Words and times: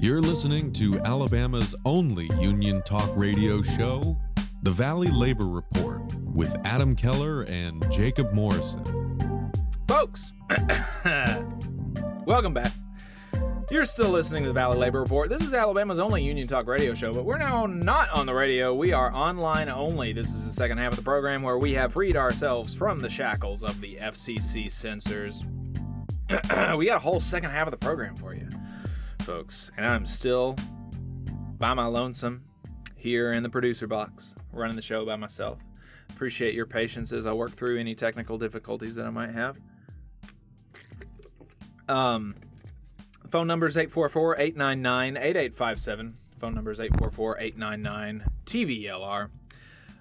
You're 0.00 0.20
listening 0.20 0.72
to 0.74 1.00
Alabama's 1.00 1.74
only 1.84 2.30
union 2.38 2.82
talk 2.82 3.10
radio 3.16 3.62
show, 3.62 4.16
The 4.62 4.70
Valley 4.70 5.08
Labor 5.08 5.46
Report, 5.46 6.14
with 6.22 6.56
Adam 6.64 6.94
Keller 6.94 7.44
and 7.48 7.84
Jacob 7.90 8.32
Morrison. 8.32 9.50
Folks, 9.88 10.32
welcome 12.26 12.54
back. 12.54 12.70
You're 13.72 13.84
still 13.84 14.10
listening 14.10 14.44
to 14.44 14.48
the 14.50 14.54
Valley 14.54 14.78
Labor 14.78 15.00
Report. 15.00 15.30
This 15.30 15.42
is 15.42 15.52
Alabama's 15.52 15.98
only 15.98 16.22
Union 16.22 16.46
Talk 16.46 16.68
radio 16.68 16.94
show, 16.94 17.12
but 17.12 17.24
we're 17.24 17.36
now 17.36 17.66
not 17.66 18.08
on 18.10 18.24
the 18.24 18.34
radio. 18.34 18.72
We 18.72 18.92
are 18.92 19.12
online 19.12 19.68
only. 19.68 20.12
This 20.12 20.28
is 20.28 20.46
the 20.46 20.52
second 20.52 20.78
half 20.78 20.92
of 20.92 20.96
the 20.96 21.04
program 21.04 21.42
where 21.42 21.58
we 21.58 21.74
have 21.74 21.94
freed 21.94 22.16
ourselves 22.16 22.72
from 22.72 23.00
the 23.00 23.10
shackles 23.10 23.64
of 23.64 23.80
the 23.80 23.96
FCC 23.96 24.70
censors. 24.70 25.48
we 26.76 26.86
got 26.86 26.96
a 26.96 27.00
whole 27.00 27.20
second 27.20 27.50
half 27.50 27.66
of 27.66 27.70
the 27.72 27.78
program 27.78 28.14
for 28.14 28.34
you, 28.34 28.46
folks, 29.28 29.70
and 29.76 29.84
I'm 29.84 30.06
still 30.06 30.56
by 31.58 31.74
my 31.74 31.84
lonesome 31.84 32.46
here 32.96 33.32
in 33.32 33.42
the 33.42 33.50
producer 33.50 33.86
box, 33.86 34.34
running 34.54 34.74
the 34.74 34.80
show 34.80 35.04
by 35.04 35.16
myself. 35.16 35.58
Appreciate 36.08 36.54
your 36.54 36.64
patience 36.64 37.12
as 37.12 37.26
I 37.26 37.34
work 37.34 37.50
through 37.50 37.78
any 37.78 37.94
technical 37.94 38.38
difficulties 38.38 38.96
that 38.96 39.04
I 39.04 39.10
might 39.10 39.32
have. 39.32 39.60
Um, 41.90 42.36
phone 43.30 43.46
number 43.46 43.66
is 43.66 43.76
844-899-8857. 43.76 46.14
Phone 46.38 46.54
number 46.54 46.70
is 46.70 46.78
844-899-TVLR. 46.78 49.28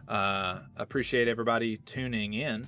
Uh, 0.07 0.59
appreciate 0.77 1.27
everybody 1.27 1.75
tuning 1.75 2.33
in. 2.33 2.65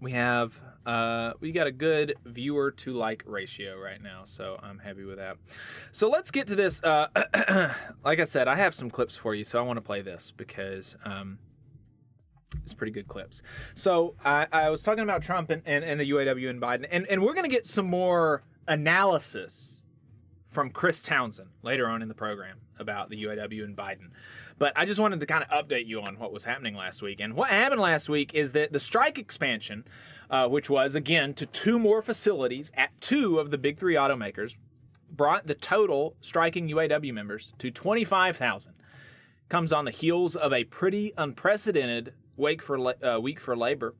We 0.00 0.12
have 0.12 0.58
uh, 0.86 1.34
we 1.40 1.52
got 1.52 1.66
a 1.66 1.72
good 1.72 2.14
viewer 2.24 2.70
to 2.70 2.94
like 2.94 3.22
ratio 3.26 3.78
right 3.78 4.02
now, 4.02 4.22
so 4.24 4.58
I'm 4.62 4.78
happy 4.78 5.04
with 5.04 5.18
that. 5.18 5.36
So 5.92 6.08
let's 6.08 6.30
get 6.30 6.46
to 6.48 6.56
this. 6.56 6.82
Uh, 6.82 7.08
like 8.04 8.20
I 8.20 8.24
said, 8.24 8.48
I 8.48 8.56
have 8.56 8.74
some 8.74 8.90
clips 8.90 9.16
for 9.16 9.34
you, 9.34 9.44
so 9.44 9.58
I 9.58 9.62
want 9.62 9.76
to 9.76 9.82
play 9.82 10.00
this 10.00 10.30
because 10.30 10.96
um, 11.04 11.38
it's 12.62 12.74
pretty 12.74 12.92
good 12.92 13.08
clips. 13.08 13.42
So 13.74 14.14
I, 14.24 14.46
I 14.52 14.70
was 14.70 14.82
talking 14.82 15.04
about 15.04 15.22
Trump 15.22 15.50
and, 15.50 15.62
and, 15.66 15.84
and 15.84 16.00
the 16.00 16.10
UAW 16.10 16.48
and 16.48 16.60
Biden, 16.60 16.86
and, 16.90 17.06
and 17.06 17.22
we're 17.22 17.34
going 17.34 17.48
to 17.48 17.54
get 17.54 17.66
some 17.66 17.86
more 17.86 18.42
analysis 18.66 19.82
from 20.46 20.70
Chris 20.70 21.02
Townsend 21.02 21.50
later 21.62 21.88
on 21.88 22.02
in 22.02 22.08
the 22.08 22.14
program 22.14 22.58
about 22.78 23.10
the 23.10 23.22
UAW 23.24 23.62
and 23.62 23.76
Biden. 23.76 24.10
But 24.60 24.74
I 24.76 24.84
just 24.84 25.00
wanted 25.00 25.20
to 25.20 25.26
kind 25.26 25.42
of 25.42 25.48
update 25.48 25.86
you 25.86 26.02
on 26.02 26.18
what 26.18 26.34
was 26.34 26.44
happening 26.44 26.74
last 26.74 27.00
week. 27.00 27.18
And 27.18 27.32
what 27.32 27.48
happened 27.48 27.80
last 27.80 28.10
week 28.10 28.34
is 28.34 28.52
that 28.52 28.74
the 28.74 28.78
strike 28.78 29.18
expansion, 29.18 29.86
uh, 30.28 30.48
which 30.48 30.68
was 30.68 30.94
again 30.94 31.32
to 31.34 31.46
two 31.46 31.78
more 31.78 32.02
facilities 32.02 32.70
at 32.74 32.90
two 33.00 33.38
of 33.38 33.50
the 33.50 33.56
big 33.56 33.78
three 33.78 33.94
automakers, 33.94 34.58
brought 35.10 35.46
the 35.46 35.54
total 35.54 36.14
striking 36.20 36.68
UAW 36.68 37.10
members 37.10 37.54
to 37.56 37.70
25,000 37.70 38.74
comes 39.48 39.72
on 39.72 39.86
the 39.86 39.90
heels 39.90 40.36
of 40.36 40.52
a 40.52 40.64
pretty 40.64 41.14
unprecedented 41.16 42.12
week 42.36 42.60
for 42.60 42.94
uh, 43.02 43.18
week 43.18 43.40
for 43.40 43.56
labor, 43.56 43.94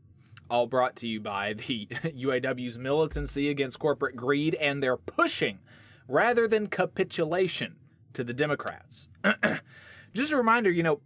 all 0.50 0.66
brought 0.66 0.94
to 0.96 1.08
you 1.08 1.20
by 1.20 1.52
the 1.66 1.86
UAW's 2.04 2.76
militancy 2.76 3.48
against 3.48 3.78
corporate 3.78 4.14
greed 4.14 4.54
and 4.56 4.82
their 4.82 4.98
pushing 4.98 5.58
rather 6.06 6.46
than 6.46 6.66
capitulation 6.66 7.76
to 8.12 8.22
the 8.22 8.34
Democrats. 8.34 9.08
Just 10.12 10.32
a 10.32 10.36
reminder, 10.36 10.70
you 10.70 10.82
know, 10.82 11.00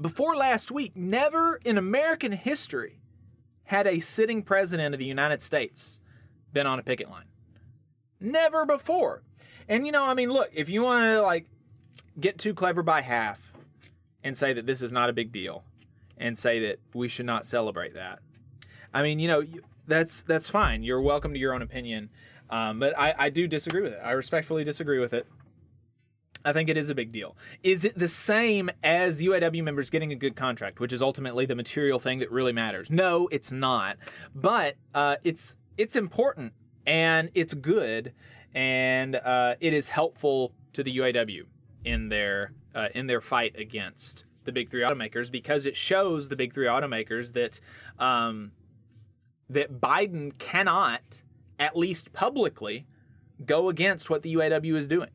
before 0.00 0.36
last 0.36 0.70
week, 0.70 0.96
never 0.96 1.60
in 1.64 1.78
American 1.78 2.32
history 2.32 3.00
had 3.64 3.86
a 3.86 4.00
sitting 4.00 4.42
president 4.42 4.94
of 4.94 4.98
the 4.98 5.06
United 5.06 5.42
States 5.42 6.00
been 6.52 6.66
on 6.66 6.78
a 6.78 6.82
picket 6.82 7.10
line. 7.10 7.26
Never 8.20 8.66
before. 8.66 9.22
And 9.68 9.86
you 9.86 9.92
know, 9.92 10.04
I 10.04 10.14
mean, 10.14 10.30
look, 10.30 10.50
if 10.52 10.68
you 10.68 10.82
want 10.82 11.04
to 11.04 11.22
like 11.22 11.46
get 12.18 12.38
too 12.38 12.54
clever 12.54 12.82
by 12.82 13.02
half 13.02 13.52
and 14.22 14.36
say 14.36 14.52
that 14.52 14.66
this 14.66 14.82
is 14.82 14.92
not 14.92 15.08
a 15.08 15.12
big 15.12 15.32
deal 15.32 15.64
and 16.18 16.36
say 16.36 16.60
that 16.60 16.80
we 16.92 17.08
should 17.08 17.26
not 17.26 17.44
celebrate 17.44 17.94
that. 17.94 18.18
I 18.92 19.02
mean, 19.02 19.20
you 19.20 19.28
know, 19.28 19.44
that's 19.86 20.22
that's 20.22 20.50
fine. 20.50 20.82
You're 20.82 21.00
welcome 21.00 21.32
to 21.32 21.38
your 21.38 21.54
own 21.54 21.62
opinion. 21.62 22.10
Um, 22.50 22.80
but 22.80 22.98
I, 22.98 23.14
I 23.16 23.30
do 23.30 23.46
disagree 23.46 23.82
with 23.82 23.92
it. 23.92 24.00
I 24.04 24.10
respectfully 24.10 24.64
disagree 24.64 24.98
with 24.98 25.14
it. 25.14 25.26
I 26.44 26.52
think 26.52 26.68
it 26.68 26.76
is 26.76 26.88
a 26.88 26.94
big 26.94 27.12
deal. 27.12 27.36
Is 27.62 27.84
it 27.84 27.98
the 27.98 28.08
same 28.08 28.70
as 28.82 29.22
UAW 29.22 29.62
members 29.62 29.90
getting 29.90 30.12
a 30.12 30.14
good 30.14 30.36
contract, 30.36 30.80
which 30.80 30.92
is 30.92 31.02
ultimately 31.02 31.46
the 31.46 31.54
material 31.54 31.98
thing 31.98 32.18
that 32.20 32.30
really 32.30 32.52
matters? 32.52 32.90
No, 32.90 33.28
it's 33.30 33.52
not. 33.52 33.98
But 34.34 34.76
uh, 34.94 35.16
it's 35.22 35.56
it's 35.76 35.96
important 35.96 36.52
and 36.86 37.30
it's 37.34 37.54
good 37.54 38.12
and 38.54 39.16
uh, 39.16 39.54
it 39.60 39.72
is 39.72 39.90
helpful 39.90 40.52
to 40.72 40.82
the 40.82 40.96
UAW 40.98 41.42
in 41.84 42.08
their 42.08 42.52
uh, 42.74 42.88
in 42.94 43.06
their 43.06 43.20
fight 43.20 43.54
against 43.58 44.24
the 44.44 44.52
big 44.52 44.70
three 44.70 44.82
automakers 44.82 45.30
because 45.30 45.66
it 45.66 45.76
shows 45.76 46.28
the 46.28 46.36
big 46.36 46.52
three 46.52 46.66
automakers 46.66 47.32
that 47.34 47.60
um, 47.98 48.52
that 49.48 49.80
Biden 49.80 50.36
cannot, 50.38 51.22
at 51.58 51.76
least 51.76 52.12
publicly, 52.12 52.86
go 53.44 53.68
against 53.68 54.08
what 54.08 54.22
the 54.22 54.34
UAW 54.34 54.76
is 54.76 54.86
doing. 54.86 55.10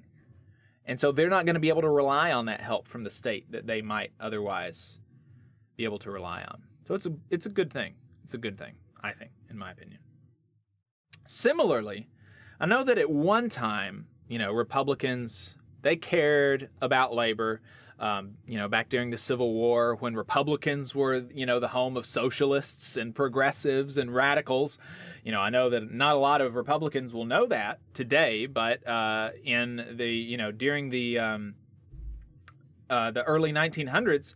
And 0.86 1.00
so 1.00 1.12
they're 1.12 1.30
not 1.30 1.46
going 1.46 1.56
to 1.56 1.60
be 1.60 1.70
able 1.70 1.82
to 1.82 1.90
rely 1.90 2.32
on 2.32 2.46
that 2.46 2.62
help 2.62 2.88
from 2.88 3.04
the 3.04 3.10
state 3.10 3.52
that 3.52 3.66
they 3.66 3.82
might 3.82 4.12
otherwise 4.20 5.00
be 5.76 5.84
able 5.84 5.98
to 6.00 6.12
rely 6.12 6.42
on. 6.42 6.64
So 6.84 6.94
it's 6.94 7.06
a 7.06 7.14
it's 7.30 7.46
a 7.46 7.50
good 7.50 7.72
thing. 7.72 7.96
It's 8.24 8.34
a 8.34 8.38
good 8.38 8.58
thing, 8.58 8.76
I 9.04 9.12
think, 9.12 9.32
in 9.50 9.58
my 9.58 9.72
opinion. 9.72 10.00
Similarly, 11.28 12.08
I 12.60 12.68
know 12.68 12.84
that 12.84 12.98
at 12.98 13.10
one 13.10 13.50
time, 13.50 14.08
you 14.28 14.38
know, 14.38 14.52
Republicans 14.52 15.58
they 15.82 15.96
cared 15.96 16.70
about 16.82 17.14
labor. 17.14 17.62
Um, 17.98 18.36
you 18.46 18.58
know, 18.58 18.68
back 18.68 18.90
during 18.90 19.10
the 19.10 19.18
Civil 19.18 19.54
War, 19.54 19.96
when 19.96 20.16
Republicans 20.16 20.94
were, 20.94 21.26
you 21.34 21.46
know, 21.46 21.60
the 21.60 21.70
home 21.70 21.96
of 21.96 22.06
socialists 22.06 22.98
and 22.98 23.16
progressives 23.16 23.98
and 23.98 24.14
radicals, 24.14 24.78
you 25.24 25.32
know, 25.32 25.40
I 25.40 25.50
know 25.50 25.70
that 25.70 25.94
not 25.94 26.16
a 26.16 26.20
lot 26.20 26.42
of 26.42 26.56
Republicans 26.56 27.14
will 27.14 27.26
know 27.26 27.46
that 27.48 27.80
today, 27.94 28.48
but 28.48 28.86
uh, 28.86 29.30
in 29.44 29.86
the, 29.94 30.10
you 30.10 30.36
know, 30.36 30.52
during 30.52 30.90
the 30.90 31.20
um, 31.20 31.56
uh, 32.90 33.12
the 33.12 33.24
early 33.24 33.54
1900s, 33.54 34.36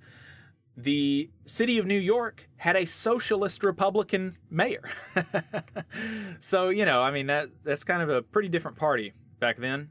the 0.76 1.30
city 1.46 1.78
of 1.78 1.86
New 1.86 2.00
York 2.00 2.48
had 2.58 2.76
a 2.76 2.86
socialist 2.86 3.64
Republican 3.64 4.38
mayor. 4.50 4.90
so 6.40 6.70
you 6.70 6.86
know, 6.86 7.02
I 7.02 7.12
mean 7.12 7.28
that 7.28 7.50
that's 7.64 7.84
kind 7.84 8.02
of 8.02 8.10
a 8.10 8.22
pretty 8.22 8.50
different 8.50 8.78
party 8.78 9.14
back 9.40 9.58
then 9.58 9.90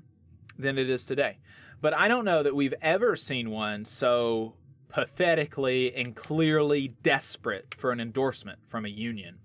than 0.59 0.79
it 0.79 0.89
is 0.89 1.05
today. 1.05 1.39
But 1.81 1.97
I 1.97 2.09
don't 2.09 2.25
know 2.25 2.43
that 2.43 2.55
we've 2.55 2.75
ever 2.83 3.15
seen 3.17 3.51
one 3.51 3.85
so 3.85 4.55
pathetically 4.89 5.95
and 5.95 6.17
clearly 6.17 6.89
desperate 6.89 7.75
for 7.77 7.93
an 7.93 8.01
endorsement 8.01 8.59
from 8.67 8.85
a 8.85 8.89
union. 8.89 9.39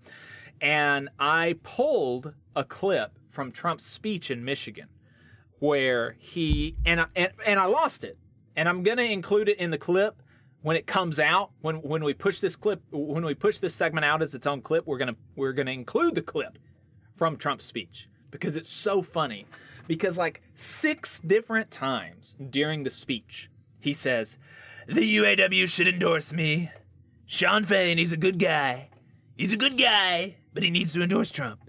And 0.61 1.09
I 1.19 1.57
pulled 1.63 2.33
a 2.55 2.63
clip 2.63 3.19
from 3.29 3.51
Trump's 3.51 3.85
speech 3.85 4.31
in 4.31 4.45
Michigan 4.45 4.87
where 5.59 6.15
he 6.19 6.75
and 6.85 7.01
I, 7.01 7.05
and, 7.15 7.31
and 7.45 7.59
I 7.59 7.65
lost 7.65 8.03
it. 8.03 8.17
And 8.55 8.69
I'm 8.69 8.83
going 8.83 8.97
to 8.97 9.03
include 9.03 9.49
it 9.49 9.57
in 9.57 9.71
the 9.71 9.77
clip 9.77 10.21
when 10.61 10.77
it 10.77 10.87
comes 10.87 11.19
out 11.19 11.51
when 11.61 11.77
when 11.77 12.03
we 12.03 12.13
push 12.13 12.39
this 12.39 12.55
clip 12.55 12.81
when 12.91 13.23
we 13.23 13.33
push 13.33 13.59
this 13.59 13.75
segment 13.75 14.05
out 14.05 14.21
as 14.21 14.33
its 14.33 14.47
own 14.47 14.61
clip 14.61 14.87
we're 14.87 14.97
going 14.97 15.09
to 15.09 15.15
we're 15.35 15.51
going 15.51 15.65
to 15.65 15.73
include 15.73 16.15
the 16.15 16.21
clip 16.21 16.57
from 17.15 17.37
Trump's 17.37 17.65
speech 17.65 18.07
because 18.31 18.55
it's 18.55 18.69
so 18.69 19.01
funny 19.01 19.45
because 19.87 20.17
like 20.17 20.41
six 20.55 21.19
different 21.19 21.71
times 21.71 22.35
during 22.49 22.83
the 22.83 22.89
speech 22.89 23.49
he 23.79 23.93
says 23.93 24.37
the 24.87 25.17
UAW 25.17 25.67
should 25.67 25.87
endorse 25.87 26.33
me. 26.33 26.71
Shawn 27.25 27.63
Fain 27.63 27.97
he's 27.97 28.13
a 28.13 28.17
good 28.17 28.39
guy. 28.39 28.89
He's 29.35 29.53
a 29.53 29.57
good 29.57 29.77
guy 29.77 30.37
but 30.53 30.63
he 30.63 30.69
needs 30.69 30.93
to 30.93 31.01
endorse 31.01 31.31
Trump. 31.31 31.59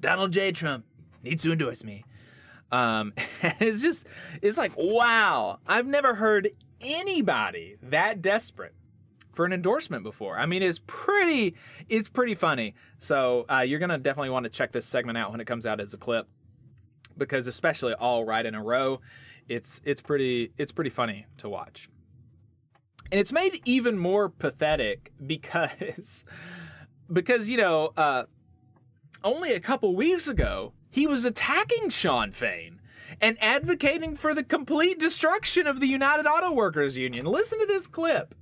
Donald 0.00 0.32
J. 0.32 0.52
Trump 0.52 0.84
needs 1.22 1.42
to 1.42 1.52
endorse 1.52 1.84
me. 1.84 2.04
Um, 2.70 3.12
it's 3.42 3.82
just, 3.82 4.06
it's 4.42 4.58
like, 4.58 4.72
wow, 4.76 5.58
I've 5.66 5.86
never 5.86 6.14
heard 6.14 6.50
anybody 6.80 7.76
that 7.82 8.22
desperate 8.22 8.74
for 9.32 9.44
an 9.44 9.52
endorsement 9.52 10.02
before. 10.02 10.38
I 10.38 10.46
mean, 10.46 10.62
it's 10.62 10.80
pretty 10.86 11.54
it's 11.88 12.08
pretty 12.08 12.34
funny. 12.34 12.74
So 12.98 13.46
uh, 13.48 13.60
you're 13.60 13.78
gonna 13.78 13.98
definitely 13.98 14.30
want 14.30 14.44
to 14.44 14.50
check 14.50 14.72
this 14.72 14.86
segment 14.86 15.16
out 15.16 15.30
when 15.30 15.40
it 15.40 15.46
comes 15.46 15.64
out 15.64 15.80
as 15.80 15.94
a 15.94 15.96
clip, 15.96 16.28
because 17.18 17.46
especially 17.46 17.94
all 17.94 18.24
right 18.24 18.44
in 18.46 18.54
a 18.54 18.62
row, 18.62 19.00
it's 19.48 19.80
it's 19.84 20.00
pretty 20.00 20.52
it's 20.56 20.72
pretty 20.72 20.90
funny 20.90 21.26
to 21.38 21.48
watch. 21.48 21.88
And 23.10 23.18
it's 23.18 23.32
made 23.32 23.60
even 23.64 23.98
more 23.98 24.28
pathetic 24.28 25.12
because 25.24 26.24
because 27.12 27.50
you 27.50 27.56
know 27.56 27.92
uh, 27.96 28.24
only 29.24 29.52
a 29.52 29.60
couple 29.60 29.94
weeks 29.94 30.28
ago 30.28 30.72
he 30.90 31.06
was 31.06 31.24
attacking 31.24 31.90
Shawn 31.90 32.32
Fain 32.32 32.80
and 33.20 33.36
advocating 33.40 34.16
for 34.16 34.34
the 34.34 34.44
complete 34.44 34.98
destruction 34.98 35.66
of 35.66 35.80
the 35.80 35.86
United 35.86 36.26
Auto 36.26 36.52
Workers 36.52 36.96
Union. 36.96 37.24
Listen 37.24 37.58
to 37.58 37.66
this 37.66 37.86
clip. 37.86 38.34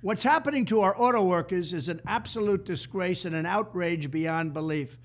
What's 0.00 0.22
happening 0.22 0.64
to 0.66 0.80
our 0.80 0.94
auto 0.96 1.24
workers 1.24 1.72
is 1.72 1.88
an 1.88 2.00
absolute 2.06 2.64
disgrace 2.64 3.24
and 3.24 3.34
an 3.34 3.46
outrage 3.46 4.12
beyond 4.12 4.52
belief. 4.52 4.96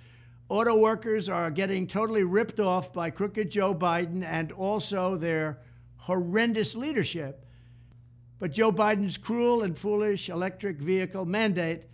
Auto 0.54 0.76
workers 0.76 1.30
are 1.30 1.50
getting 1.50 1.88
totally 1.88 2.24
ripped 2.24 2.60
off 2.60 2.94
by 2.94 3.10
crooked 3.10 3.50
Joe 3.50 3.74
Biden 3.74 4.24
and 4.24 4.52
also 4.52 5.16
their 5.16 5.58
horrendous 5.96 6.76
leadership. 6.76 7.44
But 8.38 8.52
Joe 8.52 8.72
Biden's 8.72 9.18
cruel 9.18 9.64
and 9.64 9.76
foolish 9.76 10.30
electric 10.30 10.78
vehicle 10.78 11.26
mandate, 11.26 11.86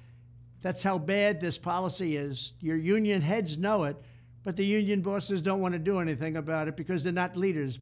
that's 0.61 0.83
how 0.83 0.97
bad 0.97 1.39
this 1.39 1.57
policy 1.57 2.17
is. 2.17 2.51
Your 2.59 2.75
union 2.75 3.21
heads 3.21 3.57
know 3.57 3.85
it, 3.85 3.95
but 4.43 4.57
the 4.57 4.65
union 4.65 5.01
bosses 5.01 5.41
don't 5.41 5.61
want 5.61 5.71
to 5.71 5.79
do 5.79 5.99
anything 5.99 6.35
about 6.35 6.67
it 6.67 6.75
because 6.75 7.01
they're 7.01 7.13
not 7.13 7.37
leaders. 7.37 7.79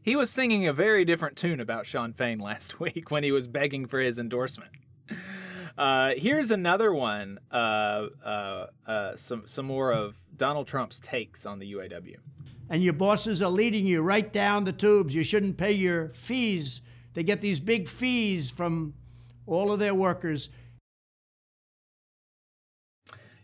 He 0.00 0.16
was 0.16 0.30
singing 0.30 0.66
a 0.66 0.72
very 0.72 1.04
different 1.04 1.36
tune 1.36 1.60
about 1.60 1.84
Shawn 1.84 2.14
Fain 2.14 2.38
last 2.38 2.80
week 2.80 3.10
when 3.10 3.24
he 3.24 3.30
was 3.30 3.46
begging 3.46 3.84
for 3.84 4.00
his 4.00 4.18
endorsement. 4.18 4.72
Uh, 5.76 6.12
here's 6.16 6.50
another 6.50 6.92
one. 6.92 7.38
Uh, 7.50 8.06
uh, 8.24 8.66
uh, 8.86 9.16
some 9.16 9.46
some 9.46 9.66
more 9.66 9.92
of 9.92 10.16
Donald 10.36 10.66
Trump's 10.66 11.00
takes 11.00 11.46
on 11.46 11.58
the 11.58 11.72
UAW. 11.72 12.16
And 12.70 12.82
your 12.82 12.92
bosses 12.92 13.42
are 13.42 13.50
leading 13.50 13.86
you 13.86 14.02
right 14.02 14.32
down 14.32 14.64
the 14.64 14.72
tubes. 14.72 15.14
You 15.14 15.24
shouldn't 15.24 15.56
pay 15.56 15.72
your 15.72 16.08
fees. 16.14 16.80
They 17.12 17.22
get 17.22 17.40
these 17.40 17.60
big 17.60 17.88
fees 17.88 18.50
from 18.50 18.94
all 19.46 19.70
of 19.70 19.78
their 19.78 19.94
workers. 19.94 20.48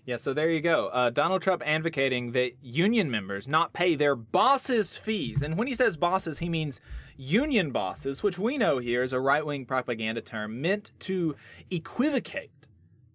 Yeah, 0.06 0.16
so 0.16 0.32
there 0.32 0.50
you 0.50 0.60
go. 0.60 0.88
Uh, 0.88 1.10
Donald 1.10 1.42
Trump 1.42 1.62
advocating 1.64 2.32
that 2.32 2.52
union 2.62 3.10
members 3.10 3.46
not 3.46 3.72
pay 3.72 3.94
their 3.94 4.16
bosses' 4.16 4.96
fees. 4.96 5.42
And 5.42 5.58
when 5.58 5.68
he 5.68 5.74
says 5.74 5.96
bosses, 5.96 6.38
he 6.38 6.48
means 6.48 6.80
union 7.20 7.70
bosses, 7.70 8.22
which 8.22 8.38
we 8.38 8.56
know 8.56 8.78
here 8.78 9.02
is 9.02 9.12
a 9.12 9.20
right 9.20 9.44
wing 9.44 9.66
propaganda 9.66 10.22
term 10.22 10.60
meant 10.60 10.90
to 11.00 11.36
equivocate 11.70 12.68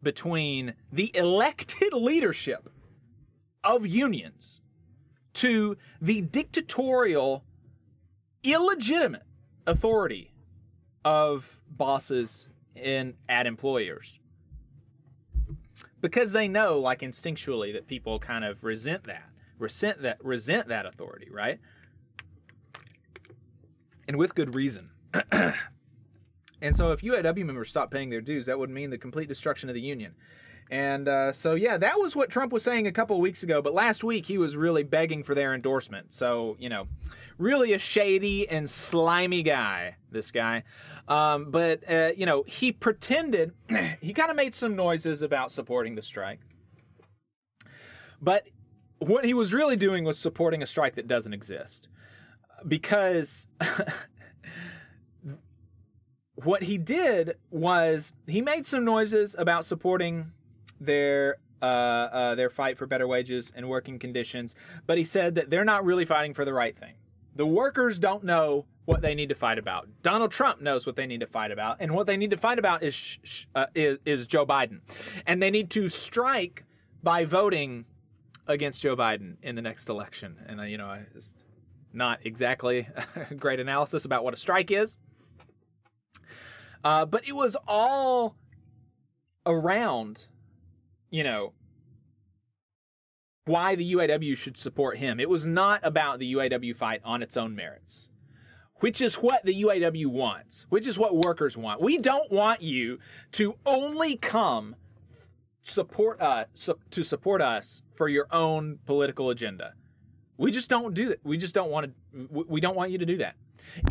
between 0.04 0.76
the 0.92 1.12
elected 1.16 1.92
leadership 1.94 2.70
of 3.64 3.88
unions 3.88 4.62
to 5.34 5.76
the 6.00 6.22
dictatorial, 6.22 7.44
illegitimate 8.44 9.24
authority 9.66 10.32
of 11.04 11.60
bosses 11.68 12.48
in 12.76 13.16
at 13.28 13.48
employers. 13.48 14.20
Because 16.00 16.32
they 16.32 16.48
know 16.48 16.78
like 16.80 17.00
instinctually 17.00 17.74
that 17.74 17.88
people 17.88 18.20
kind 18.20 18.46
of 18.46 18.64
resent 18.64 19.06
that 19.06 19.30
resent 19.58 20.02
that 20.04 20.24
resent 20.24 20.68
that 20.68 20.86
authority 20.86 21.30
right 21.32 21.60
and 24.08 24.18
with 24.18 24.36
good 24.36 24.56
reason. 24.56 24.90
And 26.62 26.76
so 26.76 26.92
if 26.92 27.02
uaw 27.02 27.46
members 27.46 27.70
stop 27.70 27.92
paying 27.92 28.10
their 28.10 28.22
dues 28.22 28.46
that 28.46 28.58
would 28.58 28.70
mean 28.70 28.90
the 28.90 28.98
complete 28.98 29.28
destruction 29.28 29.70
of 29.70 29.76
the 29.76 29.82
union. 29.82 30.16
And 30.72 31.08
uh, 31.08 31.32
so 31.32 31.54
yeah 31.54 31.78
that 31.78 32.00
was 32.00 32.16
what 32.16 32.30
trump 32.30 32.52
was 32.52 32.64
saying 32.64 32.88
a 32.88 32.92
couple 32.92 33.16
of 33.16 33.22
weeks 33.22 33.44
ago 33.44 33.62
but 33.62 33.72
last 33.72 34.04
week 34.04 34.26
he 34.26 34.40
was 34.40 34.58
really 34.58 34.82
begging 34.82 35.24
for 35.24 35.36
their 35.36 35.54
endorsement. 35.54 36.12
So 36.14 36.56
you 36.60 36.70
know 36.70 36.88
really 37.38 37.74
a 37.74 37.80
shady 37.80 38.50
and 38.50 38.70
slimy 38.70 39.44
guy 39.44 39.98
this 40.12 40.32
guy. 40.32 40.64
Um, 41.08 41.52
but 41.52 41.88
uh, 41.90 42.12
you 42.18 42.26
know 42.26 42.44
he 42.48 42.72
pretended 42.72 43.54
he 44.02 44.14
kind 44.14 44.32
of 44.32 44.36
made 44.36 44.56
some 44.56 44.76
noises 44.76 45.22
about 45.22 45.52
supporting 45.52 45.96
the 45.96 46.02
strike. 46.02 46.40
But 48.22 48.48
what 49.00 49.26
he 49.26 49.36
was 49.36 49.54
really 49.54 49.76
doing 49.76 50.04
was 50.04 50.18
supporting 50.18 50.64
a 50.64 50.66
strike 50.66 50.96
that 50.96 51.06
doesn't 51.06 51.34
exist 51.34 51.90
because 52.68 53.48
what 56.36 56.64
he 56.64 56.78
did 56.78 57.38
was 57.50 58.14
he 58.28 58.42
made 58.42 58.66
some 58.66 58.86
noises 58.86 59.36
about 59.38 59.66
supporting 59.66 60.32
their 60.80 61.38
uh, 61.62 61.66
uh, 61.66 62.36
their 62.36 62.50
fight 62.50 62.78
for 62.78 62.86
better 62.86 63.08
wages 63.08 63.52
and 63.56 63.68
working 63.70 63.98
conditions, 63.98 64.56
but 64.86 64.98
he 64.98 65.04
said 65.04 65.36
that 65.36 65.50
they're 65.50 65.66
not 65.66 65.84
really 65.84 66.06
fighting 66.06 66.34
for 66.34 66.46
the 66.46 66.54
right 66.54 66.78
thing. 66.78 66.94
The 67.36 67.46
workers 67.46 67.98
don't 67.98 68.24
know 68.24 68.66
what 68.86 69.02
they 69.02 69.16
need 69.16 69.30
to 69.30 69.36
fight 69.36 69.58
about. 69.58 69.90
Donald 70.04 70.32
Trump 70.32 70.62
knows 70.62 70.86
what 70.86 70.96
they 70.96 71.08
need 71.08 71.22
to 71.22 71.28
fight 71.28 71.52
about, 71.52 71.78
and 71.80 71.94
what 71.94 72.06
they 72.06 72.18
need 72.18 72.30
to 72.32 72.38
fight 72.38 72.60
about 72.60 72.84
is 72.84 72.94
sh- 72.94 73.18
sh- 73.24 73.46
uh, 73.56 73.66
is, 73.74 73.98
is 74.06 74.28
Joe 74.28 74.46
Biden, 74.46 74.82
and 75.26 75.42
they 75.42 75.50
need 75.50 75.70
to 75.72 75.90
strike 75.90 76.66
by 77.02 77.26
voting 77.26 77.86
against 78.48 78.84
Joe 78.84 78.96
Biden 78.96 79.38
in 79.42 79.56
the 79.56 79.62
next 79.62 79.90
election. 79.90 80.38
And 80.46 80.60
uh, 80.60 80.64
you 80.64 80.78
know, 80.78 80.98
it's 81.16 81.36
not 81.96 82.20
exactly 82.26 82.88
a 83.16 83.36
great 83.36 83.60
analysis 83.60 84.06
about 84.06 84.24
what 84.24 84.34
a 84.34 84.38
strike 84.38 84.72
is, 84.72 84.98
uh, 86.84 87.06
but 87.06 87.28
it 87.28 87.34
was 87.34 87.58
all 87.68 88.36
around 89.46 90.28
you 91.16 91.24
know, 91.24 91.54
why 93.46 93.76
the 93.76 93.94
UAW 93.94 94.36
should 94.36 94.58
support 94.58 94.98
him. 94.98 95.18
It 95.18 95.30
was 95.30 95.46
not 95.46 95.80
about 95.82 96.20
the 96.20 96.34
UAW 96.34 96.76
fight 96.76 97.00
on 97.06 97.24
its 97.24 97.38
own 97.38 97.56
merits, 97.56 98.10
which 98.82 99.00
is 99.00 99.16
what 99.16 99.46
the 99.46 99.64
UAW 99.64 100.08
wants, 100.08 100.66
which 100.68 100.86
is 100.86 101.00
what 101.00 101.16
workers 101.16 101.56
want. 101.56 101.80
We 101.80 101.98
don't 101.98 102.30
want 102.30 102.62
you 102.62 103.00
to 103.32 103.56
only 103.66 104.18
come 104.18 104.76
support 105.62 106.20
us 106.22 106.70
to 106.90 107.02
support 107.02 107.42
us 107.42 107.82
for 107.94 108.10
your 108.10 108.28
own 108.32 108.80
political 108.86 109.30
agenda. 109.30 109.74
We 110.38 110.52
just 110.52 110.70
don't 110.70 110.94
do 110.94 111.10
that. 111.10 111.20
We 111.24 111.38
just 111.38 111.56
don't 111.56 111.70
want 111.70 111.94
to 112.14 112.46
we 112.48 112.60
don't 112.60 112.76
want 112.76 112.92
you 112.92 112.98
to 112.98 113.06
do 113.06 113.18
that. 113.18 113.36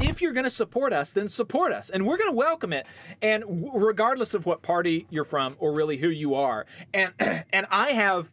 If 0.01 0.21
you're 0.21 0.33
going 0.33 0.45
to 0.45 0.51
support 0.51 0.93
us, 0.93 1.13
then 1.13 1.29
support 1.29 1.73
us, 1.73 1.91
and 1.91 2.07
we're 2.07 2.17
going 2.17 2.31
to 2.31 2.37
welcome 2.37 2.73
it. 2.73 2.87
And 3.23 3.45
regardless 3.75 4.35
of 4.35 4.47
what 4.47 4.63
party 4.63 5.07
you're 5.11 5.25
from 5.25 5.57
or 5.59 5.73
really 5.73 5.99
who 5.99 6.09
you 6.09 6.35
are, 6.35 6.67
and 6.93 7.13
and 7.53 7.67
I 7.71 7.91
have, 7.91 8.33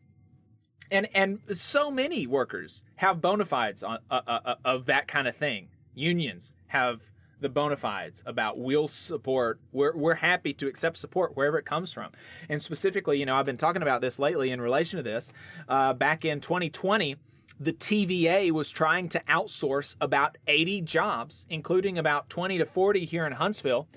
and 0.90 1.08
and 1.16 1.40
so 1.54 1.90
many 1.90 2.28
workers 2.28 2.84
have 2.98 3.22
bona 3.22 3.46
fides 3.46 3.84
on 3.84 4.00
uh, 4.10 4.22
uh, 4.28 4.40
uh, 4.46 4.56
of 4.66 4.86
that 4.88 5.08
kind 5.08 5.28
of 5.28 5.36
thing. 5.36 5.70
Unions 5.94 6.54
have 6.68 7.12
the 7.42 7.50
bona 7.50 7.76
fides 7.76 8.22
about 8.26 8.60
we'll 8.60 8.88
support 8.88 9.60
we're, 9.72 9.96
we're 9.96 10.16
happy 10.16 10.54
to 10.54 10.68
accept 10.68 10.96
support 10.96 11.36
wherever 11.36 11.58
it 11.58 11.66
comes 11.66 11.92
from 11.92 12.12
and 12.48 12.62
specifically 12.62 13.20
you 13.20 13.26
know 13.26 13.36
i've 13.36 13.48
been 13.48 13.58
talking 13.58 13.82
about 13.82 14.00
this 14.00 14.20
lately 14.20 14.52
in 14.52 14.62
relation 14.62 14.98
to 14.98 15.04
this 15.04 15.34
uh, 15.68 15.92
back 15.92 16.24
in 16.24 16.40
2020 16.40 17.18
the 17.62 17.74
TVA 17.74 18.50
was 18.50 18.72
trying 18.72 19.08
to 19.10 19.20
outsource 19.30 19.96
about 20.02 20.40
80 20.48 20.82
jobs, 20.82 21.46
including 21.48 21.96
about 21.96 22.28
20 22.28 22.58
to 22.58 22.66
40 22.66 23.06
here 23.06 23.24
in 23.24 23.34
Huntsville. 23.34 23.88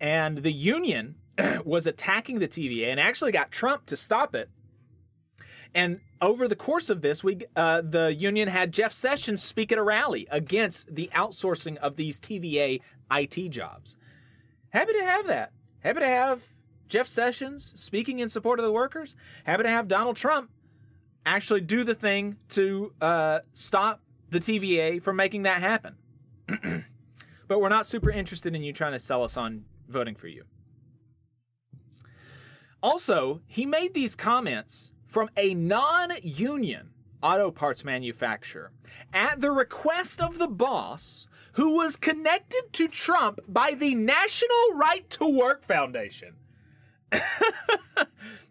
And 0.00 0.38
the 0.38 0.52
union 0.52 1.16
was 1.64 1.88
attacking 1.88 2.38
the 2.38 2.46
TVA 2.46 2.86
and 2.86 3.00
actually 3.00 3.32
got 3.32 3.50
Trump 3.50 3.86
to 3.86 3.96
stop 3.96 4.36
it. 4.36 4.50
And 5.74 6.00
over 6.22 6.46
the 6.46 6.54
course 6.54 6.88
of 6.88 7.02
this, 7.02 7.24
we 7.24 7.40
uh, 7.56 7.82
the 7.82 8.14
union 8.14 8.48
had 8.48 8.72
Jeff 8.72 8.92
Sessions 8.92 9.42
speak 9.42 9.72
at 9.72 9.78
a 9.78 9.82
rally 9.82 10.26
against 10.30 10.94
the 10.94 11.10
outsourcing 11.12 11.76
of 11.78 11.96
these 11.96 12.20
TVA 12.20 12.80
IT 13.10 13.48
jobs. 13.50 13.96
Happy 14.70 14.92
to 14.92 15.04
have 15.04 15.26
that. 15.26 15.52
Happy 15.80 16.00
to 16.00 16.06
have 16.06 16.46
Jeff 16.88 17.08
Sessions 17.08 17.72
speaking 17.76 18.20
in 18.20 18.28
support 18.28 18.60
of 18.60 18.64
the 18.64 18.72
workers. 18.72 19.16
Happy 19.44 19.64
to 19.64 19.68
have 19.68 19.88
Donald 19.88 20.16
Trump 20.16 20.50
actually 21.26 21.60
do 21.60 21.84
the 21.84 21.94
thing 21.94 22.36
to 22.50 22.92
uh, 23.00 23.40
stop 23.52 24.00
the 24.30 24.38
TVA 24.38 25.02
from 25.02 25.16
making 25.16 25.42
that 25.42 25.60
happen. 25.60 25.96
but 27.48 27.60
we're 27.60 27.68
not 27.68 27.86
super 27.86 28.10
interested 28.10 28.54
in 28.54 28.62
you 28.62 28.72
trying 28.72 28.92
to 28.92 28.98
sell 28.98 29.22
us 29.22 29.36
on 29.36 29.64
voting 29.88 30.14
for 30.14 30.28
you. 30.28 30.44
Also, 32.82 33.40
he 33.46 33.66
made 33.66 33.94
these 33.94 34.14
comments 34.14 34.92
from 35.04 35.28
a 35.36 35.54
non 35.54 36.12
union 36.22 36.90
auto 37.22 37.50
parts 37.50 37.84
manufacturer 37.84 38.70
at 39.12 39.40
the 39.40 39.50
request 39.50 40.20
of 40.20 40.38
the 40.38 40.48
boss 40.48 41.26
who 41.54 41.74
was 41.74 41.96
connected 41.96 42.72
to 42.72 42.86
Trump 42.86 43.40
by 43.48 43.72
the 43.72 43.94
National 43.94 44.74
Right 44.74 45.08
to 45.10 45.26
Work 45.26 45.64
Foundation. 45.64 46.36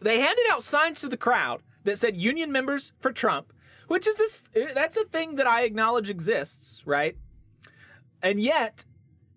they 0.00 0.20
handed 0.20 0.44
out 0.50 0.62
signs 0.62 1.00
to 1.00 1.08
the 1.08 1.16
crowd 1.16 1.62
that 1.84 1.98
said 1.98 2.16
union 2.16 2.52
members 2.52 2.92
for 2.98 3.12
Trump, 3.12 3.52
which 3.88 4.06
is 4.06 4.18
this 4.18 4.44
that's 4.74 4.96
a 4.96 5.04
thing 5.04 5.36
that 5.36 5.46
I 5.46 5.62
acknowledge 5.62 6.10
exists, 6.10 6.82
right? 6.86 7.16
And 8.22 8.40
yet 8.40 8.84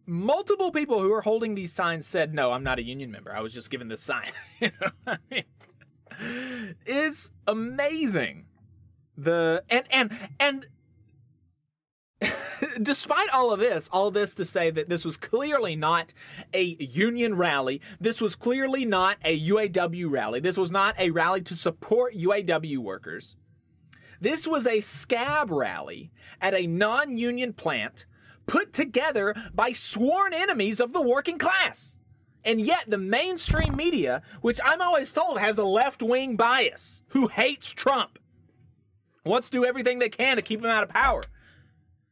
multiple 0.06 0.72
people 0.72 1.00
who 1.00 1.10
were 1.10 1.22
holding 1.22 1.56
these 1.56 1.72
signs 1.72 2.06
said, 2.08 2.34
"No, 2.34 2.52
I'm 2.52 2.64
not 2.64 2.80
a 2.80 2.84
union 2.84 3.12
member. 3.12 3.34
I 3.34 3.42
was 3.42 3.54
just 3.54 3.70
given 3.70 3.88
this 3.88 4.02
sign." 4.02 4.32
you 4.60 4.72
know, 4.82 4.92
I 5.08 5.18
mean, 5.30 6.76
it's 6.86 7.32
amazing. 7.48 8.46
The 9.18 9.64
and 9.70 9.86
and 9.92 10.12
and 10.40 10.68
despite 12.82 13.30
all 13.30 13.54
of 13.54 13.60
this, 13.60 13.90
all 13.92 14.12
this 14.12 14.34
to 14.36 14.46
say 14.46 14.70
that 14.72 14.90
this 14.90 15.06
was 15.06 15.18
clearly 15.18 15.76
not 15.76 16.14
a 16.54 16.76
union 16.80 17.36
rally. 17.36 17.82
This 18.00 18.22
was 18.22 18.36
clearly 18.36 18.86
not 18.86 19.18
a 19.24 19.40
UAW 19.48 20.10
rally. 20.10 20.40
This 20.40 20.58
was 20.58 20.72
not 20.72 21.00
a 21.00 21.12
rally 21.12 21.42
to 21.42 21.56
support 21.56 22.16
UAW 22.16 22.78
workers. 22.80 23.36
This 24.22 24.46
was 24.46 24.68
a 24.68 24.82
scab 24.82 25.50
rally 25.50 26.12
at 26.42 26.54
a 26.54 26.68
non 26.68 27.18
union 27.18 27.54
plant 27.54 28.06
put 28.48 28.74
together 28.74 29.36
by 29.54 29.72
sworn 29.72 30.34
enemies 30.34 30.82
of 30.82 30.92
the 30.92 31.02
working 31.02 31.38
class. 31.38 31.96
And 32.44 32.62
yet, 32.62 32.86
the 32.88 32.98
mainstream 32.98 33.76
media, 33.76 34.22
which 34.42 34.60
I'm 34.64 34.82
always 34.82 35.14
told 35.14 35.40
has 35.40 35.58
a 35.58 35.64
left 35.64 36.02
wing 36.02 36.36
bias, 36.36 37.04
who 37.10 37.28
hates 37.28 37.72
Trump, 37.74 38.18
wants 39.26 39.50
to 39.50 39.60
do 39.60 39.66
everything 39.66 40.00
they 40.00 40.10
can 40.10 40.38
to 40.38 40.42
keep 40.42 40.62
him 40.62 40.70
out 40.70 40.84
of 40.84 40.90
power. 40.90 41.22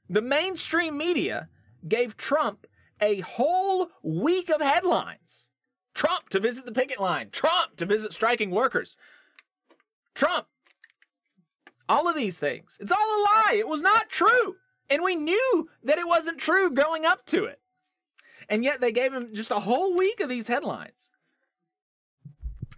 The 0.10 0.22
mainstream 0.22 0.98
media 0.98 1.50
gave 1.88 2.18
Trump 2.18 2.66
a 3.02 3.20
whole 3.20 3.90
week 4.02 4.50
of 4.50 4.62
headlines. 4.62 5.52
Trump 5.94 6.30
to 6.30 6.40
visit 6.40 6.66
the 6.66 6.72
picket 6.72 7.00
line, 7.00 7.30
Trump 7.32 7.76
to 7.78 7.86
visit 7.86 8.14
striking 8.14 8.52
workers, 8.52 8.98
Trump. 10.14 10.48
All 11.90 12.08
of 12.08 12.16
these 12.16 12.38
things. 12.38 12.78
It's 12.82 12.92
all 12.92 12.98
a 12.98 13.24
lie. 13.24 13.56
It 13.58 13.68
was 13.68 13.82
not 13.82 14.10
true. 14.10 14.58
And 14.90 15.02
we 15.04 15.16
knew 15.16 15.70
that 15.84 15.98
it 15.98 16.08
wasn't 16.08 16.38
true 16.38 16.70
going 16.70 17.06
up 17.06 17.26
to 17.28 17.46
it. 17.46 17.60
And 18.50 18.64
yet 18.64 18.82
they 18.82 18.92
gave 18.92 19.14
him 19.14 19.34
just 19.34 19.52
a 19.52 19.62
whole 19.62 19.96
week 19.96 20.20
of 20.20 20.30
these 20.30 20.48
headlines. 20.48 21.12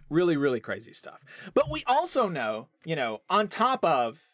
Really, 0.08 0.36
really 0.36 0.60
crazy 0.60 0.92
stuff. 0.92 1.24
But 1.54 1.70
we 1.70 1.82
also 1.86 2.28
know, 2.28 2.68
you 2.84 2.96
know, 2.96 3.20
on 3.28 3.48
top 3.48 3.84
of, 3.84 4.28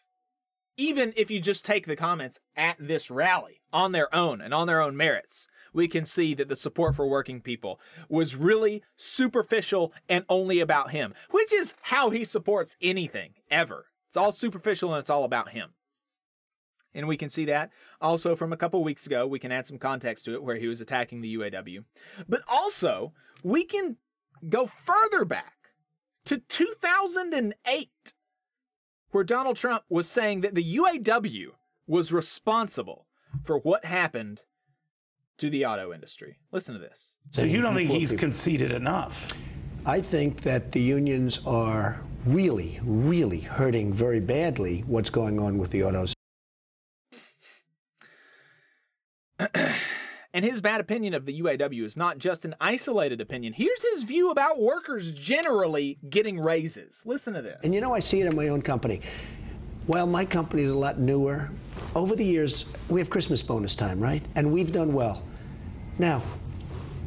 even 0.77 1.11
if 1.15 1.29
you 1.31 1.39
just 1.39 1.65
take 1.65 1.87
the 1.87 1.95
comments 1.95 2.39
at 2.55 2.77
this 2.79 3.09
rally 3.09 3.61
on 3.73 3.91
their 3.91 4.13
own 4.15 4.39
and 4.39 4.53
on 4.53 4.67
their 4.67 4.79
own 4.79 4.95
merits, 4.95 5.47
we 5.73 5.87
can 5.87 6.05
see 6.05 6.33
that 6.35 6.47
the 6.47 6.55
support 6.55 6.95
for 6.95 7.07
working 7.07 7.41
people 7.41 7.79
was 8.07 8.35
really 8.35 8.83
superficial 8.95 9.91
and 10.07 10.23
only 10.29 10.59
about 10.59 10.91
him, 10.91 11.13
which 11.31 11.51
is 11.51 11.73
how 11.81 12.09
he 12.09 12.23
supports 12.23 12.77
anything 12.81 13.33
ever. 13.51 13.87
It's 14.07 14.17
all 14.17 14.31
superficial 14.31 14.93
and 14.93 14.99
it's 14.99 15.09
all 15.09 15.23
about 15.23 15.49
him. 15.49 15.71
And 16.93 17.07
we 17.07 17.17
can 17.17 17.29
see 17.29 17.45
that 17.45 17.71
also 18.01 18.35
from 18.35 18.53
a 18.53 18.57
couple 18.57 18.83
weeks 18.83 19.05
ago. 19.05 19.27
We 19.27 19.39
can 19.39 19.51
add 19.51 19.67
some 19.67 19.77
context 19.77 20.25
to 20.25 20.33
it 20.33 20.43
where 20.43 20.55
he 20.55 20.67
was 20.67 20.81
attacking 20.81 21.21
the 21.21 21.35
UAW. 21.37 21.83
But 22.27 22.41
also, 22.47 23.13
we 23.43 23.65
can 23.65 23.97
go 24.49 24.65
further 24.65 25.25
back 25.25 25.53
to 26.25 26.39
2008, 26.39 28.13
where 29.17 29.23
Donald 29.23 29.55
Trump 29.55 29.83
was 29.89 30.07
saying 30.07 30.41
that 30.41 30.53
the 30.53 30.75
UAW 30.75 31.47
was 31.87 32.13
responsible 32.13 33.07
for 33.41 33.57
what 33.57 33.83
happened 33.83 34.43
to 35.39 35.49
the 35.49 35.65
auto 35.65 35.91
industry. 35.91 36.37
Listen 36.51 36.75
to 36.75 36.79
this. 36.79 37.15
So 37.31 37.43
you 37.43 37.63
don't 37.63 37.73
think 37.73 37.89
he's 37.89 38.13
conceded 38.13 38.71
enough? 38.71 39.33
I 39.87 40.01
think 40.01 40.41
that 40.41 40.71
the 40.71 40.81
unions 40.81 41.43
are 41.47 41.99
really, 42.27 42.79
really 42.83 43.39
hurting 43.39 43.91
very 43.91 44.19
badly 44.19 44.81
what's 44.81 45.09
going 45.09 45.39
on 45.39 45.57
with 45.57 45.71
the 45.71 45.83
autos. 45.83 46.13
and 50.37 50.45
his 50.45 50.61
bad 50.61 50.79
opinion 50.79 51.15
of 51.15 51.25
the 51.25 51.41
UAW 51.41 51.83
is 51.83 51.97
not 51.97 52.19
just 52.19 52.45
an 52.45 52.53
isolated 52.61 53.19
opinion. 53.19 53.53
Here's 53.53 53.81
his 53.81 54.03
view 54.03 54.29
about 54.29 54.61
workers 54.61 55.11
generally 55.11 55.97
getting 56.11 56.39
raises. 56.39 57.01
Listen 57.07 57.33
to 57.33 57.41
this. 57.41 57.57
And 57.63 57.73
you 57.73 57.81
know, 57.81 57.95
I 57.95 57.97
see 57.97 58.21
it 58.21 58.27
in 58.27 58.35
my 58.35 58.49
own 58.49 58.61
company. 58.61 59.01
Well, 59.87 60.05
my 60.05 60.25
company 60.25 60.61
is 60.61 60.69
a 60.69 60.77
lot 60.77 60.99
newer, 60.99 61.49
over 61.95 62.15
the 62.15 62.23
years, 62.23 62.67
we 62.87 62.99
have 62.99 63.09
Christmas 63.09 63.41
bonus 63.41 63.73
time, 63.73 63.99
right? 63.99 64.21
And 64.35 64.53
we've 64.53 64.71
done 64.71 64.93
well. 64.93 65.23
Now, 65.97 66.21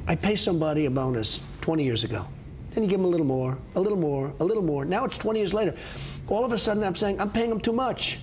I 0.09 0.17
pay 0.17 0.35
somebody 0.35 0.87
a 0.87 0.91
bonus 0.91 1.39
20 1.61 1.85
years 1.85 2.03
ago. 2.03 2.27
Then 2.73 2.83
you 2.83 2.91
give 2.91 2.99
them 2.99 3.07
a 3.07 3.11
little 3.11 3.27
more, 3.27 3.57
a 3.77 3.81
little 3.81 3.97
more, 3.97 4.35
a 4.41 4.45
little 4.45 4.65
more. 4.65 4.85
Now 4.85 5.05
it's 5.05 5.17
20 5.17 5.39
years 5.39 5.55
later. 5.55 5.77
All 6.27 6.45
of 6.45 6.51
a 6.51 6.59
sudden, 6.59 6.83
I'm 6.83 6.97
saying, 6.97 7.21
I'm 7.21 7.31
paying 7.31 7.51
them 7.51 7.61
too 7.61 7.73
much. 7.73 8.19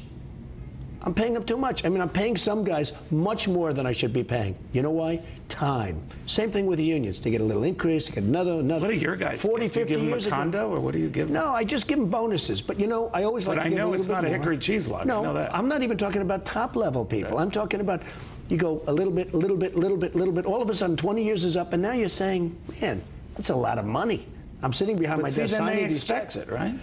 I'm 1.04 1.14
paying 1.14 1.34
them 1.34 1.44
too 1.44 1.58
much. 1.58 1.86
I 1.86 1.90
mean, 1.90 2.02
I'm 2.02 2.10
paying 2.10 2.36
some 2.36 2.64
guys 2.64 2.92
much 3.12 3.48
more 3.48 3.72
than 3.72 3.86
I 3.86 3.92
should 3.94 4.12
be 4.12 4.24
paying. 4.24 4.56
You 4.74 4.82
know 4.82 4.92
why? 4.92 5.22
Time. 5.48 6.02
Same 6.26 6.52
thing 6.52 6.66
with 6.66 6.80
the 6.80 6.84
unions. 6.86 7.22
They 7.22 7.30
get 7.30 7.40
a 7.40 7.44
little 7.44 7.64
increase, 7.64 8.10
they 8.10 8.16
get 8.16 8.24
another, 8.26 8.54
another. 8.60 8.88
What 8.88 8.94
do 8.94 9.00
your 9.00 9.16
guys 9.16 9.42
40, 9.42 9.66
get? 9.68 9.74
Do 9.74 9.80
you 9.80 9.86
50 9.86 9.94
give 9.94 10.00
them 10.00 10.08
a 10.08 10.10
years 10.12 10.28
ago. 10.28 10.36
condo, 10.36 10.70
or 10.70 10.80
what 10.82 10.94
do 10.94 11.00
you 11.00 11.08
give 11.10 11.28
them? 11.30 11.36
No, 11.36 11.54
I 11.54 11.64
just 11.64 11.88
give 11.88 12.00
them 12.00 12.10
bonuses. 12.10 12.62
But 12.62 12.80
you 12.80 12.88
know, 12.88 13.10
I 13.14 13.24
always 13.24 13.46
But 13.46 13.58
like 13.58 13.66
to 13.66 13.70
But 13.70 13.74
I 13.74 13.78
know 13.78 13.94
it's 13.94 14.10
not 14.10 14.26
a 14.26 14.28
more. 14.28 14.38
hickory 14.38 14.58
cheese 14.58 14.90
log. 14.90 15.02
I 15.02 15.06
No, 15.06 15.24
know 15.24 15.34
that. 15.36 15.54
I'm 15.56 15.68
not 15.70 15.84
even 15.84 15.98
talking 15.98 16.22
about 16.22 16.46
top 16.46 16.76
level 16.76 17.06
people. 17.06 17.38
I'm 17.38 17.52
talking 17.52 17.80
about 17.80 18.02
you 18.50 18.58
go 18.58 18.82
a 18.88 18.92
little 18.94 19.14
bit, 19.14 19.34
a 19.34 19.38
little 19.38 19.58
bit, 19.58 19.76
a 19.76 19.78
little 19.78 19.98
bit, 19.98 20.16
a 20.16 20.18
little 20.18 20.34
bit. 20.34 20.46
All 20.46 20.62
of 20.62 20.70
a 20.70 20.76
sudden, 20.76 20.98
20 20.98 21.24
years 21.24 21.44
is 21.44 21.56
up, 21.56 21.74
and 21.74 21.82
now 21.82 21.92
you're 21.94 22.10
saying, 22.10 22.56
man, 22.82 23.02
that's 23.36 23.50
a 23.50 23.56
lot 23.56 23.78
of 23.78 23.86
money. 23.86 24.26
I'm 24.64 24.74
sitting 24.74 24.98
behind 24.98 25.18
But 25.20 25.24
my 25.24 25.30
see, 25.30 25.42
desk 25.42 25.58
then 25.58 25.68
signing 25.68 25.84
they 25.84 25.90
expect 25.90 26.34
checks. 26.34 26.36
it, 26.36 26.52
right? 26.52 26.74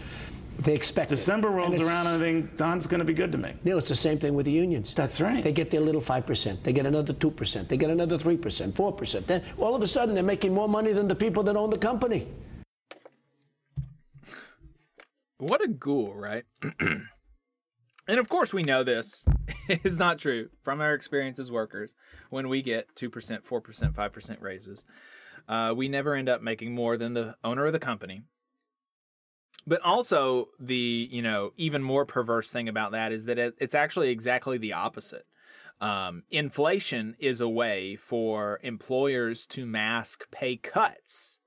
They 0.58 0.74
expect 0.74 1.10
it. 1.10 1.16
December 1.16 1.50
rolls 1.50 1.78
And 1.78 1.88
around 1.88 2.06
and 2.06 2.16
I 2.16 2.18
think 2.18 2.56
Don's 2.56 2.86
going 2.86 3.00
to 3.00 3.04
be 3.04 3.14
good 3.14 3.32
to 3.32 3.38
me. 3.38 3.54
Neil, 3.64 3.78
it's 3.78 3.88
the 3.88 3.94
same 3.94 4.18
thing 4.18 4.34
with 4.34 4.46
the 4.46 4.52
unions. 4.52 4.94
That's 4.94 5.20
right. 5.20 5.42
They 5.42 5.52
get 5.52 5.70
their 5.70 5.80
little 5.80 6.00
5%. 6.00 6.62
They 6.62 6.72
get 6.72 6.86
another 6.86 7.12
2%. 7.12 7.68
They 7.68 7.76
get 7.76 7.90
another 7.90 8.16
3%, 8.18 8.38
4%. 8.72 9.26
Then 9.26 9.42
all 9.58 9.74
of 9.74 9.82
a 9.82 9.86
sudden, 9.86 10.14
they're 10.14 10.22
making 10.22 10.54
more 10.54 10.68
money 10.68 10.92
than 10.92 11.08
the 11.08 11.14
people 11.14 11.42
that 11.44 11.56
own 11.56 11.70
the 11.70 11.78
company. 11.78 12.26
What 15.38 15.62
a 15.62 15.68
ghoul, 15.68 16.14
right? 16.14 16.44
and 16.80 17.08
of 18.08 18.28
course, 18.28 18.54
we 18.54 18.62
know 18.62 18.84
this 18.84 19.26
is 19.68 19.98
not 19.98 20.18
true 20.18 20.48
from 20.62 20.80
our 20.80 20.94
experience 20.94 21.38
as 21.38 21.50
workers. 21.50 21.94
When 22.30 22.48
we 22.48 22.62
get 22.62 22.94
2%, 22.94 23.10
4%, 23.42 23.92
5% 23.92 24.40
raises, 24.40 24.84
uh, 25.48 25.74
we 25.76 25.88
never 25.88 26.14
end 26.14 26.28
up 26.28 26.40
making 26.40 26.74
more 26.74 26.96
than 26.96 27.14
the 27.14 27.36
owner 27.44 27.66
of 27.66 27.72
the 27.72 27.78
company. 27.78 28.22
But 29.66 29.80
also, 29.82 30.46
the 30.58 31.08
you 31.10 31.22
know 31.22 31.52
even 31.56 31.82
more 31.82 32.04
perverse 32.04 32.52
thing 32.52 32.68
about 32.68 32.92
that 32.92 33.12
is 33.12 33.24
that 33.26 33.38
it, 33.38 33.54
it's 33.58 33.74
actually 33.74 34.10
exactly 34.10 34.58
the 34.58 34.72
opposite. 34.72 35.26
Um, 35.80 36.22
inflation 36.30 37.16
is 37.18 37.40
a 37.40 37.48
way 37.48 37.96
for 37.96 38.60
employers 38.62 39.44
to 39.46 39.66
mask 39.66 40.30
pay 40.30 40.56
cuts 40.56 41.38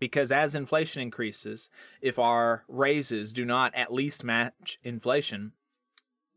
because 0.00 0.32
as 0.32 0.56
inflation 0.56 1.02
increases, 1.02 1.68
if 2.00 2.18
our 2.18 2.64
raises 2.66 3.32
do 3.32 3.44
not 3.44 3.72
at 3.74 3.92
least 3.92 4.24
match 4.24 4.78
inflation, 4.82 5.52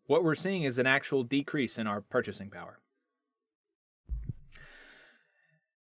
what 0.06 0.24
we're 0.24 0.36
seeing 0.36 0.64
is 0.64 0.78
an 0.78 0.86
actual 0.86 1.24
decrease 1.24 1.78
in 1.78 1.88
our 1.88 2.02
purchasing 2.02 2.52
power. 2.52 2.80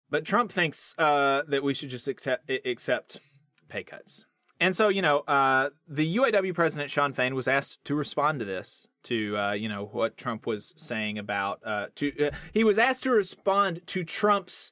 But 0.09 0.23
Trump 0.23 0.51
thinks 0.51 0.95
uh, 0.97 1.43
that 1.49 1.61
we 1.61 1.73
should 1.73 1.89
just 1.89 2.07
accept, 2.07 2.49
accept 2.49 3.19
pay 3.67 3.83
cuts. 3.83 4.25
And 4.59 4.75
so, 4.75 4.89
you 4.89 5.01
know, 5.01 5.19
uh, 5.19 5.69
the 5.87 6.17
UAW 6.17 6.53
president 6.53 6.89
Shawn 6.89 7.13
Fain 7.13 7.35
was 7.35 7.47
asked 7.47 7.83
to 7.85 7.95
respond 7.95 8.39
to 8.39 8.45
this, 8.45 8.87
to 9.03 9.37
uh, 9.37 9.51
you 9.51 9.69
know 9.69 9.85
what 9.91 10.17
Trump 10.17 10.47
was 10.47 10.73
saying 10.75 11.17
about. 11.17 11.59
Uh, 11.63 11.87
to 11.95 12.27
uh, 12.27 12.31
he 12.53 12.63
was 12.63 12.79
asked 12.79 13.03
to 13.03 13.11
respond 13.11 13.85
to 13.87 14.03
Trump's 14.03 14.71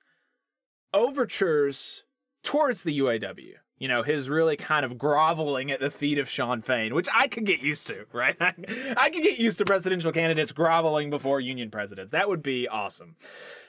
overtures 0.94 2.04
towards 2.44 2.84
the 2.84 3.00
UAW. 3.00 3.54
You 3.78 3.90
know, 3.90 4.04
his 4.04 4.30
really 4.30 4.56
kind 4.56 4.86
of 4.86 4.98
groveling 4.98 5.70
at 5.70 5.82
the 5.82 5.92
feet 5.92 6.18
of 6.18 6.30
Shawn 6.30 6.62
Fain, 6.62 6.96
which 6.96 7.10
I 7.14 7.28
could 7.28 7.46
get 7.46 7.62
used 7.62 7.88
to, 7.88 8.06
right? 8.14 8.38
I 8.40 9.10
could 9.10 9.22
get 9.22 9.38
used 9.38 9.58
to 9.58 9.66
presidential 9.66 10.14
candidates 10.14 10.54
groveling 10.54 11.10
before 11.10 11.42
union 11.42 11.70
presidents. 11.70 12.12
That 12.12 12.30
would 12.30 12.42
be 12.42 12.70
awesome. 12.70 13.18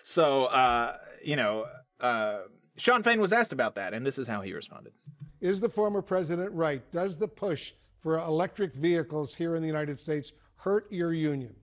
So, 0.03 0.45
uh, 0.45 0.97
you 1.25 1.35
know, 1.35 1.67
uh, 2.01 2.43
Shawn 2.77 3.03
Fain 3.03 3.21
was 3.21 3.33
asked 3.33 3.53
about 3.53 3.75
that, 3.77 3.95
and 3.95 4.05
this 4.05 4.19
is 4.19 4.29
how 4.29 4.43
he 4.43 4.53
responded. 4.53 4.93
Is 5.41 5.61
the 5.61 5.69
former 5.69 6.03
president 6.03 6.53
right? 6.53 6.83
Does 6.91 7.17
the 7.17 7.29
push 7.29 7.73
for 8.01 8.19
electric 8.19 8.75
vehicles 8.75 9.35
here 9.35 9.57
in 9.57 9.63
the 9.63 9.67
United 9.67 9.99
States 9.99 10.33
hurt 10.57 10.91
your 10.91 11.13
union? 11.13 11.55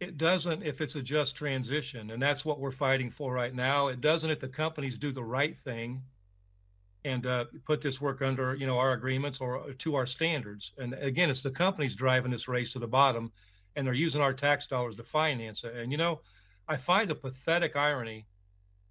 It 0.00 0.18
doesn't 0.18 0.62
if 0.62 0.80
it's 0.80 0.96
a 0.96 1.02
just 1.02 1.36
transition, 1.36 2.10
and 2.10 2.20
that's 2.20 2.44
what 2.44 2.58
we're 2.58 2.70
fighting 2.70 3.10
for 3.10 3.32
right 3.32 3.54
now. 3.54 3.88
It 3.88 4.00
doesn't 4.00 4.30
if 4.30 4.40
the 4.40 4.48
companies 4.48 4.98
do 4.98 5.12
the 5.12 5.24
right 5.24 5.56
thing 5.56 6.02
and 7.04 7.26
uh, 7.26 7.44
put 7.66 7.80
this 7.80 8.00
work 8.00 8.22
under, 8.22 8.56
you 8.56 8.66
know, 8.66 8.78
our 8.78 8.92
agreements 8.92 9.40
or 9.40 9.72
to 9.72 9.94
our 9.94 10.06
standards. 10.06 10.72
And 10.78 10.94
again, 10.94 11.30
it's 11.30 11.42
the 11.42 11.50
companies 11.50 11.94
driving 11.94 12.30
this 12.30 12.48
race 12.48 12.72
to 12.72 12.78
the 12.78 12.88
bottom, 12.88 13.30
and 13.76 13.86
they're 13.86 13.94
using 13.94 14.20
our 14.20 14.32
tax 14.32 14.66
dollars 14.66 14.96
to 14.96 15.04
finance 15.04 15.64
it. 15.64 15.74
And 15.76 15.92
you 15.92 15.98
know, 15.98 16.20
I 16.66 16.76
find 16.76 17.10
a 17.10 17.14
pathetic 17.14 17.76
irony 17.76 18.26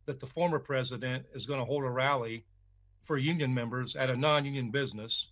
that 0.06 0.20
the 0.20 0.28
former 0.28 0.60
president 0.60 1.26
is 1.34 1.46
going 1.46 1.60
to 1.60 1.66
hold 1.66 1.84
a 1.84 1.90
rally 1.90 2.46
for 3.02 3.18
union 3.18 3.54
members 3.54 3.96
at 3.96 4.10
a 4.10 4.16
non-union 4.16 4.72
business. 4.72 5.32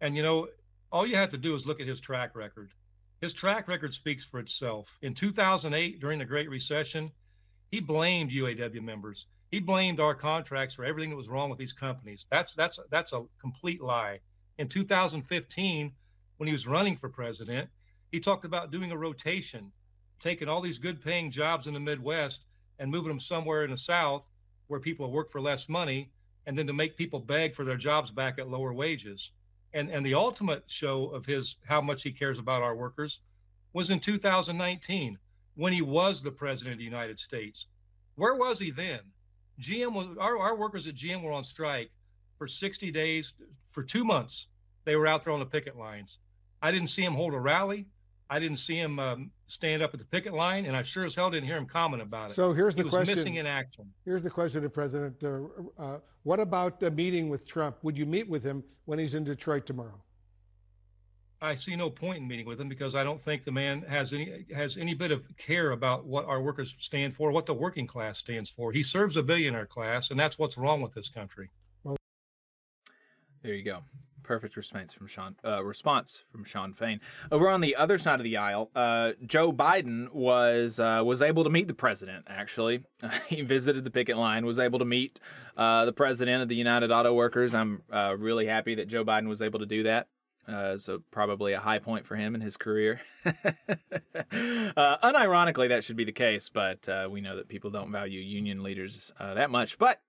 And 0.00 0.16
you 0.16 0.22
know, 0.22 0.48
all 0.92 1.06
you 1.06 1.16
have 1.16 1.30
to 1.30 1.38
do 1.38 1.54
is 1.54 1.66
look 1.66 1.80
at 1.80 1.86
his 1.86 2.00
track 2.00 2.34
record. 2.34 2.72
His 3.20 3.32
track 3.32 3.66
record 3.66 3.94
speaks 3.94 4.24
for 4.24 4.38
itself. 4.40 4.98
In 5.02 5.14
2008, 5.14 6.00
during 6.00 6.18
the 6.18 6.24
Great 6.24 6.50
Recession, 6.50 7.10
he 7.70 7.80
blamed 7.80 8.30
UAW 8.30 8.82
members. 8.82 9.26
He 9.50 9.60
blamed 9.60 10.00
our 10.00 10.14
contracts 10.14 10.74
for 10.74 10.84
everything 10.84 11.10
that 11.10 11.16
was 11.16 11.28
wrong 11.28 11.48
with 11.48 11.58
these 11.58 11.72
companies. 11.72 12.26
That's 12.30 12.54
that's 12.54 12.78
that's 12.90 13.12
a 13.12 13.24
complete 13.40 13.80
lie. 13.80 14.20
In 14.58 14.68
2015, 14.68 15.92
when 16.36 16.46
he 16.46 16.52
was 16.52 16.66
running 16.66 16.96
for 16.96 17.08
president, 17.08 17.68
he 18.10 18.20
talked 18.20 18.44
about 18.44 18.70
doing 18.70 18.92
a 18.92 18.96
rotation, 18.96 19.72
taking 20.18 20.48
all 20.48 20.60
these 20.60 20.78
good 20.78 21.02
paying 21.02 21.30
jobs 21.30 21.66
in 21.66 21.74
the 21.74 21.80
Midwest 21.80 22.45
and 22.78 22.90
moving 22.90 23.08
them 23.08 23.20
somewhere 23.20 23.64
in 23.64 23.70
the 23.70 23.76
South 23.76 24.26
where 24.68 24.80
people 24.80 25.10
work 25.10 25.30
for 25.30 25.40
less 25.40 25.68
money 25.68 26.10
and 26.46 26.56
then 26.56 26.66
to 26.66 26.72
make 26.72 26.96
people 26.96 27.20
beg 27.20 27.54
for 27.54 27.64
their 27.64 27.76
jobs 27.76 28.10
back 28.10 28.38
at 28.38 28.50
lower 28.50 28.72
wages. 28.72 29.32
And 29.74 29.90
and 29.90 30.04
the 30.04 30.14
ultimate 30.14 30.64
show 30.70 31.06
of 31.06 31.26
his 31.26 31.56
how 31.66 31.80
much 31.80 32.02
he 32.02 32.12
cares 32.12 32.38
about 32.38 32.62
our 32.62 32.74
workers 32.74 33.20
was 33.72 33.90
in 33.90 34.00
2019 34.00 35.18
when 35.54 35.72
he 35.72 35.82
was 35.82 36.22
the 36.22 36.30
president 36.30 36.74
of 36.74 36.78
the 36.78 36.84
United 36.84 37.18
States. 37.18 37.66
Where 38.14 38.34
was 38.34 38.58
he 38.58 38.70
then? 38.70 39.00
GM 39.60 39.92
was 39.92 40.06
our, 40.18 40.38
our 40.38 40.56
workers 40.56 40.86
at 40.86 40.94
GM 40.94 41.22
were 41.22 41.32
on 41.32 41.44
strike 41.44 41.90
for 42.38 42.46
60 42.46 42.90
days 42.90 43.34
for 43.68 43.82
two 43.82 44.04
months. 44.04 44.48
They 44.84 44.96
were 44.96 45.06
out 45.06 45.24
there 45.24 45.32
on 45.32 45.40
the 45.40 45.46
picket 45.46 45.76
lines. 45.76 46.18
I 46.62 46.70
didn't 46.70 46.88
see 46.88 47.02
him 47.02 47.14
hold 47.14 47.34
a 47.34 47.40
rally. 47.40 47.86
I 48.28 48.38
didn't 48.40 48.58
see 48.58 48.76
him 48.76 48.98
um, 48.98 49.30
stand 49.46 49.82
up 49.82 49.94
at 49.94 50.00
the 50.00 50.06
picket 50.06 50.34
line, 50.34 50.66
and 50.66 50.76
I 50.76 50.82
sure 50.82 51.04
as 51.04 51.14
hell 51.14 51.30
didn't 51.30 51.46
hear 51.46 51.56
him 51.56 51.66
comment 51.66 52.02
about 52.02 52.30
it. 52.30 52.34
So 52.34 52.52
here's 52.52 52.74
he 52.74 52.80
the 52.80 52.86
was 52.86 52.94
question. 52.94 53.16
Missing 53.16 53.34
in 53.36 53.46
action. 53.46 53.92
Here's 54.04 54.22
the 54.22 54.30
question 54.30 54.62
to 54.62 54.70
President. 54.70 55.22
Uh, 55.22 55.42
uh, 55.78 55.98
what 56.24 56.40
about 56.40 56.80
the 56.80 56.90
meeting 56.90 57.28
with 57.28 57.46
Trump? 57.46 57.76
Would 57.82 57.96
you 57.96 58.06
meet 58.06 58.28
with 58.28 58.42
him 58.42 58.64
when 58.86 58.98
he's 58.98 59.14
in 59.14 59.22
Detroit 59.24 59.64
tomorrow? 59.64 60.02
I 61.40 61.54
see 61.54 61.76
no 61.76 61.90
point 61.90 62.18
in 62.18 62.26
meeting 62.26 62.46
with 62.46 62.60
him 62.60 62.68
because 62.68 62.94
I 62.94 63.04
don't 63.04 63.20
think 63.20 63.44
the 63.44 63.52
man 63.52 63.82
has 63.82 64.12
any 64.12 64.46
has 64.54 64.78
any 64.78 64.94
bit 64.94 65.12
of 65.12 65.24
care 65.36 65.72
about 65.72 66.06
what 66.06 66.24
our 66.24 66.40
workers 66.40 66.74
stand 66.80 67.14
for, 67.14 67.30
what 67.30 67.46
the 67.46 67.54
working 67.54 67.86
class 67.86 68.18
stands 68.18 68.50
for. 68.50 68.72
He 68.72 68.82
serves 68.82 69.16
a 69.16 69.22
billionaire 69.22 69.66
class, 69.66 70.10
and 70.10 70.18
that's 70.18 70.38
what's 70.38 70.56
wrong 70.56 70.80
with 70.80 70.94
this 70.94 71.10
country. 71.10 71.50
Well, 71.84 71.96
there 73.42 73.54
you 73.54 73.64
go. 73.64 73.80
Perfect 74.26 74.56
response 74.56 74.92
from 74.92 75.06
Shawn. 75.06 75.36
Uh, 75.44 75.62
response 75.62 76.24
from 76.32 76.42
Shawn 76.42 76.72
Fain. 76.72 77.00
Over 77.30 77.48
on 77.48 77.60
the 77.60 77.76
other 77.76 77.96
side 77.96 78.18
of 78.18 78.24
the 78.24 78.36
aisle, 78.36 78.72
uh, 78.74 79.12
Joe 79.24 79.52
Biden 79.52 80.12
was 80.12 80.80
uh, 80.80 81.02
was 81.04 81.22
able 81.22 81.44
to 81.44 81.50
meet 81.50 81.68
the 81.68 81.74
president. 81.74 82.26
Actually, 82.28 82.82
he 83.28 83.42
visited 83.42 83.84
the 83.84 83.90
picket 83.90 84.16
line. 84.16 84.44
Was 84.44 84.58
able 84.58 84.80
to 84.80 84.84
meet 84.84 85.20
uh, 85.56 85.84
the 85.84 85.92
president 85.92 86.42
of 86.42 86.48
the 86.48 86.56
United 86.56 86.90
Auto 86.90 87.14
Workers. 87.14 87.54
I'm 87.54 87.82
uh, 87.92 88.16
really 88.18 88.46
happy 88.46 88.74
that 88.74 88.88
Joe 88.88 89.04
Biden 89.04 89.28
was 89.28 89.40
able 89.40 89.60
to 89.60 89.66
do 89.66 89.84
that. 89.84 90.08
Uh, 90.48 90.76
so 90.76 91.02
probably 91.12 91.52
a 91.52 91.60
high 91.60 91.78
point 91.78 92.04
for 92.04 92.16
him 92.16 92.34
in 92.34 92.40
his 92.40 92.56
career. 92.56 93.00
uh, 93.24 93.32
unironically, 95.04 95.68
that 95.68 95.84
should 95.84 95.96
be 95.96 96.04
the 96.04 96.10
case, 96.10 96.48
but 96.48 96.88
uh, 96.88 97.08
we 97.08 97.20
know 97.20 97.36
that 97.36 97.48
people 97.48 97.70
don't 97.70 97.92
value 97.92 98.20
union 98.20 98.64
leaders 98.64 99.12
uh, 99.20 99.34
that 99.34 99.50
much. 99.50 99.78
But 99.78 100.00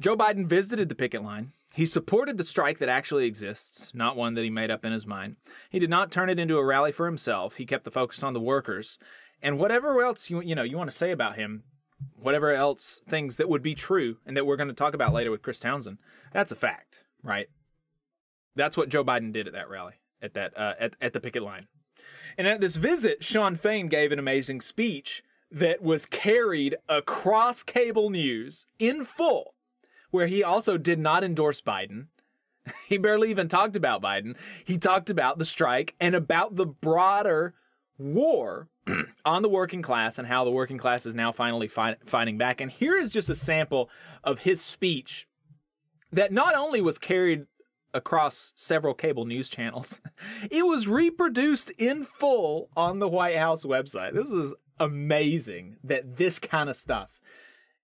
Joe 0.00 0.16
Biden 0.16 0.46
visited 0.46 0.88
the 0.88 0.94
picket 0.94 1.22
line. 1.22 1.52
He 1.74 1.86
supported 1.86 2.38
the 2.38 2.44
strike 2.44 2.78
that 2.78 2.88
actually 2.88 3.26
exists, 3.26 3.90
not 3.92 4.16
one 4.16 4.34
that 4.34 4.44
he 4.44 4.50
made 4.50 4.70
up 4.70 4.84
in 4.84 4.92
his 4.92 5.08
mind. 5.08 5.34
He 5.68 5.80
did 5.80 5.90
not 5.90 6.12
turn 6.12 6.30
it 6.30 6.38
into 6.38 6.56
a 6.56 6.64
rally 6.64 6.92
for 6.92 7.06
himself. 7.06 7.56
He 7.56 7.66
kept 7.66 7.82
the 7.82 7.90
focus 7.90 8.22
on 8.22 8.32
the 8.32 8.40
workers. 8.40 8.96
And 9.42 9.58
whatever 9.58 10.00
else 10.00 10.30
you 10.30 10.40
you 10.40 10.54
know 10.54 10.62
you 10.62 10.78
want 10.78 10.90
to 10.90 10.96
say 10.96 11.10
about 11.10 11.34
him, 11.34 11.64
whatever 12.14 12.52
else 12.52 13.02
things 13.08 13.38
that 13.38 13.48
would 13.48 13.60
be 13.60 13.74
true 13.74 14.18
and 14.24 14.36
that 14.36 14.46
we're 14.46 14.56
going 14.56 14.68
to 14.68 14.74
talk 14.74 14.94
about 14.94 15.12
later 15.12 15.32
with 15.32 15.42
Chris 15.42 15.58
Townsend, 15.58 15.98
that's 16.32 16.52
a 16.52 16.56
fact, 16.56 17.04
right? 17.24 17.48
That's 18.54 18.76
what 18.76 18.88
Joe 18.88 19.04
Biden 19.04 19.32
did 19.32 19.48
at 19.48 19.52
that 19.52 19.68
rally, 19.68 19.94
at 20.22 20.34
that 20.34 20.56
uh, 20.56 20.74
at 20.78 20.94
at 21.00 21.12
the 21.12 21.20
picket 21.20 21.42
line. 21.42 21.66
And 22.38 22.46
at 22.46 22.60
this 22.60 22.76
visit, 22.76 23.24
Shawn 23.24 23.56
Fain 23.56 23.88
gave 23.88 24.12
an 24.12 24.20
amazing 24.20 24.60
speech 24.60 25.24
that 25.50 25.82
was 25.82 26.06
carried 26.06 26.76
across 26.88 27.64
cable 27.64 28.10
news 28.10 28.66
in 28.78 29.04
full, 29.04 29.53
where 30.14 30.28
he 30.28 30.44
also 30.44 30.78
did 30.78 31.00
not 31.00 31.24
endorse 31.24 31.60
Biden. 31.60 32.06
He 32.88 32.98
barely 32.98 33.30
even 33.30 33.48
talked 33.48 33.74
about 33.74 34.00
Biden. 34.00 34.36
He 34.64 34.78
talked 34.78 35.10
about 35.10 35.38
the 35.38 35.44
strike 35.44 35.96
and 36.00 36.14
about 36.14 36.54
the 36.54 36.64
broader 36.64 37.52
war 37.98 38.68
on 39.24 39.42
the 39.42 39.48
working 39.48 39.82
class 39.82 40.18
and 40.18 40.28
how 40.28 40.44
the 40.44 40.52
working 40.52 40.78
class 40.78 41.04
is 41.04 41.16
now 41.16 41.32
finally 41.32 41.66
fi- 41.66 41.96
fighting 42.06 42.38
back. 42.38 42.60
And 42.60 42.70
here 42.70 42.96
is 42.96 43.12
just 43.12 43.28
a 43.28 43.34
sample 43.34 43.90
of 44.22 44.38
his 44.38 44.62
speech 44.62 45.26
that 46.12 46.32
not 46.32 46.54
only 46.54 46.80
was 46.80 46.96
carried 46.96 47.46
across 47.92 48.52
several 48.54 48.94
cable 48.94 49.24
news 49.24 49.48
channels. 49.48 50.00
It 50.50 50.64
was 50.64 50.86
reproduced 50.86 51.70
in 51.72 52.04
full 52.04 52.70
on 52.76 53.00
the 53.00 53.08
White 53.08 53.36
House 53.36 53.64
website. 53.64 54.14
This 54.14 54.32
is 54.32 54.54
amazing 54.78 55.76
that 55.82 56.16
this 56.16 56.38
kind 56.38 56.70
of 56.70 56.76
stuff 56.76 57.20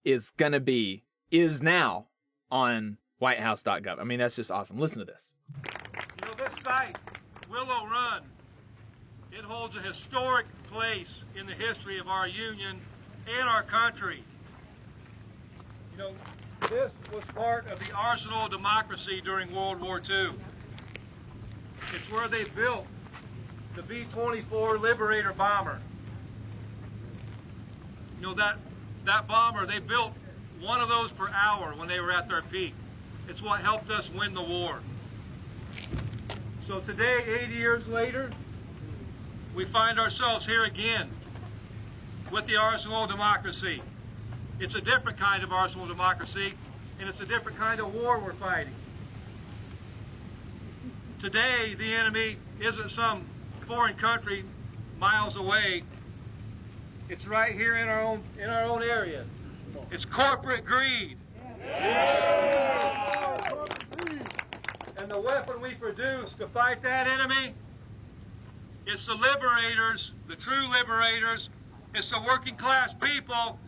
is 0.05 0.31
going 0.31 0.53
to 0.53 0.61
be, 0.61 1.05
is 1.31 1.61
now 1.61 2.07
on 2.51 2.99
whitehouse.gov. 3.19 4.01
I 4.01 4.05
mean, 4.05 4.19
that's 4.19 4.37
just 4.37 4.51
awesome. 4.51 4.79
Listen 4.79 5.01
to 5.01 5.05
this. 5.05 5.35
You 5.65 6.27
know, 6.27 6.35
this 6.37 6.53
site, 6.65 6.99
Willow 7.51 7.87
Run, 7.87 8.23
it 9.33 9.45
holds 9.45 9.77
a 9.77 9.81
historic 9.81 10.47
place 10.71 11.23
in 11.39 11.47
the 11.47 11.55
history 11.55 11.99
of 11.99 12.09
our 12.09 12.27
union 12.27 12.81
and 13.39 13.49
our 13.49 13.63
country. 13.63 14.25
You 15.93 15.99
know, 15.99 16.13
this 16.69 16.93
was 17.13 17.25
part 17.35 17.67
of 17.69 17.79
the 17.79 17.93
arsenal 17.93 18.47
of 18.47 18.51
democracy 18.51 19.21
during 19.25 19.55
World 19.55 19.81
War 19.81 20.01
II. 20.09 20.31
It's 21.95 22.11
where 22.11 22.29
they 22.29 22.45
built 22.45 22.87
the 23.77 23.83
B-24 23.83 24.81
Liberator 24.81 25.33
bomber. 25.33 25.81
You 28.17 28.27
know, 28.27 28.35
that, 28.35 28.59
that 29.07 29.27
bomber, 29.27 29.67
they 29.67 29.79
built 29.79 30.13
one 30.61 30.81
of 30.81 30.89
those 30.89 31.11
per 31.13 31.29
hour 31.29 31.75
when 31.77 31.89
they 31.89 32.01
were 32.01 32.13
at 32.13 32.29
their 32.29 32.43
peak. 32.43 32.75
It's 33.29 33.43
what 33.43 33.61
helped 33.61 33.91
us 33.91 34.11
win 34.15 34.35
the 34.35 34.43
war. 34.43 34.81
So 36.67 36.81
today, 36.81 37.41
80 37.45 37.55
years 37.55 37.89
later, 37.89 38.31
we 39.55 39.65
find 39.65 39.99
ourselves 39.99 40.45
here 40.45 40.65
again 40.65 41.11
with 42.31 42.47
the 42.47 42.57
arsenal 42.57 43.05
of 43.05 43.11
democracy. 43.11 43.83
It's 44.61 44.75
a 44.75 44.81
different 44.81 45.19
kind 45.19 45.43
of 45.43 45.53
arsenal 45.53 45.85
of 45.85 45.91
democracy, 45.91 46.53
and 46.99 47.09
it's 47.09 47.21
a 47.21 47.27
different 47.27 47.59
kind 47.59 47.81
of 47.81 47.95
war 47.95 48.19
we're 48.19 48.35
fighting. 48.35 48.75
Today, 51.19 51.75
the 51.75 51.93
enemy 51.95 52.37
isn't 52.61 52.91
some 52.91 53.25
foreign 53.67 53.97
country 53.97 54.45
miles 54.99 55.37
away. 55.37 55.83
It's 57.09 57.27
right 57.27 57.55
here 57.55 57.77
in 57.77 57.89
our 57.89 58.03
own 58.03 58.23
in 58.39 58.49
our 58.49 58.65
own 58.65 58.83
area. 58.83 59.25
It's 59.91 60.05
corporate 60.05 60.65
greed. 60.65 61.17
And 64.97 65.11
the 65.11 65.21
weapon 65.21 65.61
we 65.61 65.75
produce 65.75 66.31
to 66.39 66.47
fight 66.49 66.83
that 66.83 67.07
enemy 67.07 67.55
is 68.87 69.07
the 69.07 69.15
liberators, 69.15 70.13
the 70.29 70.37
true 70.37 70.69
liberators. 70.69 71.49
It's 71.95 72.11
the 72.11 72.21
working 72.27 72.57
class 72.57 72.93
people, 73.01 73.59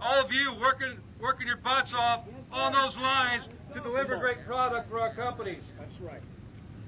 all 0.00 0.24
of 0.24 0.30
you 0.30 0.54
working 0.60 0.98
working 1.20 1.46
your 1.46 1.56
butts 1.56 1.94
off 1.94 2.24
on 2.50 2.72
those 2.72 2.96
lines 2.96 3.44
to 3.72 3.80
deliver 3.80 4.16
great 4.16 4.44
product 4.44 4.90
for 4.90 5.00
our 5.00 5.14
companies. 5.14 5.62
That's 5.78 6.00
right. 6.00 6.20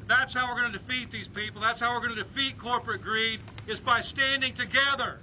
That's 0.06 0.34
how 0.34 0.52
we're 0.52 0.60
going 0.60 0.72
to 0.72 0.78
defeat 0.78 1.10
these 1.10 1.28
people. 1.28 1.60
That's 1.62 1.80
how 1.80 1.94
we're 1.94 2.06
going 2.06 2.16
to 2.16 2.24
defeat 2.24 2.58
corporate 2.58 3.02
greed 3.02 3.40
is 3.66 3.80
by 3.80 4.02
standing 4.02 4.54
together. 4.54 5.20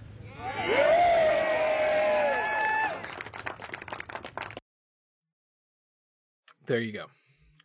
There 6.65 6.79
you 6.79 6.91
go. 6.91 7.05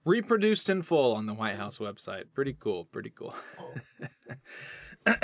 Reproduced 0.05 0.71
in 0.71 0.83
full 0.83 1.15
on 1.15 1.27
the 1.27 1.35
White 1.35 1.57
House 1.57 1.79
website. 1.79 2.25
Pretty 2.35 2.57
cool. 2.59 2.85
Pretty 2.87 3.11
cool. 3.11 3.35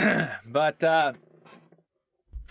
but 0.47 0.83
uh, 0.83 1.13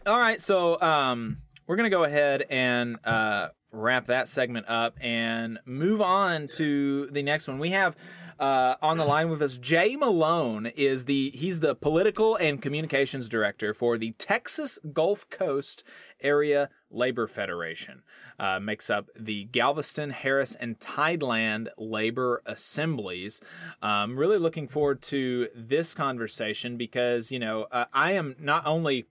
all 0.05 0.19
right, 0.19 0.41
so 0.41 0.81
um, 0.81 1.37
we're 1.67 1.75
gonna 1.75 1.89
go 1.89 2.03
ahead 2.03 2.45
and 2.49 2.97
uh, 3.03 3.49
wrap 3.71 4.05
that 4.07 4.27
segment 4.27 4.67
up 4.67 4.97
and 5.01 5.59
move 5.65 6.01
on 6.01 6.47
to 6.49 7.07
the 7.07 7.23
next 7.23 7.47
one. 7.47 7.57
We 7.57 7.69
have 7.69 7.95
uh, 8.39 8.75
on 8.81 8.97
the 8.97 9.05
line 9.05 9.29
with 9.29 9.41
us 9.41 9.57
Jay 9.57 9.95
Malone 9.95 10.65
is 10.75 11.05
the 11.05 11.29
he's 11.31 11.59
the 11.61 11.75
political 11.75 12.35
and 12.35 12.61
communications 12.61 13.29
director 13.29 13.73
for 13.73 13.97
the 13.97 14.11
Texas 14.13 14.79
Gulf 14.91 15.29
Coast 15.29 15.83
Area 16.21 16.69
Labor 16.89 17.27
Federation. 17.27 18.03
Uh, 18.39 18.59
makes 18.59 18.89
up 18.89 19.09
the 19.17 19.43
Galveston, 19.45 20.09
Harris, 20.09 20.55
and 20.55 20.79
Tideland 20.79 21.67
labor 21.77 22.41
assemblies. 22.45 23.39
Um, 23.83 24.17
really 24.17 24.39
looking 24.39 24.67
forward 24.67 25.01
to 25.03 25.47
this 25.55 25.93
conversation 25.93 26.75
because 26.75 27.31
you 27.31 27.39
know 27.39 27.67
uh, 27.71 27.85
I 27.93 28.13
am 28.13 28.35
not 28.39 28.65
only 28.65 29.05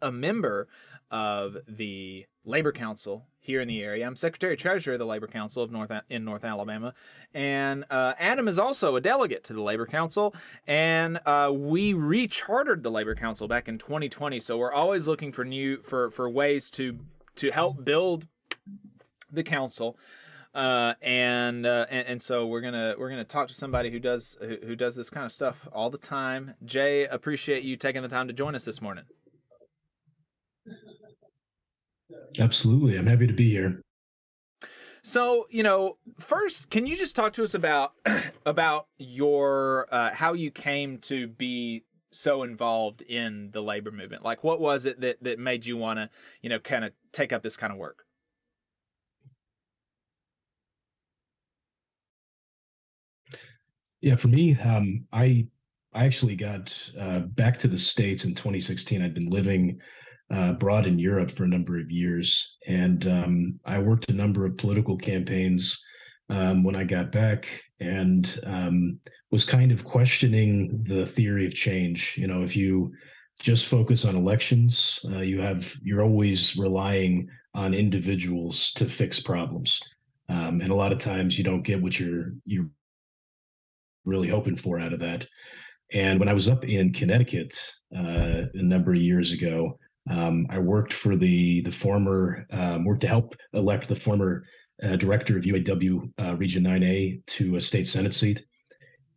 a 0.00 0.10
member 0.10 0.68
of 1.14 1.58
the 1.68 2.26
Labor 2.44 2.72
Council 2.72 3.24
here 3.38 3.60
in 3.60 3.68
the 3.68 3.84
area. 3.84 4.04
I'm 4.04 4.16
Secretary 4.16 4.56
Treasurer 4.56 4.94
of 4.94 4.98
the 4.98 5.06
Labor 5.06 5.28
Council 5.28 5.62
of 5.62 5.70
North 5.70 5.92
in 6.10 6.24
North 6.24 6.44
Alabama, 6.44 6.92
and 7.32 7.84
uh, 7.88 8.14
Adam 8.18 8.48
is 8.48 8.58
also 8.58 8.96
a 8.96 9.00
delegate 9.00 9.44
to 9.44 9.52
the 9.52 9.62
Labor 9.62 9.86
Council. 9.86 10.34
And 10.66 11.20
uh, 11.24 11.52
we 11.54 11.94
rechartered 11.94 12.82
the 12.82 12.90
Labor 12.90 13.14
Council 13.14 13.46
back 13.46 13.68
in 13.68 13.78
2020, 13.78 14.40
so 14.40 14.58
we're 14.58 14.72
always 14.72 15.06
looking 15.06 15.30
for 15.30 15.44
new 15.44 15.80
for 15.82 16.10
for 16.10 16.28
ways 16.28 16.68
to 16.70 16.98
to 17.36 17.52
help 17.52 17.84
build 17.84 18.26
the 19.30 19.44
council. 19.44 19.96
Uh, 20.52 20.94
and, 21.00 21.64
uh, 21.64 21.86
and 21.90 22.08
and 22.08 22.22
so 22.22 22.46
we're 22.46 22.60
gonna 22.60 22.96
we're 22.98 23.10
gonna 23.10 23.22
talk 23.22 23.46
to 23.48 23.54
somebody 23.54 23.90
who 23.90 24.00
does 24.00 24.36
who, 24.40 24.56
who 24.66 24.74
does 24.74 24.96
this 24.96 25.10
kind 25.10 25.24
of 25.24 25.30
stuff 25.30 25.68
all 25.72 25.90
the 25.90 25.98
time. 25.98 26.54
Jay, 26.64 27.06
appreciate 27.06 27.62
you 27.62 27.76
taking 27.76 28.02
the 28.02 28.08
time 28.08 28.26
to 28.26 28.32
join 28.32 28.56
us 28.56 28.64
this 28.64 28.82
morning. 28.82 29.04
Absolutely, 32.38 32.96
I'm 32.96 33.06
happy 33.06 33.26
to 33.26 33.32
be 33.32 33.50
here. 33.50 33.80
So, 35.02 35.46
you 35.50 35.62
know, 35.62 35.98
first, 36.18 36.70
can 36.70 36.86
you 36.86 36.96
just 36.96 37.14
talk 37.14 37.34
to 37.34 37.42
us 37.42 37.54
about 37.54 37.92
about 38.46 38.86
your 38.96 39.86
uh, 39.92 40.14
how 40.14 40.32
you 40.32 40.50
came 40.50 40.98
to 41.00 41.26
be 41.26 41.84
so 42.10 42.42
involved 42.42 43.02
in 43.02 43.50
the 43.52 43.62
labor 43.62 43.90
movement? 43.90 44.24
Like, 44.24 44.42
what 44.42 44.60
was 44.60 44.86
it 44.86 45.00
that 45.02 45.22
that 45.22 45.38
made 45.38 45.66
you 45.66 45.76
want 45.76 45.98
to, 45.98 46.10
you 46.40 46.48
know, 46.48 46.58
kind 46.58 46.84
of 46.84 46.92
take 47.12 47.32
up 47.32 47.42
this 47.42 47.56
kind 47.56 47.72
of 47.72 47.78
work? 47.78 48.04
Yeah, 54.00 54.16
for 54.16 54.28
me, 54.28 54.54
um, 54.60 55.06
I 55.12 55.46
I 55.92 56.04
actually 56.06 56.36
got 56.36 56.72
uh, 56.98 57.20
back 57.20 57.58
to 57.60 57.68
the 57.68 57.78
states 57.78 58.24
in 58.24 58.34
2016. 58.34 59.02
I'd 59.02 59.14
been 59.14 59.30
living 59.30 59.80
uh, 60.32 60.50
abroad 60.50 60.86
in 60.86 60.98
Europe 60.98 61.30
for 61.36 61.44
a 61.44 61.48
number 61.48 61.78
of 61.78 61.90
years, 61.90 62.56
and 62.66 63.06
um, 63.06 63.60
I 63.64 63.78
worked 63.78 64.08
a 64.10 64.14
number 64.14 64.46
of 64.46 64.56
political 64.56 64.96
campaigns 64.96 65.78
um, 66.30 66.64
when 66.64 66.76
I 66.76 66.84
got 66.84 67.12
back, 67.12 67.46
and 67.80 68.40
um, 68.46 68.98
was 69.30 69.44
kind 69.44 69.72
of 69.72 69.84
questioning 69.84 70.84
the 70.88 71.06
theory 71.06 71.46
of 71.46 71.54
change. 71.54 72.14
You 72.16 72.26
know, 72.26 72.42
if 72.42 72.56
you 72.56 72.92
just 73.40 73.66
focus 73.66 74.04
on 74.04 74.16
elections, 74.16 74.98
uh, 75.10 75.18
you 75.20 75.40
have 75.40 75.66
you're 75.82 76.02
always 76.02 76.56
relying 76.56 77.28
on 77.54 77.74
individuals 77.74 78.72
to 78.76 78.88
fix 78.88 79.20
problems, 79.20 79.80
um, 80.28 80.60
and 80.60 80.70
a 80.70 80.74
lot 80.74 80.92
of 80.92 80.98
times 80.98 81.36
you 81.36 81.44
don't 81.44 81.62
get 81.62 81.82
what 81.82 81.98
you're 82.00 82.32
you're 82.46 82.68
really 84.04 84.28
hoping 84.28 84.56
for 84.56 84.78
out 84.78 84.92
of 84.92 85.00
that. 85.00 85.26
And 85.92 86.18
when 86.18 86.28
I 86.28 86.32
was 86.32 86.48
up 86.48 86.64
in 86.64 86.92
Connecticut 86.92 87.58
uh, 87.96 88.48
a 88.54 88.62
number 88.62 88.92
of 88.92 89.00
years 89.00 89.32
ago, 89.32 89.78
um, 90.10 90.46
I 90.50 90.58
worked 90.58 90.92
for 90.92 91.16
the 91.16 91.62
the 91.62 91.72
former 91.72 92.46
um, 92.50 92.84
worked 92.84 93.00
to 93.02 93.08
help 93.08 93.34
elect 93.52 93.88
the 93.88 93.96
former 93.96 94.44
uh, 94.82 94.96
director 94.96 95.38
of 95.38 95.44
UAW 95.44 96.12
uh, 96.20 96.36
Region 96.36 96.64
9A 96.64 97.24
to 97.26 97.56
a 97.56 97.60
state 97.60 97.88
senate 97.88 98.14
seat, 98.14 98.44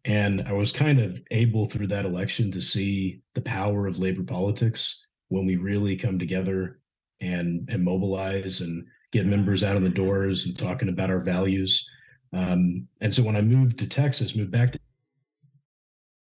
and 0.06 0.41
I 0.47 0.54
was 0.54 0.71
kind 0.71 1.00
of 1.00 1.17
able 1.32 1.65
through 1.65 1.88
that 1.88 2.06
election 2.06 2.52
to 2.52 2.62
see 2.62 3.21
the 3.36 3.41
power 3.41 3.88
of 3.88 4.00
labor 4.00 4.23
politics 4.23 4.97
when 5.30 5.45
we 5.45 5.58
really 5.58 5.97
come 5.97 6.17
together 6.17 6.80
and 7.19 7.67
and 7.69 7.84
mobilize 7.84 8.62
and 8.62 8.86
get 9.12 9.26
members 9.26 9.63
out 9.63 9.76
on 9.76 9.84
the 9.84 9.89
doors 9.89 10.45
and 10.45 10.58
talking 10.58 10.89
about 10.89 11.10
our 11.10 11.19
values. 11.21 11.86
Um, 12.34 12.88
and 13.02 13.13
so 13.13 13.23
when 13.23 13.36
I 13.36 13.41
moved 13.41 13.80
to 13.80 13.88
Texas, 13.88 14.36
moved 14.36 14.52
back 14.52 14.73
to 14.73 14.80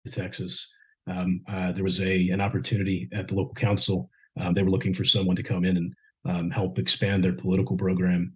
Texas, 0.10 0.67
um, 1.08 1.41
uh, 1.50 1.72
there 1.74 1.84
was 1.84 2.00
a 2.00 2.30
an 2.30 2.41
opportunity 2.41 3.10
at 3.13 3.28
the 3.28 3.36
local 3.36 3.54
council. 3.54 4.10
Um, 4.39 4.54
they 4.54 4.63
were 4.63 4.69
looking 4.69 4.93
for 4.93 5.06
someone 5.06 5.36
to 5.36 5.43
come 5.43 5.65
in 5.65 5.78
and 5.78 5.93
um, 6.26 6.50
help 6.50 6.80
expand 6.80 7.23
their 7.23 7.34
political 7.34 7.78
program, 7.78 8.34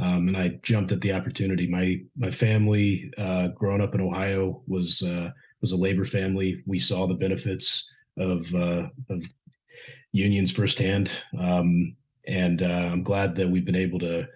um, 0.00 0.28
and 0.28 0.36
I 0.36 0.58
jumped 0.62 0.92
at 0.92 1.00
the 1.00 1.12
opportunity. 1.12 1.66
My 1.66 2.00
my 2.16 2.30
family, 2.30 3.12
uh, 3.18 3.48
growing 3.48 3.80
up 3.80 3.94
in 3.94 4.00
Ohio, 4.00 4.62
was 4.66 5.02
uh, 5.02 5.30
was 5.60 5.72
a 5.72 5.76
labor 5.76 6.04
family. 6.04 6.62
We 6.66 6.78
saw 6.78 7.06
the 7.06 7.14
benefits 7.14 7.90
of 8.18 8.52
uh, 8.54 8.88
of 9.10 9.22
unions 10.12 10.50
firsthand, 10.50 11.10
um, 11.38 11.96
and 12.26 12.62
uh, 12.62 12.90
I'm 12.92 13.02
glad 13.02 13.36
that 13.36 13.48
we've 13.48 13.64
been 13.64 13.76
able 13.76 13.98
to 14.00 14.26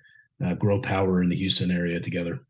uh, 0.45 0.55
grow 0.55 0.81
power 0.81 1.23
in 1.23 1.29
the 1.29 1.37
Houston 1.37 1.71
area 1.71 2.01
together. 2.01 2.41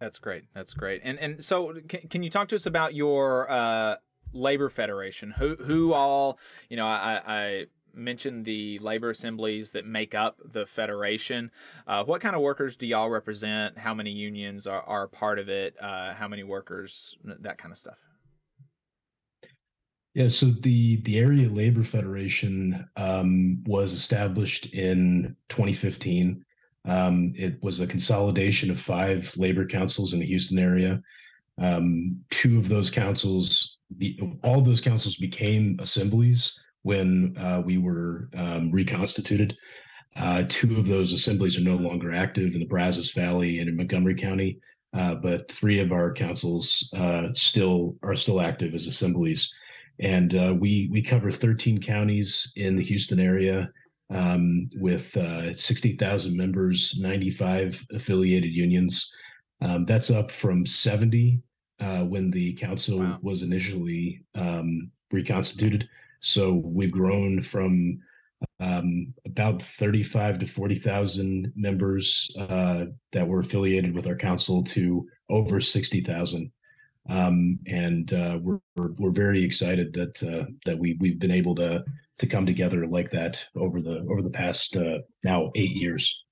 That's 0.00 0.18
great. 0.18 0.44
That's 0.52 0.74
great. 0.74 1.00
And 1.04 1.18
and 1.20 1.44
so 1.44 1.74
can, 1.88 2.08
can 2.08 2.22
you 2.22 2.30
talk 2.30 2.48
to 2.48 2.56
us 2.56 2.66
about 2.66 2.94
your 2.94 3.48
uh, 3.50 3.96
labor 4.32 4.68
federation? 4.68 5.32
Who 5.32 5.56
who 5.56 5.92
all 5.92 6.38
you 6.68 6.76
know? 6.76 6.86
I, 6.86 7.20
I 7.26 7.66
mentioned 7.94 8.44
the 8.44 8.78
labor 8.78 9.10
assemblies 9.10 9.72
that 9.72 9.86
make 9.86 10.14
up 10.14 10.38
the 10.44 10.66
federation. 10.66 11.50
Uh, 11.86 12.04
what 12.04 12.20
kind 12.20 12.34
of 12.34 12.42
workers 12.42 12.76
do 12.76 12.86
y'all 12.86 13.10
represent? 13.10 13.78
How 13.78 13.94
many 13.94 14.10
unions 14.10 14.66
are, 14.66 14.82
are 14.82 15.06
part 15.08 15.38
of 15.38 15.48
it? 15.48 15.76
Uh, 15.80 16.14
how 16.14 16.28
many 16.28 16.42
workers? 16.42 17.16
That 17.24 17.58
kind 17.58 17.72
of 17.72 17.78
stuff. 17.78 17.98
Yeah, 20.14 20.28
so 20.28 20.50
the 20.60 21.00
the 21.02 21.18
area 21.18 21.48
labor 21.48 21.84
federation 21.84 22.86
um, 22.96 23.62
was 23.66 23.92
established 23.92 24.66
in 24.66 25.34
2015. 25.48 26.44
Um, 26.84 27.32
it 27.36 27.62
was 27.62 27.80
a 27.80 27.86
consolidation 27.86 28.70
of 28.70 28.80
five 28.80 29.32
labor 29.36 29.66
councils 29.66 30.12
in 30.12 30.20
the 30.20 30.26
Houston 30.26 30.58
area. 30.58 31.00
Um, 31.58 32.20
two 32.30 32.58
of 32.58 32.68
those 32.68 32.90
councils, 32.90 33.71
the, 33.98 34.18
all 34.42 34.60
those 34.60 34.80
councils 34.80 35.16
became 35.16 35.78
assemblies 35.80 36.58
when 36.82 37.36
uh, 37.38 37.62
we 37.64 37.78
were 37.78 38.28
um, 38.36 38.70
reconstituted. 38.70 39.56
Uh, 40.16 40.44
two 40.48 40.78
of 40.78 40.86
those 40.86 41.12
assemblies 41.12 41.56
are 41.56 41.62
no 41.62 41.76
longer 41.76 42.12
active 42.12 42.54
in 42.54 42.60
the 42.60 42.66
Brazos 42.66 43.12
Valley 43.12 43.60
and 43.60 43.68
in 43.68 43.76
Montgomery 43.76 44.14
County, 44.14 44.58
uh, 44.94 45.14
but 45.14 45.50
three 45.50 45.80
of 45.80 45.92
our 45.92 46.12
councils 46.12 46.88
uh, 46.96 47.28
still 47.34 47.96
are 48.02 48.16
still 48.16 48.40
active 48.40 48.74
as 48.74 48.86
assemblies. 48.86 49.50
And 50.00 50.34
uh, 50.34 50.54
we 50.58 50.88
we 50.90 51.02
cover 51.02 51.30
13 51.30 51.80
counties 51.80 52.50
in 52.56 52.76
the 52.76 52.82
Houston 52.84 53.20
area 53.20 53.70
um, 54.10 54.68
with 54.76 55.16
uh, 55.16 55.54
60,000 55.54 56.36
members, 56.36 56.94
95 56.98 57.78
affiliated 57.94 58.52
unions. 58.52 59.10
Um, 59.62 59.86
that's 59.86 60.10
up 60.10 60.30
from 60.30 60.66
70 60.66 61.40
uh, 61.82 62.04
when 62.04 62.30
the 62.30 62.54
council 62.54 63.00
wow. 63.00 63.18
was 63.22 63.42
initially 63.42 64.24
um, 64.34 64.90
reconstituted. 65.10 65.88
So 66.20 66.62
we've 66.64 66.92
grown 66.92 67.42
from 67.42 67.98
um, 68.60 69.12
about 69.26 69.62
35 69.78 70.40
to 70.40 70.46
40,000 70.46 71.52
members 71.56 72.30
uh, 72.38 72.86
that 73.12 73.26
were 73.26 73.40
affiliated 73.40 73.94
with 73.94 74.06
our 74.06 74.16
council 74.16 74.62
to 74.64 75.06
over 75.28 75.60
60,000. 75.60 76.52
Um, 77.08 77.58
and 77.66 78.12
uh, 78.12 78.38
we're, 78.40 78.60
we're, 78.76 78.92
we're 78.98 79.10
very 79.10 79.42
excited 79.42 79.92
that 79.94 80.22
uh, 80.22 80.46
that 80.64 80.78
we 80.78 80.96
we've 81.00 81.18
been 81.18 81.32
able 81.32 81.56
to 81.56 81.82
to 82.20 82.26
come 82.28 82.46
together 82.46 82.86
like 82.86 83.10
that 83.10 83.40
over 83.56 83.80
the 83.82 84.06
over 84.08 84.22
the 84.22 84.30
past 84.30 84.76
uh, 84.76 84.98
now 85.24 85.50
eight 85.56 85.72
years. 85.72 86.22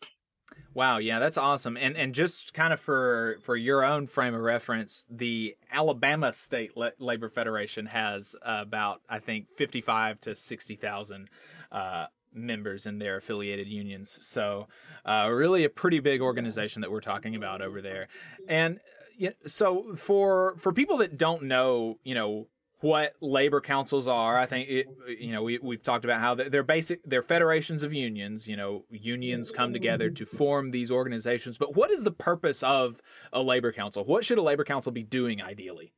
Wow, 0.73 0.99
yeah, 0.99 1.19
that's 1.19 1.37
awesome. 1.37 1.77
And 1.77 1.97
and 1.97 2.15
just 2.15 2.55
kind 2.55 2.73
of 2.73 2.79
for 2.79 3.39
for 3.43 3.57
your 3.57 3.85
own 3.85 4.07
frame 4.07 4.35
of 4.35 4.41
reference, 4.41 5.05
the 5.11 5.57
Alabama 5.73 6.33
State 6.33 6.77
Le- 6.77 6.93
Labor 6.99 7.29
Federation 7.29 7.87
has 7.87 8.37
uh, 8.43 8.59
about 8.61 9.01
I 9.09 9.19
think 9.19 9.49
fifty 9.49 9.81
five 9.81 10.21
to 10.23 10.35
sixty 10.35 10.77
thousand 10.77 11.29
uh, 11.73 12.07
members 12.33 12.87
in 12.87 12.99
their 12.99 13.17
affiliated 13.17 13.67
unions. 13.67 14.17
So, 14.25 14.69
uh, 15.05 15.29
really 15.33 15.65
a 15.65 15.69
pretty 15.69 15.99
big 15.99 16.21
organization 16.21 16.83
that 16.83 16.93
we're 16.93 17.01
talking 17.01 17.35
about 17.35 17.63
over 17.63 17.83
there. 17.83 18.07
And 18.49 18.79
uh, 19.21 19.31
so 19.47 19.97
for 19.97 20.55
for 20.59 20.73
people 20.73 20.99
that 20.99 21.19
don't 21.19 21.43
know, 21.43 21.99
you 22.05 22.15
know 22.15 22.47
what 22.81 23.15
labor 23.21 23.61
councils 23.61 24.09
are. 24.09 24.39
I 24.39 24.47
think 24.47 24.69
it, 24.69 24.87
you 25.19 25.33
know 25.33 25.43
we 25.43 25.59
we've 25.59 25.83
talked 25.83 26.05
about 26.05 26.21
how 26.21 26.35
they're 26.35 26.63
basic 26.63 27.01
they're 27.05 27.23
federations 27.23 27.83
of 27.83 27.93
unions. 27.93 28.49
You 28.49 28.57
know, 28.57 28.85
unions 28.91 29.51
come 29.51 29.73
together 29.73 30.11
to 30.11 30.27
form 30.27 30.71
these 30.71 30.91
organizations. 30.91 31.59
But 31.59 31.77
what 31.77 31.91
is 31.91 32.05
the 32.05 32.11
purpose 32.11 32.63
of 32.63 33.01
a 33.33 33.43
labor 33.43 33.73
council? 33.73 34.05
What 34.05 34.25
should 34.25 34.39
a 34.39 34.43
labor 34.43 34.65
council 34.65 34.93
be 34.93 35.03
doing 35.03 35.43
ideally? 35.43 35.93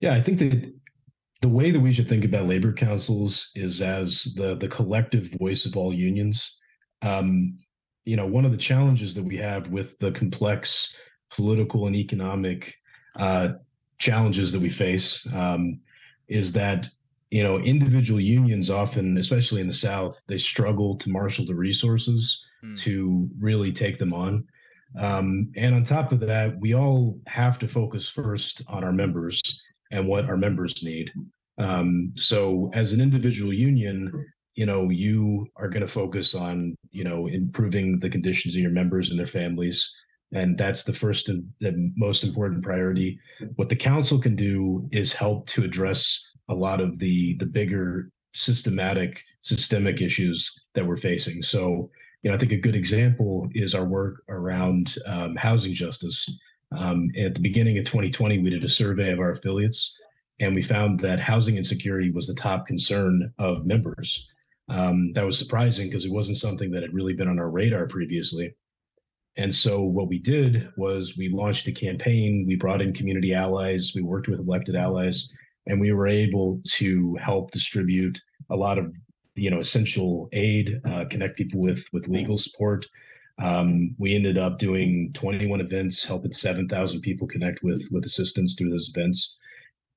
Yeah, 0.00 0.14
I 0.14 0.22
think 0.22 0.40
that 0.40 0.72
the 1.42 1.48
way 1.48 1.70
that 1.70 1.80
we 1.80 1.92
should 1.92 2.08
think 2.08 2.24
about 2.24 2.46
labor 2.46 2.72
councils 2.72 3.50
is 3.54 3.80
as 3.80 4.26
the 4.34 4.56
the 4.56 4.68
collective 4.68 5.28
voice 5.38 5.66
of 5.66 5.76
all 5.76 5.94
unions. 5.94 6.58
Um, 7.02 7.58
you 8.04 8.16
know, 8.16 8.26
one 8.26 8.44
of 8.44 8.50
the 8.50 8.58
challenges 8.58 9.14
that 9.14 9.22
we 9.22 9.36
have 9.36 9.68
with 9.68 9.96
the 10.00 10.10
complex 10.10 10.92
political 11.30 11.86
and 11.86 11.94
economic 11.94 12.74
uh, 13.16 13.48
challenges 13.98 14.52
that 14.52 14.60
we 14.60 14.70
face 14.70 15.26
um, 15.32 15.80
is 16.28 16.52
that 16.52 16.88
you 17.30 17.42
know 17.42 17.58
individual 17.58 18.20
unions 18.20 18.68
often 18.68 19.16
especially 19.18 19.60
in 19.60 19.66
the 19.66 19.72
south 19.72 20.20
they 20.28 20.38
struggle 20.38 20.96
to 20.96 21.10
marshal 21.10 21.46
the 21.46 21.54
resources 21.54 22.44
mm. 22.64 22.78
to 22.78 23.28
really 23.38 23.72
take 23.72 23.98
them 23.98 24.12
on 24.12 24.44
um, 25.00 25.50
and 25.56 25.74
on 25.74 25.84
top 25.84 26.12
of 26.12 26.20
that 26.20 26.58
we 26.60 26.74
all 26.74 27.18
have 27.26 27.58
to 27.58 27.68
focus 27.68 28.08
first 28.08 28.62
on 28.68 28.84
our 28.84 28.92
members 28.92 29.40
and 29.90 30.06
what 30.06 30.26
our 30.26 30.36
members 30.36 30.82
need 30.82 31.10
Um, 31.58 32.12
so 32.16 32.70
as 32.74 32.92
an 32.92 33.00
individual 33.00 33.52
union, 33.52 34.26
you 34.54 34.66
know, 34.66 34.90
you 34.90 35.46
are 35.56 35.68
going 35.68 35.86
to 35.86 35.92
focus 35.92 36.34
on, 36.34 36.76
you 36.90 37.04
know, 37.04 37.26
improving 37.26 37.98
the 38.00 38.10
conditions 38.10 38.54
of 38.54 38.60
your 38.60 38.70
members 38.70 39.10
and 39.10 39.18
their 39.18 39.26
families. 39.26 39.90
And 40.32 40.56
that's 40.56 40.82
the 40.82 40.94
first 40.94 41.28
and 41.28 41.44
the 41.60 41.92
most 41.96 42.24
important 42.24 42.62
priority. 42.62 43.18
What 43.56 43.68
the 43.68 43.76
council 43.76 44.18
can 44.18 44.34
do 44.34 44.88
is 44.90 45.12
help 45.12 45.46
to 45.48 45.64
address 45.64 46.18
a 46.48 46.54
lot 46.54 46.80
of 46.80 46.98
the 46.98 47.36
the 47.38 47.46
bigger 47.46 48.10
systematic 48.34 49.22
systemic 49.42 50.00
issues 50.00 50.50
that 50.74 50.86
we're 50.86 50.96
facing. 50.96 51.42
So, 51.42 51.90
you 52.22 52.30
know, 52.30 52.36
I 52.36 52.38
think 52.38 52.52
a 52.52 52.56
good 52.56 52.74
example 52.74 53.48
is 53.54 53.74
our 53.74 53.84
work 53.84 54.22
around 54.28 54.94
um, 55.06 55.36
housing 55.36 55.74
justice. 55.74 56.26
Um, 56.76 57.10
at 57.18 57.34
the 57.34 57.40
beginning 57.40 57.78
of 57.78 57.84
2020, 57.84 58.38
we 58.38 58.50
did 58.50 58.64
a 58.64 58.68
survey 58.68 59.12
of 59.12 59.18
our 59.18 59.32
affiliates, 59.32 59.94
and 60.40 60.54
we 60.54 60.62
found 60.62 61.00
that 61.00 61.20
housing 61.20 61.56
insecurity 61.56 62.10
was 62.10 62.26
the 62.26 62.34
top 62.34 62.66
concern 62.66 63.32
of 63.38 63.66
members. 63.66 64.26
Um, 64.68 65.12
that 65.12 65.26
was 65.26 65.38
surprising 65.38 65.88
because 65.88 66.04
it 66.04 66.12
wasn't 66.12 66.38
something 66.38 66.70
that 66.70 66.82
had 66.82 66.94
really 66.94 67.12
been 67.12 67.28
on 67.28 67.38
our 67.38 67.50
radar 67.50 67.86
previously. 67.86 68.54
And 69.36 69.54
so 69.54 69.80
what 69.82 70.08
we 70.08 70.18
did 70.18 70.68
was 70.76 71.16
we 71.16 71.28
launched 71.28 71.66
a 71.68 71.72
campaign. 71.72 72.44
We 72.46 72.56
brought 72.56 72.82
in 72.82 72.92
community 72.92 73.32
allies. 73.32 73.92
We 73.94 74.02
worked 74.02 74.28
with 74.28 74.40
elected 74.40 74.76
allies, 74.76 75.30
and 75.66 75.80
we 75.80 75.92
were 75.92 76.06
able 76.06 76.60
to 76.74 77.16
help 77.16 77.50
distribute 77.50 78.20
a 78.50 78.56
lot 78.56 78.78
of 78.78 78.92
you 79.34 79.50
know 79.50 79.60
essential 79.60 80.28
aid, 80.32 80.80
uh, 80.84 81.04
connect 81.10 81.38
people 81.38 81.60
with 81.60 81.82
with 81.92 82.08
legal 82.08 82.36
support. 82.36 82.86
Um, 83.42 83.96
we 83.98 84.14
ended 84.14 84.36
up 84.36 84.58
doing 84.58 85.10
21 85.14 85.62
events, 85.62 86.04
helping 86.04 86.34
7,000 86.34 87.00
people 87.00 87.26
connect 87.26 87.62
with 87.62 87.82
with 87.90 88.04
assistance 88.04 88.54
through 88.56 88.70
those 88.70 88.92
events. 88.94 89.36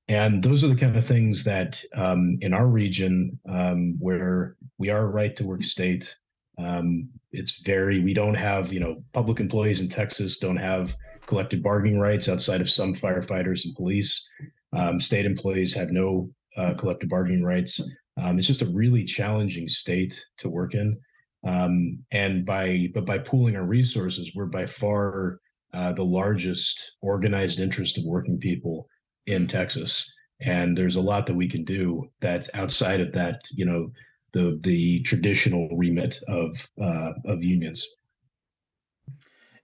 And 0.08 0.42
those 0.42 0.62
are 0.62 0.68
the 0.68 0.76
kind 0.76 0.96
of 0.96 1.04
things 1.04 1.44
that 1.44 1.82
um, 1.94 2.38
in 2.40 2.54
our 2.54 2.66
region, 2.66 3.38
um, 3.48 3.96
where 3.98 4.56
we 4.78 4.88
are 4.88 5.02
a 5.02 5.10
right 5.10 5.34
to 5.36 5.44
work 5.44 5.64
state, 5.64 6.14
um, 6.58 7.08
it's 7.32 7.60
very, 7.64 8.00
we 8.00 8.14
don't 8.14 8.34
have, 8.34 8.72
you 8.72 8.80
know, 8.80 9.02
public 9.12 9.40
employees 9.40 9.80
in 9.80 9.88
Texas 9.88 10.38
don't 10.38 10.56
have 10.56 10.94
collective 11.26 11.62
bargaining 11.62 11.98
rights 11.98 12.28
outside 12.28 12.60
of 12.60 12.70
some 12.70 12.94
firefighters 12.94 13.64
and 13.64 13.74
police. 13.74 14.26
Um, 14.72 15.00
state 15.00 15.26
employees 15.26 15.74
have 15.74 15.90
no 15.90 16.30
uh, 16.56 16.74
collective 16.74 17.08
bargaining 17.08 17.42
rights. 17.42 17.80
Um, 18.16 18.38
it's 18.38 18.46
just 18.46 18.62
a 18.62 18.66
really 18.66 19.04
challenging 19.04 19.68
state 19.68 20.18
to 20.38 20.48
work 20.48 20.74
in. 20.74 20.98
Um, 21.46 21.98
and 22.10 22.44
by 22.44 22.88
but 22.94 23.04
by 23.04 23.18
pooling 23.18 23.56
our 23.56 23.64
resources, 23.64 24.32
we're 24.34 24.46
by 24.46 24.66
far 24.66 25.40
uh, 25.74 25.92
the 25.92 26.02
largest 26.02 26.92
organized 27.02 27.60
interest 27.60 27.98
of 27.98 28.04
working 28.04 28.38
people 28.38 28.88
in 29.26 29.46
Texas. 29.46 30.10
And 30.40 30.76
there's 30.76 30.96
a 30.96 31.00
lot 31.00 31.26
that 31.26 31.34
we 31.34 31.48
can 31.48 31.64
do 31.64 32.08
that's 32.20 32.50
outside 32.54 33.00
of 33.00 33.12
that, 33.12 33.42
you 33.52 33.64
know, 33.64 33.90
the 34.36 34.60
the 34.62 35.00
traditional 35.00 35.68
remit 35.72 36.20
of 36.28 36.56
uh, 36.80 37.12
of 37.24 37.42
unions. 37.42 37.86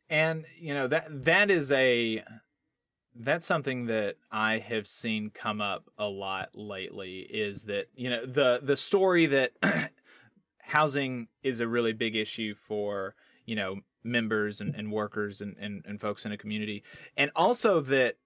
And 0.08 0.46
you 0.58 0.72
know 0.72 0.86
that 0.86 1.24
that 1.24 1.50
is 1.50 1.70
a 1.72 2.24
that's 3.14 3.44
something 3.44 3.86
that 3.86 4.16
I 4.30 4.58
have 4.58 4.86
seen 4.86 5.28
come 5.28 5.60
up 5.60 5.90
a 5.98 6.06
lot 6.06 6.50
lately 6.54 7.20
is 7.20 7.64
that 7.64 7.88
you 7.94 8.08
know 8.08 8.24
the 8.24 8.60
the 8.62 8.76
story 8.76 9.26
that 9.26 9.52
housing 10.62 11.28
is 11.42 11.60
a 11.60 11.68
really 11.68 11.92
big 11.92 12.16
issue 12.16 12.54
for 12.54 13.14
you 13.44 13.54
know 13.54 13.80
members 14.04 14.60
and, 14.60 14.74
and 14.74 14.90
workers 14.90 15.40
and, 15.40 15.54
and, 15.60 15.84
and 15.86 16.00
folks 16.00 16.26
in 16.26 16.32
a 16.32 16.36
community 16.36 16.82
and 17.16 17.30
also 17.36 17.78
that 17.78 18.16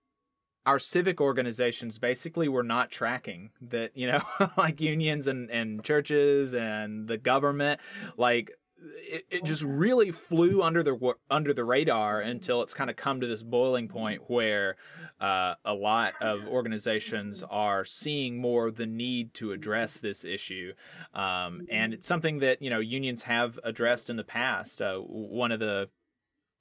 our 0.67 0.79
civic 0.79 1.21
organizations 1.21 1.99
basically 1.99 2.49
were 2.49 2.65
not 2.65 2.91
tracking 2.91 3.51
that 3.61 3.97
you 3.97 4.07
know 4.07 4.21
like 4.57 4.81
unions 4.81 5.27
and, 5.27 5.51
and 5.51 5.83
churches 5.85 6.55
and 6.55 7.09
the 7.09 7.17
government 7.17 7.81
like 8.17 8.51
it, 8.79 9.25
it 9.31 9.45
just 9.45 9.63
really 9.63 10.11
flew 10.11 10.63
under 10.63 10.83
the 10.83 11.15
under 11.31 11.53
the 11.53 11.65
radar 11.65 12.21
until 12.21 12.63
it's 12.63 12.75
kind 12.75 12.91
of 12.91 12.97
come 12.97 13.21
to 13.21 13.27
this 13.27 13.43
boiling 13.43 13.89
point 13.89 14.23
where 14.29 14.77
uh, 15.21 15.55
a 15.65 15.73
lot 15.73 16.15
of 16.21 16.47
organizations 16.47 17.43
are 17.45 17.85
seeing 17.85 18.39
more 18.39 18.71
the 18.71 18.87
need 18.87 19.33
to 19.35 19.53
address 19.53 19.99
this 19.99 20.25
issue, 20.25 20.73
um, 21.15 21.67
and 21.71 21.95
it's 21.95 22.07
something 22.07 22.39
that 22.41 22.61
you 22.61 22.71
know 22.71 22.81
unions 22.81 23.25
have 23.25 23.59
addressed 23.65 24.11
in 24.11 24.17
the 24.17 24.25
past. 24.25 24.83
Uh, 24.83 24.99
one 24.99 25.53
of 25.53 25.59
the 25.59 25.89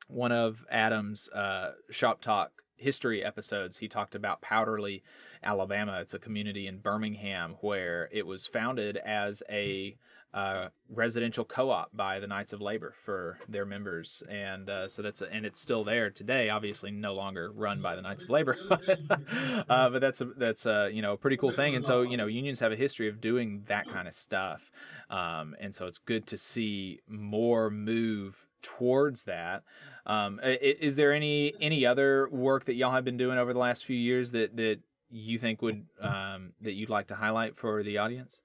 one 0.07 0.31
of 0.31 0.65
Adam's 0.71 1.29
uh, 1.29 1.71
shop 1.89 2.21
talk 2.21 2.63
history 2.77 3.23
episodes, 3.23 3.77
he 3.77 3.87
talked 3.87 4.15
about 4.15 4.41
Powderly, 4.41 5.03
Alabama. 5.43 5.99
It's 6.01 6.13
a 6.13 6.19
community 6.19 6.67
in 6.67 6.79
Birmingham 6.79 7.55
where 7.61 8.09
it 8.11 8.27
was 8.27 8.47
founded 8.47 8.97
as 8.97 9.43
a 9.49 9.95
uh, 10.35 10.67
residential 10.89 11.45
co-op 11.45 11.95
by 11.95 12.19
the 12.19 12.27
Knights 12.27 12.51
of 12.51 12.59
Labor 12.59 12.93
for 13.05 13.39
their 13.47 13.65
members, 13.65 14.21
and 14.29 14.69
uh, 14.69 14.85
so 14.85 15.01
that's 15.01 15.21
a, 15.21 15.31
and 15.31 15.45
it's 15.45 15.61
still 15.61 15.85
there 15.85 16.09
today. 16.09 16.49
Obviously, 16.49 16.91
no 16.91 17.13
longer 17.13 17.49
run 17.53 17.81
by 17.81 17.95
the 17.95 18.01
Knights 18.01 18.23
of 18.23 18.29
Labor, 18.29 18.57
uh, 18.69 19.89
but 19.89 20.01
that's 20.01 20.19
a, 20.19 20.25
that's 20.25 20.65
a 20.65 20.89
you 20.91 21.01
know 21.01 21.13
a 21.13 21.17
pretty 21.17 21.37
cool 21.37 21.51
thing. 21.51 21.73
And 21.73 21.85
so 21.85 22.01
you 22.01 22.17
know 22.17 22.25
unions 22.25 22.59
have 22.59 22.73
a 22.73 22.75
history 22.75 23.07
of 23.07 23.21
doing 23.21 23.63
that 23.67 23.87
kind 23.87 24.09
of 24.09 24.13
stuff, 24.13 24.71
um, 25.09 25.55
and 25.57 25.73
so 25.73 25.87
it's 25.87 25.99
good 25.99 26.27
to 26.27 26.37
see 26.37 26.99
more 27.07 27.69
move 27.69 28.45
towards 28.61 29.23
that. 29.23 29.63
Um, 30.05 30.39
is 30.43 30.95
there 30.95 31.13
any 31.13 31.53
any 31.59 31.85
other 31.85 32.29
work 32.29 32.65
that 32.65 32.75
y'all 32.75 32.91
have 32.91 33.05
been 33.05 33.17
doing 33.17 33.37
over 33.37 33.53
the 33.53 33.59
last 33.59 33.85
few 33.85 33.97
years 33.97 34.31
that 34.31 34.55
that 34.57 34.79
you 35.09 35.37
think 35.37 35.61
would 35.61 35.85
um, 35.99 36.53
that 36.61 36.73
you'd 36.73 36.89
like 36.89 37.07
to 37.07 37.15
highlight 37.15 37.57
for 37.57 37.81
the 37.83 37.97
audience? 37.97 38.41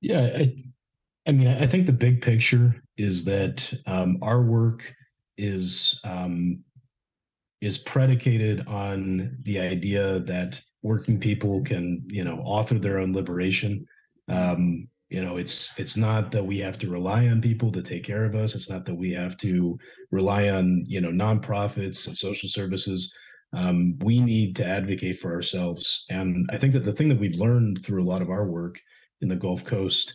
Yeah, 0.00 0.30
I, 0.38 0.64
I 1.26 1.32
mean, 1.32 1.48
I 1.48 1.66
think 1.66 1.86
the 1.86 1.92
big 1.92 2.22
picture 2.22 2.82
is 2.96 3.24
that 3.24 3.72
um, 3.86 4.18
our 4.22 4.42
work 4.42 4.82
is 5.36 6.00
um, 6.04 6.60
is 7.60 7.78
predicated 7.78 8.66
on 8.66 9.36
the 9.42 9.58
idea 9.58 10.20
that 10.20 10.60
working 10.82 11.18
people 11.18 11.62
can, 11.64 12.02
you 12.06 12.22
know, 12.22 12.38
author 12.38 12.78
their 12.78 12.98
own 12.98 13.12
liberation. 13.12 13.84
Um, 14.28 14.88
you 15.08 15.24
know, 15.24 15.38
it's 15.38 15.70
it's 15.78 15.96
not 15.96 16.30
that 16.32 16.44
we 16.44 16.58
have 16.58 16.78
to 16.80 16.90
rely 16.90 17.28
on 17.28 17.40
people 17.40 17.72
to 17.72 17.82
take 17.82 18.04
care 18.04 18.24
of 18.24 18.34
us. 18.34 18.54
It's 18.54 18.68
not 18.68 18.84
that 18.84 18.94
we 18.94 19.12
have 19.12 19.36
to 19.38 19.78
rely 20.10 20.50
on 20.50 20.84
you 20.86 21.00
know 21.00 21.10
nonprofits 21.10 22.06
and 22.06 22.16
social 22.16 22.48
services. 22.48 23.12
Um, 23.54 23.98
we 24.00 24.20
need 24.20 24.56
to 24.56 24.66
advocate 24.66 25.20
for 25.20 25.32
ourselves, 25.32 26.04
and 26.10 26.48
I 26.52 26.58
think 26.58 26.74
that 26.74 26.84
the 26.84 26.92
thing 26.92 27.08
that 27.08 27.18
we've 27.18 27.40
learned 27.40 27.82
through 27.82 28.02
a 28.02 28.10
lot 28.10 28.20
of 28.20 28.28
our 28.28 28.46
work 28.46 28.78
in 29.22 29.28
the 29.28 29.36
Gulf 29.36 29.64
Coast 29.64 30.12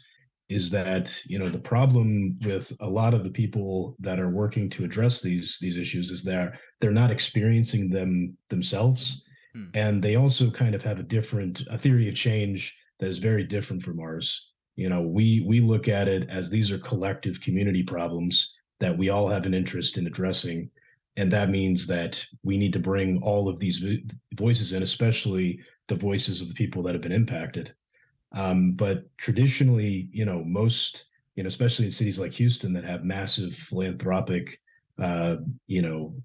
is 0.49 0.69
that 0.69 1.11
you 1.25 1.39
know 1.39 1.49
the 1.49 1.57
problem 1.57 2.37
with 2.45 2.71
a 2.79 2.87
lot 2.87 3.15
of 3.15 3.23
the 3.23 3.31
people 3.31 3.95
that 3.99 4.19
are 4.19 4.29
working 4.29 4.69
to 4.69 4.83
address 4.83 5.21
these 5.21 5.57
these 5.59 5.77
issues 5.77 6.11
is 6.11 6.23
that 6.23 6.53
they're 6.79 6.91
not 6.91 7.09
experiencing 7.09 7.89
them 7.89 8.37
themselves 8.49 9.23
hmm. 9.55 9.65
and 9.73 10.03
they 10.03 10.15
also 10.15 10.51
kind 10.51 10.75
of 10.75 10.83
have 10.83 10.99
a 10.99 11.03
different 11.03 11.63
a 11.71 11.77
theory 11.77 12.09
of 12.09 12.15
change 12.15 12.75
that 12.99 13.09
is 13.09 13.17
very 13.17 13.43
different 13.43 13.81
from 13.81 13.99
ours 13.99 14.52
you 14.75 14.89
know 14.89 15.01
we 15.01 15.43
we 15.47 15.59
look 15.59 15.87
at 15.87 16.07
it 16.07 16.29
as 16.29 16.49
these 16.49 16.71
are 16.71 16.79
collective 16.79 17.41
community 17.41 17.83
problems 17.83 18.53
that 18.83 18.97
we 18.97 19.09
all 19.09 19.29
have 19.29 19.45
an 19.45 19.53
interest 19.53 19.97
in 19.97 20.07
addressing. 20.07 20.69
And 21.15 21.31
that 21.31 21.49
means 21.49 21.87
that 21.87 22.21
we 22.43 22.57
need 22.57 22.73
to 22.73 22.79
bring 22.79 23.21
all 23.23 23.47
of 23.47 23.59
these 23.59 23.81
voices 24.35 24.73
in 24.73 24.83
especially 24.83 25.59
the 25.87 25.95
voices 25.95 26.41
of 26.41 26.49
the 26.49 26.53
people 26.53 26.83
that 26.83 26.93
have 26.93 27.01
been 27.01 27.13
impacted. 27.13 27.73
Um, 28.33 28.73
but 28.73 29.05
traditionally, 29.17 30.09
you 30.11 30.25
know, 30.25 30.43
most, 30.43 31.05
you 31.35 31.43
know, 31.43 31.47
especially 31.47 31.85
in 31.85 31.91
cities 31.91 32.19
like 32.19 32.33
Houston 32.33 32.73
that 32.73 32.83
have 32.83 33.05
massive 33.05 33.55
philanthropic, 33.55 34.59
uh, 35.01 35.37
you 35.67 35.81
know, 35.81 36.15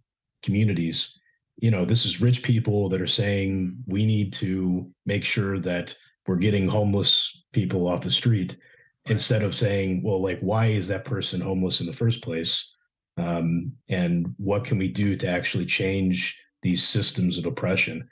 communities, 0.42 1.16
you 1.58 1.70
know, 1.70 1.84
this 1.84 2.06
is 2.06 2.20
rich 2.20 2.42
people 2.42 2.88
that 2.88 3.00
are 3.00 3.06
saying 3.06 3.76
we 3.86 4.04
need 4.04 4.32
to 4.34 4.90
make 5.06 5.24
sure 5.24 5.60
that 5.60 5.94
we're 6.26 6.36
getting 6.36 6.66
homeless 6.66 7.37
people 7.52 7.86
off 7.86 8.02
the 8.02 8.10
street 8.10 8.56
instead 9.06 9.42
of 9.42 9.54
saying, 9.54 10.02
well, 10.02 10.22
like, 10.22 10.40
why 10.40 10.66
is 10.66 10.86
that 10.88 11.04
person 11.04 11.40
homeless 11.40 11.80
in 11.80 11.86
the 11.86 11.92
first 11.92 12.22
place? 12.22 12.72
Um, 13.16 13.72
and 13.88 14.34
what 14.36 14.64
can 14.64 14.78
we 14.78 14.88
do 14.88 15.16
to 15.16 15.28
actually 15.28 15.66
change 15.66 16.38
these 16.62 16.86
systems 16.86 17.38
of 17.38 17.46
oppression? 17.46 18.08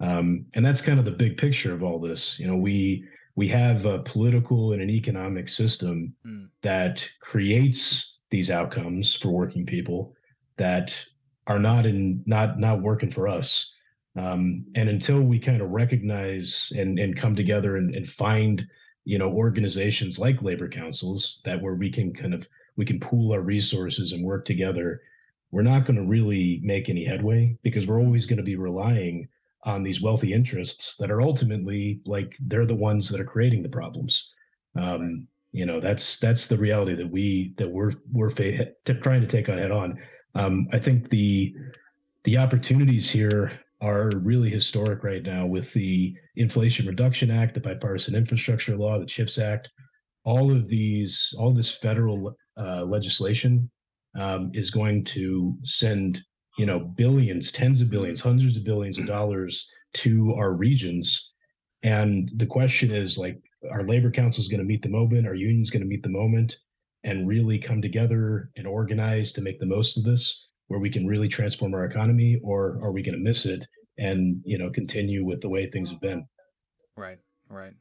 Um, 0.00 0.46
and 0.54 0.64
that's 0.64 0.80
kind 0.80 0.98
of 0.98 1.04
the 1.04 1.10
big 1.10 1.36
picture 1.36 1.72
of 1.72 1.82
all 1.82 1.98
this. 1.98 2.38
You 2.38 2.46
know, 2.46 2.56
we 2.56 3.04
we 3.36 3.48
have 3.48 3.86
a 3.86 4.00
political 4.00 4.72
and 4.72 4.82
an 4.82 4.90
economic 4.90 5.48
system 5.48 6.14
mm. 6.26 6.48
that 6.62 7.06
creates 7.20 8.16
these 8.30 8.50
outcomes 8.50 9.14
for 9.14 9.28
working 9.28 9.64
people 9.66 10.14
that 10.56 10.94
are 11.46 11.58
not 11.58 11.86
in 11.86 12.22
not 12.26 12.58
not 12.58 12.82
working 12.82 13.10
for 13.10 13.28
us 13.28 13.72
um, 14.16 14.64
and 14.74 14.88
until 14.88 15.20
we 15.20 15.38
kind 15.38 15.62
of 15.62 15.70
recognize 15.70 16.72
and 16.76 16.98
and 16.98 17.16
come 17.16 17.36
together 17.36 17.76
and, 17.76 17.94
and 17.94 18.08
find 18.08 18.66
you 19.04 19.18
know 19.18 19.30
organizations 19.30 20.18
like 20.18 20.42
labor 20.42 20.68
councils 20.68 21.40
that 21.44 21.60
where 21.60 21.74
we 21.74 21.90
can 21.90 22.12
kind 22.12 22.34
of 22.34 22.46
we 22.76 22.84
can 22.84 23.00
pool 23.00 23.32
our 23.32 23.40
resources 23.40 24.12
and 24.12 24.24
work 24.24 24.44
together 24.44 25.00
we're 25.50 25.62
not 25.62 25.84
going 25.84 25.96
to 25.96 26.04
really 26.04 26.60
make 26.62 26.88
any 26.88 27.04
headway 27.04 27.56
because 27.62 27.86
we're 27.86 28.00
always 28.00 28.26
going 28.26 28.36
to 28.36 28.42
be 28.42 28.56
relying 28.56 29.28
on 29.64 29.82
these 29.82 30.00
wealthy 30.00 30.32
interests 30.32 30.96
that 30.96 31.10
are 31.10 31.20
ultimately 31.20 32.00
like 32.06 32.34
they're 32.40 32.66
the 32.66 32.74
ones 32.74 33.08
that 33.08 33.20
are 33.20 33.24
creating 33.24 33.62
the 33.62 33.68
problems. 33.68 34.32
Um, 34.76 35.26
you 35.52 35.66
know, 35.66 35.80
that's 35.80 36.18
that's 36.18 36.46
the 36.46 36.56
reality 36.56 36.94
that 36.94 37.10
we 37.10 37.54
that 37.58 37.68
we're 37.68 37.92
we're 38.12 38.30
fa- 38.30 38.72
trying 39.02 39.20
to 39.20 39.26
take 39.26 39.48
on 39.48 39.58
head 39.58 39.72
on. 39.72 39.98
Um, 40.34 40.68
I 40.72 40.78
think 40.78 41.10
the 41.10 41.54
the 42.24 42.38
opportunities 42.38 43.10
here 43.10 43.59
are 43.80 44.10
really 44.16 44.50
historic 44.50 45.02
right 45.02 45.22
now 45.22 45.46
with 45.46 45.72
the 45.72 46.14
Inflation 46.36 46.86
Reduction 46.86 47.30
Act, 47.30 47.54
the 47.54 47.60
Bipartisan 47.60 48.14
Infrastructure 48.14 48.76
Law, 48.76 48.98
the 48.98 49.06
CHIPS 49.06 49.38
Act. 49.38 49.70
All 50.24 50.54
of 50.54 50.68
these, 50.68 51.34
all 51.38 51.54
this 51.54 51.72
federal 51.72 52.36
uh, 52.58 52.84
legislation 52.84 53.70
um, 54.18 54.50
is 54.54 54.70
going 54.70 55.04
to 55.04 55.56
send 55.64 56.20
you 56.58 56.66
know 56.66 56.78
billions 56.78 57.52
tens 57.52 57.80
of 57.80 57.90
billions 57.90 58.20
hundreds 58.20 58.56
of 58.56 58.64
billions 58.64 58.98
of 58.98 59.06
dollars 59.06 59.66
to 59.94 60.34
our 60.34 60.52
regions 60.52 61.32
and 61.82 62.30
the 62.36 62.46
question 62.46 62.90
is 62.90 63.16
like 63.16 63.40
our 63.70 63.84
labor 63.84 64.10
council 64.10 64.40
is 64.40 64.48
going 64.48 64.60
to 64.60 64.66
meet 64.66 64.82
the 64.82 64.88
moment 64.88 65.26
our 65.26 65.34
union's 65.34 65.70
going 65.70 65.82
to 65.82 65.88
meet 65.88 66.02
the 66.02 66.08
moment 66.08 66.56
and 67.04 67.28
really 67.28 67.58
come 67.58 67.80
together 67.80 68.50
and 68.56 68.66
organize 68.66 69.32
to 69.32 69.40
make 69.40 69.58
the 69.58 69.66
most 69.66 69.96
of 69.96 70.04
this 70.04 70.49
where 70.70 70.78
we 70.78 70.88
can 70.88 71.04
really 71.04 71.26
transform 71.26 71.74
our 71.74 71.84
economy 71.84 72.40
or 72.44 72.78
are 72.80 72.92
we 72.92 73.02
going 73.02 73.16
to 73.16 73.22
miss 73.22 73.44
it 73.44 73.66
and 73.98 74.40
you 74.44 74.56
know 74.56 74.70
continue 74.70 75.24
with 75.24 75.40
the 75.40 75.48
way 75.48 75.68
things 75.68 75.90
have 75.90 76.00
been 76.00 76.24
right 76.96 77.18
right 77.48 77.74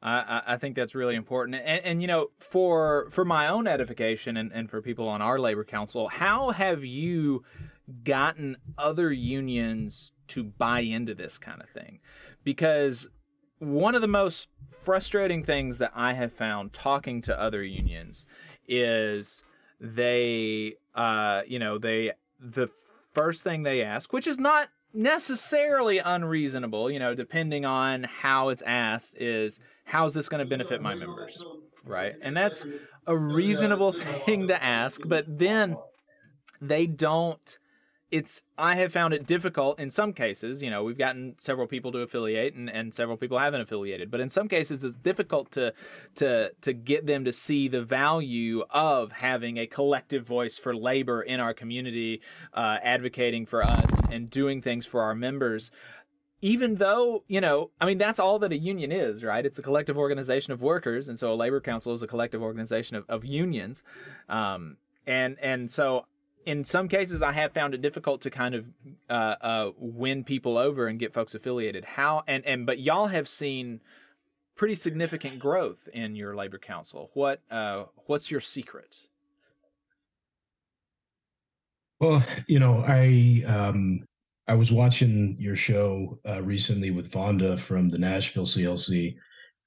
I, 0.00 0.42
I 0.48 0.56
think 0.58 0.76
that's 0.76 0.94
really 0.94 1.14
important. 1.14 1.56
And, 1.64 1.82
and, 1.82 2.02
you 2.02 2.06
know, 2.06 2.28
for 2.38 3.08
for 3.10 3.24
my 3.24 3.48
own 3.48 3.66
edification 3.66 4.36
and, 4.36 4.52
and 4.52 4.68
for 4.68 4.82
people 4.82 5.08
on 5.08 5.22
our 5.22 5.38
labor 5.38 5.64
council, 5.64 6.08
how 6.08 6.50
have 6.50 6.84
you 6.84 7.42
gotten 8.02 8.58
other 8.76 9.10
unions 9.10 10.12
to 10.28 10.44
buy 10.44 10.80
into 10.80 11.14
this 11.14 11.38
kind 11.38 11.62
of 11.62 11.70
thing? 11.70 12.00
Because 12.44 13.08
one 13.60 13.94
of 13.94 14.02
the 14.02 14.08
most 14.08 14.48
frustrating 14.68 15.42
things 15.42 15.78
that 15.78 15.92
I 15.94 16.12
have 16.12 16.34
found 16.34 16.74
talking 16.74 17.22
to 17.22 17.40
other 17.40 17.64
unions 17.64 18.26
is 18.68 19.42
they, 19.80 20.76
uh, 20.94 21.42
you 21.46 21.58
know, 21.58 21.78
they 21.78 22.12
the 22.40 22.68
first 23.12 23.42
thing 23.42 23.62
they 23.62 23.82
ask, 23.82 24.12
which 24.12 24.26
is 24.26 24.38
not 24.38 24.68
necessarily 24.92 25.98
unreasonable, 25.98 26.90
you 26.90 26.98
know, 26.98 27.14
depending 27.14 27.64
on 27.64 28.04
how 28.04 28.48
it's 28.48 28.62
asked, 28.62 29.16
is 29.18 29.60
how's 29.84 30.14
this 30.14 30.28
going 30.28 30.38
to 30.38 30.48
benefit 30.48 30.80
my 30.80 30.94
members? 30.94 31.44
Right. 31.84 32.14
And 32.22 32.36
that's 32.36 32.64
a 33.06 33.16
reasonable 33.16 33.92
thing 34.26 34.48
to 34.48 34.62
ask, 34.62 35.02
but 35.04 35.38
then 35.38 35.76
they 36.60 36.86
don't 36.86 37.58
it's 38.10 38.42
I 38.56 38.76
have 38.76 38.92
found 38.92 39.14
it 39.14 39.26
difficult 39.26 39.80
in 39.80 39.90
some 39.90 40.12
cases. 40.12 40.62
You 40.62 40.70
know, 40.70 40.84
we've 40.84 40.98
gotten 40.98 41.34
several 41.38 41.66
people 41.66 41.90
to 41.92 41.98
affiliate, 41.98 42.54
and, 42.54 42.70
and 42.70 42.94
several 42.94 43.16
people 43.16 43.38
haven't 43.38 43.60
affiliated. 43.60 44.10
But 44.10 44.20
in 44.20 44.28
some 44.28 44.48
cases, 44.48 44.84
it's 44.84 44.94
difficult 44.94 45.50
to 45.52 45.72
to 46.16 46.52
to 46.60 46.72
get 46.72 47.06
them 47.06 47.24
to 47.24 47.32
see 47.32 47.68
the 47.68 47.82
value 47.82 48.62
of 48.70 49.12
having 49.12 49.56
a 49.56 49.66
collective 49.66 50.26
voice 50.26 50.58
for 50.58 50.74
labor 50.74 51.22
in 51.22 51.40
our 51.40 51.54
community, 51.54 52.20
uh, 52.52 52.78
advocating 52.82 53.46
for 53.46 53.64
us 53.64 53.90
and 54.10 54.30
doing 54.30 54.62
things 54.62 54.86
for 54.86 55.02
our 55.02 55.14
members 55.14 55.70
even 56.40 56.74
though 56.74 57.24
you 57.26 57.40
know 57.40 57.70
i 57.80 57.86
mean 57.86 57.96
that's 57.96 58.18
all 58.18 58.38
that 58.38 58.52
a 58.52 58.58
union 58.58 58.92
is 58.92 59.24
right 59.24 59.46
it's 59.46 59.58
a 59.58 59.62
collective 59.62 59.96
organization 59.96 60.52
of 60.52 60.60
workers 60.60 61.08
and 61.08 61.18
so 61.18 61.32
a 61.32 61.34
labor 61.34 61.58
council 61.58 61.94
is 61.94 62.02
a 62.02 62.06
collective 62.06 62.42
organization 62.42 62.96
of, 62.96 63.04
of 63.08 63.24
unions 63.24 63.82
um, 64.28 64.76
and 65.06 65.38
and 65.40 65.70
so 65.70 66.04
in 66.46 66.64
some 66.64 66.88
cases, 66.88 67.22
I 67.22 67.32
have 67.32 67.52
found 67.52 67.74
it 67.74 67.80
difficult 67.80 68.20
to 68.22 68.30
kind 68.30 68.54
of 68.54 68.66
uh, 69.08 69.34
uh, 69.40 69.70
win 69.78 70.24
people 70.24 70.58
over 70.58 70.86
and 70.86 70.98
get 70.98 71.12
folks 71.12 71.34
affiliated. 71.34 71.84
How 71.84 72.22
and 72.26 72.44
and 72.44 72.66
but 72.66 72.78
y'all 72.78 73.06
have 73.06 73.28
seen 73.28 73.80
pretty 74.54 74.74
significant 74.74 75.38
growth 75.38 75.88
in 75.92 76.16
your 76.16 76.34
labor 76.34 76.58
council. 76.58 77.10
What 77.14 77.40
uh, 77.50 77.84
what's 78.06 78.30
your 78.30 78.40
secret? 78.40 79.06
Well, 82.00 82.24
you 82.46 82.58
know, 82.58 82.84
I 82.86 83.42
um, 83.46 84.00
I 84.46 84.54
was 84.54 84.70
watching 84.70 85.36
your 85.38 85.56
show 85.56 86.18
uh, 86.28 86.42
recently 86.42 86.90
with 86.90 87.10
Vonda 87.10 87.58
from 87.58 87.88
the 87.88 87.98
Nashville 87.98 88.46
CLC, 88.46 89.16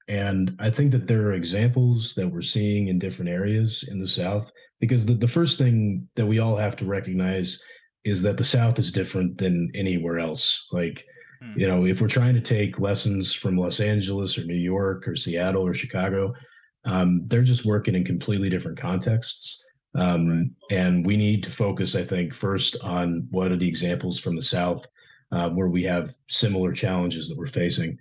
and 0.08 0.56
I 0.58 0.70
think 0.70 0.92
that 0.92 1.06
there 1.06 1.22
are 1.28 1.34
examples 1.34 2.14
that 2.14 2.28
we're 2.28 2.42
seeing 2.42 2.88
in 2.88 2.98
different 2.98 3.30
areas 3.30 3.84
in 3.88 4.00
the 4.00 4.08
South 4.08 4.50
because 4.80 5.04
the, 5.04 5.14
the 5.14 5.28
first 5.28 5.58
thing 5.58 6.08
that 6.16 6.26
we 6.26 6.38
all 6.38 6.56
have 6.56 6.76
to 6.76 6.86
recognize 6.86 7.60
is 8.04 8.22
that 8.22 8.38
the 8.38 8.44
South 8.44 8.78
is 8.78 8.90
different 8.90 9.36
than 9.36 9.70
anywhere 9.74 10.18
else. 10.18 10.66
Like, 10.72 11.04
mm. 11.42 11.56
you 11.56 11.68
know, 11.68 11.84
if 11.84 12.00
we're 12.00 12.08
trying 12.08 12.34
to 12.34 12.40
take 12.40 12.80
lessons 12.80 13.34
from 13.34 13.58
Los 13.58 13.80
Angeles 13.80 14.38
or 14.38 14.44
New 14.44 14.54
York 14.54 15.06
or 15.06 15.14
Seattle 15.14 15.66
or 15.66 15.74
Chicago, 15.74 16.32
um, 16.86 17.22
they're 17.26 17.42
just 17.42 17.66
working 17.66 17.94
in 17.94 18.04
completely 18.04 18.48
different 18.48 18.80
contexts. 18.80 19.62
Um, 19.94 20.28
right. 20.70 20.78
And 20.78 21.04
we 21.04 21.16
need 21.16 21.42
to 21.42 21.50
focus, 21.50 21.94
I 21.94 22.04
think, 22.04 22.32
first 22.32 22.76
on 22.82 23.26
what 23.30 23.52
are 23.52 23.56
the 23.56 23.68
examples 23.68 24.18
from 24.18 24.36
the 24.36 24.42
South 24.42 24.86
uh, 25.32 25.50
where 25.50 25.68
we 25.68 25.82
have 25.84 26.14
similar 26.30 26.72
challenges 26.72 27.28
that 27.28 27.36
we're 27.36 27.48
facing. 27.48 27.98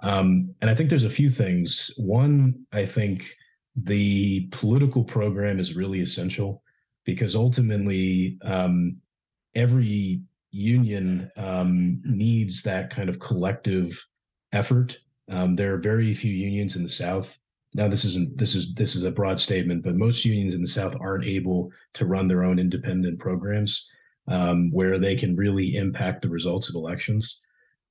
Um, 0.00 0.54
and 0.60 0.70
I 0.70 0.74
think 0.74 0.90
there's 0.90 1.04
a 1.04 1.10
few 1.10 1.30
things. 1.30 1.90
One, 1.96 2.66
I 2.72 2.86
think 2.86 3.24
the 3.74 4.48
political 4.52 5.04
program 5.04 5.58
is 5.58 5.74
really 5.74 6.00
essential 6.00 6.62
because 7.04 7.34
ultimately 7.34 8.38
um, 8.42 8.96
every 9.54 10.20
union 10.50 11.30
um, 11.36 12.00
needs 12.04 12.62
that 12.62 12.94
kind 12.94 13.08
of 13.08 13.18
collective 13.18 13.98
effort. 14.52 14.96
Um, 15.30 15.56
there 15.56 15.74
are 15.74 15.78
very 15.78 16.14
few 16.14 16.32
unions 16.32 16.76
in 16.76 16.82
the 16.82 16.88
South. 16.88 17.38
Now, 17.74 17.88
this 17.88 18.04
isn't 18.04 18.38
this 18.38 18.54
is 18.54 18.74
this 18.74 18.96
is 18.96 19.04
a 19.04 19.10
broad 19.10 19.38
statement, 19.38 19.82
but 19.84 19.94
most 19.94 20.24
unions 20.24 20.54
in 20.54 20.62
the 20.62 20.68
South 20.68 20.96
aren't 21.00 21.26
able 21.26 21.70
to 21.94 22.06
run 22.06 22.26
their 22.26 22.44
own 22.44 22.58
independent 22.58 23.18
programs 23.18 23.86
um, 24.26 24.70
where 24.70 24.98
they 24.98 25.16
can 25.16 25.36
really 25.36 25.76
impact 25.76 26.22
the 26.22 26.30
results 26.30 26.68
of 26.68 26.74
elections. 26.74 27.40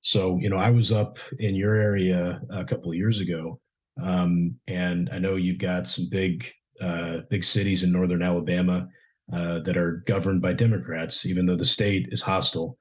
So, 0.01 0.37
you 0.39 0.49
know, 0.49 0.57
I 0.57 0.69
was 0.69 0.91
up 0.91 1.17
in 1.39 1.55
your 1.55 1.75
area 1.75 2.39
a 2.49 2.63
couple 2.65 2.91
of 2.91 2.97
years 2.97 3.19
ago, 3.19 3.59
um, 4.01 4.55
and 4.67 5.09
I 5.11 5.19
know 5.19 5.35
you've 5.35 5.59
got 5.59 5.87
some 5.87 6.07
big, 6.09 6.45
uh, 6.81 7.19
big 7.29 7.43
cities 7.43 7.83
in 7.83 7.91
northern 7.91 8.21
Alabama 8.21 8.87
uh, 9.33 9.59
that 9.65 9.75
are 9.75 10.03
governed 10.07 10.41
by 10.41 10.53
Democrats, 10.53 11.25
even 11.25 11.45
though 11.45 11.57
the 11.57 11.65
state 11.65 12.07
is 12.11 12.21
hostile. 12.21 12.77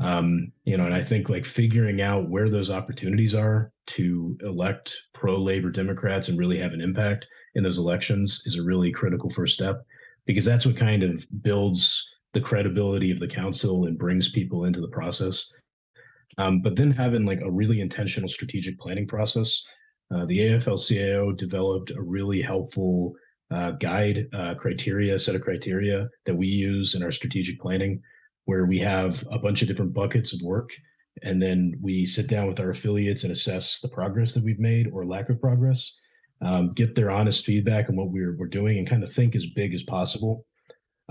Um, 0.00 0.52
you 0.64 0.76
know, 0.76 0.84
and 0.84 0.94
I 0.94 1.02
think 1.02 1.28
like 1.28 1.44
figuring 1.44 2.00
out 2.00 2.28
where 2.28 2.50
those 2.50 2.70
opportunities 2.70 3.34
are 3.34 3.72
to 3.86 4.36
elect 4.42 4.94
pro-labor 5.12 5.70
Democrats 5.70 6.28
and 6.28 6.38
really 6.38 6.58
have 6.58 6.72
an 6.72 6.80
impact 6.80 7.26
in 7.54 7.64
those 7.64 7.78
elections 7.78 8.42
is 8.44 8.56
a 8.56 8.62
really 8.62 8.92
critical 8.92 9.30
first 9.30 9.54
step 9.54 9.84
because 10.26 10.44
that's 10.44 10.66
what 10.66 10.76
kind 10.76 11.02
of 11.02 11.26
builds 11.42 12.06
the 12.34 12.40
credibility 12.40 13.10
of 13.10 13.18
the 13.18 13.26
council 13.26 13.86
and 13.86 13.98
brings 13.98 14.30
people 14.30 14.66
into 14.66 14.80
the 14.80 14.88
process. 14.88 15.50
Um, 16.36 16.60
but 16.60 16.76
then 16.76 16.90
having 16.90 17.24
like 17.24 17.40
a 17.40 17.50
really 17.50 17.80
intentional 17.80 18.28
strategic 18.28 18.78
planning 18.78 19.06
process 19.06 19.62
uh, 20.14 20.24
the 20.24 20.38
AFL-CIO 20.38 21.32
developed 21.32 21.90
a 21.90 22.02
really 22.02 22.40
helpful 22.40 23.14
uh, 23.50 23.72
guide 23.72 24.26
uh, 24.32 24.54
criteria, 24.54 25.18
set 25.18 25.34
of 25.34 25.42
criteria 25.42 26.08
that 26.26 26.34
we 26.34 26.46
use 26.46 26.94
in 26.94 27.02
our 27.02 27.12
strategic 27.12 27.60
planning, 27.60 28.00
where 28.46 28.64
we 28.64 28.78
have 28.78 29.22
a 29.30 29.38
bunch 29.38 29.60
of 29.60 29.68
different 29.68 29.92
buckets 29.92 30.32
of 30.32 30.40
work, 30.42 30.70
and 31.22 31.42
then 31.42 31.74
we 31.82 32.06
sit 32.06 32.26
down 32.26 32.46
with 32.46 32.60
our 32.60 32.70
affiliates 32.70 33.22
and 33.22 33.32
assess 33.32 33.80
the 33.80 33.88
progress 33.88 34.32
that 34.32 34.44
we've 34.44 34.60
made 34.60 34.88
or 34.92 35.04
lack 35.04 35.28
of 35.28 35.40
progress, 35.40 35.92
um, 36.40 36.72
get 36.72 36.94
their 36.94 37.10
honest 37.10 37.44
feedback 37.44 37.90
on 37.90 37.96
what 37.96 38.10
we're 38.10 38.36
we're 38.38 38.46
doing, 38.46 38.78
and 38.78 38.88
kind 38.88 39.02
of 39.02 39.12
think 39.12 39.34
as 39.36 39.46
big 39.54 39.74
as 39.74 39.82
possible. 39.82 40.46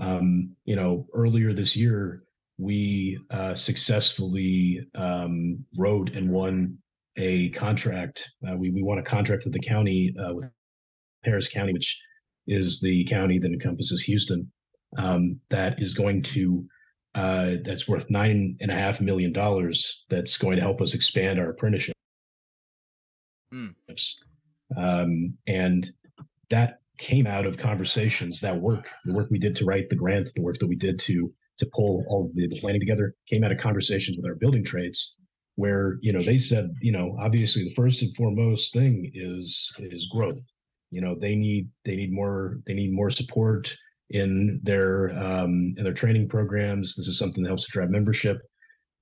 Um, 0.00 0.56
you 0.64 0.74
know, 0.74 1.06
earlier 1.14 1.52
this 1.52 1.76
year, 1.76 2.24
we 2.58 3.18
uh, 3.30 3.54
successfully 3.54 4.86
um, 4.94 5.64
wrote 5.76 6.10
and 6.10 6.28
won 6.30 6.76
a 7.16 7.50
contract. 7.50 8.28
Uh, 8.46 8.56
we 8.56 8.70
we 8.70 8.82
want 8.82 9.00
a 9.00 9.04
contract 9.04 9.44
with 9.44 9.52
the 9.52 9.60
county 9.60 10.14
uh, 10.20 10.34
with 10.34 10.50
Harris 11.24 11.48
County, 11.48 11.72
which 11.72 11.98
is 12.46 12.80
the 12.80 13.04
county 13.06 13.38
that 13.38 13.52
encompasses 13.52 14.02
Houston. 14.02 14.50
Um, 14.96 15.40
that 15.50 15.80
is 15.80 15.94
going 15.94 16.22
to 16.22 16.64
uh, 17.14 17.56
that's 17.64 17.88
worth 17.88 18.10
nine 18.10 18.56
and 18.60 18.70
a 18.70 18.74
half 18.74 19.00
million 19.00 19.32
dollars. 19.32 20.04
That's 20.08 20.36
going 20.36 20.56
to 20.56 20.62
help 20.62 20.80
us 20.80 20.94
expand 20.94 21.38
our 21.38 21.50
apprenticeships. 21.50 21.94
Mm. 23.52 23.74
Um, 24.76 25.34
and 25.46 25.90
that 26.50 26.80
came 26.98 27.26
out 27.26 27.46
of 27.46 27.56
conversations. 27.56 28.40
That 28.40 28.60
work, 28.60 28.86
the 29.04 29.12
work 29.12 29.28
we 29.30 29.38
did 29.38 29.56
to 29.56 29.64
write 29.64 29.88
the 29.88 29.96
grant, 29.96 30.30
the 30.34 30.42
work 30.42 30.58
that 30.58 30.66
we 30.66 30.76
did 30.76 30.98
to 31.00 31.32
to 31.58 31.66
pull 31.74 32.04
all 32.08 32.30
the 32.34 32.48
planning 32.60 32.80
together, 32.80 33.14
came 33.28 33.44
out 33.44 33.52
of 33.52 33.58
conversations 33.58 34.16
with 34.16 34.26
our 34.26 34.36
building 34.36 34.64
trades 34.64 35.16
where 35.56 35.98
you 36.02 36.12
know 36.12 36.22
they 36.22 36.38
said 36.38 36.70
you 36.80 36.92
know 36.92 37.16
obviously 37.20 37.64
the 37.64 37.74
first 37.74 38.02
and 38.02 38.14
foremost 38.16 38.72
thing 38.72 39.10
is 39.14 39.70
is 39.78 40.06
growth 40.12 40.38
you 40.90 41.00
know 41.00 41.16
they 41.20 41.34
need 41.34 41.68
they 41.84 41.96
need 41.96 42.12
more 42.12 42.60
they 42.66 42.74
need 42.74 42.92
more 42.92 43.10
support 43.10 43.74
in 44.10 44.60
their 44.62 45.10
um 45.18 45.74
in 45.76 45.84
their 45.84 45.92
training 45.94 46.28
programs 46.28 46.94
this 46.96 47.08
is 47.08 47.18
something 47.18 47.42
that 47.42 47.48
helps 47.48 47.64
to 47.66 47.72
drive 47.72 47.90
membership 47.90 48.38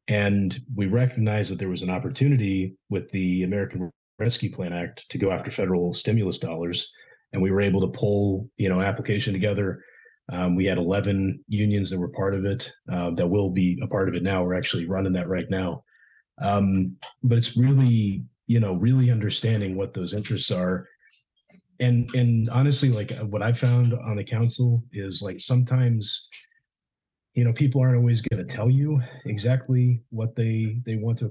And 0.08 0.58
we 0.74 0.86
recognized 0.86 1.50
that 1.50 1.58
there 1.58 1.68
was 1.68 1.82
an 1.82 1.90
opportunity 1.90 2.76
with 2.90 3.10
the 3.10 3.42
American 3.42 3.90
Rescue 4.18 4.52
Plan 4.52 4.72
Act 4.72 5.04
to 5.10 5.18
go 5.18 5.32
after 5.32 5.50
federal 5.50 5.94
stimulus 5.94 6.38
dollars. 6.38 6.90
And 7.32 7.42
we 7.42 7.50
were 7.50 7.60
able 7.60 7.80
to 7.80 7.98
pull, 7.98 8.48
you 8.56 8.68
know, 8.68 8.80
application 8.80 9.32
together. 9.32 9.82
Um, 10.32 10.56
we 10.56 10.64
had 10.64 10.78
11 10.78 11.44
unions 11.48 11.90
that 11.90 11.98
were 11.98 12.08
part 12.08 12.34
of 12.34 12.44
it 12.44 12.72
uh, 12.92 13.10
that 13.10 13.26
will 13.26 13.50
be 13.50 13.78
a 13.82 13.86
part 13.86 14.08
of 14.08 14.14
it 14.14 14.22
now. 14.22 14.42
We're 14.42 14.58
actually 14.58 14.86
running 14.86 15.12
that 15.12 15.28
right 15.28 15.48
now. 15.48 15.84
Um, 16.42 16.96
but 17.22 17.38
it's 17.38 17.56
really, 17.56 18.24
you 18.46 18.60
know, 18.60 18.74
really 18.74 19.10
understanding 19.10 19.76
what 19.76 19.94
those 19.94 20.12
interests 20.12 20.50
are. 20.50 20.86
And 21.78 22.10
and 22.14 22.48
honestly, 22.50 22.90
like 22.90 23.12
what 23.28 23.42
I 23.42 23.52
found 23.52 23.94
on 23.94 24.16
the 24.16 24.24
council 24.24 24.82
is 24.92 25.22
like 25.22 25.38
sometimes 25.38 26.28
you 27.36 27.44
know 27.44 27.52
people 27.52 27.80
aren't 27.80 27.96
always 27.96 28.22
going 28.22 28.44
to 28.44 28.54
tell 28.54 28.68
you 28.68 29.00
exactly 29.26 30.02
what 30.10 30.34
they 30.34 30.78
they 30.86 30.96
want 30.96 31.18
to 31.18 31.30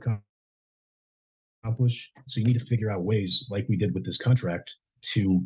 accomplish 1.64 2.12
so 2.28 2.40
you 2.40 2.46
need 2.46 2.60
to 2.60 2.66
figure 2.66 2.92
out 2.92 3.04
ways 3.04 3.46
like 3.50 3.66
we 3.68 3.76
did 3.76 3.94
with 3.94 4.06
this 4.06 4.18
contract 4.18 4.72
to 5.02 5.44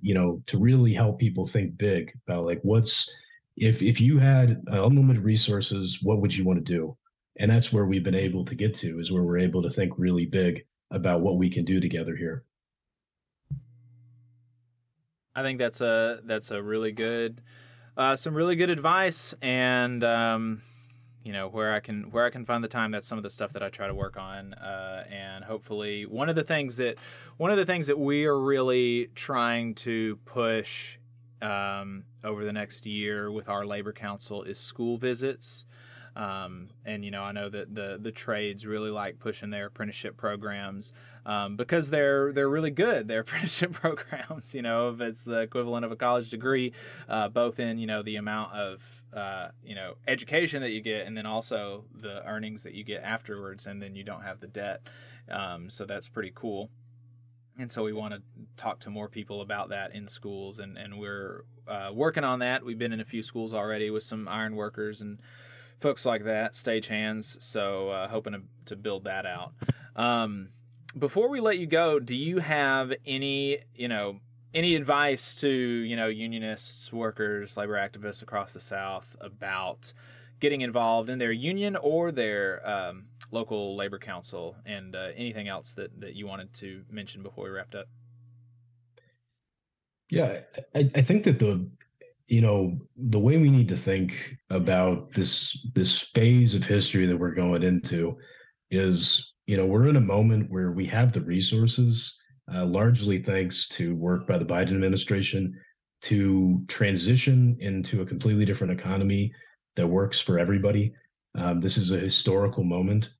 you 0.00 0.14
know 0.14 0.42
to 0.46 0.58
really 0.58 0.94
help 0.94 1.18
people 1.18 1.46
think 1.46 1.76
big 1.76 2.12
about 2.26 2.44
like 2.44 2.60
what's 2.62 3.10
if 3.56 3.82
if 3.82 4.00
you 4.00 4.18
had 4.18 4.62
unlimited 4.68 5.22
resources 5.22 5.98
what 6.02 6.20
would 6.20 6.34
you 6.34 6.44
want 6.44 6.64
to 6.64 6.72
do? 6.72 6.96
And 7.40 7.50
that's 7.50 7.72
where 7.72 7.86
we've 7.86 8.04
been 8.04 8.14
able 8.14 8.44
to 8.44 8.54
get 8.54 8.74
to 8.76 8.98
is 8.98 9.12
where 9.12 9.22
we're 9.22 9.38
able 9.38 9.62
to 9.62 9.70
think 9.70 9.92
really 9.96 10.26
big 10.26 10.64
about 10.90 11.20
what 11.20 11.36
we 11.36 11.50
can 11.50 11.64
do 11.64 11.80
together 11.80 12.16
here. 12.16 12.44
I 15.34 15.42
think 15.42 15.60
that's 15.60 15.80
a 15.80 16.20
that's 16.24 16.50
a 16.50 16.60
really 16.60 16.90
good 16.90 17.40
uh, 17.96 18.16
some 18.16 18.34
really 18.34 18.56
good 18.56 18.70
advice 18.70 19.34
and 19.40 20.02
um, 20.02 20.62
you 21.22 21.32
know 21.32 21.48
where 21.48 21.74
I 21.74 21.80
can 21.80 22.10
where 22.10 22.24
I 22.24 22.30
can 22.30 22.44
find 22.44 22.62
the 22.62 22.68
time. 22.68 22.90
That's 22.90 23.06
some 23.06 23.18
of 23.18 23.22
the 23.22 23.30
stuff 23.30 23.52
that 23.52 23.62
I 23.62 23.68
try 23.68 23.86
to 23.86 23.94
work 23.94 24.16
on, 24.16 24.54
uh, 24.54 25.04
and 25.10 25.44
hopefully 25.44 26.06
one 26.06 26.28
of 26.28 26.36
the 26.36 26.44
things 26.44 26.76
that 26.76 26.98
one 27.36 27.50
of 27.50 27.56
the 27.56 27.66
things 27.66 27.86
that 27.88 27.98
we 27.98 28.24
are 28.24 28.38
really 28.38 29.10
trying 29.14 29.74
to 29.76 30.16
push 30.24 30.98
um, 31.42 32.04
over 32.24 32.44
the 32.44 32.52
next 32.52 32.86
year 32.86 33.30
with 33.30 33.48
our 33.48 33.64
labor 33.64 33.92
council 33.92 34.42
is 34.42 34.58
school 34.58 34.96
visits. 34.96 35.64
Um, 36.18 36.70
and 36.84 37.04
you 37.04 37.12
know, 37.12 37.22
I 37.22 37.30
know 37.30 37.48
that 37.48 37.72
the 37.76 37.96
the 38.00 38.10
trades 38.10 38.66
really 38.66 38.90
like 38.90 39.20
pushing 39.20 39.50
their 39.50 39.66
apprenticeship 39.66 40.16
programs 40.16 40.92
um, 41.24 41.56
because 41.56 41.90
they're 41.90 42.32
they're 42.32 42.48
really 42.48 42.72
good. 42.72 43.06
Their 43.06 43.20
apprenticeship 43.22 43.72
programs, 43.72 44.52
you 44.52 44.60
know, 44.60 44.90
if 44.90 45.00
it's 45.00 45.22
the 45.22 45.40
equivalent 45.42 45.84
of 45.84 45.92
a 45.92 45.96
college 45.96 46.28
degree, 46.28 46.72
uh, 47.08 47.28
both 47.28 47.60
in 47.60 47.78
you 47.78 47.86
know 47.86 48.02
the 48.02 48.16
amount 48.16 48.52
of 48.52 49.04
uh, 49.14 49.48
you 49.62 49.76
know 49.76 49.94
education 50.08 50.60
that 50.62 50.72
you 50.72 50.80
get, 50.80 51.06
and 51.06 51.16
then 51.16 51.24
also 51.24 51.84
the 51.94 52.26
earnings 52.28 52.64
that 52.64 52.74
you 52.74 52.82
get 52.82 53.04
afterwards, 53.04 53.68
and 53.68 53.80
then 53.80 53.94
you 53.94 54.02
don't 54.02 54.22
have 54.22 54.40
the 54.40 54.48
debt. 54.48 54.82
Um, 55.30 55.70
so 55.70 55.84
that's 55.84 56.08
pretty 56.08 56.32
cool. 56.34 56.68
And 57.56 57.70
so 57.70 57.84
we 57.84 57.92
want 57.92 58.14
to 58.14 58.22
talk 58.56 58.80
to 58.80 58.90
more 58.90 59.08
people 59.08 59.40
about 59.40 59.68
that 59.68 59.94
in 59.94 60.08
schools, 60.08 60.58
and 60.58 60.76
and 60.76 60.98
we're 60.98 61.44
uh, 61.68 61.90
working 61.94 62.24
on 62.24 62.40
that. 62.40 62.64
We've 62.64 62.78
been 62.78 62.92
in 62.92 62.98
a 62.98 63.04
few 63.04 63.22
schools 63.22 63.54
already 63.54 63.88
with 63.88 64.02
some 64.02 64.26
iron 64.26 64.56
workers 64.56 65.00
and 65.00 65.20
folks 65.80 66.04
like 66.06 66.24
that, 66.24 66.52
stagehands. 66.52 67.42
So 67.42 67.90
uh, 67.90 68.08
hoping 68.08 68.32
to, 68.32 68.42
to 68.66 68.76
build 68.76 69.04
that 69.04 69.26
out. 69.26 69.52
Um, 69.96 70.48
before 70.98 71.28
we 71.28 71.40
let 71.40 71.58
you 71.58 71.66
go, 71.66 71.98
do 72.00 72.16
you 72.16 72.38
have 72.38 72.92
any, 73.06 73.58
you 73.74 73.88
know, 73.88 74.20
any 74.54 74.74
advice 74.74 75.34
to 75.36 75.48
you 75.48 75.96
know 75.96 76.08
unionists, 76.08 76.92
workers, 76.92 77.56
labor 77.56 77.74
activists 77.74 78.22
across 78.22 78.54
the 78.54 78.60
South 78.60 79.16
about 79.20 79.92
getting 80.40 80.60
involved 80.60 81.10
in 81.10 81.18
their 81.18 81.32
union 81.32 81.76
or 81.76 82.12
their 82.12 82.66
um, 82.68 83.06
local 83.30 83.76
labor 83.76 83.98
council, 83.98 84.56
and 84.64 84.94
uh, 84.94 85.08
anything 85.14 85.48
else 85.48 85.74
that 85.74 86.00
that 86.00 86.14
you 86.14 86.26
wanted 86.26 86.52
to 86.54 86.82
mention 86.90 87.22
before 87.22 87.44
we 87.44 87.50
wrapped 87.50 87.74
up? 87.74 87.86
Yeah, 90.10 90.40
I, 90.74 90.90
I 90.94 91.02
think 91.02 91.24
that 91.24 91.38
the 91.38 91.68
you 92.28 92.40
know 92.40 92.78
the 92.96 93.18
way 93.18 93.36
we 93.38 93.50
need 93.50 93.68
to 93.68 93.76
think 93.76 94.12
about 94.50 95.12
this 95.14 95.58
this 95.74 96.02
phase 96.14 96.54
of 96.54 96.62
history 96.62 97.06
that 97.06 97.16
we're 97.16 97.34
going 97.34 97.62
into 97.62 98.16
is 98.70 99.32
you 99.46 99.56
know 99.56 99.66
we're 99.66 99.88
in 99.88 99.96
a 99.96 100.00
moment 100.00 100.50
where 100.50 100.70
we 100.70 100.86
have 100.86 101.12
the 101.12 101.20
resources 101.22 102.14
uh, 102.54 102.64
largely 102.64 103.18
thanks 103.18 103.66
to 103.68 103.96
work 103.96 104.26
by 104.26 104.38
the 104.38 104.44
biden 104.44 104.74
administration 104.74 105.54
to 106.00 106.62
transition 106.68 107.56
into 107.60 108.02
a 108.02 108.06
completely 108.06 108.44
different 108.44 108.72
economy 108.72 109.32
that 109.76 109.86
works 109.86 110.20
for 110.20 110.38
everybody. 110.38 110.92
Um, 111.34 111.60
this 111.60 111.76
is 111.76 111.90
a 111.90 111.98
historical 111.98 112.64
moment. 112.64 113.10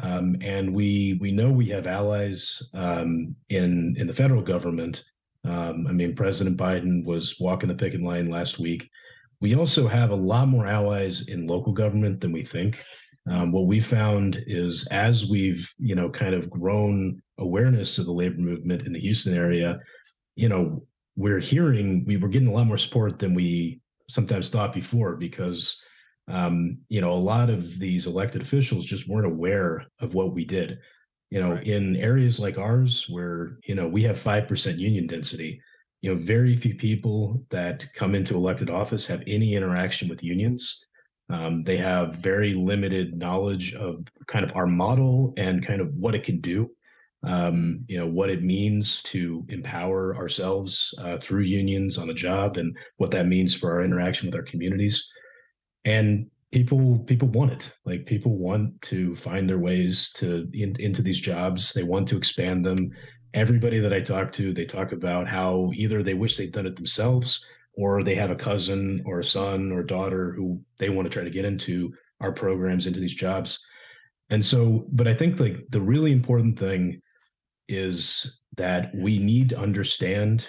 Um, 0.00 0.36
and 0.40 0.74
we 0.74 1.18
we 1.20 1.30
know 1.30 1.50
we 1.50 1.68
have 1.68 1.86
allies 1.86 2.60
um, 2.72 3.36
in 3.48 3.94
in 3.96 4.06
the 4.08 4.12
federal 4.12 4.42
government 4.42 5.04
um, 5.44 5.86
I 5.86 5.92
mean, 5.92 6.14
President 6.14 6.56
Biden 6.56 7.04
was 7.04 7.36
walking 7.38 7.68
the 7.68 7.74
picket 7.74 8.02
line 8.02 8.30
last 8.30 8.58
week. 8.58 8.88
We 9.40 9.54
also 9.54 9.86
have 9.86 10.10
a 10.10 10.16
lot 10.16 10.48
more 10.48 10.66
allies 10.66 11.28
in 11.28 11.46
local 11.46 11.72
government 11.72 12.20
than 12.20 12.32
we 12.32 12.44
think. 12.44 12.82
Um, 13.30 13.52
what 13.52 13.66
we 13.66 13.80
found 13.80 14.42
is 14.46 14.86
as 14.90 15.26
we've, 15.26 15.68
you 15.78 15.94
know, 15.94 16.10
kind 16.10 16.34
of 16.34 16.50
grown 16.50 17.22
awareness 17.38 17.98
of 17.98 18.06
the 18.06 18.12
labor 18.12 18.40
movement 18.40 18.86
in 18.86 18.92
the 18.92 19.00
Houston 19.00 19.34
area, 19.34 19.78
you 20.36 20.48
know, 20.48 20.86
we're 21.16 21.40
hearing 21.40 22.04
we 22.06 22.16
were 22.16 22.28
getting 22.28 22.48
a 22.48 22.52
lot 22.52 22.66
more 22.66 22.78
support 22.78 23.18
than 23.18 23.34
we 23.34 23.80
sometimes 24.10 24.50
thought 24.50 24.74
before 24.74 25.16
because 25.16 25.76
um, 26.26 26.78
you 26.88 27.00
know, 27.00 27.12
a 27.12 27.14
lot 27.14 27.50
of 27.50 27.78
these 27.78 28.06
elected 28.06 28.40
officials 28.40 28.86
just 28.86 29.08
weren't 29.08 29.26
aware 29.26 29.84
of 30.00 30.14
what 30.14 30.32
we 30.32 30.44
did 30.44 30.78
you 31.34 31.40
know 31.40 31.54
right. 31.54 31.66
in 31.66 31.96
areas 31.96 32.38
like 32.38 32.58
ours 32.58 33.06
where 33.08 33.58
you 33.66 33.74
know 33.74 33.88
we 33.88 34.04
have 34.04 34.16
5% 34.16 34.78
union 34.78 35.08
density 35.08 35.60
you 36.00 36.14
know 36.14 36.20
very 36.20 36.56
few 36.56 36.76
people 36.76 37.44
that 37.50 37.84
come 37.92 38.14
into 38.14 38.36
elected 38.36 38.70
office 38.70 39.04
have 39.06 39.22
any 39.26 39.56
interaction 39.56 40.08
with 40.08 40.22
unions 40.22 40.78
um, 41.30 41.64
they 41.64 41.76
have 41.76 42.16
very 42.16 42.54
limited 42.54 43.18
knowledge 43.18 43.74
of 43.74 44.04
kind 44.28 44.44
of 44.44 44.54
our 44.54 44.66
model 44.66 45.34
and 45.36 45.66
kind 45.66 45.80
of 45.80 45.92
what 45.94 46.14
it 46.14 46.22
can 46.22 46.40
do 46.40 46.70
um, 47.24 47.84
you 47.88 47.98
know 47.98 48.06
what 48.06 48.30
it 48.30 48.44
means 48.44 49.02
to 49.02 49.44
empower 49.48 50.14
ourselves 50.14 50.94
uh, 50.98 51.18
through 51.18 51.42
unions 51.42 51.98
on 51.98 52.06
the 52.06 52.14
job 52.14 52.58
and 52.58 52.76
what 52.98 53.10
that 53.10 53.26
means 53.26 53.52
for 53.52 53.72
our 53.72 53.82
interaction 53.82 54.28
with 54.28 54.36
our 54.36 54.42
communities 54.52 55.04
and 55.84 56.30
people 56.54 57.00
people 57.00 57.28
want 57.28 57.52
it. 57.52 57.74
Like 57.84 58.06
people 58.06 58.38
want 58.38 58.80
to 58.82 59.16
find 59.16 59.50
their 59.50 59.58
ways 59.58 60.10
to 60.14 60.48
in, 60.54 60.76
into 60.78 61.02
these 61.02 61.20
jobs. 61.20 61.72
They 61.72 61.82
want 61.82 62.08
to 62.08 62.16
expand 62.16 62.64
them. 62.64 62.92
Everybody 63.34 63.80
that 63.80 63.92
i 63.92 64.00
talk 64.00 64.32
to 64.34 64.54
they 64.54 64.64
talk 64.64 64.92
about 64.92 65.26
how 65.26 65.72
either 65.74 66.02
they 66.02 66.14
wish 66.14 66.36
they'd 66.36 66.52
done 66.52 66.66
it 66.66 66.76
themselves 66.76 67.44
or 67.76 68.04
they 68.04 68.14
have 68.14 68.30
a 68.30 68.36
cousin 68.36 69.02
or 69.04 69.18
a 69.18 69.24
son 69.24 69.72
or 69.72 69.82
daughter 69.82 70.32
who 70.36 70.60
they 70.78 70.88
want 70.88 71.04
to 71.06 71.10
try 71.10 71.24
to 71.24 71.36
get 71.38 71.44
into 71.44 71.92
our 72.20 72.30
programs 72.30 72.86
into 72.86 73.00
these 73.00 73.14
jobs. 73.14 73.58
And 74.30 74.46
so 74.46 74.86
but 74.92 75.08
i 75.08 75.14
think 75.14 75.40
like 75.40 75.56
the 75.70 75.80
really 75.80 76.12
important 76.12 76.58
thing 76.58 77.02
is 77.68 78.40
that 78.56 78.94
we 78.94 79.18
need 79.18 79.48
to 79.48 79.58
understand 79.58 80.46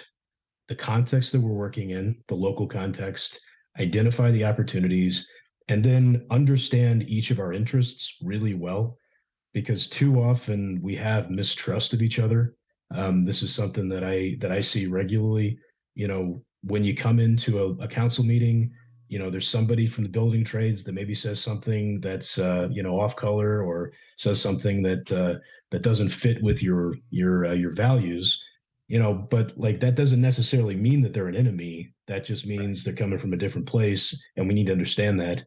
the 0.68 0.76
context 0.76 1.32
that 1.32 1.40
we're 1.40 1.62
working 1.66 1.90
in 1.90 2.16
the 2.28 2.34
local 2.34 2.68
context 2.68 3.40
identify 3.78 4.30
the 4.30 4.44
opportunities 4.44 5.26
and 5.68 5.84
then 5.84 6.26
understand 6.30 7.02
each 7.08 7.30
of 7.30 7.40
our 7.40 7.52
interests 7.52 8.16
really 8.22 8.54
well 8.54 8.98
because 9.52 9.86
too 9.86 10.20
often 10.20 10.80
we 10.82 10.94
have 10.94 11.30
mistrust 11.30 11.92
of 11.92 12.02
each 12.02 12.18
other. 12.18 12.54
Um, 12.94 13.24
this 13.24 13.42
is 13.42 13.54
something 13.54 13.88
that 13.88 14.04
i 14.04 14.36
that 14.40 14.52
i 14.52 14.60
see 14.60 14.86
regularly. 14.86 15.58
You 15.94 16.08
know 16.08 16.42
when 16.62 16.84
you 16.84 16.96
come 16.96 17.18
into 17.20 17.58
a, 17.60 17.84
a, 17.84 17.88
council 17.88 18.24
meeting 18.24 18.72
you 19.08 19.18
know 19.18 19.30
there's 19.30 19.48
somebody 19.48 19.86
from 19.86 20.02
the 20.04 20.10
building 20.10 20.44
trades 20.44 20.82
that 20.84 20.92
maybe 20.92 21.14
says 21.14 21.40
something 21.40 22.00
that's 22.00 22.38
uh, 22.38 22.68
you 22.70 22.82
know 22.82 23.00
off 23.00 23.16
color 23.16 23.62
or 23.62 23.92
says 24.16 24.40
something 24.40 24.82
that 24.82 25.10
uh, 25.12 25.34
that 25.70 25.82
doesn't 25.82 26.10
fit 26.10 26.42
with 26.42 26.62
your 26.62 26.94
your 27.10 27.46
uh, 27.46 27.52
your 27.52 27.72
values 27.72 28.42
you 28.88 28.98
know 28.98 29.14
but 29.14 29.56
like 29.56 29.80
that 29.80 29.94
doesn't 29.94 30.20
necessarily 30.20 30.76
mean 30.76 31.02
that 31.02 31.12
they're 31.12 31.28
an 31.28 31.36
enemy. 31.36 31.92
That 32.08 32.24
just 32.24 32.46
means 32.46 32.84
they're 32.84 32.94
coming 32.94 33.18
from 33.18 33.32
a 33.32 33.38
different 33.38 33.66
place 33.66 34.16
and 34.36 34.46
we 34.46 34.54
need 34.54 34.66
to 34.66 34.72
understand 34.72 35.18
that. 35.20 35.44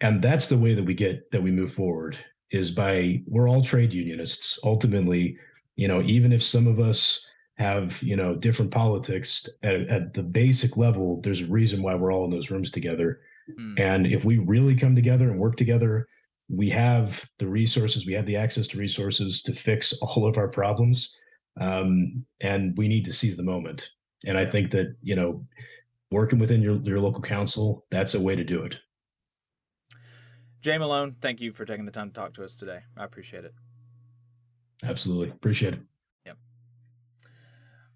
And 0.00 0.20
that's 0.20 0.48
the 0.48 0.58
way 0.58 0.74
that 0.74 0.84
we 0.84 0.94
get 0.94 1.30
that 1.30 1.42
we 1.42 1.50
move 1.50 1.72
forward 1.72 2.18
is 2.50 2.70
by 2.70 3.22
we're 3.26 3.48
all 3.48 3.62
trade 3.62 3.92
unionists 3.92 4.58
ultimately. 4.64 5.36
You 5.76 5.88
know 5.88 6.02
even 6.02 6.32
if 6.32 6.42
some 6.42 6.66
of 6.66 6.80
us 6.80 7.24
have 7.56 8.00
you 8.02 8.16
know 8.16 8.34
different 8.34 8.70
politics 8.70 9.48
at, 9.62 9.74
at 9.88 10.14
the 10.14 10.22
basic 10.22 10.76
level 10.76 11.20
there's 11.22 11.40
a 11.40 11.46
reason 11.46 11.82
why 11.82 11.94
we're 11.94 12.12
all 12.12 12.24
in 12.24 12.30
those 12.30 12.50
rooms 12.50 12.70
together. 12.70 13.20
Mm. 13.60 13.78
and 13.78 14.06
if 14.06 14.24
we 14.24 14.38
really 14.38 14.74
come 14.74 14.94
together 14.94 15.30
and 15.30 15.38
work 15.38 15.56
together 15.56 16.08
we 16.48 16.70
have 16.70 17.20
the 17.38 17.46
resources 17.46 18.06
we 18.06 18.14
have 18.14 18.24
the 18.24 18.36
access 18.36 18.66
to 18.68 18.78
resources 18.78 19.42
to 19.42 19.54
fix 19.54 19.92
all 20.00 20.26
of 20.26 20.38
our 20.38 20.48
problems 20.48 21.14
um, 21.60 22.24
and 22.40 22.76
we 22.76 22.88
need 22.88 23.04
to 23.04 23.12
seize 23.12 23.36
the 23.36 23.42
moment 23.42 23.90
and 24.24 24.36
i 24.36 24.44
think 24.44 24.70
that 24.70 24.94
you 25.02 25.14
know 25.14 25.44
working 26.10 26.38
within 26.38 26.62
your, 26.62 26.76
your 26.82 27.00
local 27.00 27.22
council 27.22 27.84
that's 27.90 28.14
a 28.14 28.20
way 28.20 28.36
to 28.36 28.44
do 28.44 28.62
it 28.62 28.76
Jay 30.64 30.78
Malone, 30.78 31.14
thank 31.20 31.42
you 31.42 31.52
for 31.52 31.66
taking 31.66 31.84
the 31.84 31.92
time 31.92 32.08
to 32.08 32.14
talk 32.14 32.32
to 32.32 32.42
us 32.42 32.56
today. 32.56 32.78
I 32.96 33.04
appreciate 33.04 33.44
it. 33.44 33.52
Absolutely. 34.82 35.28
Appreciate 35.28 35.74
it. 35.74 35.80
Yep. 36.24 36.38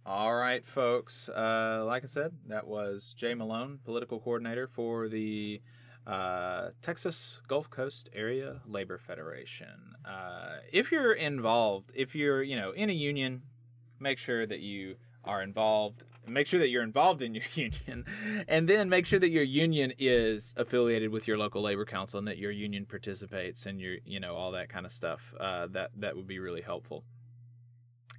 All 0.05 0.35
right, 0.35 0.67
folks. 0.67 1.31
Uh, 1.31 1.85
like 1.87 2.03
I 2.03 2.07
said, 2.07 2.33
that 2.49 2.67
was 2.67 3.15
Jay 3.17 3.33
Malone, 3.33 3.79
political 3.87 4.21
coordinator 4.21 4.67
for 4.67 5.09
the 5.09 5.63
uh, 6.09 6.71
Texas 6.81 7.41
Gulf 7.47 7.69
Coast 7.69 8.09
Area 8.15 8.63
Labor 8.67 8.97
Federation. 8.97 9.95
Uh, 10.07 10.57
if 10.73 10.91
you're 10.91 11.13
involved, 11.13 11.93
if 11.95 12.15
you're 12.15 12.43
you 12.43 12.57
know 12.57 12.71
in 12.73 12.89
a 12.89 12.95
union, 12.95 13.43
make 14.01 14.19
sure 14.19 14.47
that 14.47 14.61
you 14.61 14.97
are 15.23 15.43
involved. 15.43 16.07
Make 16.27 16.47
sure 16.47 16.61
that 16.61 16.71
you're 16.71 16.83
involved 16.83 17.21
in 17.21 17.35
your 17.35 17.45
union, 17.55 18.07
and 18.49 18.67
then 18.67 18.89
make 18.89 19.05
sure 19.05 19.19
that 19.19 19.29
your 19.29 19.43
union 19.43 19.93
is 19.99 20.55
affiliated 20.57 21.11
with 21.11 21.29
your 21.29 21.37
local 21.37 21.61
labor 21.61 21.85
council 21.85 22.19
and 22.19 22.27
that 22.27 22.39
your 22.39 22.51
union 22.51 22.87
participates 22.87 23.67
and 23.67 23.79
your 23.79 23.97
you 24.07 24.19
know 24.19 24.35
all 24.35 24.53
that 24.53 24.71
kind 24.71 24.87
of 24.87 24.93
stuff. 24.93 25.35
Uh, 25.39 25.67
that 25.67 25.91
that 25.95 26.17
would 26.17 26.27
be 26.27 26.39
really 26.39 26.63
helpful. 26.63 27.05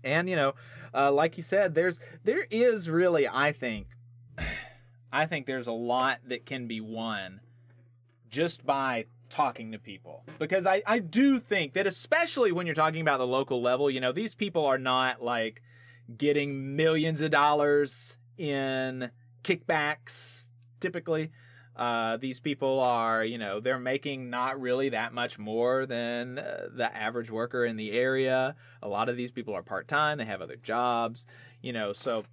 And 0.04 0.30
you 0.30 0.36
know, 0.36 0.54
uh, 0.94 1.12
like 1.12 1.38
you 1.38 1.44
said, 1.44 1.74
there's 1.74 2.00
there 2.24 2.46
is 2.52 2.88
really 2.88 3.28
I 3.28 3.52
think 3.52 3.88
I 5.12 5.26
think 5.26 5.48
there's 5.48 5.66
a 5.66 5.72
lot 5.72 6.20
that 6.28 6.46
can 6.46 6.68
be 6.68 6.80
won 6.80 7.42
just 8.30 8.66
by 8.66 9.06
talking 9.30 9.72
to 9.72 9.80
people. 9.80 10.24
Because 10.40 10.66
I, 10.66 10.82
I 10.86 11.00
do 11.00 11.40
think 11.40 11.74
that 11.74 11.86
especially 11.86 12.52
when 12.52 12.66
you're 12.66 12.76
talking 12.76 13.02
about 13.02 13.20
the 13.20 13.28
local 13.28 13.62
level 13.62 13.90
you 13.90 14.00
know 14.00 14.12
these 14.12 14.36
people 14.36 14.66
are 14.66 14.78
not 14.78 15.22
like 15.22 15.62
getting 16.18 16.76
millions 16.76 17.22
of 17.22 17.32
dollars 17.32 18.18
in 18.38 19.12
kickbacks 19.44 20.50
typically. 20.80 21.32
Uh, 21.76 22.18
these 22.18 22.42
people 22.42 22.82
are 22.82 23.24
you 23.24 23.38
know 23.38 23.60
they're 23.60 23.80
making 23.80 24.30
not 24.30 24.60
really 24.60 24.90
that 24.90 25.14
much 25.14 25.40
more 25.40 25.86
than 25.86 26.38
uh, 26.38 26.68
the 26.74 26.94
average 26.96 27.32
worker 27.32 27.64
in 27.64 27.78
the 27.78 27.92
area. 27.92 28.56
A 28.82 28.88
lot 28.90 29.08
of 29.08 29.16
these 29.16 29.32
people 29.32 29.54
are 29.54 29.64
part-time 29.64 30.18
they 30.18 30.26
have 30.26 30.42
other 30.42 30.58
jobs 30.58 31.26
you 31.62 31.74
know 31.74 31.94
so 31.94 32.24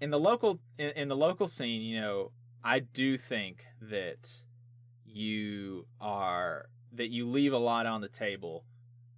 in 0.00 0.10
the 0.10 0.18
local 0.18 0.60
in, 0.78 0.90
in 0.90 1.08
the 1.08 1.16
local 1.16 1.48
scene 1.48 1.82
you 1.82 2.00
know 2.00 2.30
i 2.62 2.78
do 2.78 3.16
think 3.16 3.66
that 3.80 4.42
you 5.18 5.86
are 6.00 6.68
that 6.92 7.10
you 7.10 7.28
leave 7.28 7.52
a 7.52 7.58
lot 7.58 7.86
on 7.86 8.00
the 8.00 8.08
table 8.08 8.64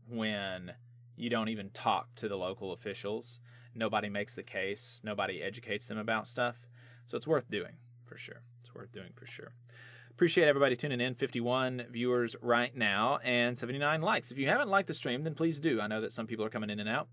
when 0.09 0.73
you 1.17 1.31
don't 1.31 1.49
even 1.49 1.71
talk 1.71 2.15
to 2.17 2.29
the 2.29 2.37
local 2.37 2.73
officials. 2.73 3.39
Nobody 3.75 4.09
makes 4.09 4.35
the 4.35 4.43
case, 4.43 5.01
nobody 5.05 5.43
educates 5.43 5.87
them 5.87 5.99
about 5.99 6.27
stuff. 6.27 6.69
So 7.07 7.17
it's 7.17 7.27
worth 7.27 7.51
doing 7.51 7.75
for 8.05 8.17
sure. 8.17 8.43
It's 8.61 8.75
worth 8.75 8.93
doing 8.93 9.13
for 9.15 9.27
sure. 9.27 9.53
Appreciate 10.11 10.49
everybody 10.49 10.77
tuning 10.77 11.01
in. 11.01 11.15
51 11.15 11.87
viewers 11.91 12.37
right 12.43 12.77
now 12.77 13.19
and 13.23 13.57
79 13.57 14.03
likes. 14.03 14.31
If 14.31 14.39
you 14.39 14.49
haven't 14.49 14.69
liked 14.69 14.89
the 14.89 14.95
stream, 14.95 15.23
then 15.25 15.35
please 15.35 15.61
do. 15.61 15.81
I 15.81 15.87
know 15.87 16.01
that 16.01 16.13
some 16.13 16.27
people 16.27 16.45
are 16.45 16.51
coming 16.51 16.71
in 16.71 16.81
and 16.81 16.89
out. 16.89 17.09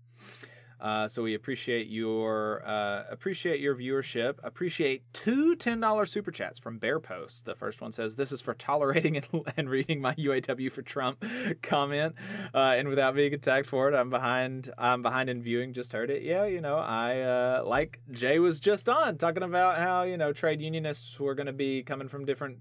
Uh, 0.80 1.08
so 1.08 1.22
we 1.22 1.34
appreciate 1.34 1.88
your 1.88 2.62
uh, 2.66 3.04
appreciate 3.10 3.60
your 3.60 3.74
viewership. 3.74 4.34
Appreciate 4.42 5.02
two 5.12 5.56
$10 5.56 6.08
super 6.08 6.30
chats 6.30 6.58
from 6.58 6.78
Bear 6.78 7.00
Post. 7.00 7.44
The 7.44 7.54
first 7.54 7.80
one 7.80 7.92
says, 7.92 8.16
"This 8.16 8.32
is 8.32 8.40
for 8.40 8.54
tolerating 8.54 9.20
and, 9.56 9.68
reading 9.70 10.00
my 10.00 10.14
UAW 10.14 10.70
for 10.70 10.82
Trump 10.82 11.24
comment, 11.62 12.14
uh, 12.54 12.74
and 12.76 12.88
without 12.88 13.14
being 13.14 13.34
attacked 13.34 13.66
for 13.66 13.88
it. 13.88 13.94
I'm 13.94 14.10
behind. 14.10 14.72
I'm 14.78 15.02
behind 15.02 15.28
in 15.30 15.42
viewing. 15.42 15.72
Just 15.72 15.92
heard 15.92 16.10
it. 16.10 16.22
Yeah, 16.22 16.44
you 16.44 16.60
know, 16.60 16.76
I 16.76 17.20
uh, 17.20 17.62
like 17.64 18.00
Jay 18.10 18.38
was 18.38 18.60
just 18.60 18.88
on 18.88 19.18
talking 19.18 19.42
about 19.42 19.78
how 19.78 20.02
you 20.02 20.16
know 20.16 20.32
trade 20.32 20.60
unionists 20.60 21.18
were 21.18 21.34
going 21.34 21.46
to 21.46 21.52
be 21.52 21.82
coming 21.82 22.08
from 22.08 22.24
different 22.24 22.58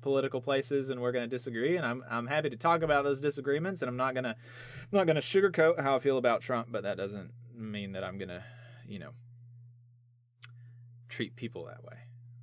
political 0.00 0.40
places 0.40 0.90
and 0.90 1.00
we're 1.00 1.12
going 1.12 1.28
to 1.28 1.28
disagree 1.28 1.76
and 1.76 1.84
I'm 1.84 2.02
I'm 2.10 2.26
happy 2.26 2.50
to 2.50 2.56
talk 2.56 2.82
about 2.82 3.04
those 3.04 3.20
disagreements 3.20 3.82
and 3.82 3.88
I'm 3.88 3.96
not 3.96 4.14
going 4.14 4.24
to 4.24 4.30
I'm 4.30 4.36
not 4.92 5.06
going 5.06 5.16
to 5.16 5.22
sugarcoat 5.22 5.80
how 5.82 5.96
I 5.96 5.98
feel 5.98 6.18
about 6.18 6.40
Trump 6.40 6.68
but 6.70 6.82
that 6.84 6.96
doesn't 6.96 7.30
mean 7.60 7.92
that 7.92 8.04
I'm 8.04 8.18
to, 8.28 8.42
you 8.86 8.98
know, 8.98 9.10
treat 11.08 11.36
people 11.36 11.66
that 11.66 11.84
way. 11.84 11.96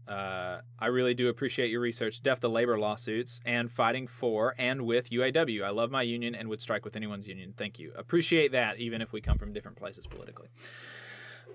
Uh, 0.08 0.62
I 0.80 0.86
really 0.88 1.14
do 1.14 1.28
appreciate 1.28 1.70
your 1.70 1.82
research, 1.82 2.22
Def 2.22 2.40
the 2.40 2.50
labor 2.50 2.80
lawsuits, 2.80 3.42
and 3.46 3.70
fighting 3.70 4.08
for 4.08 4.56
and 4.58 4.84
with 4.84 5.10
UAW. 5.10 5.64
I 5.64 5.70
love 5.70 5.92
my 5.92 6.02
union 6.02 6.34
and 6.34 6.48
would 6.48 6.62
strike 6.62 6.86
with 6.86 6.96
anyone's 6.96 7.28
union. 7.28 7.54
Thank 7.58 7.78
you. 7.78 7.92
Appreciate 7.96 8.54
that, 8.54 8.78
even 8.78 9.02
if 9.02 9.12
we 9.12 9.20
come 9.20 9.38
from 9.38 9.52
different 9.52 9.78
places 9.78 10.08
politically. 10.08 10.48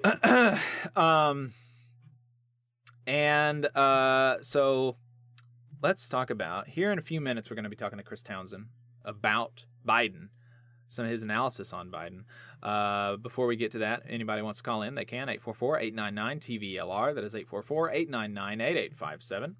um, 0.96 1.54
and 3.06 3.66
uh, 3.76 4.36
so 4.42 4.96
let's 5.82 6.08
talk 6.08 6.28
about 6.28 6.68
here 6.68 6.92
in 6.92 6.98
a 6.98 7.02
few 7.02 7.20
minutes. 7.20 7.48
We're 7.48 7.56
going 7.56 7.64
to 7.64 7.70
be 7.70 7.76
talking 7.76 7.98
to 7.98 8.04
Chris 8.04 8.22
Townsend 8.22 8.66
about 9.04 9.64
Biden, 9.86 10.28
some 10.92 11.04
of 11.04 11.10
his 11.10 11.22
analysis 11.22 11.72
on 11.72 11.90
Biden. 11.90 12.24
Uh, 12.62 13.16
before 13.16 13.46
we 13.46 13.56
get 13.56 13.72
to 13.72 13.78
that, 13.78 14.02
anybody 14.08 14.42
wants 14.42 14.58
to 14.58 14.62
call 14.62 14.82
in, 14.82 14.94
they 14.94 15.04
can 15.04 15.28
844 15.28 15.78
899 15.78 16.40
TVLR. 16.40 17.14
That 17.14 17.24
is 17.24 17.34
844 17.34 17.90
899 17.90 18.60
8857. 18.60 19.56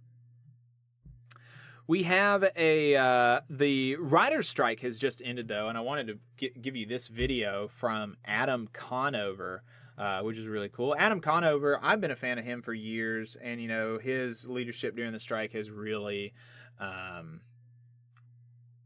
We 1.88 2.04
have 2.04 2.44
a 2.56 2.96
uh, 2.96 3.40
the 3.50 3.96
writer's 3.96 4.48
strike 4.48 4.80
has 4.80 4.98
just 4.98 5.20
ended 5.24 5.48
though, 5.48 5.68
and 5.68 5.76
I 5.76 5.80
wanted 5.80 6.06
to 6.06 6.18
get, 6.36 6.62
give 6.62 6.76
you 6.76 6.86
this 6.86 7.08
video 7.08 7.68
from 7.68 8.16
Adam 8.24 8.68
Conover, 8.72 9.64
uh, 9.98 10.20
which 10.20 10.38
is 10.38 10.46
really 10.46 10.68
cool. 10.68 10.94
Adam 10.96 11.20
Conover, 11.20 11.80
I've 11.82 12.00
been 12.00 12.12
a 12.12 12.16
fan 12.16 12.38
of 12.38 12.44
him 12.44 12.62
for 12.62 12.72
years, 12.72 13.36
and 13.36 13.60
you 13.60 13.66
know 13.66 13.98
his 13.98 14.46
leadership 14.46 14.94
during 14.94 15.12
the 15.12 15.20
strike 15.20 15.52
has 15.52 15.70
really. 15.70 16.34
Um, 16.78 17.40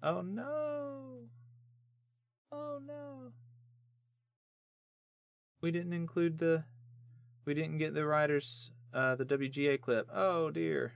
oh 0.03 0.23
no! 0.23 1.29
Oh 2.57 2.79
no! 2.87 3.33
We 5.61 5.71
didn't 5.71 5.93
include 5.93 6.39
the. 6.39 6.65
We 7.45 7.55
didn't 7.55 7.79
get 7.79 7.95
the 7.95 8.07
writers 8.07 8.71
uh, 8.97 9.15
the 9.15 9.25
WGA 9.25 9.81
clip. 9.81 10.09
Oh 10.13 10.51
dear. 10.51 10.95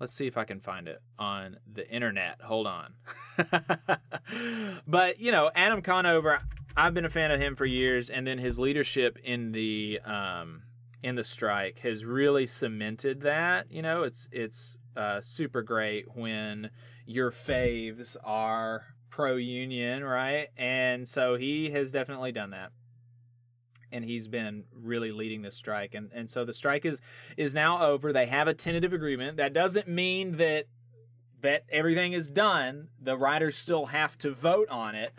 Let's 0.00 0.12
see 0.12 0.26
if 0.26 0.36
I 0.36 0.44
can 0.44 0.58
find 0.58 0.88
it 0.88 1.00
on 1.16 1.58
the 1.70 1.88
internet. 1.88 2.40
Hold 2.42 2.66
on. 2.66 2.94
but, 4.88 5.20
you 5.20 5.30
know, 5.30 5.52
Adam 5.54 5.80
Conover, 5.80 6.40
I've 6.76 6.92
been 6.92 7.04
a 7.04 7.10
fan 7.10 7.30
of 7.30 7.38
him 7.38 7.54
for 7.54 7.66
years, 7.66 8.10
and 8.10 8.26
then 8.26 8.38
his 8.38 8.58
leadership 8.58 9.16
in 9.22 9.52
the 9.52 10.00
um, 10.04 10.62
in 11.04 11.14
the 11.14 11.22
strike 11.22 11.80
has 11.80 12.04
really 12.04 12.46
cemented 12.46 13.20
that. 13.20 13.70
You 13.70 13.82
know, 13.82 14.02
it's 14.02 14.28
it's 14.32 14.78
uh, 14.96 15.20
super 15.20 15.62
great 15.62 16.16
when 16.16 16.70
your 17.06 17.30
faves 17.30 18.16
are 18.24 18.91
pro 19.12 19.36
union, 19.36 20.02
right? 20.02 20.48
And 20.56 21.06
so 21.06 21.36
he 21.36 21.70
has 21.70 21.92
definitely 21.92 22.32
done 22.32 22.50
that. 22.50 22.72
And 23.92 24.04
he's 24.04 24.26
been 24.26 24.64
really 24.74 25.12
leading 25.12 25.42
the 25.42 25.50
strike. 25.50 25.94
And 25.94 26.10
and 26.12 26.28
so 26.28 26.44
the 26.44 26.54
strike 26.54 26.84
is 26.86 27.00
is 27.36 27.54
now 27.54 27.82
over. 27.82 28.12
They 28.12 28.26
have 28.26 28.48
a 28.48 28.54
tentative 28.54 28.94
agreement. 28.94 29.36
That 29.36 29.52
doesn't 29.52 29.86
mean 29.86 30.38
that 30.38 30.64
that 31.42 31.64
everything 31.68 32.14
is 32.14 32.30
done. 32.30 32.88
The 32.98 33.16
writers 33.16 33.56
still 33.56 33.86
have 33.86 34.16
to 34.18 34.32
vote 34.32 34.68
on 34.70 34.94
it. 34.94 35.12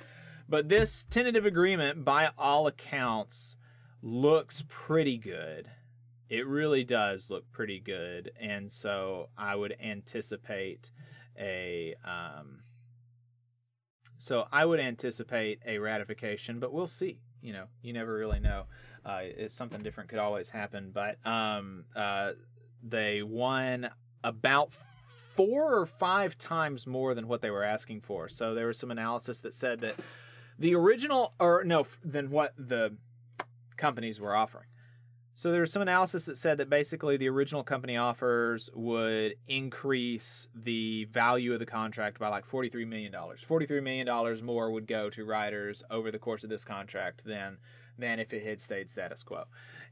But 0.49 0.69
this 0.69 1.03
tentative 1.03 1.45
agreement 1.45 2.03
by 2.03 2.31
all 2.37 2.65
accounts 2.65 3.57
looks 4.01 4.63
pretty 4.67 5.17
good. 5.17 5.69
It 6.29 6.47
really 6.47 6.83
does 6.83 7.29
look 7.29 7.51
pretty 7.51 7.79
good. 7.79 8.31
And 8.39 8.71
so 8.71 9.29
i 9.37 9.55
would 9.55 9.75
anticipate 9.79 10.89
a 11.37 11.93
um, 12.03 12.61
so 14.24 14.47
i 14.51 14.63
would 14.63 14.80
anticipate 14.80 15.59
a 15.65 15.78
ratification 15.78 16.59
but 16.59 16.71
we'll 16.71 16.88
see 16.88 17.19
you 17.43 17.51
know, 17.53 17.65
you 17.84 17.93
never 17.93 18.15
really 18.15 18.39
know. 18.39 18.65
Uh, 19.05 19.19
it's 19.21 19.53
something 19.53 19.82
different 19.84 20.09
could 20.09 20.17
always 20.17 20.49
happen. 20.49 20.91
But 20.93 21.17
um, 21.28 21.84
uh, 21.95 22.32
they 22.82 23.21
won 23.21 23.89
about 24.24 24.71
four 24.71 25.78
or 25.78 25.86
five 25.86 26.38
times 26.38 26.88
more 26.88 27.13
than 27.13 27.28
what 27.28 27.41
they 27.41 27.51
were 27.51 27.63
asking 27.63 28.01
for. 28.01 28.30
So 28.30 28.55
there 28.55 28.67
was 28.67 28.80
some 28.80 28.89
analysis 28.89 29.41
that 29.41 29.53
said 29.53 29.82
that 29.82 29.95
the 30.57 30.74
original, 30.74 31.34
or 31.38 31.63
no, 31.65 31.86
than 32.03 32.32
what 32.32 32.53
the 32.57 32.95
companies 33.76 34.21
were 34.21 34.36
offering. 34.36 34.67
So 35.36 35.51
there 35.51 35.61
was 35.61 35.71
some 35.71 35.81
analysis 35.81 36.27
that 36.27 36.38
said 36.38 36.59
that 36.59 36.69
basically 36.69 37.17
the 37.17 37.27
original 37.27 37.63
company 37.63 37.97
offers 37.97 38.69
would 38.75 39.36
increase 39.47 40.47
the 40.53 41.05
value 41.05 41.53
of 41.53 41.59
the 41.59 41.65
contract 41.65 42.19
by 42.19 42.27
like 42.27 42.47
$43 42.47 42.88
million. 42.88 43.11
$43 43.11 43.81
million 43.84 44.45
more 44.45 44.71
would 44.71 44.86
go 44.86 45.09
to 45.09 45.25
riders 45.25 45.84
over 45.89 46.11
the 46.11 46.19
course 46.19 46.43
of 46.43 46.49
this 46.49 46.63
contract 46.63 47.25
than 47.25 47.57
than 47.97 48.19
if 48.19 48.34
it 48.34 48.43
had 48.43 48.59
stayed 48.59 48.89
status 48.89 49.21
quo. 49.21 49.43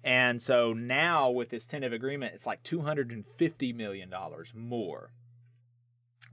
And 0.03 0.41
so 0.41 0.73
now 0.73 1.29
with 1.29 1.49
this 1.49 1.67
tentative 1.67 1.93
agreement, 1.93 2.33
it's 2.33 2.47
like 2.47 2.63
$250 2.63 3.75
million 3.75 4.11
more, 4.55 5.11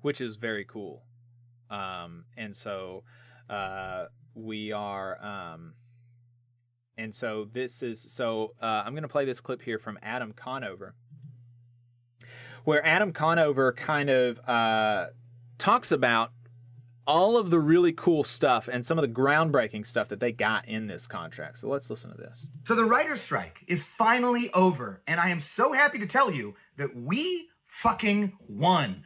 which 0.00 0.18
is 0.18 0.36
very 0.36 0.64
cool. 0.64 1.02
Um, 1.68 2.24
and 2.38 2.56
so 2.56 3.04
uh, 3.50 4.06
we 4.34 4.72
are. 4.72 5.22
Um, 5.22 5.74
and 6.98 7.14
so 7.14 7.48
this 7.52 7.82
is 7.82 8.00
so 8.00 8.54
uh, 8.60 8.82
I'm 8.84 8.92
going 8.92 9.02
to 9.02 9.08
play 9.08 9.24
this 9.24 9.40
clip 9.40 9.62
here 9.62 9.78
from 9.78 9.98
Adam 10.02 10.32
Conover, 10.32 10.94
where 12.64 12.84
Adam 12.84 13.12
Conover 13.12 13.72
kind 13.72 14.10
of 14.10 14.40
uh, 14.48 15.06
talks 15.56 15.92
about 15.92 16.32
all 17.06 17.38
of 17.38 17.48
the 17.48 17.58
really 17.58 17.92
cool 17.92 18.22
stuff 18.22 18.68
and 18.70 18.84
some 18.84 18.98
of 18.98 19.02
the 19.02 19.08
groundbreaking 19.08 19.86
stuff 19.86 20.08
that 20.08 20.20
they 20.20 20.30
got 20.30 20.68
in 20.68 20.88
this 20.88 21.06
contract. 21.06 21.58
So 21.58 21.68
let's 21.68 21.88
listen 21.88 22.10
to 22.10 22.18
this. 22.18 22.50
So 22.64 22.74
the 22.74 22.84
writer's 22.84 23.22
strike 23.22 23.64
is 23.66 23.82
finally 23.96 24.52
over, 24.52 25.00
and 25.06 25.18
I 25.18 25.30
am 25.30 25.40
so 25.40 25.72
happy 25.72 25.98
to 26.00 26.06
tell 26.06 26.30
you 26.30 26.54
that 26.76 26.94
we 26.94 27.48
fucking 27.82 28.32
won. 28.48 29.04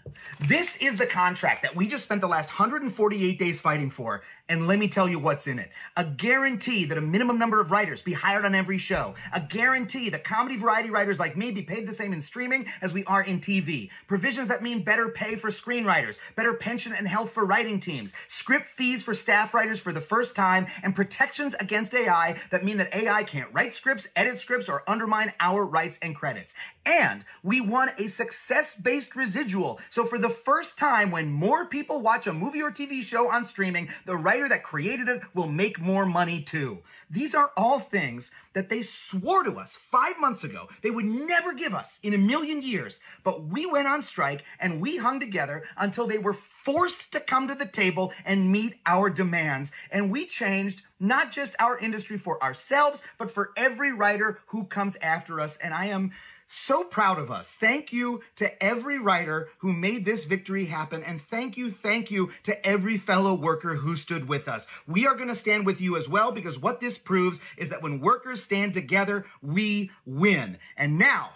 This 0.49 0.77
is 0.79 0.97
the 0.97 1.07
contract 1.07 1.63
that 1.63 1.77
we 1.77 1.87
just 1.87 2.05
spent 2.05 2.23
the 2.23 2.27
last 2.27 2.49
148 2.49 3.39
days 3.39 3.61
fighting 3.61 3.91
for, 3.91 4.23
and 4.53 4.67
let 4.67 4.79
me 4.79 4.87
tell 4.87 5.09
you 5.09 5.19
what's 5.19 5.47
in 5.47 5.59
it. 5.59 5.71
A 5.97 6.05
guarantee 6.05 6.85
that 6.85 6.99
a 6.99 7.01
minimum 7.01 7.39
number 7.39 7.59
of 7.59 7.71
writers 7.71 8.03
be 8.03 8.13
hired 8.13 8.45
on 8.45 8.55
every 8.55 8.77
show. 8.77 9.15
A 9.33 9.41
guarantee 9.41 10.11
that 10.11 10.25
comedy 10.25 10.59
variety 10.59 10.91
writers 10.91 11.19
like 11.19 11.39
me 11.39 11.51
be 11.51 11.63
paid 11.63 11.89
the 11.89 11.93
same 11.95 12.13
in 12.13 12.21
streaming 12.21 12.67
as 12.83 12.93
we 12.93 13.03
are 13.07 13.23
in 13.23 13.41
TV. 13.41 13.89
Provisions 14.09 14.49
that 14.49 14.63
mean 14.63 14.85
better 14.85 15.09
pay 15.09 15.37
for 15.37 15.49
screenwriters, 15.49 16.19
better 16.37 16.53
pension 16.53 16.93
and 16.93 17.09
health 17.09 17.33
for 17.33 17.47
writing 17.47 17.81
teams, 17.81 18.13
script 18.29 18.69
fees 18.69 19.03
for 19.03 19.15
staff 19.15 19.55
writers 19.55 19.81
for 19.81 19.91
the 19.91 20.03
first 20.03 20.37
time, 20.37 20.67
and 20.83 20.95
protections 20.95 21.55
against 21.59 21.95
AI 21.95 22.37
that 22.51 22.63
mean 22.63 22.77
that 22.77 22.95
AI 22.95 23.25
can't 23.25 23.53
write 23.55 23.75
scripts, 23.75 24.07
edit 24.17 24.39
scripts, 24.39 24.69
or 24.69 24.83
undermine 24.87 25.33
our 25.41 25.65
rights 25.65 25.99
and 26.03 26.15
credits. 26.15 26.53
And 26.85 27.25
we 27.43 27.63
won 27.63 27.91
a 27.97 28.07
success 28.09 28.75
based 28.75 29.17
residual. 29.17 29.81
So 29.89 30.05
for 30.05 30.19
the 30.19 30.29
first 30.29 30.77
time, 30.77 31.11
when 31.11 31.31
more 31.31 31.65
people 31.67 32.03
watch 32.03 32.27
a 32.27 32.35
movie 32.35 32.61
or 32.61 32.71
TV 32.71 33.03
show 33.03 33.31
on 33.31 33.45
streaming, 33.45 33.89
the 34.05 34.17
writer 34.17 34.42
that 34.49 34.63
created 34.63 35.09
it 35.09 35.23
will 35.35 35.49
make 35.49 35.79
more 35.79 36.07
money 36.07 36.43
too. 36.43 36.79
These 37.11 37.35
are 37.35 37.53
all 37.57 37.79
things 37.79 38.31
that 38.55 38.69
they 38.69 38.83
swore 38.83 39.43
to 39.45 39.59
us 39.59 39.79
five 39.91 40.19
months 40.19 40.45
ago 40.45 40.69
they 40.83 40.91
would 40.91 41.05
never 41.05 41.53
give 41.53 41.75
us 41.75 41.99
in 42.03 42.15
a 42.15 42.19
million 42.19 42.63
years. 42.63 43.01
But 43.25 43.45
we 43.45 43.67
went 43.67 43.89
on 43.89 44.03
strike 44.03 44.45
and 44.61 44.81
we 44.81 44.97
hung 44.97 45.21
together 45.21 45.65
until 45.77 46.07
they 46.07 46.19
were 46.19 46.33
forced 46.33 47.13
to 47.13 47.21
come 47.21 47.49
to 47.49 47.55
the 47.55 47.67
table 47.67 48.13
and 48.25 48.53
meet 48.53 48.77
our 48.87 49.11
demands. 49.11 49.73
And 49.91 50.11
we 50.11 50.27
changed 50.27 50.83
not 51.01 51.33
just 51.33 51.57
our 51.59 51.79
industry 51.79 52.17
for 52.17 52.43
ourselves, 52.43 53.03
but 53.19 53.31
for 53.33 53.51
every 53.57 53.93
writer 53.93 54.39
who 54.47 54.65
comes 54.65 54.97
after 55.03 55.41
us. 55.41 55.57
And 55.59 55.75
I 55.75 55.87
am 55.87 56.13
so 56.53 56.85
proud 56.85 57.19
of 57.19 57.31
us. 57.31 57.57
Thank 57.59 57.93
you 57.93 58.21
to 58.37 58.63
every 58.63 58.99
writer 58.99 59.49
who 59.59 59.73
made 59.73 60.05
this 60.05 60.25
victory 60.25 60.67
happen. 60.67 61.03
And 61.03 61.21
thank 61.21 61.57
you, 61.57 61.71
thank 61.71 62.11
you 62.11 62.31
to 62.45 62.67
every 62.67 62.99
fellow 62.99 63.35
worker 63.35 63.75
who 63.75 63.97
stood 63.97 64.29
with 64.29 64.49
us. 64.49 64.67
We 64.87 65.07
are 65.07 65.15
going 65.15 65.29
to 65.29 65.35
stand 65.35 65.65
with 65.65 65.81
you 65.81 65.97
as 65.97 66.09
well 66.09 66.31
because 66.31 66.59
what 66.59 66.81
this 66.81 66.99
proves 66.99 67.41
is 67.57 67.71
that 67.71 67.83
when 67.83 68.01
workers 68.01 68.43
stand 68.43 68.75
together, 68.75 69.25
we 69.41 69.91
win. 70.05 70.59
And 70.77 70.99
now, 70.99 71.31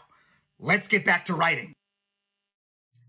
let's 0.59 0.87
get 0.87 1.05
back 1.05 1.25
to 1.27 1.35
writing. 1.35 1.73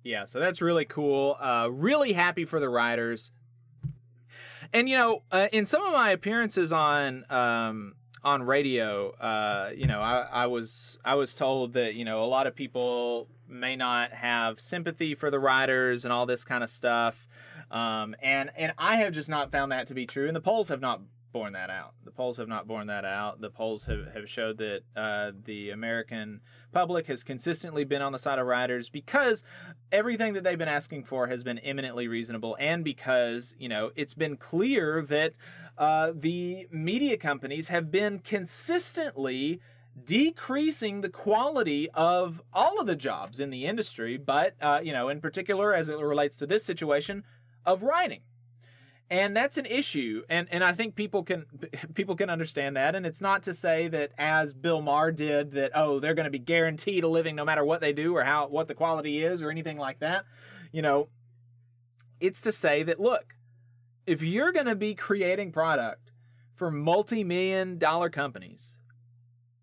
Yeah, 0.03 0.24
so 0.24 0.39
that's 0.39 0.62
really 0.62 0.86
cool. 0.86 1.36
Uh, 1.39 1.68
really 1.70 2.14
happy 2.14 2.45
for 2.45 2.62
the 2.62 2.70
writers. 2.70 3.32
And 4.74 4.88
you 4.88 4.95
know, 4.95 5.24
uh, 5.32 5.47
in 5.51 5.66
some 5.66 5.86
of 5.86 5.91
my 5.91 6.12
appearances 6.12 6.72
on 6.72 7.26
um, 7.30 7.95
on 8.28 8.44
radio, 8.44 9.12
uh, 9.12 9.72
you 9.74 9.88
know, 9.88 10.02
I, 10.02 10.28
I 10.30 10.48
was 10.48 11.00
I 11.06 11.16
was 11.16 11.34
told 11.34 11.74
that 11.74 11.96
you 11.96 12.04
know 12.04 12.22
a 12.24 12.28
lot 12.28 12.46
of 12.46 12.56
people 12.56 13.30
may 13.48 13.78
not 13.78 14.12
have 14.12 14.60
sympathy 14.60 15.16
for 15.16 15.32
the 15.32 15.40
writers 15.40 16.04
and 16.04 16.12
all 16.12 16.26
this 16.26 16.44
kind 16.44 16.62
of 16.62 16.70
stuff, 16.70 17.26
um, 17.72 18.18
and 18.22 18.52
and 18.58 18.74
I 18.78 18.98
have 18.98 19.14
just 19.14 19.30
not 19.30 19.50
found 19.50 19.72
that 19.72 19.88
to 19.88 19.94
be 19.94 20.06
true, 20.06 20.28
and 20.28 20.36
the 20.36 20.42
polls 20.42 20.68
have 20.68 20.82
not 20.82 21.00
borne 21.32 21.54
that 21.54 21.70
out. 21.70 21.94
The 22.04 22.12
polls 22.12 22.38
have 22.38 22.48
not 22.48 22.68
borne 22.68 22.88
that 22.88 23.06
out. 23.06 23.42
The 23.42 23.50
polls 23.50 23.86
have, 23.86 24.14
have 24.14 24.30
showed 24.30 24.58
that 24.58 24.82
uh, 24.96 25.32
the 25.46 25.70
American 25.70 26.42
public 26.72 27.08
has 27.08 27.24
consistently 27.24 27.84
been 27.84 28.02
on 28.02 28.12
the 28.12 28.20
side 28.20 28.40
of 28.40 28.48
writers 28.48 28.90
because 28.90 29.44
everything 29.92 30.34
that 30.34 30.44
they've 30.44 30.58
been 30.58 30.68
asking 30.68 31.04
for 31.04 31.28
has 31.28 31.44
been 31.44 31.60
eminently 31.60 32.08
reasonable, 32.08 32.58
and 32.60 32.84
because 32.84 33.56
you 33.60 33.70
know 33.70 33.92
it's 33.96 34.14
been 34.14 34.38
clear 34.38 35.02
that 35.02 35.34
uh, 35.78 36.12
the 36.16 36.68
media 36.72 37.18
companies 37.18 37.68
have 37.68 37.92
been 37.92 38.20
consistently 38.20 39.60
decreasing 40.04 41.02
the 41.02 41.10
quality 41.10 41.90
of 41.92 42.42
all 42.54 42.80
of 42.80 42.88
the 42.88 42.96
jobs 42.96 43.40
in 43.40 43.50
the 43.50 43.66
industry, 43.66 44.18
but 44.18 44.56
uh, 44.62 44.80
you 44.84 44.94
know, 44.94 45.10
in 45.10 45.20
particular 45.22 45.74
as 45.74 45.90
it 45.90 46.00
relates 46.00 46.38
to 46.38 46.48
this 46.48 46.64
situation 46.64 47.24
of 47.66 47.84
writing 47.84 48.22
and 49.10 49.36
that's 49.36 49.58
an 49.58 49.66
issue 49.66 50.24
and 50.30 50.47
and 50.51 50.64
i 50.64 50.74
think 50.74 50.95
people 50.95 51.24
can 51.24 51.45
people 51.93 52.16
can 52.16 52.30
understand 52.30 52.76
that 52.76 52.95
and 52.95 53.05
it's 53.05 53.22
not 53.22 53.43
to 53.43 53.53
say 53.53 53.88
that 53.88 54.12
as 54.18 54.53
bill 54.53 54.82
maher 54.82 55.12
did 55.12 55.51
that 55.51 55.72
oh 55.74 55.99
they're 55.99 56.14
going 56.14 56.26
to 56.26 56.32
be 56.32 56.39
guaranteed 56.39 57.03
a 57.03 57.08
living 57.08 57.36
no 57.36 57.45
matter 57.45 57.64
what 57.64 57.82
they 57.82 57.93
do 57.93 58.16
or 58.16 58.24
how 58.24 58.47
what 58.47 58.68
the 58.68 58.74
quality 58.74 59.24
is 59.24 59.41
or 59.41 59.49
anything 59.49 59.78
like 59.78 59.99
that 59.99 60.26
you 60.72 60.82
know. 60.82 61.10
It's 62.20 62.41
to 62.41 62.51
say 62.51 62.82
that 62.84 62.99
look 62.99 63.36
if 64.08 64.24
you're 64.24 64.51
going 64.51 64.66
to 64.66 64.76
be 64.76 64.95
creating 64.95 65.51
product 65.51 66.12
for 66.55 66.72
multi-million 66.72 67.78
dollar 67.78 68.10
companies 68.10 68.80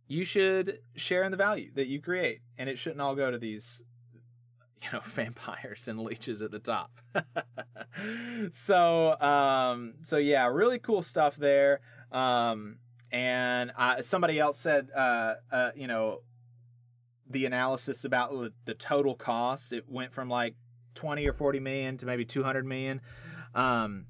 you 0.06 0.22
should 0.22 0.78
share 0.94 1.24
in 1.24 1.32
the 1.32 1.36
value 1.36 1.72
that 1.74 1.88
you 1.88 2.00
create 2.00 2.42
and 2.56 2.68
it 2.68 2.78
shouldn't 2.78 3.00
all 3.00 3.16
go 3.16 3.30
to 3.30 3.38
these 3.38 3.82
you 4.84 4.90
know 4.92 5.00
vampires 5.04 5.88
and 5.88 6.00
leeches 6.00 6.42
at 6.42 6.50
the 6.50 6.58
top. 6.58 6.90
So 8.50 9.18
um 9.20 9.94
so 10.02 10.16
yeah 10.16 10.46
really 10.48 10.80
cool 10.80 11.00
stuff 11.00 11.36
there. 11.36 11.80
Um 12.10 12.78
and 13.12 13.70
uh, 13.78 14.02
somebody 14.02 14.40
else 14.40 14.58
said 14.58 14.88
uh, 14.94 15.34
uh 15.52 15.70
you 15.76 15.86
know 15.86 16.22
the 17.30 17.46
analysis 17.46 18.04
about 18.04 18.32
the 18.64 18.74
total 18.74 19.14
cost 19.14 19.72
it 19.72 19.84
went 19.88 20.12
from 20.12 20.28
like 20.28 20.56
20 20.94 21.24
or 21.26 21.32
40 21.32 21.60
million 21.60 21.96
to 21.98 22.06
maybe 22.06 22.24
200 22.24 22.66
million. 22.66 23.00
Um 23.54 24.06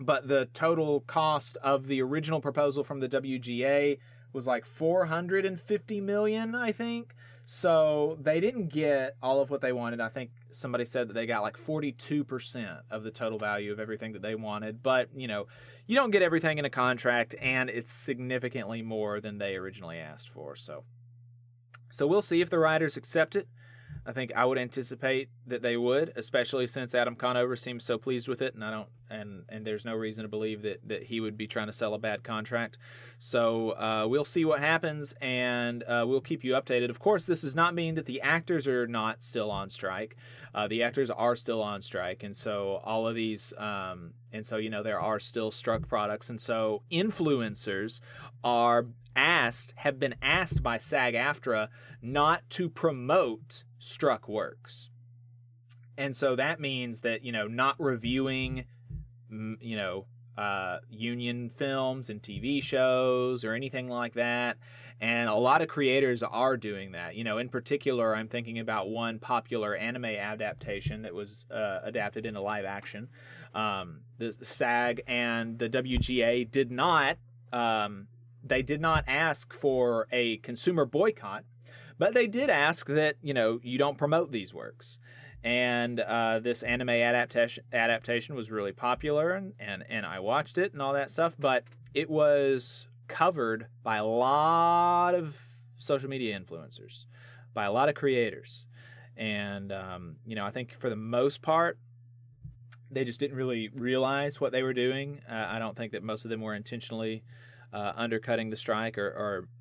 but 0.00 0.26
the 0.26 0.46
total 0.46 1.00
cost 1.00 1.58
of 1.62 1.86
the 1.86 2.00
original 2.00 2.40
proposal 2.40 2.82
from 2.82 3.00
the 3.00 3.08
WGA 3.10 3.98
was 4.32 4.46
like 4.46 4.64
450 4.64 6.00
million 6.00 6.54
I 6.54 6.72
think 6.72 7.14
so 7.46 8.18
they 8.20 8.40
didn't 8.40 8.68
get 8.68 9.16
all 9.22 9.40
of 9.40 9.50
what 9.50 9.60
they 9.60 9.72
wanted. 9.72 10.00
I 10.00 10.08
think 10.08 10.30
somebody 10.50 10.84
said 10.84 11.08
that 11.08 11.14
they 11.14 11.26
got 11.26 11.42
like 11.42 11.56
42% 11.56 12.80
of 12.90 13.04
the 13.04 13.10
total 13.12 13.38
value 13.38 13.70
of 13.72 13.78
everything 13.78 14.12
that 14.14 14.22
they 14.22 14.34
wanted. 14.34 14.82
But, 14.82 15.10
you 15.14 15.28
know, 15.28 15.46
you 15.86 15.94
don't 15.94 16.10
get 16.10 16.22
everything 16.22 16.58
in 16.58 16.64
a 16.64 16.70
contract 16.70 17.36
and 17.40 17.70
it's 17.70 17.92
significantly 17.92 18.82
more 18.82 19.20
than 19.20 19.38
they 19.38 19.54
originally 19.54 19.98
asked 19.98 20.28
for. 20.28 20.56
So 20.56 20.82
so 21.88 22.06
we'll 22.06 22.20
see 22.20 22.40
if 22.40 22.50
the 22.50 22.58
writers 22.58 22.96
accept 22.96 23.36
it. 23.36 23.48
I 24.06 24.12
think 24.12 24.32
I 24.36 24.44
would 24.44 24.56
anticipate 24.56 25.30
that 25.48 25.62
they 25.62 25.76
would, 25.76 26.12
especially 26.14 26.68
since 26.68 26.94
Adam 26.94 27.16
Conover 27.16 27.56
seems 27.56 27.84
so 27.84 27.98
pleased 27.98 28.28
with 28.28 28.40
it, 28.40 28.54
and 28.54 28.64
I 28.64 28.70
don't, 28.70 28.88
and 29.10 29.42
and 29.48 29.66
there's 29.66 29.84
no 29.84 29.94
reason 29.94 30.22
to 30.22 30.28
believe 30.28 30.62
that 30.62 30.86
that 30.88 31.04
he 31.04 31.20
would 31.20 31.36
be 31.36 31.48
trying 31.48 31.66
to 31.66 31.72
sell 31.72 31.92
a 31.92 31.98
bad 31.98 32.22
contract. 32.22 32.78
So 33.18 33.70
uh, 33.70 34.06
we'll 34.08 34.24
see 34.24 34.44
what 34.44 34.60
happens, 34.60 35.12
and 35.20 35.82
uh, 35.82 36.04
we'll 36.06 36.20
keep 36.20 36.44
you 36.44 36.52
updated. 36.52 36.88
Of 36.88 37.00
course, 37.00 37.26
this 37.26 37.42
does 37.42 37.56
not 37.56 37.74
mean 37.74 37.96
that 37.96 38.06
the 38.06 38.20
actors 38.20 38.68
are 38.68 38.86
not 38.86 39.24
still 39.24 39.50
on 39.50 39.68
strike. 39.68 40.16
Uh, 40.54 40.68
the 40.68 40.84
actors 40.84 41.10
are 41.10 41.34
still 41.34 41.60
on 41.60 41.82
strike, 41.82 42.22
and 42.22 42.36
so 42.36 42.80
all 42.84 43.08
of 43.08 43.16
these, 43.16 43.52
um, 43.58 44.12
and 44.32 44.46
so 44.46 44.56
you 44.56 44.70
know 44.70 44.84
there 44.84 45.00
are 45.00 45.18
still 45.18 45.50
struck 45.50 45.88
products, 45.88 46.30
and 46.30 46.40
so 46.40 46.82
influencers 46.92 48.00
are 48.44 48.86
asked, 49.16 49.72
have 49.78 49.98
been 49.98 50.14
asked 50.22 50.62
by 50.62 50.78
SAG-AFTRA 50.78 51.68
not 52.02 52.48
to 52.50 52.68
promote 52.68 53.64
struck 53.78 54.28
works. 54.28 54.90
And 55.98 56.14
so 56.14 56.36
that 56.36 56.60
means 56.60 57.00
that, 57.00 57.24
you 57.24 57.32
know, 57.32 57.46
not 57.46 57.76
reviewing, 57.78 58.64
you 59.30 59.76
know, 59.76 60.06
uh, 60.36 60.78
union 60.90 61.48
films 61.48 62.10
and 62.10 62.22
TV 62.22 62.62
shows 62.62 63.44
or 63.44 63.54
anything 63.54 63.88
like 63.88 64.12
that. 64.14 64.58
And 65.00 65.28
a 65.28 65.34
lot 65.34 65.62
of 65.62 65.68
creators 65.68 66.22
are 66.22 66.56
doing 66.56 66.92
that. 66.92 67.16
You 67.16 67.24
know, 67.24 67.38
in 67.38 67.48
particular, 67.48 68.14
I'm 68.14 68.28
thinking 68.28 68.58
about 68.58 68.88
one 68.88 69.18
popular 69.18 69.74
anime 69.74 70.04
adaptation 70.04 71.02
that 71.02 71.14
was 71.14 71.46
uh, 71.50 71.80
adapted 71.82 72.26
into 72.26 72.40
live 72.40 72.64
action. 72.64 73.08
Um, 73.54 74.00
the 74.18 74.36
SAG 74.42 75.02
and 75.06 75.58
the 75.58 75.68
WGA 75.68 76.50
did 76.50 76.70
not. 76.70 77.16
Um, 77.52 78.08
they 78.42 78.62
did 78.62 78.80
not 78.80 79.04
ask 79.06 79.52
for 79.52 80.06
a 80.12 80.36
consumer 80.38 80.84
boycott 80.84 81.44
but 81.98 82.14
they 82.14 82.26
did 82.26 82.50
ask 82.50 82.86
that, 82.88 83.16
you 83.22 83.34
know, 83.34 83.60
you 83.62 83.78
don't 83.78 83.98
promote 83.98 84.32
these 84.32 84.52
works. 84.52 84.98
And 85.44 86.00
uh, 86.00 86.40
this 86.40 86.62
anime 86.62 86.88
adaptation 86.88 87.64
adaptation 87.72 88.34
was 88.34 88.50
really 88.50 88.72
popular, 88.72 89.32
and, 89.32 89.52
and, 89.60 89.84
and 89.88 90.04
I 90.04 90.18
watched 90.18 90.58
it 90.58 90.72
and 90.72 90.82
all 90.82 90.92
that 90.94 91.10
stuff. 91.10 91.36
But 91.38 91.64
it 91.94 92.10
was 92.10 92.88
covered 93.06 93.66
by 93.82 93.96
a 93.96 94.04
lot 94.04 95.14
of 95.14 95.38
social 95.78 96.08
media 96.08 96.38
influencers, 96.38 97.04
by 97.54 97.64
a 97.64 97.70
lot 97.70 97.88
of 97.88 97.94
creators, 97.94 98.66
and 99.16 99.70
um, 99.70 100.16
you 100.26 100.34
know 100.34 100.44
I 100.44 100.50
think 100.50 100.72
for 100.72 100.90
the 100.90 100.96
most 100.96 101.42
part 101.42 101.78
they 102.90 103.04
just 103.04 103.20
didn't 103.20 103.36
really 103.36 103.68
realize 103.74 104.40
what 104.40 104.52
they 104.52 104.62
were 104.62 104.72
doing. 104.72 105.20
Uh, 105.30 105.46
I 105.48 105.58
don't 105.58 105.76
think 105.76 105.92
that 105.92 106.02
most 106.02 106.24
of 106.24 106.30
them 106.30 106.40
were 106.40 106.54
intentionally 106.54 107.24
uh, 107.72 107.92
undercutting 107.96 108.50
the 108.50 108.56
strike 108.56 108.96
or, 108.96 109.08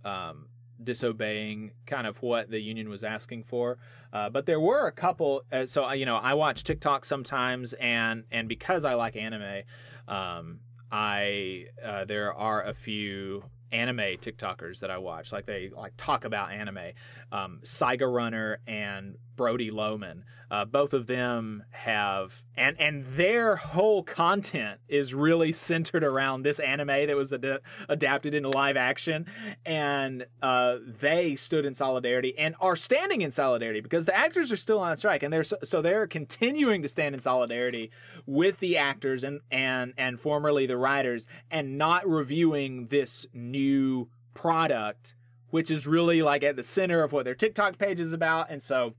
or 0.03 0.09
um, 0.09 0.47
disobeying 0.85 1.71
kind 1.85 2.07
of 2.07 2.21
what 2.21 2.49
the 2.49 2.59
union 2.59 2.89
was 2.89 3.03
asking 3.03 3.43
for. 3.43 3.77
Uh, 4.13 4.29
but 4.29 4.45
there 4.45 4.59
were 4.59 4.87
a 4.87 4.91
couple. 4.91 5.43
Uh, 5.51 5.65
so 5.65 5.91
you 5.91 6.05
know, 6.05 6.17
I 6.17 6.33
watch 6.33 6.63
TikTok 6.63 7.05
sometimes, 7.05 7.73
and 7.73 8.23
and 8.31 8.47
because 8.47 8.85
I 8.85 8.93
like 8.93 9.15
anime, 9.15 9.63
um, 10.07 10.59
I 10.91 11.65
uh, 11.83 12.05
there 12.05 12.33
are 12.33 12.63
a 12.63 12.73
few 12.73 13.43
anime 13.71 13.97
TikTokers 13.97 14.79
that 14.79 14.89
I 14.89 14.97
watch. 14.97 15.31
Like 15.31 15.45
they 15.45 15.69
like 15.75 15.93
talk 15.97 16.25
about 16.25 16.51
anime. 16.51 16.91
Um, 17.31 17.59
Saiga 17.63 18.11
Runner 18.11 18.59
and 18.67 19.17
Brody 19.35 19.71
Loman. 19.71 20.23
Uh, 20.51 20.63
both 20.63 20.93
of 20.93 21.07
them 21.07 21.63
have 21.71 22.43
and 22.55 22.79
and 22.79 23.03
their 23.15 23.55
whole 23.55 24.03
content 24.03 24.79
is 24.87 25.13
really 25.13 25.51
centered 25.51 26.03
around 26.03 26.43
this 26.43 26.59
anime 26.59 26.87
that 26.87 27.15
was 27.15 27.33
ad- 27.33 27.61
adapted 27.89 28.35
into 28.35 28.49
live 28.49 28.77
action, 28.77 29.25
and 29.65 30.27
uh, 30.43 30.77
they 30.85 31.35
stood 31.35 31.65
in 31.65 31.73
solidarity 31.73 32.37
and 32.37 32.55
are 32.61 32.75
standing 32.75 33.21
in 33.21 33.31
solidarity 33.31 33.81
because 33.81 34.05
the 34.05 34.15
actors 34.15 34.51
are 34.51 34.55
still 34.55 34.79
on 34.79 34.95
strike, 34.97 35.23
and 35.23 35.33
they're 35.33 35.43
so, 35.43 35.57
so 35.63 35.81
they're 35.81 36.05
continuing 36.05 36.83
to 36.83 36.87
stand 36.87 37.15
in 37.15 37.21
solidarity 37.21 37.89
with 38.27 38.59
the 38.59 38.77
actors 38.77 39.23
and 39.23 39.41
and 39.49 39.93
and 39.97 40.19
formerly 40.19 40.67
the 40.67 40.77
writers, 40.77 41.25
and 41.49 41.75
not 41.75 42.07
reviewing 42.07 42.87
this 42.87 43.25
new 43.33 44.09
product 44.35 45.15
which 45.55 45.71
is 45.71 45.87
really 45.87 46.21
like 46.21 46.43
at 46.43 46.57
the 46.57 46.63
center 46.63 47.01
of 47.01 47.13
what 47.13 47.23
their 47.23 47.33
TikTok 47.33 47.77
page 47.77 47.97
is 47.97 48.11
about. 48.11 48.49
And 48.49 48.61
so 48.61 48.93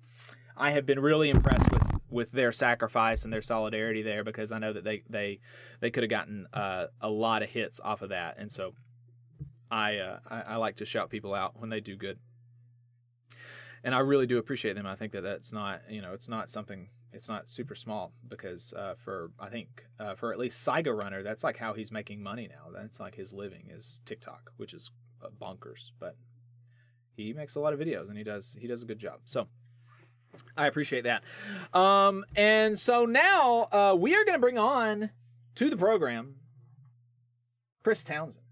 I 0.57 0.71
have 0.71 0.87
been 0.87 1.01
really 1.01 1.29
impressed 1.29 1.71
with 1.71 1.83
with 2.09 2.33
their 2.33 2.51
sacrifice 2.51 3.25
and 3.25 3.31
their 3.31 3.43
solidarity 3.43 4.01
there 4.01 4.25
because 4.25 4.51
I 4.51 4.59
know 4.59 4.73
that 4.73 4.83
they 4.83 5.03
they 5.07 5.41
they 5.81 5.91
could 5.91 6.03
have 6.03 6.09
gotten 6.09 6.47
uh, 6.55 6.87
a 6.99 7.11
lot 7.11 7.43
of 7.43 7.51
hits 7.51 7.79
off 7.85 8.01
of 8.01 8.09
that. 8.09 8.37
And 8.39 8.51
so 8.51 8.73
I, 9.71 9.99
uh, 9.99 10.21
I 10.31 10.41
I 10.53 10.57
like 10.57 10.77
to 10.77 10.87
shout 10.87 11.11
people 11.11 11.35
out 11.35 11.61
when 11.61 11.69
they 11.69 11.81
do 11.81 11.95
good. 11.95 12.19
And 13.85 13.95
I 13.95 13.99
really 13.99 14.27
do 14.27 14.39
appreciate 14.39 14.77
them. 14.77 14.87
I 14.87 14.95
think 14.95 15.13
that 15.13 15.21
that's 15.21 15.53
not, 15.53 15.83
you 15.91 16.01
know, 16.01 16.15
it's 16.15 16.29
not 16.29 16.49
something, 16.49 16.89
it's 17.13 17.29
not 17.29 17.51
super 17.51 17.75
small 17.75 18.13
because 18.27 18.73
uh, 18.73 18.95
for, 18.97 19.31
I 19.39 19.51
think, 19.51 19.85
uh, 20.01 20.15
for 20.15 20.33
at 20.33 20.39
least 20.39 20.67
Saiga 20.67 20.97
Runner, 20.97 21.23
that's 21.23 21.45
like 21.45 21.59
how 21.59 21.75
he's 21.75 21.93
making 21.93 22.23
money 22.23 22.49
now. 22.49 22.71
That's 22.73 22.99
like 22.99 23.15
his 23.15 23.35
living 23.35 23.69
is 23.71 24.01
TikTok, 24.07 24.53
which 24.57 24.73
is 24.73 24.91
uh, 25.23 25.29
bonkers. 25.39 25.91
But 26.01 26.17
he 27.17 27.33
makes 27.33 27.55
a 27.55 27.61
lot 27.61 27.73
of 27.73 27.81
videos 27.81 28.09
and 28.09 28.19
he 28.19 28.25
does 28.25 28.57
he 28.61 28.67
does 28.67 28.83
a 28.83 28.87
good 28.87 28.99
job. 28.99 29.21
So 29.25 29.49
I 30.57 30.67
appreciate 30.67 31.05
that. 31.05 31.23
Um, 31.79 32.25
and 32.35 32.79
so 32.79 33.07
now 33.07 33.69
uh, 33.73 33.97
we 33.99 34.15
are 34.15 34.25
going 34.25 34.37
to 34.37 34.41
bring 34.41 34.59
on 34.59 35.11
to 35.55 35.71
the 35.71 35.77
program 35.77 36.37
Chris 37.83 38.05
Townsend. 38.05 38.45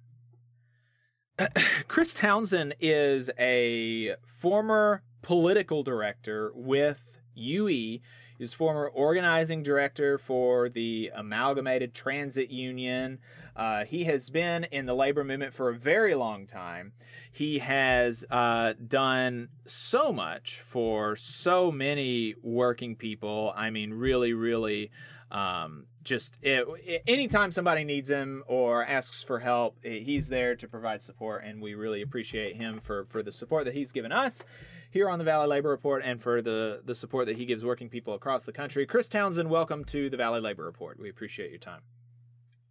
Chris 1.89 2.15
Townsend 2.15 2.75
is 2.81 3.31
a 3.39 4.15
former 4.25 5.03
political 5.23 5.83
director 5.83 6.53
with 6.55 7.05
UE. 7.35 7.99
He's 8.39 8.53
former 8.53 8.87
organizing 8.87 9.63
director 9.63 10.19
for 10.19 10.69
the 10.69 11.11
Amalgamated 11.15 11.95
Transit 11.95 12.51
Union. 12.51 13.19
Uh, 13.57 13.85
he 13.85 14.05
has 14.05 14.31
been 14.31 14.65
in 14.65 14.87
the 14.87 14.95
labor 14.95 15.23
movement 15.23 15.55
for 15.55 15.69
a 15.69 15.75
very 15.75 16.15
long 16.15 16.47
time. 16.47 16.93
He 17.31 17.59
has 17.59 18.25
uh, 18.31 18.75
done 18.87 19.49
so 19.65 20.13
much 20.13 20.59
for 20.59 21.15
so 21.15 21.71
many 21.71 22.35
working 22.43 22.97
people. 22.97 23.53
I 23.57 23.71
mean, 23.71 23.95
really, 23.95 24.33
really. 24.33 24.91
Um, 25.31 25.87
just 26.05 26.39
it, 26.43 26.67
anytime 27.07 27.51
somebody 27.51 27.83
needs 27.83 28.11
him 28.11 28.45
or 28.47 28.85
asks 28.85 29.23
for 29.23 29.41
help, 29.41 29.79
he's 29.83 30.29
there 30.29 30.55
to 30.55 30.69
provide 30.69 31.03
support, 31.03 31.43
and 31.45 31.63
we 31.63 31.75
really 31.75 32.03
appreciate 32.03 32.57
him 32.57 32.81
for 32.81 33.07
for 33.07 33.23
the 33.23 33.33
support 33.33 33.65
that 33.65 33.75
he's 33.75 33.91
given 33.91 34.13
us 34.13 34.45
here 34.91 35.09
on 35.09 35.19
the 35.19 35.25
Valley 35.25 35.49
Labor 35.49 35.71
Report 35.71 36.03
and 36.05 36.23
for 36.23 36.41
the 36.43 36.83
the 36.85 36.95
support 36.95 37.27
that 37.27 37.37
he 37.37 37.47
gives 37.47 37.65
working 37.65 37.89
people 37.89 38.15
across 38.15 38.45
the 38.45 38.53
country. 38.53 38.87
Chris 38.87 39.09
Townsend, 39.09 39.51
welcome 39.51 39.85
to 39.87 40.09
the 40.09 40.17
Valley 40.17 40.41
Labor 40.41 40.65
Report. 40.65 41.01
We 41.01 41.09
appreciate 41.09 41.51
your 41.51 41.59
time. 41.59 41.81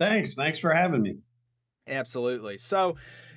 Thanks. 0.04 0.36
Thanks 0.36 0.60
for 0.60 0.74
having 0.74 1.02
me. 1.02 1.18
Absolutely. 1.88 2.58
So, 2.58 2.96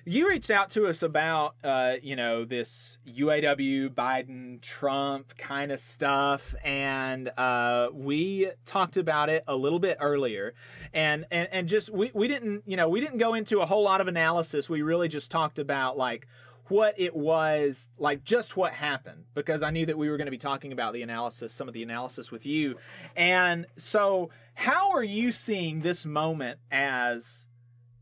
you 0.08 0.28
reached 0.28 0.52
out 0.52 0.70
to 0.70 0.86
us 0.86 1.02
about, 1.02 1.56
uh, 1.64 1.96
you 2.00 2.14
know, 2.14 2.44
this 2.44 2.96
UAW, 3.08 3.88
Biden, 3.88 4.60
Trump 4.60 5.36
kind 5.36 5.72
of 5.72 5.80
stuff, 5.80 6.54
and 6.64 7.28
uh, 7.36 7.88
we 7.92 8.52
talked 8.64 8.96
about 8.96 9.28
it 9.28 9.42
a 9.48 9.56
little 9.56 9.80
bit 9.80 9.96
earlier, 10.00 10.54
and 10.94 11.26
and 11.32 11.48
and 11.50 11.66
just 11.66 11.92
we 11.92 12.12
we 12.14 12.28
didn't, 12.28 12.62
you 12.66 12.76
know, 12.76 12.88
we 12.88 13.00
didn't 13.00 13.18
go 13.18 13.34
into 13.34 13.60
a 13.60 13.66
whole 13.66 13.82
lot 13.82 14.00
of 14.00 14.06
analysis. 14.06 14.68
We 14.68 14.82
really 14.82 15.08
just 15.08 15.28
talked 15.28 15.58
about 15.58 15.98
like 15.98 16.28
what 16.68 16.94
it 16.96 17.14
was 17.14 17.90
like 17.98 18.24
just 18.24 18.56
what 18.56 18.72
happened 18.72 19.24
because 19.34 19.62
I 19.62 19.70
knew 19.70 19.86
that 19.86 19.98
we 19.98 20.08
were 20.08 20.16
going 20.16 20.26
to 20.26 20.32
be 20.32 20.38
talking 20.38 20.72
about 20.72 20.92
the 20.94 21.02
analysis 21.02 21.52
some 21.52 21.68
of 21.68 21.74
the 21.74 21.82
analysis 21.84 22.32
with 22.32 22.44
you 22.44 22.76
and 23.14 23.66
so 23.76 24.30
how 24.56 24.90
are 24.92 25.04
you 25.04 25.32
seeing 25.32 25.80
this 25.80 26.06
moment 26.06 26.58
as 26.70 27.46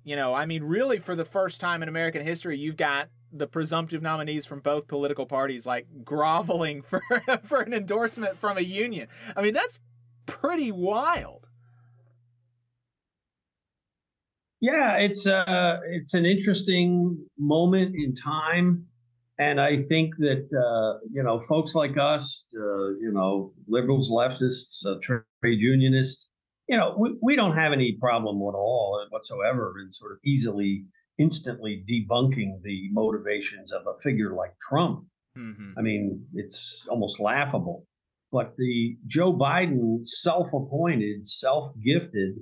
you 0.04 0.16
know 0.16 0.32
I 0.34 0.46
mean 0.46 0.64
really 0.64 0.98
for 0.98 1.14
the 1.14 1.24
first 1.24 1.60
time 1.60 1.82
in 1.82 1.88
American 1.88 2.24
history 2.24 2.56
you've 2.56 2.76
got 2.76 3.08
the 3.32 3.48
presumptive 3.48 4.00
nominees 4.00 4.46
from 4.46 4.60
both 4.60 4.86
political 4.86 5.26
parties 5.26 5.66
like 5.66 5.86
groveling 6.04 6.82
for 6.82 7.02
for 7.44 7.60
an 7.60 7.74
endorsement 7.74 8.38
from 8.38 8.56
a 8.56 8.62
union. 8.62 9.08
I 9.36 9.42
mean 9.42 9.52
that's 9.52 9.78
pretty 10.26 10.70
wild. 10.72 11.48
Yeah, 14.60 14.96
it's 14.96 15.26
uh, 15.26 15.80
it's 15.90 16.14
an 16.14 16.24
interesting 16.24 17.18
moment 17.36 17.94
in 17.96 18.14
time, 18.14 18.86
and 19.38 19.60
I 19.60 19.82
think 19.90 20.16
that 20.18 20.48
uh, 20.56 21.00
you 21.12 21.22
know 21.22 21.38
folks 21.38 21.74
like 21.74 21.98
us, 21.98 22.44
uh, 22.56 22.88
you 23.00 23.10
know, 23.12 23.52
liberals, 23.68 24.10
leftists, 24.10 24.86
uh, 24.86 24.94
trade 25.02 25.24
unionists, 25.42 26.28
you 26.68 26.76
know, 26.76 26.94
we, 26.98 27.16
we 27.22 27.36
don't 27.36 27.56
have 27.56 27.72
any 27.72 27.96
problem 28.00 28.36
at 28.36 28.56
all 28.56 29.04
whatsoever 29.10 29.74
in 29.84 29.92
sort 29.92 30.12
of 30.12 30.18
easily, 30.24 30.84
instantly 31.18 31.84
debunking 31.88 32.62
the 32.62 32.88
motivations 32.92 33.72
of 33.72 33.82
a 33.86 34.00
figure 34.00 34.34
like 34.34 34.52
Trump. 34.60 35.04
Mm-hmm. 35.36 35.72
I 35.78 35.82
mean, 35.82 36.24
it's 36.34 36.86
almost 36.88 37.20
laughable. 37.20 37.86
But 38.32 38.54
the 38.56 38.96
Joe 39.06 39.32
Biden 39.32 40.06
self-appointed, 40.06 41.28
self-gifted 41.28 42.34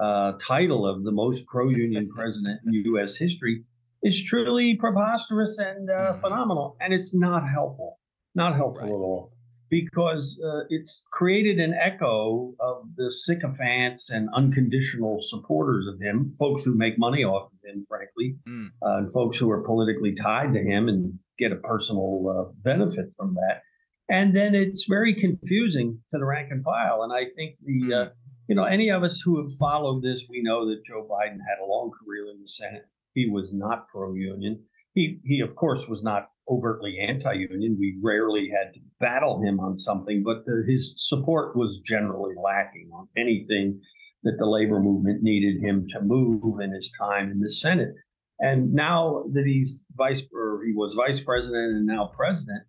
uh, 0.00 0.32
title 0.40 0.86
of 0.86 1.02
the 1.04 1.10
most 1.10 1.46
pro-union 1.46 2.08
president 2.14 2.60
in 2.66 2.72
U.S. 2.72 3.16
history 3.16 3.64
is 4.02 4.22
truly 4.22 4.76
preposterous 4.76 5.58
and 5.58 5.90
uh, 5.90 6.14
phenomenal, 6.14 6.76
and 6.80 6.92
it's 6.92 7.14
not 7.14 7.48
helpful. 7.48 7.98
Not 8.34 8.56
helpful 8.56 8.82
right. 8.82 8.90
at 8.90 8.94
all, 8.94 9.31
because 9.72 10.38
uh, 10.44 10.64
it's 10.68 11.02
created 11.12 11.58
an 11.58 11.72
echo 11.72 12.52
of 12.60 12.82
the 12.96 13.10
sycophants 13.10 14.10
and 14.10 14.28
unconditional 14.34 15.18
supporters 15.22 15.86
of 15.86 15.98
him, 15.98 16.30
folks 16.38 16.62
who 16.62 16.76
make 16.76 16.98
money 16.98 17.24
off 17.24 17.50
of 17.50 17.58
him, 17.64 17.86
frankly, 17.88 18.36
mm. 18.46 18.68
and 18.82 19.10
folks 19.14 19.38
who 19.38 19.50
are 19.50 19.64
politically 19.64 20.14
tied 20.14 20.52
to 20.52 20.60
him 20.60 20.88
and 20.88 21.18
get 21.38 21.52
a 21.52 21.56
personal 21.56 22.22
uh, 22.28 22.52
benefit 22.62 23.06
from 23.16 23.34
that. 23.34 23.62
And 24.10 24.36
then 24.36 24.54
it's 24.54 24.84
very 24.86 25.14
confusing 25.14 25.98
to 26.10 26.18
the 26.18 26.26
rank 26.26 26.48
and 26.50 26.62
file. 26.62 27.02
And 27.02 27.10
I 27.10 27.30
think 27.34 27.56
the 27.64 27.94
uh, 27.94 28.04
mm 28.04 28.10
you 28.48 28.56
know, 28.56 28.64
any 28.64 28.90
of 28.90 29.02
us 29.02 29.20
who 29.24 29.40
have 29.40 29.56
followed 29.56 30.02
this, 30.02 30.26
we 30.28 30.42
know 30.42 30.68
that 30.68 30.84
Joe 30.86 31.06
Biden 31.10 31.38
had 31.38 31.62
a 31.62 31.66
long 31.66 31.90
career 31.90 32.26
in 32.30 32.42
the 32.42 32.48
Senate. 32.48 32.84
He 33.14 33.30
was 33.30 33.50
not 33.52 33.88
pro-union. 33.88 34.62
He, 34.94 35.20
he 35.24 35.40
of 35.40 35.54
course, 35.54 35.88
was 35.88 36.02
not 36.02 36.28
overtly 36.50 36.98
anti-union. 36.98 37.76
We 37.78 37.98
rarely 38.02 38.50
had 38.50 38.74
to 38.74 38.80
battle 39.02 39.42
him 39.42 39.60
on 39.60 39.76
something, 39.76 40.22
but 40.24 40.46
the, 40.46 40.64
his 40.66 40.94
support 40.96 41.54
was 41.56 41.80
generally 41.84 42.34
lacking 42.42 42.88
on 42.94 43.08
anything 43.18 43.78
that 44.22 44.36
the 44.38 44.46
labor 44.46 44.80
movement 44.80 45.22
needed 45.22 45.60
him 45.60 45.86
to 45.92 46.00
move 46.00 46.60
in 46.60 46.72
his 46.72 46.90
time 46.98 47.30
in 47.30 47.40
the 47.40 47.50
Senate. 47.50 47.92
And 48.38 48.72
now 48.72 49.24
that 49.34 49.44
he's 49.44 49.84
vice, 49.96 50.22
or 50.32 50.62
he 50.64 50.72
was 50.72 50.94
vice 50.94 51.20
president 51.20 51.76
and 51.76 51.86
now 51.86 52.12
president, 52.16 52.62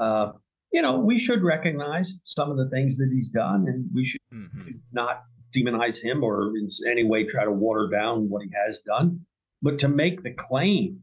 uh, 0.00 0.32
you 0.72 0.82
know, 0.82 0.98
we 0.98 1.18
should 1.18 1.42
recognize 1.42 2.12
some 2.24 2.50
of 2.50 2.56
the 2.56 2.68
things 2.70 2.96
that 2.96 3.10
he's 3.12 3.28
done, 3.28 3.66
and 3.68 3.88
we 3.94 4.04
should 4.04 4.20
mm-hmm. 4.34 4.70
not 4.92 5.22
demonize 5.54 6.02
him 6.02 6.24
or 6.24 6.48
in 6.56 6.68
any 6.90 7.04
way 7.04 7.24
try 7.24 7.44
to 7.44 7.52
water 7.52 7.88
down 7.92 8.28
what 8.28 8.42
he 8.42 8.50
has 8.66 8.80
done. 8.80 9.20
But 9.62 9.78
to 9.80 9.88
make 9.88 10.22
the 10.22 10.32
claim 10.32 11.00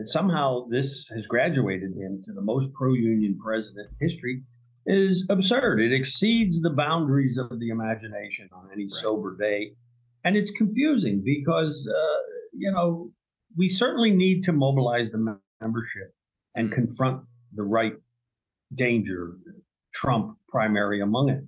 that 0.00 0.08
somehow 0.08 0.66
this 0.70 1.06
has 1.14 1.26
graduated 1.26 1.92
him 1.92 2.22
to 2.24 2.32
the 2.32 2.40
most 2.40 2.72
pro-union 2.72 3.38
president 3.38 3.86
in 4.00 4.08
history 4.08 4.42
is 4.86 5.26
absurd. 5.28 5.78
It 5.78 5.92
exceeds 5.92 6.62
the 6.62 6.70
boundaries 6.70 7.36
of 7.36 7.60
the 7.60 7.68
imagination 7.68 8.48
on 8.50 8.70
any 8.72 8.84
right. 8.84 9.02
sober 9.02 9.36
day, 9.36 9.72
and 10.24 10.36
it's 10.36 10.50
confusing 10.52 11.20
because 11.22 11.86
uh, 11.86 12.18
you 12.56 12.72
know 12.72 13.10
we 13.58 13.68
certainly 13.68 14.10
need 14.10 14.42
to 14.44 14.52
mobilize 14.52 15.10
the 15.10 15.36
membership 15.60 16.14
and 16.54 16.68
mm-hmm. 16.68 16.76
confront 16.76 17.22
the 17.54 17.62
right 17.62 17.92
danger, 18.74 19.36
Trump 19.92 20.38
primary 20.48 21.02
among 21.02 21.28
it. 21.28 21.44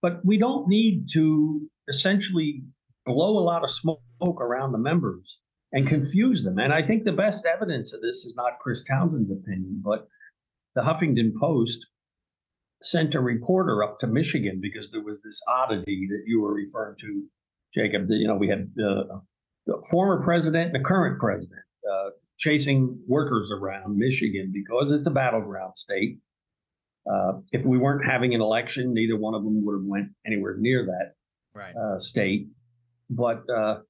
But 0.00 0.24
we 0.24 0.38
don't 0.38 0.68
need 0.68 1.08
to 1.12 1.68
essentially 1.88 2.62
blow 3.04 3.36
a 3.36 3.44
lot 3.44 3.62
of 3.62 3.70
smoke 3.70 4.00
around 4.22 4.72
the 4.72 4.78
members 4.78 5.36
and 5.74 5.88
confuse 5.88 6.44
them. 6.44 6.58
And 6.58 6.72
I 6.72 6.86
think 6.86 7.02
the 7.02 7.12
best 7.12 7.44
evidence 7.44 7.92
of 7.92 8.00
this 8.00 8.24
is 8.24 8.34
not 8.36 8.60
Chris 8.60 8.84
Townsend's 8.84 9.32
opinion, 9.32 9.82
but 9.84 10.06
the 10.76 10.82
Huffington 10.82 11.32
Post 11.38 11.84
sent 12.80 13.14
a 13.14 13.20
reporter 13.20 13.82
up 13.82 13.98
to 13.98 14.06
Michigan 14.06 14.60
because 14.62 14.88
there 14.92 15.02
was 15.02 15.20
this 15.22 15.40
oddity 15.48 16.06
that 16.10 16.22
you 16.26 16.40
were 16.40 16.54
referring 16.54 16.96
to, 17.00 17.24
Jacob. 17.74 18.06
That, 18.06 18.16
you 18.16 18.28
know, 18.28 18.36
we 18.36 18.48
had 18.48 18.70
uh, 18.78 19.18
the 19.66 19.82
former 19.90 20.22
president 20.22 20.74
and 20.74 20.74
the 20.74 20.86
current 20.86 21.18
president 21.18 21.62
uh, 21.90 22.10
chasing 22.38 22.96
workers 23.08 23.50
around 23.50 23.98
Michigan 23.98 24.52
because 24.54 24.92
it's 24.92 25.06
a 25.08 25.10
battleground 25.10 25.72
state. 25.76 26.18
Uh, 27.10 27.40
if 27.50 27.64
we 27.64 27.78
weren't 27.78 28.04
having 28.06 28.32
an 28.32 28.40
election, 28.40 28.94
neither 28.94 29.18
one 29.18 29.34
of 29.34 29.42
them 29.42 29.64
would 29.64 29.74
have 29.74 29.84
went 29.84 30.08
anywhere 30.24 30.56
near 30.56 30.86
that 30.86 31.14
right. 31.52 31.74
uh, 31.74 31.98
state. 31.98 32.46
But 33.10 33.42
uh, 33.50 33.80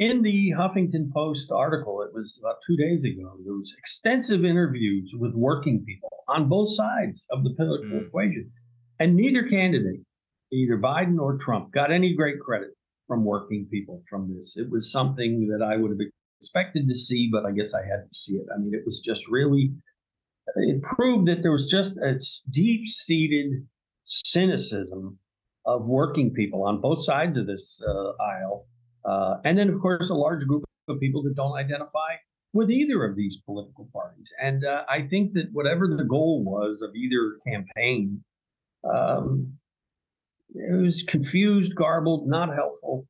in 0.00 0.22
the 0.22 0.52
Huffington 0.56 1.12
Post 1.12 1.52
article, 1.52 2.00
it 2.00 2.14
was 2.14 2.40
about 2.42 2.56
two 2.66 2.74
days 2.74 3.04
ago, 3.04 3.36
there 3.44 3.52
was 3.52 3.74
extensive 3.78 4.46
interviews 4.46 5.12
with 5.14 5.34
working 5.34 5.84
people 5.86 6.08
on 6.26 6.48
both 6.48 6.74
sides 6.74 7.26
of 7.30 7.44
the 7.44 7.54
political 7.54 8.00
mm. 8.00 8.06
equation. 8.06 8.50
And 8.98 9.14
neither 9.14 9.46
candidate, 9.46 10.00
either 10.50 10.78
Biden 10.78 11.20
or 11.20 11.36
Trump, 11.36 11.70
got 11.72 11.92
any 11.92 12.16
great 12.16 12.40
credit 12.40 12.70
from 13.06 13.26
working 13.26 13.68
people 13.70 14.02
from 14.08 14.34
this. 14.34 14.54
It 14.56 14.70
was 14.70 14.90
something 14.90 15.48
that 15.48 15.62
I 15.62 15.76
would 15.76 15.90
have 15.90 16.00
expected 16.40 16.88
to 16.88 16.96
see, 16.96 17.28
but 17.30 17.44
I 17.44 17.52
guess 17.52 17.74
I 17.74 17.82
had 17.82 18.08
to 18.08 18.14
see 18.14 18.36
it. 18.36 18.46
I 18.54 18.58
mean, 18.58 18.72
it 18.72 18.86
was 18.86 19.02
just 19.04 19.28
really, 19.28 19.70
it 20.56 20.82
proved 20.82 21.28
that 21.28 21.42
there 21.42 21.52
was 21.52 21.68
just 21.68 21.98
a 21.98 22.18
deep 22.50 22.88
seated 22.88 23.66
cynicism 24.04 25.18
of 25.66 25.84
working 25.84 26.32
people 26.32 26.64
on 26.64 26.80
both 26.80 27.04
sides 27.04 27.36
of 27.36 27.46
this 27.46 27.82
uh, 27.86 28.12
aisle. 28.22 28.66
Uh, 29.04 29.36
and 29.44 29.56
then, 29.58 29.68
of 29.68 29.80
course, 29.80 30.10
a 30.10 30.14
large 30.14 30.46
group 30.46 30.64
of 30.88 31.00
people 31.00 31.22
that 31.22 31.34
don't 31.34 31.56
identify 31.56 32.16
with 32.52 32.70
either 32.70 33.04
of 33.04 33.16
these 33.16 33.38
political 33.46 33.88
parties. 33.92 34.32
And 34.42 34.64
uh, 34.64 34.84
I 34.88 35.02
think 35.02 35.32
that 35.34 35.46
whatever 35.52 35.86
the 35.86 36.04
goal 36.04 36.42
was 36.42 36.82
of 36.82 36.94
either 36.94 37.38
campaign, 37.46 38.22
um, 38.84 39.52
it 40.54 40.74
was 40.74 41.04
confused, 41.04 41.74
garbled, 41.76 42.28
not 42.28 42.54
helpful. 42.54 43.06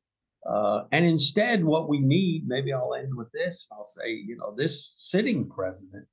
Uh, 0.47 0.83
and 0.91 1.05
instead, 1.05 1.63
what 1.63 1.89
we 1.89 1.99
need, 1.99 2.47
maybe 2.47 2.73
I'll 2.73 2.95
end 2.95 3.15
with 3.15 3.31
this. 3.31 3.67
I'll 3.71 3.83
say, 3.83 4.09
you 4.09 4.37
know, 4.37 4.53
this 4.55 4.93
sitting 4.97 5.49
president 5.49 6.05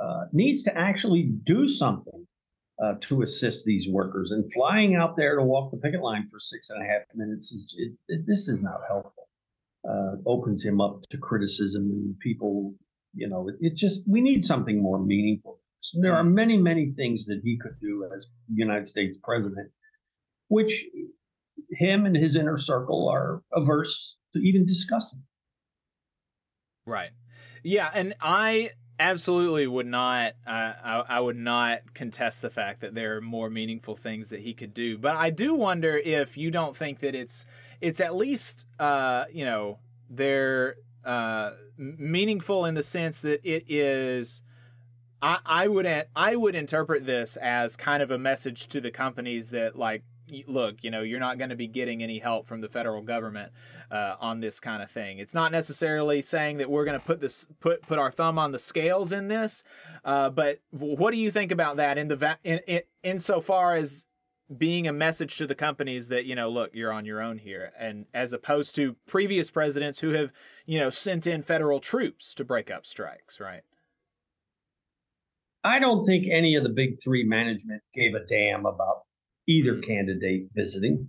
uh, 0.00 0.24
needs 0.32 0.62
to 0.64 0.76
actually 0.76 1.32
do 1.44 1.68
something 1.68 2.26
uh, 2.82 2.94
to 3.00 3.22
assist 3.22 3.64
these 3.64 3.88
workers. 3.88 4.30
And 4.30 4.50
flying 4.52 4.94
out 4.94 5.16
there 5.16 5.36
to 5.36 5.42
walk 5.42 5.70
the 5.70 5.76
picket 5.76 6.02
line 6.02 6.28
for 6.28 6.38
six 6.38 6.70
and 6.70 6.82
a 6.82 6.86
half 6.86 7.02
minutes 7.14 7.52
is 7.52 7.74
it, 7.78 7.92
it, 8.08 8.26
this 8.26 8.48
is 8.48 8.60
not 8.60 8.80
helpful. 8.86 9.28
Uh, 9.88 10.16
opens 10.26 10.64
him 10.64 10.80
up 10.80 11.02
to 11.10 11.18
criticism 11.18 11.82
and 11.90 12.18
people, 12.20 12.72
you 13.14 13.28
know, 13.28 13.48
it, 13.48 13.56
it 13.60 13.74
just 13.74 14.02
we 14.08 14.20
need 14.20 14.44
something 14.44 14.80
more 14.80 15.02
meaningful. 15.02 15.58
So 15.80 15.98
there 16.00 16.14
are 16.14 16.22
many, 16.22 16.56
many 16.56 16.92
things 16.92 17.26
that 17.26 17.40
he 17.42 17.58
could 17.58 17.80
do 17.80 18.08
as 18.14 18.26
United 18.52 18.86
States 18.86 19.18
president, 19.24 19.68
which 20.46 20.84
him 21.72 22.06
and 22.06 22.16
his 22.16 22.36
inner 22.36 22.58
circle 22.58 23.08
are 23.08 23.42
averse 23.52 24.16
to 24.32 24.38
even 24.38 24.64
discussing. 24.64 25.22
Right. 26.86 27.10
Yeah, 27.64 27.90
and 27.92 28.14
I 28.20 28.70
absolutely 29.02 29.66
would 29.66 29.86
not 29.86 30.34
uh, 30.46 30.72
I, 30.82 31.04
I, 31.08 31.20
would 31.20 31.36
not 31.36 31.94
contest 31.94 32.40
the 32.40 32.50
fact 32.50 32.80
that 32.80 32.94
there 32.94 33.16
are 33.16 33.20
more 33.20 33.50
meaningful 33.50 33.96
things 33.96 34.28
that 34.28 34.40
he 34.40 34.54
could 34.54 34.72
do. 34.72 34.96
But 34.96 35.16
i 35.16 35.30
do 35.30 35.54
wonder 35.54 35.96
if 35.98 36.36
you 36.36 36.50
don't 36.50 36.76
think 36.76 37.00
that 37.00 37.14
it's 37.14 37.44
it's 37.80 38.00
at 38.00 38.14
least 38.14 38.64
uh, 38.78 39.24
you 39.32 39.44
know 39.44 39.78
they're 40.08 40.76
uh, 41.04 41.50
meaningful 41.76 42.64
in 42.64 42.74
the 42.74 42.82
sense 42.82 43.20
that 43.22 43.40
it 43.44 43.64
is 43.68 44.42
I, 45.20 45.38
I 45.44 45.68
would 45.68 46.06
I 46.14 46.36
would 46.36 46.54
interpret 46.54 47.06
this 47.06 47.36
as 47.36 47.76
kind 47.76 48.02
of 48.02 48.10
a 48.10 48.18
message 48.18 48.68
to 48.68 48.80
the 48.80 48.90
companies 48.90 49.50
that 49.50 49.76
like 49.76 50.04
look, 50.46 50.82
you 50.82 50.90
know, 50.90 51.02
you're 51.02 51.20
not 51.20 51.38
going 51.38 51.50
to 51.50 51.56
be 51.56 51.66
getting 51.66 52.02
any 52.02 52.18
help 52.18 52.46
from 52.46 52.60
the 52.60 52.68
federal 52.68 53.02
government 53.02 53.52
uh, 53.90 54.16
on 54.20 54.40
this 54.40 54.60
kind 54.60 54.82
of 54.82 54.90
thing. 54.90 55.18
It's 55.18 55.34
not 55.34 55.52
necessarily 55.52 56.22
saying 56.22 56.58
that 56.58 56.70
we're 56.70 56.84
going 56.84 56.98
to 56.98 57.04
put 57.04 57.20
this 57.20 57.46
put 57.60 57.82
put 57.82 57.98
our 57.98 58.10
thumb 58.10 58.38
on 58.38 58.52
the 58.52 58.58
scales 58.58 59.12
in 59.12 59.28
this, 59.28 59.64
uh, 60.04 60.30
but 60.30 60.58
what 60.70 61.10
do 61.12 61.18
you 61.18 61.30
think 61.30 61.52
about 61.52 61.76
that 61.76 61.98
in 61.98 62.08
the 62.08 62.16
va- 62.16 62.38
in, 62.44 62.60
in 62.66 62.82
insofar 63.02 63.74
as 63.74 64.06
being 64.58 64.86
a 64.86 64.92
message 64.92 65.36
to 65.36 65.46
the 65.46 65.54
companies 65.54 66.08
that 66.08 66.24
you 66.24 66.34
know 66.34 66.48
look 66.48 66.70
you're 66.74 66.92
on 66.92 67.04
your 67.04 67.20
own 67.20 67.38
here 67.38 67.72
and 67.78 68.06
as 68.12 68.32
opposed 68.32 68.74
to 68.74 68.96
previous 69.06 69.50
presidents 69.50 70.00
who 70.00 70.10
have 70.10 70.32
you 70.66 70.78
know 70.78 70.90
sent 70.90 71.26
in 71.26 71.42
federal 71.42 71.80
troops 71.80 72.34
to 72.34 72.44
break 72.44 72.70
up 72.70 72.84
strikes 72.84 73.40
right 73.40 73.62
i 75.64 75.78
don't 75.78 76.04
think 76.04 76.26
any 76.30 76.54
of 76.54 76.64
the 76.64 76.68
big 76.68 77.00
three 77.02 77.24
management 77.24 77.82
gave 77.94 78.14
a 78.14 78.24
damn 78.26 78.66
about 78.66 79.02
either 79.52 79.80
candidate 79.80 80.48
visiting. 80.54 81.08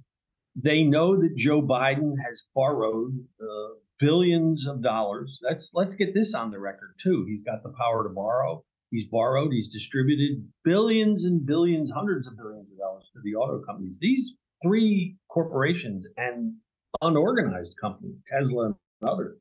They 0.56 0.84
know 0.84 1.20
that 1.20 1.36
Joe 1.36 1.62
Biden 1.62 2.14
has 2.24 2.44
borrowed 2.54 3.14
uh, 3.42 3.74
billions 4.00 4.68
of 4.68 4.84
dollars. 4.84 5.40
Let's 5.42 5.72
let's 5.74 5.96
get 5.96 6.14
this 6.14 6.34
on 6.34 6.52
the 6.52 6.60
record 6.60 6.96
too. 7.02 7.26
He's 7.28 7.44
got 7.44 7.64
the 7.64 7.74
power 7.78 8.04
to 8.04 8.14
borrow. 8.14 8.64
He's 8.92 9.08
borrowed. 9.08 9.52
He's 9.52 9.72
distributed 9.72 10.48
billions 10.64 11.26
and 11.26 11.46
billions, 11.46 11.90
hundreds 11.90 12.28
of 12.28 12.38
billions 12.38 12.72
of 12.72 12.78
dollars 12.78 13.10
to 13.14 13.22
the 13.24 13.36
auto 13.36 13.66
companies. 13.66 13.98
These 14.00 14.36
three 14.62 15.18
corporations 15.30 16.06
and 16.18 16.54
unorganized 17.02 17.76
companies, 17.82 18.22
Tesla 18.28 18.68
and 18.68 18.76
others, 19.10 19.40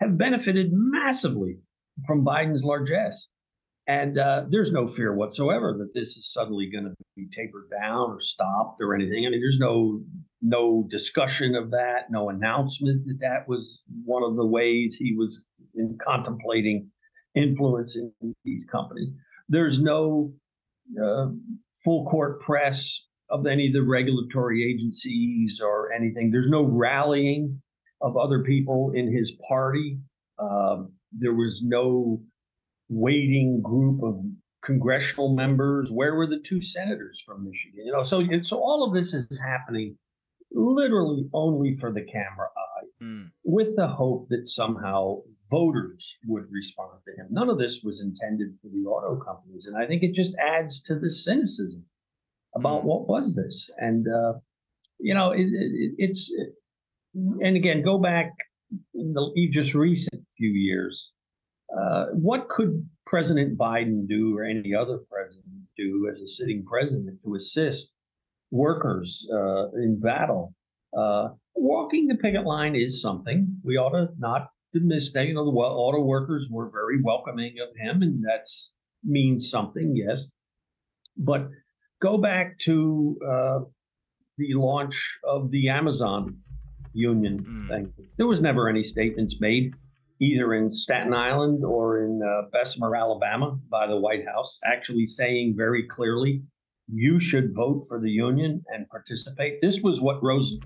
have 0.00 0.18
benefited 0.18 0.70
massively 0.72 1.58
from 2.06 2.24
Biden's 2.24 2.62
largesse. 2.62 3.28
And 3.90 4.18
uh, 4.18 4.44
there's 4.48 4.70
no 4.70 4.86
fear 4.86 5.12
whatsoever 5.12 5.74
that 5.76 5.92
this 5.94 6.16
is 6.16 6.32
suddenly 6.32 6.70
going 6.70 6.84
to 6.84 6.94
be 7.16 7.26
tapered 7.28 7.70
down 7.70 8.10
or 8.10 8.20
stopped 8.20 8.80
or 8.80 8.94
anything. 8.94 9.26
I 9.26 9.30
mean, 9.30 9.40
there's 9.40 9.58
no 9.58 10.00
no 10.40 10.86
discussion 10.88 11.56
of 11.56 11.72
that, 11.72 12.08
no 12.08 12.28
announcement 12.28 13.04
that 13.06 13.18
that 13.20 13.48
was 13.48 13.82
one 14.04 14.22
of 14.22 14.36
the 14.36 14.46
ways 14.46 14.94
he 14.94 15.16
was 15.16 15.42
in 15.74 15.98
contemplating 16.00 16.88
influencing 17.34 18.12
these 18.44 18.64
companies. 18.70 19.08
There's 19.48 19.80
no 19.80 20.34
uh, 20.96 21.26
full 21.84 22.06
court 22.06 22.40
press 22.42 22.96
of 23.28 23.44
any 23.44 23.66
of 23.66 23.72
the 23.72 23.82
regulatory 23.82 24.72
agencies 24.72 25.60
or 25.60 25.92
anything. 25.92 26.30
There's 26.30 26.48
no 26.48 26.62
rallying 26.62 27.60
of 28.00 28.16
other 28.16 28.44
people 28.44 28.92
in 28.94 29.12
his 29.12 29.32
party. 29.48 29.98
Um, 30.38 30.92
there 31.10 31.34
was 31.34 31.60
no 31.64 32.22
waiting 32.90 33.62
group 33.62 34.02
of 34.02 34.20
congressional 34.62 35.34
members? 35.34 35.90
Where 35.90 36.14
were 36.14 36.26
the 36.26 36.42
two 36.44 36.60
senators 36.60 37.22
from 37.24 37.44
Michigan? 37.44 37.86
You 37.86 37.92
know, 37.92 38.04
so 38.04 38.22
so 38.42 38.58
all 38.58 38.86
of 38.86 38.94
this 38.94 39.14
is 39.14 39.40
happening 39.40 39.96
literally 40.52 41.28
only 41.32 41.74
for 41.74 41.92
the 41.92 42.02
camera 42.02 42.48
eye, 42.56 43.04
mm. 43.04 43.30
with 43.44 43.76
the 43.76 43.86
hope 43.86 44.28
that 44.30 44.48
somehow 44.48 45.20
voters 45.48 46.16
would 46.26 46.44
respond 46.50 46.98
to 47.06 47.12
him. 47.12 47.28
None 47.30 47.48
of 47.48 47.58
this 47.58 47.80
was 47.82 48.00
intended 48.00 48.56
for 48.60 48.68
the 48.68 48.88
auto 48.88 49.22
companies, 49.24 49.66
and 49.66 49.76
I 49.76 49.86
think 49.86 50.02
it 50.02 50.14
just 50.14 50.34
adds 50.36 50.82
to 50.82 50.98
the 50.98 51.10
cynicism 51.10 51.84
about 52.54 52.82
mm. 52.82 52.84
what 52.84 53.08
was 53.08 53.34
this. 53.34 53.70
And 53.78 54.06
uh, 54.08 54.34
you 54.98 55.14
know, 55.14 55.30
it, 55.30 55.46
it, 55.46 55.94
it's 55.98 56.30
it, 56.32 56.54
and 57.14 57.56
again, 57.56 57.82
go 57.82 57.98
back 57.98 58.32
in 58.94 59.12
the 59.12 59.48
just 59.52 59.74
recent 59.74 60.22
few 60.36 60.50
years 60.50 61.12
uh, 61.78 62.06
what 62.12 62.48
could 62.48 62.88
President 63.06 63.56
Biden 63.56 64.08
do 64.08 64.36
or 64.36 64.44
any 64.44 64.74
other 64.74 64.98
president 65.10 65.46
do 65.76 66.08
as 66.10 66.20
a 66.20 66.26
sitting 66.26 66.64
president 66.64 67.18
to 67.24 67.34
assist 67.34 67.90
workers 68.50 69.26
uh, 69.32 69.70
in 69.72 69.98
battle? 70.00 70.54
Uh, 70.96 71.28
walking 71.54 72.08
the 72.08 72.16
picket 72.16 72.44
line 72.44 72.74
is 72.74 73.00
something 73.00 73.48
we 73.62 73.76
ought 73.76 73.90
to 73.90 74.08
not 74.18 74.48
dismiss. 74.72 75.12
You 75.14 75.34
know, 75.34 75.44
the 75.44 75.56
auto 75.56 76.00
workers 76.00 76.48
were 76.50 76.70
very 76.70 77.00
welcoming 77.02 77.54
of 77.62 77.68
him, 77.76 78.02
and 78.02 78.22
that 78.24 78.48
means 79.04 79.50
something, 79.50 79.94
yes. 79.96 80.26
But 81.16 81.48
go 82.00 82.18
back 82.18 82.58
to 82.60 83.18
uh, 83.26 83.58
the 84.38 84.54
launch 84.54 85.18
of 85.24 85.50
the 85.50 85.68
Amazon 85.68 86.38
union 86.92 87.44
mm. 87.44 87.68
thing. 87.68 87.92
There 88.16 88.26
was 88.26 88.40
never 88.40 88.68
any 88.68 88.82
statements 88.82 89.36
made 89.40 89.74
either 90.20 90.54
in 90.54 90.70
Staten 90.70 91.14
Island 91.14 91.64
or 91.64 92.04
in 92.04 92.20
uh, 92.22 92.48
Bessemer, 92.52 92.94
Alabama, 92.94 93.58
by 93.70 93.86
the 93.86 93.96
White 93.96 94.26
House, 94.26 94.58
actually 94.64 95.06
saying 95.06 95.54
very 95.56 95.86
clearly, 95.86 96.42
you 96.92 97.18
should 97.18 97.54
vote 97.54 97.84
for 97.88 98.00
the 98.00 98.10
union 98.10 98.62
and 98.68 98.88
participate. 98.88 99.60
This 99.62 99.80
was 99.80 100.00
what 100.00 100.22
Rose, 100.22 100.56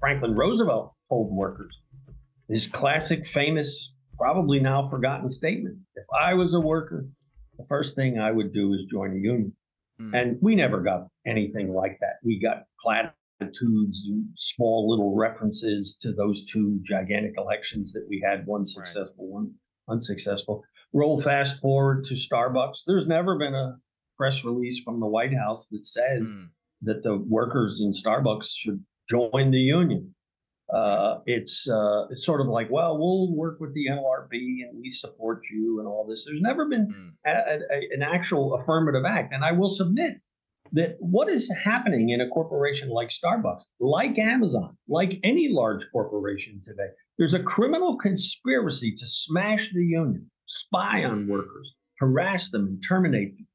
Franklin 0.00 0.34
Roosevelt 0.34 0.94
told 1.08 1.32
workers. 1.32 1.78
His 2.48 2.66
classic, 2.66 3.26
famous, 3.26 3.92
probably 4.18 4.58
now 4.58 4.86
forgotten 4.86 5.28
statement: 5.28 5.78
"If 5.94 6.06
I 6.18 6.34
was 6.34 6.54
a 6.54 6.60
worker, 6.60 7.06
the 7.58 7.66
first 7.66 7.94
thing 7.94 8.18
I 8.18 8.32
would 8.32 8.52
do 8.52 8.72
is 8.72 8.84
join 8.90 9.12
a 9.12 9.16
union." 9.16 9.52
Mm. 10.00 10.14
And 10.14 10.38
we 10.40 10.54
never 10.54 10.80
got 10.80 11.08
anything 11.26 11.72
like 11.72 11.98
that. 12.00 12.18
We 12.22 12.40
got 12.40 12.64
platitudes 12.80 13.16
and 13.40 13.54
small 14.36 14.88
little 14.88 15.14
references 15.14 15.96
to 16.00 16.12
those 16.12 16.44
two 16.46 16.80
gigantic 16.82 17.34
elections 17.36 17.92
that 17.92 18.06
we 18.08 18.22
had, 18.24 18.46
one 18.46 18.66
successful, 18.66 19.30
one 19.30 19.52
unsuccessful. 19.88 20.62
Roll 20.92 21.20
fast 21.20 21.60
forward 21.60 22.04
to 22.04 22.14
Starbucks. 22.14 22.84
There's 22.86 23.06
never 23.06 23.38
been 23.38 23.54
a 23.54 23.76
press 24.16 24.44
release 24.44 24.80
from 24.82 25.00
the 25.00 25.06
White 25.06 25.34
House 25.34 25.66
that 25.70 25.86
says 25.86 26.28
that 26.82 27.02
the 27.02 27.16
workers 27.28 27.80
in 27.82 27.92
Starbucks 27.92 28.48
should 28.56 28.82
join 29.10 29.50
the 29.50 29.58
union. 29.58 30.14
Uh, 30.74 31.18
it's 31.26 31.68
uh, 31.68 32.06
it's 32.10 32.26
sort 32.26 32.40
of 32.40 32.48
like, 32.48 32.68
well, 32.70 32.98
we'll 32.98 33.32
work 33.36 33.60
with 33.60 33.72
the 33.74 33.86
NLRB 33.88 34.32
and 34.68 34.80
we 34.80 34.90
support 34.90 35.42
you 35.52 35.78
and 35.78 35.86
all 35.86 36.04
this. 36.08 36.24
There's 36.26 36.40
never 36.40 36.68
been 36.68 37.12
a, 37.24 37.30
a, 37.30 37.94
an 37.94 38.02
actual 38.02 38.54
affirmative 38.54 39.04
act, 39.04 39.32
and 39.32 39.44
I 39.44 39.52
will 39.52 39.68
submit 39.68 40.14
that 40.72 40.96
what 40.98 41.28
is 41.28 41.50
happening 41.62 42.10
in 42.10 42.20
a 42.20 42.28
corporation 42.28 42.88
like 42.88 43.08
Starbucks, 43.08 43.62
like 43.80 44.18
Amazon, 44.18 44.76
like 44.88 45.18
any 45.22 45.48
large 45.50 45.84
corporation 45.92 46.60
today, 46.64 46.88
there's 47.18 47.34
a 47.34 47.42
criminal 47.42 47.96
conspiracy 47.96 48.94
to 48.98 49.06
smash 49.06 49.72
the 49.72 49.84
union, 49.84 50.30
spy 50.46 51.04
on 51.04 51.28
workers, 51.28 51.74
harass 51.98 52.50
them, 52.50 52.66
and 52.66 52.84
terminate 52.86 53.36
them. 53.36 53.46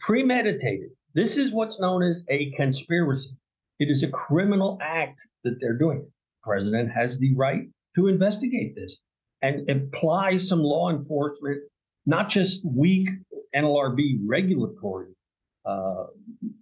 Premeditated. 0.00 0.90
This 1.14 1.36
is 1.36 1.52
what's 1.52 1.80
known 1.80 2.02
as 2.02 2.24
a 2.28 2.50
conspiracy. 2.52 3.30
It 3.78 3.90
is 3.90 4.02
a 4.02 4.08
criminal 4.08 4.78
act 4.82 5.20
that 5.44 5.58
they're 5.60 5.78
doing. 5.78 6.00
The 6.00 6.50
president 6.50 6.90
has 6.92 7.18
the 7.18 7.34
right 7.36 7.62
to 7.96 8.08
investigate 8.08 8.74
this 8.74 8.98
and 9.42 9.68
apply 9.68 10.38
some 10.38 10.60
law 10.60 10.90
enforcement, 10.90 11.60
not 12.06 12.30
just 12.30 12.62
weak 12.64 13.08
NLRB 13.54 14.18
regulatory 14.26 15.14
uh, 15.66 16.04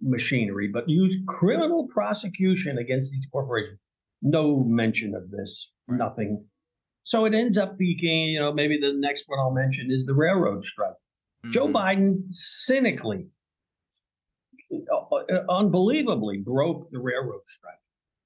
machinery, 0.01 0.69
but 0.71 0.87
use 0.87 1.17
criminal 1.27 1.87
prosecution 1.87 2.77
against 2.77 3.11
these 3.11 3.25
corporations. 3.31 3.79
No 4.21 4.63
mention 4.63 5.13
of 5.15 5.29
this, 5.29 5.69
nothing. 5.87 6.45
So 7.03 7.25
it 7.25 7.33
ends 7.33 7.57
up 7.57 7.77
being, 7.77 8.29
you 8.29 8.39
know, 8.39 8.53
maybe 8.53 8.79
the 8.79 8.93
next 8.95 9.25
one 9.27 9.39
I'll 9.39 9.51
mention 9.51 9.91
is 9.91 10.05
the 10.05 10.13
railroad 10.13 10.65
strike. 10.65 10.93
Joe 11.49 11.67
Biden 11.67 12.23
cynically, 12.31 13.27
uh, 14.71 15.33
unbelievably 15.49 16.37
broke 16.37 16.89
the 16.91 16.99
railroad 16.99 17.41
strike. 17.47 17.73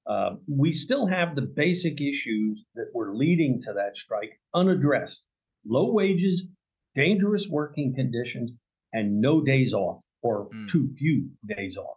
Uh, 0.06 0.36
we 0.46 0.72
still 0.72 1.06
have 1.06 1.34
the 1.34 1.42
basic 1.42 2.00
issues 2.00 2.64
that 2.76 2.86
were 2.94 3.16
leading 3.16 3.60
to 3.62 3.72
that 3.72 3.96
strike 3.96 4.40
unaddressed 4.54 5.22
low 5.66 5.92
wages, 5.92 6.44
dangerous 6.94 7.48
working 7.48 7.92
conditions, 7.94 8.52
and 8.92 9.20
no 9.20 9.42
days 9.42 9.74
off 9.74 10.00
or 10.22 10.48
too 10.68 10.90
few 10.98 11.28
days 11.46 11.76
off. 11.76 11.96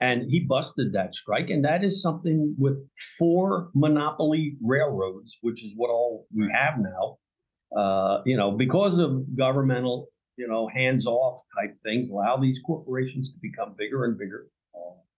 And 0.00 0.28
he 0.28 0.40
busted 0.40 0.92
that 0.94 1.14
strike. 1.14 1.48
And 1.50 1.64
that 1.64 1.84
is 1.84 2.02
something 2.02 2.56
with 2.58 2.76
four 3.18 3.70
monopoly 3.74 4.56
railroads, 4.62 5.38
which 5.42 5.64
is 5.64 5.72
what 5.76 5.90
all 5.90 6.26
we 6.34 6.50
have 6.52 6.74
now. 6.78 7.18
Uh, 7.76 8.20
you 8.26 8.36
know, 8.36 8.50
because 8.50 8.98
of 8.98 9.36
governmental, 9.36 10.08
you 10.36 10.48
know, 10.48 10.68
hands 10.74 11.06
off 11.06 11.40
type 11.58 11.76
things, 11.84 12.10
allow 12.10 12.36
these 12.36 12.58
corporations 12.66 13.30
to 13.30 13.38
become 13.40 13.74
bigger 13.78 14.04
and 14.04 14.18
bigger. 14.18 14.46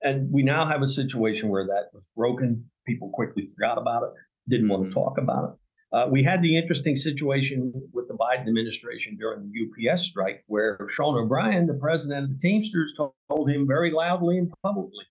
And 0.02 0.30
we 0.30 0.42
now 0.42 0.66
have 0.66 0.82
a 0.82 0.86
situation 0.86 1.48
where 1.48 1.66
that 1.66 1.84
was 1.94 2.04
broken. 2.14 2.70
People 2.86 3.10
quickly 3.14 3.46
forgot 3.46 3.78
about 3.78 4.02
it, 4.02 4.10
didn't 4.50 4.68
want 4.68 4.84
to 4.84 4.92
talk 4.92 5.16
about 5.16 5.44
it. 5.44 5.50
Uh, 5.94 6.08
we 6.10 6.24
had 6.24 6.42
the 6.42 6.58
interesting 6.58 6.96
situation 6.96 7.72
with 7.92 8.08
the 8.08 8.14
Biden 8.14 8.48
administration 8.48 9.16
during 9.16 9.48
the 9.48 9.92
UPS 9.92 10.02
strike, 10.02 10.42
where 10.48 10.76
Sean 10.90 11.16
O'Brien, 11.16 11.68
the 11.68 11.74
president 11.74 12.24
of 12.24 12.30
the 12.30 12.38
Teamsters, 12.38 12.94
told 12.96 13.48
him 13.48 13.64
very 13.64 13.92
loudly 13.92 14.38
and 14.38 14.52
publicly, 14.64 15.04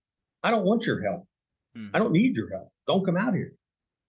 I 0.44 0.52
don't 0.52 0.66
want 0.66 0.86
your 0.86 1.02
help. 1.02 1.26
I 1.94 2.00
don't 2.00 2.12
need 2.12 2.36
your 2.36 2.50
help. 2.50 2.68
Don't 2.86 3.06
come 3.06 3.16
out 3.16 3.34
here. 3.34 3.54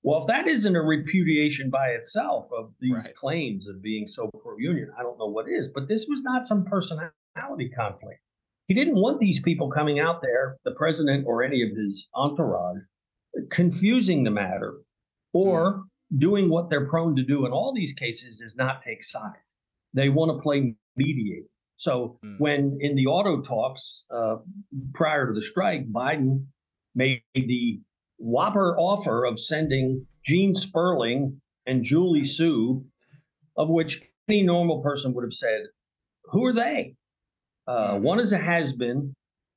Well, 0.02 0.22
if 0.22 0.26
that 0.26 0.48
isn't 0.48 0.74
a 0.74 0.82
repudiation 0.82 1.70
by 1.70 1.90
itself 1.90 2.48
of 2.52 2.72
these 2.80 3.08
claims 3.16 3.68
of 3.68 3.80
being 3.80 4.08
so 4.08 4.28
pro 4.42 4.58
union, 4.58 4.90
I 4.98 5.02
don't 5.02 5.18
know 5.18 5.28
what 5.28 5.48
is. 5.48 5.68
But 5.72 5.86
this 5.86 6.06
was 6.08 6.22
not 6.22 6.46
some 6.46 6.64
personality 6.64 7.70
conflict. 7.74 8.20
He 8.66 8.74
didn't 8.74 8.96
want 8.96 9.20
these 9.20 9.40
people 9.40 9.70
coming 9.70 10.00
out 10.00 10.22
there, 10.22 10.56
the 10.64 10.72
president 10.72 11.24
or 11.26 11.44
any 11.44 11.62
of 11.62 11.76
his 11.76 12.08
entourage, 12.14 12.82
confusing 13.50 14.24
the 14.24 14.30
matter 14.30 14.74
or 15.32 15.84
doing 16.16 16.48
what 16.48 16.70
they're 16.70 16.88
prone 16.88 17.16
to 17.16 17.24
do 17.24 17.46
in 17.46 17.52
all 17.52 17.72
these 17.74 17.92
cases 17.92 18.40
is 18.40 18.56
not 18.56 18.82
take 18.82 19.02
sides. 19.02 19.36
They 19.94 20.08
want 20.08 20.36
to 20.36 20.42
play 20.42 20.74
mediator. 20.96 21.46
So 21.76 22.18
when 22.38 22.78
in 22.80 22.94
the 22.94 23.06
auto 23.06 23.42
talks 23.42 24.04
uh, 24.10 24.36
prior 24.94 25.26
to 25.26 25.32
the 25.32 25.42
strike, 25.42 25.90
Biden 25.90 26.46
made 26.94 27.22
the 27.34 27.80
whopper 28.18 28.76
offer 28.78 29.24
of 29.24 29.40
sending 29.40 30.06
Gene 30.24 30.54
Sperling 30.54 31.40
and 31.66 31.82
Julie 31.82 32.24
Su, 32.24 32.84
of 33.56 33.68
which 33.68 34.02
any 34.28 34.42
normal 34.42 34.82
person 34.82 35.12
would 35.14 35.24
have 35.24 35.34
said, 35.34 35.62
"Who 36.26 36.44
are 36.44 36.54
they?" 36.54 36.94
Uh, 37.66 37.98
one 37.98 38.20
is 38.20 38.32
a 38.32 38.38
has 38.38 38.72
been, 38.72 39.14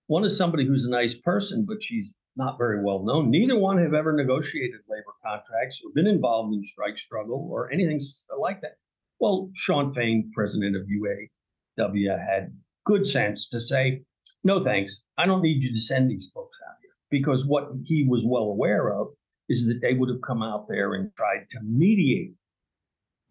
one 0.08 0.24
is 0.24 0.38
somebody 0.38 0.66
who's 0.66 0.86
a 0.86 0.90
nice 0.90 1.14
person, 1.14 1.66
but 1.68 1.84
she's 1.84 2.14
not 2.38 2.58
very 2.58 2.84
well 2.84 3.04
known. 3.04 3.32
Neither 3.32 3.58
one 3.58 3.78
have 3.80 3.94
ever 3.94 4.14
negotiated 4.14 4.82
labor 4.88 5.14
contracts 5.26 5.80
or 5.84 5.92
been 5.94 6.08
involved 6.08 6.54
in 6.54 6.64
strike 6.64 6.98
struggle 6.98 7.50
or 7.52 7.72
anything 7.72 8.00
like 8.40 8.62
that. 8.62 8.78
Well, 9.20 9.50
Shawn 9.56 9.94
Fain, 9.94 10.32
president 10.34 10.76
of 10.76 10.84
UAW, 10.84 12.20
had 12.20 12.54
good 12.86 13.08
sense 13.08 13.50
to 13.50 13.60
say, 13.60 14.04
no 14.44 14.64
thanks. 14.64 15.02
I 15.18 15.26
don't 15.26 15.42
need 15.42 15.64
you 15.64 15.74
to 15.74 15.82
send 15.82 16.10
these 16.10 16.30
folks 16.34 16.58
out 16.68 16.76
here 16.82 16.92
because 17.10 17.46
what 17.46 17.70
he 17.84 18.06
was 18.08 18.22
well 18.24 18.44
aware 18.44 18.94
of 18.94 19.08
is 19.50 19.66
that 19.66 19.80
they 19.82 19.94
would 19.94 20.10
have 20.10 20.22
come 20.22 20.44
out 20.44 20.68
there 20.70 20.94
and 20.94 21.12
tried 21.18 21.48
to 21.52 21.60
mediate. 21.64 22.34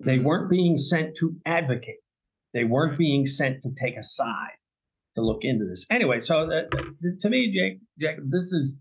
They 0.00 0.16
mm-hmm. 0.16 0.24
weren't 0.24 0.50
being 0.50 0.78
sent 0.78 1.16
to 1.18 1.36
advocate. 1.46 2.00
They 2.52 2.64
weren't 2.64 2.98
being 2.98 3.26
sent 3.26 3.62
to 3.62 3.70
take 3.78 3.96
a 3.96 4.02
side 4.02 4.57
to 5.14 5.22
look 5.22 5.40
into 5.42 5.64
this. 5.64 5.86
Anyway, 5.90 6.20
so 6.20 6.46
that, 6.48 6.70
that- 6.70 7.20
to 7.20 7.30
me, 7.30 7.52
Jake, 7.52 7.80
Jake, 8.00 8.16
this 8.28 8.52
is 8.52 8.74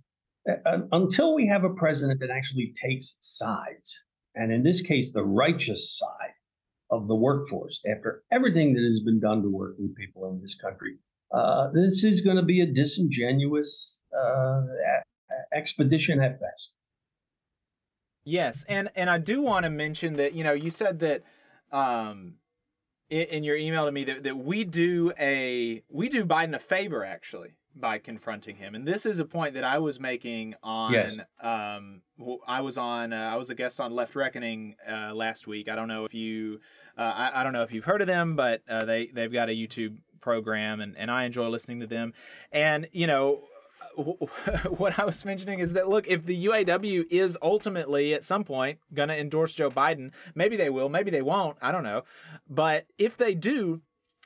uh, 0.47 0.79
until 0.91 1.33
we 1.33 1.47
have 1.47 1.63
a 1.63 1.69
president 1.69 2.19
that 2.19 2.29
actually 2.29 2.73
takes 2.81 3.15
sides, 3.19 3.99
and 4.35 4.51
in 4.51 4.63
this 4.63 4.81
case, 4.81 5.11
the 5.11 5.23
righteous 5.23 5.97
side 5.97 6.33
of 6.91 7.07
the 7.07 7.15
workforce, 7.15 7.81
after 7.89 8.23
everything 8.31 8.73
that 8.73 8.83
has 8.83 9.01
been 9.03 9.19
done 9.19 9.41
to 9.41 9.49
working 9.49 9.93
people 9.97 10.29
in 10.29 10.41
this 10.41 10.55
country, 10.55 10.97
uh, 11.33 11.69
this 11.71 12.03
is 12.03 12.21
going 12.21 12.37
to 12.37 12.43
be 12.43 12.61
a 12.61 12.65
disingenuous 12.65 13.99
uh, 14.17 14.61
expedition 15.53 16.21
at 16.21 16.39
best. 16.39 16.73
Yes, 18.23 18.63
and 18.67 18.89
and 18.95 19.09
I 19.09 19.17
do 19.17 19.41
want 19.41 19.65
to 19.65 19.69
mention 19.69 20.13
that 20.13 20.33
you 20.33 20.43
know 20.43 20.53
you 20.53 20.69
said 20.69 20.99
that 20.99 21.23
um 21.71 22.35
in, 23.09 23.27
in 23.27 23.43
your 23.43 23.55
email 23.55 23.85
to 23.85 23.91
me 23.91 24.03
that, 24.03 24.23
that 24.23 24.37
we 24.37 24.63
do 24.63 25.13
a 25.19 25.83
we 25.89 26.09
do 26.09 26.25
Biden 26.25 26.55
a 26.55 26.59
favor 26.59 27.03
actually 27.05 27.55
by 27.75 27.97
confronting 27.97 28.55
him, 28.55 28.73
and 28.75 28.87
this 28.87 29.05
is 29.05 29.19
a 29.19 29.25
point 29.25 29.53
that 29.55 29.63
I 29.63 29.79
was 29.79 29.99
making 29.99 30.55
on 30.63 30.93
Yes. 30.93 31.17
um 31.41 32.01
I 32.47 32.61
was 32.61 32.77
on 32.77 33.11
uh, 33.11 33.29
I 33.33 33.35
was 33.35 33.49
a 33.49 33.55
guest 33.55 33.79
on 33.81 33.93
Left 33.93 34.15
Reckoning 34.15 34.75
uh, 34.89 35.13
last 35.13 35.47
week. 35.47 35.67
I 35.67 35.75
don't 35.75 35.87
know 35.89 36.05
if 36.05 36.13
you 36.13 36.61
uh, 36.97 37.01
I, 37.01 37.41
I 37.41 37.43
don't 37.43 37.51
know 37.53 37.63
if 37.63 37.73
you've 37.73 37.83
heard 37.85 38.01
of 38.01 38.07
them, 38.07 38.35
but 38.35 38.61
uh, 38.69 38.85
they 38.85 39.07
they've 39.07 39.31
got 39.31 39.49
a 39.49 39.51
YouTube 39.51 39.97
program, 40.21 40.79
and 40.79 40.97
and 40.97 41.11
I 41.11 41.25
enjoy 41.25 41.49
listening 41.49 41.81
to 41.81 41.87
them, 41.87 42.13
and 42.51 42.87
you 42.93 43.07
know 43.07 43.43
what 43.95 44.97
I 44.99 45.05
was 45.05 45.23
mentioning 45.25 45.59
is 45.59 45.73
that 45.73 45.87
look, 45.87 46.07
if 46.07 46.25
the 46.25 46.45
UAW 46.45 47.05
is 47.09 47.37
ultimately 47.41 48.13
at 48.13 48.23
some 48.23 48.43
point 48.43 48.79
going 48.93 49.09
to 49.09 49.17
endorse 49.19 49.53
Joe 49.53 49.69
Biden, 49.69 50.11
maybe 50.33 50.55
they 50.57 50.69
will, 50.69 50.89
maybe 50.89 51.11
they 51.11 51.21
won't, 51.21 51.57
I 51.61 51.71
don't 51.71 51.83
know. 51.83 52.03
But 52.49 52.87
if 52.97 53.15
they 53.17 53.35
do, 53.35 53.81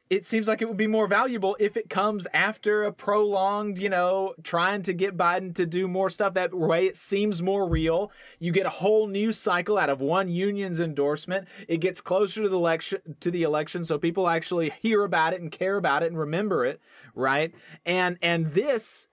it 0.10 0.26
seems 0.26 0.48
like 0.48 0.62
it 0.62 0.68
would 0.68 0.78
be 0.78 0.88
more 0.88 1.08
valuable 1.08 1.56
if 1.60 1.78
it 1.78 1.88
comes 1.88 2.28
after 2.34 2.84
a 2.84 2.92
prolonged, 2.92 3.78
you 3.78 3.90
know, 3.90 4.34
trying 4.42 4.82
to 4.82 4.94
get 4.94 5.16
Biden 5.16 5.54
to 5.54 5.68
do 5.68 5.88
more 5.88 6.10
stuff. 6.10 6.34
That 6.34 6.54
way 6.54 6.88
it 6.88 6.98
seems 6.98 7.44
more 7.44 7.68
real. 7.68 8.12
You 8.40 8.52
get 8.52 8.66
a 8.66 8.72
whole 8.72 9.06
news 9.06 9.38
cycle 9.38 9.78
out 9.78 9.90
of 9.90 10.02
one 10.02 10.28
union's 10.28 10.80
endorsement. 10.80 11.48
It 11.68 11.78
gets 11.78 12.02
closer 12.02 12.42
to 12.42 12.50
the 12.50 12.56
election 12.56 13.18
to 13.20 13.30
the 13.30 13.44
election 13.44 13.84
so 13.84 14.00
people 14.00 14.28
actually 14.28 14.72
hear 14.82 15.04
about 15.04 15.34
it 15.34 15.42
and 15.42 15.52
care 15.52 15.78
about 15.78 16.02
it 16.02 16.08
and 16.08 16.18
remember 16.18 16.66
it, 16.66 16.82
right? 17.14 17.54
And 17.86 18.18
and 18.24 18.54
this 18.54 19.08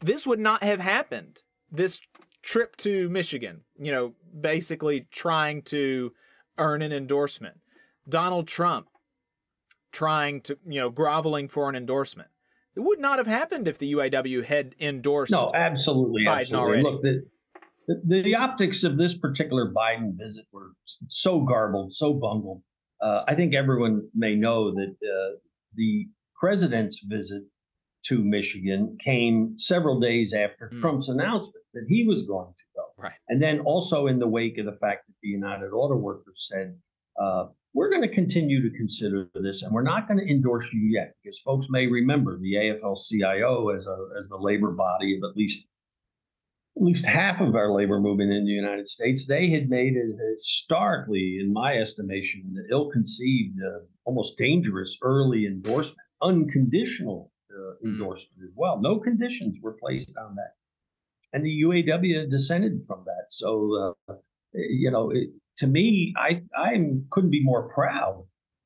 this 0.00 0.26
would 0.26 0.40
not 0.40 0.64
have 0.64 0.80
happened. 0.80 1.42
This 1.70 2.00
trip 2.42 2.76
to 2.78 3.08
Michigan, 3.08 3.62
you 3.78 3.92
know, 3.92 4.14
basically 4.40 5.06
trying 5.12 5.62
to 5.62 6.12
earn 6.58 6.82
an 6.82 6.92
endorsement. 6.92 7.60
Donald 8.08 8.48
Trump 8.48 8.88
trying 9.96 10.42
to, 10.42 10.58
you 10.66 10.78
know, 10.80 10.90
groveling 10.90 11.48
for 11.48 11.68
an 11.70 11.74
endorsement. 11.74 12.28
It 12.76 12.80
would 12.80 12.98
not 13.00 13.16
have 13.18 13.26
happened 13.26 13.66
if 13.66 13.78
the 13.78 13.94
UAW 13.94 14.44
had 14.44 14.74
endorsed 14.78 15.32
No, 15.32 15.50
absolutely, 15.54 16.24
Biden 16.26 16.40
absolutely. 16.42 16.58
already. 16.60 16.82
Look, 16.82 17.02
the, 17.02 17.22
the 18.06 18.22
the 18.22 18.34
optics 18.34 18.84
of 18.84 18.98
this 18.98 19.16
particular 19.16 19.72
Biden 19.72 20.10
visit 20.18 20.44
were 20.52 20.72
so 21.08 21.40
garbled, 21.40 21.94
so 21.94 22.12
bungled. 22.12 22.60
Uh, 23.00 23.22
I 23.26 23.34
think 23.34 23.54
everyone 23.54 24.02
may 24.14 24.34
know 24.34 24.74
that 24.74 24.90
uh, 25.14 25.30
the 25.74 26.06
president's 26.38 27.00
visit 27.16 27.42
to 28.08 28.22
Michigan 28.22 28.96
came 29.02 29.54
several 29.56 29.98
days 29.98 30.34
after 30.34 30.68
Hmm. 30.68 30.80
Trump's 30.80 31.08
announcement 31.08 31.64
that 31.74 31.86
he 31.88 32.04
was 32.06 32.20
going 32.24 32.52
to 32.60 32.64
go. 32.76 32.82
Right. 33.02 33.18
And 33.28 33.42
then 33.42 33.60
also 33.60 34.06
in 34.06 34.18
the 34.18 34.28
wake 34.28 34.58
of 34.58 34.66
the 34.66 34.78
fact 34.84 35.06
that 35.06 35.14
the 35.22 35.28
United 35.28 35.70
Auto 35.72 35.96
Workers 35.96 36.46
said, 36.50 36.68
uh, 37.20 37.46
we're 37.76 37.90
going 37.90 38.00
to 38.00 38.14
continue 38.14 38.62
to 38.62 38.74
consider 38.74 39.28
this 39.34 39.60
and 39.62 39.70
we're 39.70 39.82
not 39.82 40.08
going 40.08 40.18
to 40.18 40.32
endorse 40.32 40.72
you 40.72 40.80
yet 40.80 41.14
because 41.22 41.38
folks 41.40 41.66
may 41.68 41.86
remember 41.86 42.38
the 42.38 42.54
AFL-CIO 42.54 43.68
as 43.68 43.86
a 43.86 43.96
as 44.18 44.28
the 44.28 44.36
labor 44.36 44.70
body 44.72 45.14
of 45.14 45.30
at 45.30 45.36
least 45.36 45.66
at 46.78 46.82
least 46.82 47.04
half 47.04 47.40
of 47.40 47.54
our 47.54 47.70
labor 47.70 48.00
movement 48.00 48.32
in 48.32 48.44
the 48.44 48.50
United 48.50 48.88
States, 48.88 49.26
they 49.26 49.48
had 49.48 49.70
made 49.70 49.94
a 49.94 50.34
starkly, 50.38 51.38
in 51.40 51.50
my 51.50 51.78
estimation, 51.78 52.42
an 52.54 52.66
ill-conceived, 52.70 53.56
uh, 53.66 53.78
almost 54.04 54.36
dangerous 54.36 54.98
early 55.00 55.46
endorsement, 55.46 55.96
unconditional 56.20 57.32
uh, 57.50 57.88
endorsement 57.88 58.42
as 58.42 58.50
well. 58.54 58.78
No 58.78 58.98
conditions 58.98 59.56
were 59.62 59.72
placed 59.80 60.12
on 60.18 60.34
that, 60.34 60.52
and 61.32 61.42
the 61.44 61.62
UAW 61.62 62.28
dissented 62.30 62.84
from 62.86 63.04
that. 63.06 63.26
So, 63.30 63.94
uh, 64.08 64.14
you 64.52 64.90
know, 64.90 65.10
it, 65.10 65.30
to 65.58 65.66
me, 65.66 66.14
I 66.16 66.42
I 66.56 66.76
couldn't 67.10 67.30
be 67.30 67.42
more 67.42 67.68
proud 67.68 68.24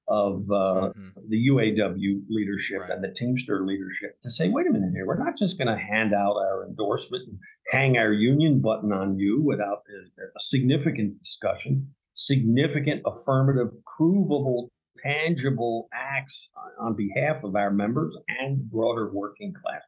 of 0.08 0.50
uh, 0.50 0.90
the 1.28 1.48
UAW 1.48 2.22
leadership 2.28 2.82
and 2.88 3.02
the 3.02 3.14
Teamster 3.14 3.64
leadership 3.64 4.20
to 4.22 4.30
say, 4.30 4.48
wait 4.48 4.66
a 4.66 4.72
minute 4.72 4.90
here, 4.92 5.06
we're 5.06 5.16
not 5.16 5.38
just 5.38 5.56
going 5.56 5.68
to 5.68 5.78
hand 5.78 6.12
out 6.12 6.34
our 6.34 6.66
endorsement 6.66 7.28
and 7.28 7.38
hang 7.70 7.96
our 7.96 8.12
union 8.12 8.60
button 8.60 8.92
on 8.92 9.16
you 9.16 9.40
without 9.40 9.82
a, 9.88 10.22
a 10.22 10.40
significant 10.40 11.16
discussion, 11.22 11.88
significant 12.14 13.02
affirmative, 13.06 13.68
provable, 13.96 14.68
tangible 15.00 15.88
acts 15.94 16.48
on, 16.56 16.88
on 16.88 16.96
behalf 16.96 17.44
of 17.44 17.54
our 17.54 17.70
members 17.70 18.16
and 18.40 18.68
broader 18.68 19.12
working 19.14 19.54
class. 19.62 19.82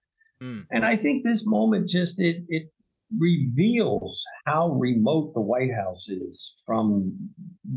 And 0.70 0.84
I 0.84 0.96
think 0.96 1.24
this 1.24 1.44
moment 1.44 1.88
just 1.88 2.20
it 2.20 2.44
it 2.48 2.70
reveals 3.18 4.24
how 4.46 4.70
remote 4.70 5.34
the 5.34 5.40
White 5.40 5.72
House 5.74 6.08
is 6.08 6.54
from 6.64 7.16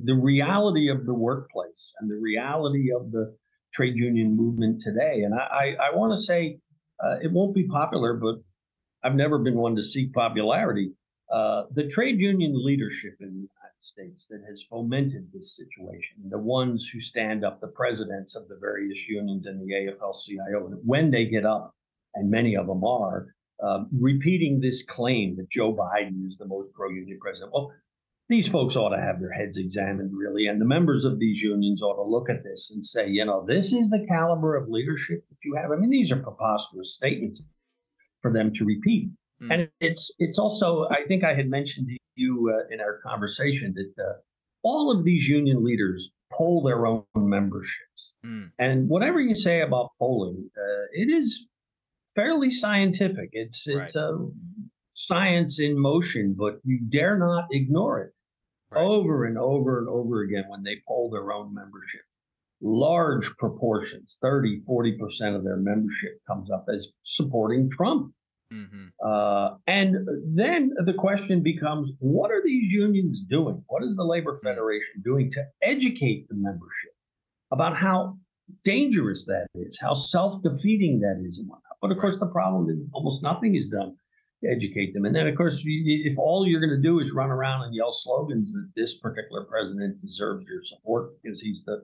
the 0.04 0.16
reality 0.16 0.90
of 0.90 1.06
the 1.06 1.14
workplace 1.14 1.94
and 2.00 2.10
the 2.10 2.16
reality 2.16 2.92
of 2.94 3.12
the 3.12 3.36
trade 3.74 3.96
union 3.96 4.36
movement 4.36 4.82
today. 4.82 5.24
And 5.24 5.34
I, 5.34 5.38
I, 5.38 5.88
I 5.92 5.96
want 5.96 6.14
to 6.14 6.24
say 6.24 6.60
uh, 7.04 7.18
it 7.22 7.32
won't 7.32 7.54
be 7.54 7.68
popular, 7.68 8.14
but 8.14 8.36
I've 9.04 9.16
never 9.16 9.38
been 9.38 9.56
one 9.56 9.76
to 9.76 9.84
seek 9.84 10.14
popularity. 10.14 10.92
Uh, 11.32 11.64
the 11.74 11.88
trade 11.88 12.20
union 12.20 12.54
leadership 12.56 13.16
in 13.20 13.28
the 13.28 13.34
United 13.34 13.82
States 13.82 14.28
that 14.30 14.42
has 14.50 14.64
fomented 14.70 15.28
this 15.34 15.56
situation, 15.56 16.30
the 16.30 16.38
ones 16.38 16.90
who 16.92 17.00
stand 17.00 17.44
up, 17.44 17.60
the 17.60 17.68
presidents 17.68 18.36
of 18.36 18.48
the 18.48 18.58
various 18.60 19.00
unions 19.08 19.46
and 19.46 19.60
the 19.60 19.74
AFL-CIO, 19.74 20.80
when 20.84 21.12
they 21.12 21.26
get 21.26 21.46
up, 21.46 21.74
and 22.14 22.30
many 22.30 22.56
of 22.56 22.68
them 22.68 22.84
are, 22.84 23.35
uh, 23.64 23.86
repeating 24.00 24.60
this 24.60 24.84
claim 24.84 25.36
that 25.38 25.50
Joe 25.50 25.74
Biden 25.74 26.26
is 26.26 26.38
the 26.38 26.48
most 26.48 26.74
pro-union 26.74 27.20
president. 27.20 27.54
Well, 27.54 27.72
these 28.28 28.48
folks 28.48 28.76
ought 28.76 28.90
to 28.90 29.02
have 29.02 29.20
their 29.20 29.32
heads 29.32 29.58
examined, 29.58 30.12
really, 30.14 30.48
and 30.48 30.60
the 30.60 30.66
members 30.66 31.06
of 31.06 31.20
these 31.20 31.42
unions 31.42 31.82
ought 31.82 31.96
to 31.96 32.10
look 32.10 32.30
at 32.30 32.44
this 32.44 32.72
and 32.72 32.84
say, 32.84 33.08
you 33.08 33.24
know, 33.24 33.46
this 33.48 33.72
is 33.72 33.90
the 33.90 34.06
caliber 34.10 34.56
of 34.56 34.68
leadership 34.68 35.24
that 35.30 35.38
you 35.44 35.56
have. 35.56 35.72
I 35.72 35.76
mean, 35.76 35.92
these 35.92 36.12
are 36.12 36.18
preposterous 36.18 36.96
statements 36.96 37.44
for 38.22 38.34
them 38.34 38.52
to 38.56 38.66
repeat. 38.66 39.10
Hmm. 39.40 39.52
And 39.52 39.70
it's 39.80 40.12
it's 40.18 40.40
also, 40.40 40.88
I 40.90 41.06
think 41.08 41.24
I 41.24 41.36
had 41.36 41.50
mentioned 41.50 41.88
to 41.88 41.98
you 42.16 42.52
uh, 42.52 42.74
in 42.74 42.82
our 42.82 43.00
conversation 43.06 43.76
that 43.76 44.04
uh, 44.04 44.14
all 44.64 44.92
of 44.92 45.04
these 45.04 45.28
union 45.28 45.64
leaders 45.64 46.10
poll 46.34 46.64
their 46.64 46.88
own 46.88 47.04
memberships. 47.16 48.14
Hmm. 48.24 48.46
And 48.58 48.90
whatever 48.90 49.20
you 49.20 49.36
say 49.36 49.62
about 49.62 49.92
polling, 50.00 50.50
uh, 50.58 50.86
it 50.94 51.10
is 51.14 51.46
fairly 52.16 52.52
scientific. 52.52 53.30
It's 53.34 53.68
it's 53.68 53.96
a 53.96 54.18
science 54.94 55.60
in 55.60 55.78
motion, 55.80 56.36
but 56.38 56.60
you 56.64 56.80
dare 56.90 57.18
not 57.18 57.46
ignore 57.52 58.02
it. 58.02 58.12
Over 58.76 59.26
and 59.26 59.38
over 59.38 59.80
and 59.80 59.88
over 59.88 60.22
again 60.22 60.46
when 60.48 60.64
they 60.64 60.82
poll 60.88 61.10
their 61.10 61.32
own 61.32 61.54
membership. 61.54 62.02
Large 62.62 63.30
proportions, 63.38 64.18
30, 64.22 64.64
40% 64.68 65.36
of 65.36 65.44
their 65.44 65.58
membership 65.58 66.20
comes 66.28 66.50
up 66.50 66.66
as 66.74 66.88
supporting 67.04 67.70
Trump. 67.70 68.14
Uh, 69.06 69.56
and 69.68 69.96
then 70.34 70.72
the 70.86 70.94
question 70.94 71.42
becomes 71.42 71.92
what 72.00 72.32
are 72.32 72.42
these 72.44 72.72
unions 72.72 73.22
doing? 73.30 73.64
What 73.68 73.84
is 73.84 73.96
the 73.96 74.04
Labor 74.04 74.38
Federation 74.44 75.02
doing 75.04 75.32
to 75.34 75.44
educate 75.62 76.28
the 76.30 76.36
membership 76.36 76.92
about 77.52 77.76
how 77.78 78.18
dangerous 78.64 79.26
that 79.26 79.48
is, 79.56 79.78
how 79.80 79.94
self 79.94 80.42
defeating 80.44 81.00
that 81.00 81.24
is, 81.28 81.40
and? 81.40 81.65
But 81.86 81.92
of 81.96 82.02
course, 82.02 82.18
the 82.18 82.26
problem 82.26 82.68
is 82.68 82.80
almost 82.94 83.22
nothing 83.22 83.56
is 83.56 83.68
done 83.68 83.96
to 84.44 84.50
educate 84.50 84.96
them. 84.96 85.06
And 85.06 85.16
then, 85.16 85.28
of 85.28 85.38
course, 85.38 85.62
if 85.64 86.18
all 86.18 86.48
you're 86.48 86.60
going 86.60 86.76
to 86.76 86.82
do 86.82 87.00
is 87.00 87.12
run 87.12 87.30
around 87.30 87.62
and 87.62 87.76
yell 87.76 87.94
slogans 87.94 88.54
that 88.54 88.72
this 88.76 88.98
particular 88.98 89.44
president 89.44 90.02
deserves 90.02 90.48
your 90.48 90.64
support 90.64 91.22
because 91.22 91.40
he's 91.40 91.64
the 91.64 91.84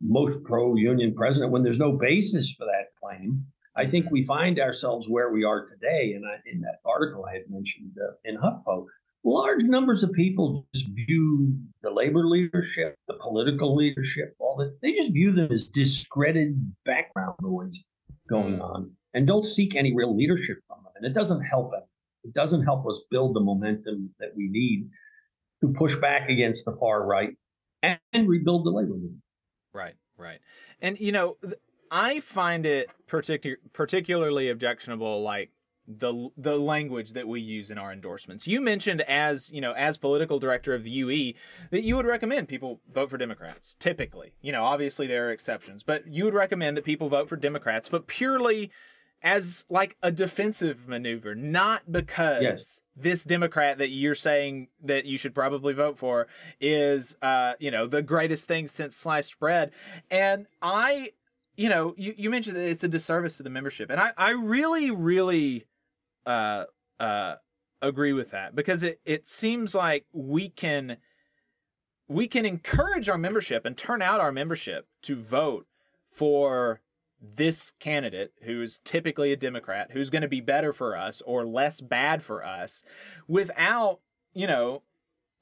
most 0.00 0.44
pro 0.44 0.76
union 0.76 1.12
president, 1.12 1.50
when 1.50 1.64
there's 1.64 1.80
no 1.80 1.90
basis 1.90 2.54
for 2.56 2.66
that 2.66 2.94
claim, 3.02 3.44
I 3.74 3.84
think 3.84 4.12
we 4.12 4.22
find 4.22 4.60
ourselves 4.60 5.08
where 5.08 5.32
we 5.32 5.42
are 5.42 5.66
today. 5.66 6.12
And 6.12 6.24
I, 6.24 6.36
in 6.48 6.60
that 6.60 6.78
article 6.84 7.24
I 7.24 7.32
had 7.32 7.50
mentioned 7.50 7.96
uh, 8.00 8.12
in 8.24 8.36
HuffPo, 8.36 8.86
large 9.24 9.64
numbers 9.64 10.04
of 10.04 10.12
people 10.12 10.68
just 10.72 10.86
view 10.90 11.52
the 11.82 11.90
labor 11.90 12.28
leadership, 12.28 12.94
the 13.08 13.14
political 13.14 13.74
leadership, 13.74 14.36
all 14.38 14.56
that. 14.58 14.78
They 14.82 14.92
just 14.92 15.12
view 15.12 15.32
them 15.32 15.50
as 15.50 15.68
discredited 15.68 16.72
background 16.84 17.34
noise 17.42 17.82
going 18.28 18.60
on 18.60 18.92
and 19.14 19.26
don't 19.26 19.44
seek 19.44 19.76
any 19.76 19.94
real 19.94 20.16
leadership 20.16 20.58
from 20.66 20.78
them. 20.84 20.92
And 20.96 21.06
it 21.06 21.14
doesn't 21.14 21.42
help 21.42 21.70
them. 21.70 21.82
It 22.24 22.34
doesn't 22.34 22.62
help 22.62 22.86
us 22.86 23.00
build 23.10 23.34
the 23.34 23.40
momentum 23.40 24.10
that 24.20 24.30
we 24.36 24.48
need 24.48 24.88
to 25.62 25.72
push 25.72 25.96
back 25.96 26.28
against 26.28 26.64
the 26.64 26.72
far 26.72 27.04
right 27.04 27.36
and, 27.82 28.28
rebuild 28.28 28.64
the 28.64 28.70
labor 28.70 28.94
movement. 28.94 29.22
Right, 29.72 29.94
right. 30.16 30.38
And 30.80 30.98
you 31.00 31.12
know, 31.12 31.36
I 31.90 32.20
find 32.20 32.64
it 32.66 32.90
particu- 33.08 33.56
particularly 33.72 34.48
objectionable 34.48 35.22
like 35.22 35.50
the 35.86 36.28
the 36.36 36.56
language 36.56 37.12
that 37.12 37.26
we 37.26 37.40
use 37.40 37.70
in 37.70 37.78
our 37.78 37.92
endorsements. 37.92 38.46
You 38.46 38.60
mentioned 38.60 39.02
as, 39.02 39.50
you 39.52 39.60
know, 39.60 39.72
as 39.72 39.96
political 39.96 40.38
director 40.38 40.74
of 40.74 40.84
the 40.84 40.90
UE 40.90 41.34
that 41.70 41.82
you 41.82 41.96
would 41.96 42.06
recommend 42.06 42.48
people 42.48 42.80
vote 42.92 43.10
for 43.10 43.18
Democrats 43.18 43.74
typically. 43.78 44.32
You 44.40 44.52
know, 44.52 44.64
obviously 44.64 45.06
there 45.06 45.28
are 45.28 45.32
exceptions, 45.32 45.82
but 45.82 46.06
you 46.06 46.24
would 46.24 46.34
recommend 46.34 46.76
that 46.76 46.84
people 46.84 47.08
vote 47.08 47.28
for 47.28 47.36
Democrats, 47.36 47.88
but 47.88 48.06
purely 48.06 48.70
as 49.22 49.64
like 49.68 49.96
a 50.02 50.10
defensive 50.10 50.88
maneuver, 50.88 51.34
not 51.34 51.90
because 51.90 52.42
Yes. 52.42 52.80
this 52.96 53.24
Democrat 53.24 53.78
that 53.78 53.90
you're 53.90 54.14
saying 54.14 54.68
that 54.82 55.04
you 55.04 55.16
should 55.16 55.34
probably 55.34 55.72
vote 55.72 55.98
for 55.98 56.26
is, 56.60 57.16
uh, 57.22 57.54
you 57.60 57.70
know, 57.70 57.86
the 57.86 58.02
greatest 58.02 58.48
thing 58.48 58.66
since 58.68 58.96
sliced 58.96 59.38
bread. 59.38 59.70
And 60.10 60.46
I, 60.60 61.12
you 61.56 61.68
know, 61.68 61.94
you, 61.96 62.14
you 62.16 62.30
mentioned 62.30 62.56
that 62.56 62.68
it's 62.68 62.82
a 62.84 62.88
disservice 62.88 63.36
to 63.36 63.42
the 63.42 63.50
membership, 63.50 63.90
and 63.90 64.00
I, 64.00 64.12
I 64.16 64.30
really, 64.30 64.90
really, 64.90 65.66
uh, 66.26 66.64
uh, 66.98 67.36
agree 67.80 68.12
with 68.12 68.30
that 68.30 68.54
because 68.54 68.84
it, 68.84 69.00
it 69.04 69.26
seems 69.26 69.74
like 69.74 70.06
we 70.12 70.48
can 70.48 70.98
we 72.06 72.28
can 72.28 72.46
encourage 72.46 73.08
our 73.08 73.18
membership 73.18 73.64
and 73.64 73.76
turn 73.76 74.00
out 74.00 74.20
our 74.20 74.30
membership 74.30 74.86
to 75.02 75.16
vote 75.16 75.66
for 76.08 76.80
this 77.22 77.72
candidate 77.78 78.32
who's 78.42 78.78
typically 78.78 79.32
a 79.32 79.36
Democrat, 79.36 79.90
who's 79.92 80.10
going 80.10 80.22
to 80.22 80.28
be 80.28 80.40
better 80.40 80.72
for 80.72 80.96
us 80.96 81.22
or 81.24 81.46
less 81.46 81.80
bad 81.80 82.22
for 82.22 82.44
us 82.44 82.82
without, 83.28 84.00
you 84.34 84.46
know, 84.46 84.82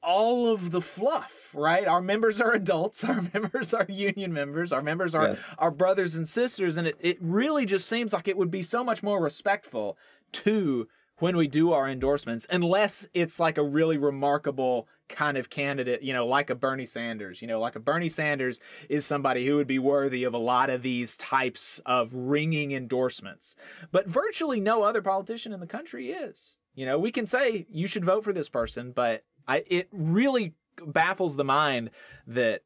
all 0.03 0.49
of 0.49 0.71
the 0.71 0.81
fluff, 0.81 1.51
right? 1.55 1.87
Our 1.87 2.01
members 2.01 2.41
are 2.41 2.53
adults, 2.53 3.05
our 3.05 3.21
members 3.35 3.75
are 3.75 3.87
union 3.89 4.33
members, 4.33 4.73
our 4.73 4.83
members 4.83 5.15
are 5.15 5.29
Yes. 5.31 5.39
our 5.59 5.71
brothers 5.71 6.17
and 6.17 6.29
sisters, 6.29 6.77
and 6.77 6.87
it, 6.87 6.97
it 7.01 7.19
really 7.21 7.67
just 7.67 7.89
seems 7.89 8.13
like 8.13 8.29
it 8.29 8.37
would 8.37 8.51
be 8.51 8.63
so 8.63 8.83
much 8.85 9.03
more 9.03 9.23
respectful 9.23 9.97
to 10.33 10.89
when 11.19 11.37
we 11.37 11.47
do 11.49 11.73
our 11.73 11.87
endorsements, 11.89 12.47
unless 12.49 13.07
it's 13.13 13.39
like 13.39 13.59
a 13.59 13.63
really 13.63 13.99
remarkable 13.99 14.89
kind 15.11 15.37
of 15.37 15.51
candidate, 15.51 16.03
you 16.03 16.13
know, 16.13 16.27
like 16.27 16.49
a 16.51 16.55
Bernie 16.55 16.87
Sanders. 16.87 17.43
You 17.43 17.49
know, 17.49 17.61
like 17.61 17.77
a 17.77 17.81
Bernie 17.81 18.09
Sanders 18.09 18.61
is 18.89 19.05
somebody 19.05 19.47
who 19.47 19.57
would 19.57 19.67
be 19.67 19.79
worthy 19.79 20.25
of 20.25 20.33
a 20.33 20.39
lot 20.39 20.71
of 20.71 20.83
these 20.83 21.17
types 21.17 21.81
of 21.85 22.15
ringing 22.15 22.73
endorsements. 22.73 23.55
But 23.93 24.07
virtually 24.07 24.61
no 24.61 24.83
other 24.83 25.03
politician 25.03 25.53
in 25.53 25.61
the 25.61 25.67
country 25.67 26.13
is. 26.13 26.57
You 26.75 26.87
know, 26.87 26.99
we 26.99 27.13
can 27.13 27.27
say 27.27 27.67
you 27.71 27.87
should 27.87 28.05
vote 28.05 28.25
for 28.25 28.33
this 28.33 28.49
person, 28.49 28.93
but 28.93 29.25
I 29.47 29.65
it 29.67 29.89
really 29.93 30.55
baffles 30.87 31.37
the 31.37 31.45
mind 31.45 31.91
that 32.27 32.63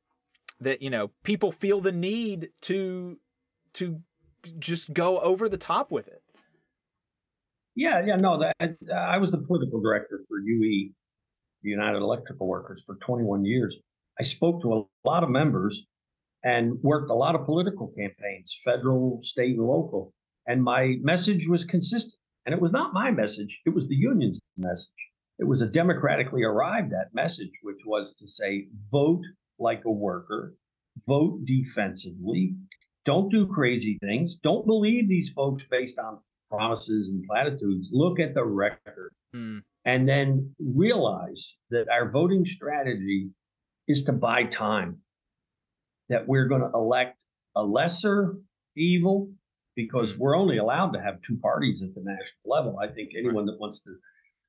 that 0.60 0.82
you 0.82 0.90
know 0.90 1.10
people 1.22 1.50
feel 1.50 1.80
the 1.80 1.92
need 1.92 2.50
to 2.62 3.18
to 3.74 4.00
just 4.58 4.92
go 4.92 5.18
over 5.20 5.48
the 5.48 5.56
top 5.56 5.90
with 5.90 6.06
it. 6.06 6.22
Yeah, 7.76 8.04
yeah, 8.04 8.16
no, 8.16 8.38
that 8.38 8.76
I 8.94 9.18
was 9.18 9.32
the 9.32 9.38
political 9.38 9.80
director 9.80 10.20
for 10.28 10.38
UE, 10.38 10.92
United 11.68 11.98
Electrical 11.98 12.46
Workers, 12.46 12.82
for 12.84 12.96
21 12.96 13.44
years. 13.44 13.76
I 14.18 14.22
spoke 14.22 14.62
to 14.62 14.72
a 14.74 15.08
lot 15.08 15.22
of 15.22 15.30
members 15.30 15.86
and 16.44 16.78
worked 16.82 17.10
a 17.10 17.14
lot 17.14 17.34
of 17.34 17.46
political 17.46 17.88
campaigns, 17.98 18.56
federal, 18.64 19.20
state, 19.22 19.56
and 19.56 19.66
local. 19.66 20.12
And 20.46 20.62
my 20.62 20.96
message 21.02 21.48
was 21.48 21.64
consistent. 21.64 22.14
And 22.46 22.54
it 22.54 22.60
was 22.60 22.72
not 22.72 22.92
my 22.92 23.10
message, 23.10 23.60
it 23.64 23.74
was 23.74 23.88
the 23.88 23.96
union's 23.96 24.38
message. 24.56 24.90
It 25.38 25.44
was 25.44 25.62
a 25.62 25.66
democratically 25.66 26.42
arrived 26.42 26.92
at 26.92 27.14
message, 27.14 27.50
which 27.62 27.80
was 27.86 28.14
to 28.18 28.28
say, 28.28 28.68
vote 28.92 29.22
like 29.58 29.84
a 29.86 29.90
worker, 29.90 30.54
vote 31.06 31.44
defensively, 31.44 32.54
don't 33.04 33.30
do 33.30 33.46
crazy 33.46 33.98
things, 34.00 34.36
don't 34.42 34.66
believe 34.66 35.08
these 35.08 35.30
folks 35.30 35.64
based 35.70 35.98
on 35.98 36.18
promises 36.50 37.08
and 37.08 37.24
platitudes. 37.24 37.88
Look 37.92 38.20
at 38.20 38.34
the 38.34 38.44
record. 38.44 39.12
Hmm. 39.32 39.58
And 39.86 40.08
then 40.08 40.54
realize 40.58 41.56
that 41.70 41.88
our 41.90 42.10
voting 42.10 42.46
strategy 42.46 43.28
is 43.86 44.02
to 44.04 44.12
buy 44.12 44.44
time, 44.44 44.98
that 46.08 46.26
we're 46.26 46.48
going 46.48 46.62
to 46.62 46.70
elect 46.74 47.24
a 47.54 47.62
lesser 47.62 48.36
evil 48.76 49.30
because 49.76 50.16
we're 50.16 50.36
only 50.36 50.58
allowed 50.58 50.92
to 50.92 51.02
have 51.02 51.20
two 51.22 51.36
parties 51.36 51.82
at 51.82 51.94
the 51.94 52.00
national 52.02 52.40
level. 52.46 52.78
I 52.78 52.88
think 52.88 53.10
anyone 53.18 53.44
that 53.46 53.60
wants 53.60 53.80
to 53.80 53.90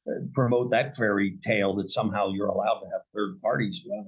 uh, 0.07 0.25
promote 0.33 0.71
that 0.71 0.95
fairy 0.95 1.37
tale 1.43 1.75
that 1.77 1.91
somehow 1.91 2.29
you're 2.31 2.47
allowed 2.47 2.79
to 2.79 2.89
have 2.91 3.01
third 3.13 3.41
parties, 3.41 3.81
well, 3.87 4.07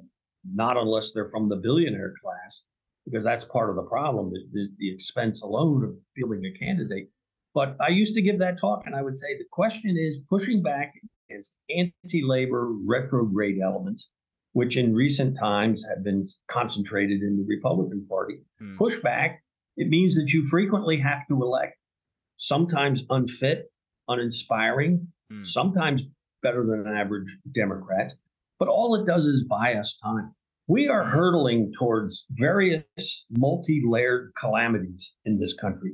not 0.54 0.78
unless 0.78 1.12
they're 1.12 1.30
from 1.30 1.49
the 1.49 1.56
billionaire 1.56 2.14
class, 2.24 2.64
because 3.06 3.24
that's 3.24 3.45
part 3.45 3.70
of 3.70 3.76
the 3.76 3.82
problem, 3.84 4.32
the, 4.32 4.40
the, 4.54 4.68
the 4.78 4.94
expense 4.94 5.41
alone 5.41 5.84
of 5.84 5.95
fielding 6.16 6.45
a 6.45 6.58
candidate. 6.58 7.10
But 7.54 7.76
I 7.82 7.90
used 7.90 8.14
to 8.16 8.22
give 8.22 8.40
that 8.40 8.60
talk, 8.60 8.84
and 8.86 8.95
I 8.95 9.02
would 9.02 9.18
say 9.18 9.38
the 9.38 9.45
question 9.52 9.98
is 9.98 10.20
pushing 10.30 10.62
back 10.62 10.94
against 11.30 11.54
anti 11.70 12.24
labor 12.24 12.72
retrograde 12.86 13.60
elements, 13.64 14.10
which 14.54 14.78
in 14.78 14.94
recent 14.94 15.38
times 15.40 15.84
have 15.88 16.04
been 16.04 16.28
concentrated 16.49 17.22
in 17.22 17.38
the 17.38 17.45
Republican 17.48 18.06
Party. 18.10 18.41
Hmm. 18.60 18.78
Push 18.78 19.02
back, 19.02 19.44
it 19.76 19.90
means 19.90 20.16
that 20.16 20.30
you 20.30 20.45
frequently 20.45 20.98
have 20.98 21.28
to 21.30 21.41
elect 21.41 21.78
sometimes 22.38 23.04
unfit, 23.10 23.72
uninspiring, 24.08 25.08
hmm. 25.30 25.44
sometimes 25.44 26.04
better 26.41 26.66
than 26.66 26.88
an 26.88 26.95
average 26.95 27.38
Democrat. 27.54 28.14
But 28.60 28.70
all 28.70 28.95
it 28.95 29.06
does 29.06 29.26
is 29.26 29.44
buy 29.44 29.76
us 29.76 29.98
time. 30.04 30.34
We 30.68 30.88
are 30.88 31.04
hmm. 31.04 31.12
hurtling 31.12 31.74
towards 31.78 32.26
various 32.32 32.84
multi 33.32 33.82
layered 33.86 34.32
calamities 34.40 35.14
in 35.26 35.40
this 35.40 35.54
country. 35.60 35.94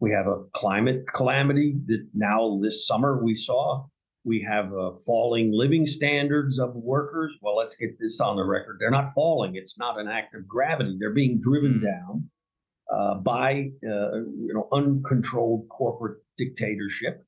We 0.00 0.10
have 0.12 0.26
a 0.26 0.44
climate 0.54 1.04
calamity 1.14 1.76
that 1.86 2.08
now 2.14 2.60
this 2.62 2.86
summer 2.86 3.22
we 3.22 3.34
saw. 3.34 3.86
We 4.24 4.46
have 4.48 4.72
uh, 4.72 4.92
falling 5.04 5.52
living 5.52 5.86
standards 5.86 6.58
of 6.58 6.74
workers. 6.74 7.36
Well, 7.42 7.56
let's 7.56 7.74
get 7.74 7.98
this 8.00 8.20
on 8.20 8.36
the 8.36 8.44
record. 8.44 8.78
They're 8.80 8.90
not 8.90 9.12
falling. 9.14 9.56
It's 9.56 9.78
not 9.78 9.98
an 9.98 10.08
act 10.08 10.34
of 10.34 10.48
gravity. 10.48 10.96
They're 10.98 11.10
being 11.12 11.38
driven 11.40 11.82
down 11.82 12.30
uh, 12.92 13.14
by 13.16 13.70
uh, 13.86 14.16
you 14.16 14.52
know 14.54 14.68
uncontrolled 14.72 15.68
corporate 15.68 16.18
dictatorship. 16.38 17.22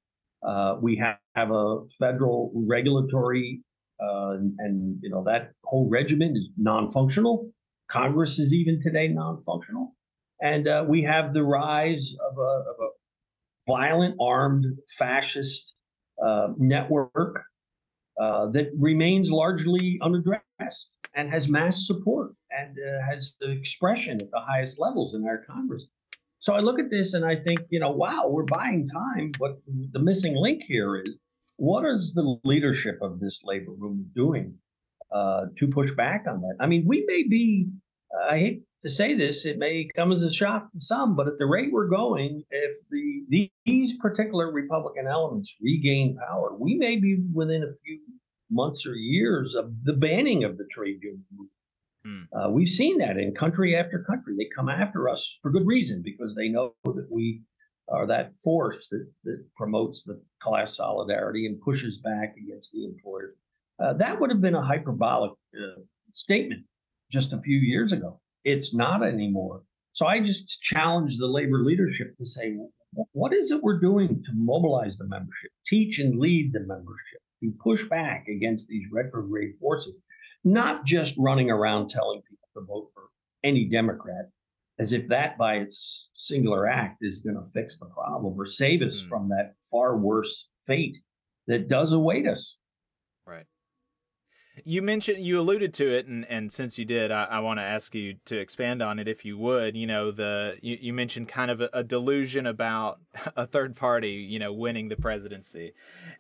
Uh, 0.47 0.77
we 0.81 0.97
have, 0.97 1.16
have 1.35 1.51
a 1.51 1.81
federal 1.98 2.52
regulatory 2.55 3.62
uh, 4.01 4.31
and, 4.32 4.55
and 4.59 4.98
you 5.02 5.10
know 5.10 5.24
that 5.24 5.52
whole 5.64 5.89
regimen 5.89 6.36
is 6.36 6.48
non-functional. 6.56 7.51
Congress 7.89 8.39
is 8.39 8.52
even 8.52 8.81
today 8.82 9.09
non-functional, 9.09 9.94
and 10.40 10.68
uh, 10.68 10.85
we 10.86 11.02
have 11.02 11.32
the 11.32 11.43
rise 11.43 12.14
of 12.31 12.36
a, 12.36 12.40
of 12.40 12.77
a 12.81 12.89
violent, 13.66 14.16
armed, 14.20 14.66
fascist 14.98 15.74
uh, 16.24 16.48
network 16.56 17.43
uh, 18.20 18.47
that 18.47 18.70
remains 18.78 19.30
largely 19.30 19.98
unaddressed 20.02 20.90
and 21.14 21.30
has 21.30 21.48
mass 21.48 21.86
support 21.86 22.32
and 22.51 22.76
uh, 22.78 23.05
has 23.05 23.34
the 23.40 23.51
expression 23.51 24.20
at 24.20 24.30
the 24.30 24.40
highest 24.40 24.78
levels 24.78 25.14
in 25.14 25.26
our 25.26 25.38
Congress. 25.38 25.86
So 26.40 26.55
I 26.55 26.60
look 26.60 26.78
at 26.78 26.90
this 26.90 27.14
and 27.14 27.24
I 27.24 27.36
think, 27.36 27.60
you 27.70 27.80
know, 27.80 27.90
wow, 27.90 28.28
we're 28.28 28.44
buying 28.44 28.88
time. 28.88 29.32
But 29.38 29.59
the 29.93 29.98
missing 29.98 30.34
link 30.34 30.62
here 30.66 30.97
is 30.97 31.16
what 31.56 31.84
is 31.84 32.14
the 32.14 32.38
leadership 32.44 32.98
of 33.02 33.20
this 33.20 33.40
labor 33.44 33.72
movement 33.76 34.14
doing 34.14 34.55
uh, 35.12 35.47
to 35.59 35.66
push 35.66 35.90
back 35.93 36.24
on 36.28 36.40
that? 36.43 36.56
I 36.60 36.66
mean, 36.66 36.84
we 36.86 37.05
may 37.06 37.24
be, 37.28 37.68
I 38.30 38.38
hate 38.38 38.62
to 38.86 38.92
say 38.92 39.14
this, 39.16 39.44
it 39.44 39.58
may 39.58 39.88
come 39.96 40.12
as 40.12 40.22
a 40.22 40.32
shock 40.32 40.70
to 40.70 40.80
some, 40.80 41.16
but 41.16 41.26
at 41.26 41.38
the 41.38 41.46
rate 41.46 41.72
we're 41.72 41.88
going, 41.88 42.44
if 42.50 42.76
the 42.90 43.50
these 43.64 43.96
particular 43.98 44.52
Republican 44.52 45.08
elements 45.08 45.56
regain 45.60 46.16
power, 46.28 46.56
we 46.56 46.76
may 46.76 46.96
be 46.96 47.18
within 47.34 47.64
a 47.64 47.74
few 47.84 47.98
months 48.48 48.86
or 48.86 48.94
years 48.94 49.56
of 49.56 49.72
the 49.82 49.92
banning 49.92 50.44
of 50.44 50.56
the 50.56 50.66
trade 50.70 50.98
union 51.02 51.24
movement. 51.32 51.50
Uh, 52.32 52.48
we've 52.48 52.68
seen 52.68 52.98
that 52.98 53.16
in 53.16 53.34
country 53.34 53.74
after 53.74 54.04
country. 54.04 54.34
They 54.38 54.48
come 54.54 54.68
after 54.68 55.08
us 55.08 55.36
for 55.42 55.50
good 55.50 55.66
reason 55.66 56.02
because 56.04 56.36
they 56.36 56.48
know 56.48 56.72
that 56.84 57.08
we 57.10 57.42
are 57.88 58.06
that 58.06 58.34
force 58.42 58.86
that, 58.92 59.04
that 59.24 59.44
promotes 59.56 60.04
the 60.04 60.20
class 60.40 60.76
solidarity 60.76 61.46
and 61.46 61.60
pushes 61.60 61.98
back 61.98 62.36
against 62.36 62.70
the 62.70 62.84
employers. 62.84 63.34
Uh, 63.82 63.94
that 63.94 64.20
would 64.20 64.30
have 64.30 64.40
been 64.40 64.54
a 64.54 64.64
hyperbolic 64.64 65.32
uh, 65.56 65.80
statement 66.12 66.62
just 67.10 67.32
a 67.32 67.40
few 67.40 67.58
years 67.58 67.90
ago. 67.90 68.20
It's 68.47 68.73
not 68.73 69.02
anymore. 69.05 69.62
So 69.93 70.06
I 70.06 70.20
just 70.20 70.62
challenge 70.62 71.18
the 71.18 71.27
labor 71.27 71.64
leadership 71.64 72.16
to 72.18 72.27
say, 72.27 72.56
what 73.12 73.35
is 73.35 73.51
it 73.51 73.60
we're 73.62 73.81
doing 73.81 74.09
to 74.09 74.32
mobilize 74.35 74.97
the 74.97 75.09
membership, 75.09 75.51
teach 75.66 75.98
and 75.98 76.18
lead 76.20 76.52
the 76.52 76.60
membership, 76.60 77.20
to 77.43 77.52
push 77.62 77.85
back 77.89 78.28
against 78.28 78.68
these 78.68 78.86
retrograde 78.93 79.55
forces? 79.60 79.97
not 80.44 80.85
just 80.85 81.12
running 81.18 81.51
around 81.51 81.89
telling 81.90 82.23
people 82.23 82.48
to 82.55 82.60
vote 82.64 82.89
for 82.94 83.02
any 83.43 83.64
Democrat 83.64 84.27
as 84.78 84.93
if 84.93 85.09
that 85.09 85.36
by 85.36 85.56
its 85.56 86.09
singular 86.14 86.68
act 86.68 86.98
is 87.01 87.18
going 87.18 87.35
to 87.35 87.51
fix 87.52 87.77
the 87.81 87.86
problem 87.86 88.32
or 88.39 88.47
save 88.47 88.81
us 88.81 89.02
Hmm. 89.02 89.09
from 89.09 89.28
that 89.31 89.55
far 89.68 89.97
worse 89.98 90.47
fate 90.64 90.98
that 91.48 91.68
does 91.68 91.93
await 91.93 92.28
us. 92.28 92.56
Right. 93.27 93.44
You 94.65 94.83
mentioned 94.83 95.24
you 95.24 95.39
alluded 95.39 95.74
to 95.74 95.95
it, 95.95 96.07
and, 96.07 96.24
and 96.27 96.51
since 96.51 96.78
you 96.78 96.85
did, 96.85 97.11
I, 97.11 97.24
I 97.24 97.39
want 97.41 97.59
to 97.59 97.62
ask 97.62 97.95
you 97.95 98.16
to 98.24 98.39
expand 98.39 98.83
on 98.83 98.99
it 98.99 99.07
if 99.07 99.24
you 99.24 99.37
would. 99.39 99.77
You 99.77 99.87
know, 99.87 100.11
the 100.11 100.57
you, 100.62 100.78
you 100.81 100.93
mentioned 100.93 101.28
kind 101.28 101.51
of 101.51 101.61
a, 101.61 101.69
a 101.73 101.85
delusion 101.85 102.47
about 102.47 103.01
a 103.37 103.47
third 103.47 103.77
party, 103.77 104.12
you 104.12 104.39
know, 104.39 104.53
winning 104.53 104.89
the 104.89 104.97
presidency, 104.97 105.73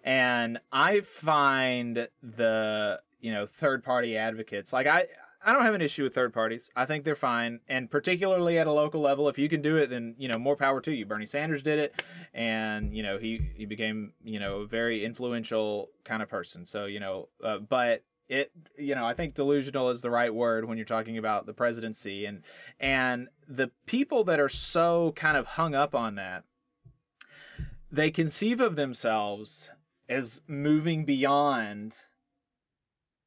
and 0.04 0.58
I 0.70 1.00
find 1.00 2.08
the 2.22 3.00
you 3.20 3.32
know 3.32 3.46
third 3.46 3.82
party 3.82 4.16
advocates 4.16 4.72
like 4.72 4.86
I 4.86 5.06
I 5.46 5.52
don't 5.52 5.62
have 5.62 5.74
an 5.74 5.80
issue 5.80 6.02
with 6.02 6.12
third 6.12 6.34
parties. 6.34 6.70
I 6.74 6.86
think 6.86 7.04
they're 7.04 7.14
fine, 7.14 7.60
and 7.68 7.88
particularly 7.88 8.58
at 8.58 8.66
a 8.66 8.72
local 8.72 9.00
level, 9.00 9.28
if 9.28 9.38
you 9.38 9.48
can 9.48 9.62
do 9.62 9.76
it, 9.76 9.90
then 9.90 10.16
you 10.18 10.28
know 10.28 10.38
more 10.38 10.56
power 10.56 10.80
to 10.80 10.92
you. 10.92 11.06
Bernie 11.06 11.24
Sanders 11.24 11.62
did 11.62 11.78
it, 11.78 12.02
and 12.34 12.92
you 12.92 13.02
know 13.02 13.16
he 13.18 13.50
he 13.54 13.64
became 13.64 14.12
you 14.24 14.40
know 14.40 14.60
a 14.60 14.66
very 14.66 15.04
influential 15.04 15.90
kind 16.04 16.20
of 16.22 16.28
person. 16.28 16.66
So 16.66 16.86
you 16.86 16.98
know, 16.98 17.28
uh, 17.44 17.58
but 17.58 18.02
it 18.28 18.50
you 18.76 18.94
know 18.94 19.04
I 19.04 19.14
think 19.14 19.34
delusional 19.34 19.90
is 19.90 20.02
the 20.02 20.10
right 20.10 20.34
word 20.34 20.66
when 20.66 20.78
you're 20.78 20.84
talking 20.84 21.16
about 21.16 21.46
the 21.46 21.54
presidency 21.54 22.24
and 22.24 22.42
and 22.80 23.28
the 23.48 23.70
people 23.86 24.24
that 24.24 24.40
are 24.40 24.48
so 24.48 25.12
kind 25.14 25.36
of 25.36 25.46
hung 25.46 25.74
up 25.74 25.94
on 25.94 26.16
that, 26.16 26.44
they 27.90 28.10
conceive 28.10 28.60
of 28.60 28.76
themselves 28.76 29.70
as 30.08 30.40
moving 30.46 31.04
beyond 31.04 31.98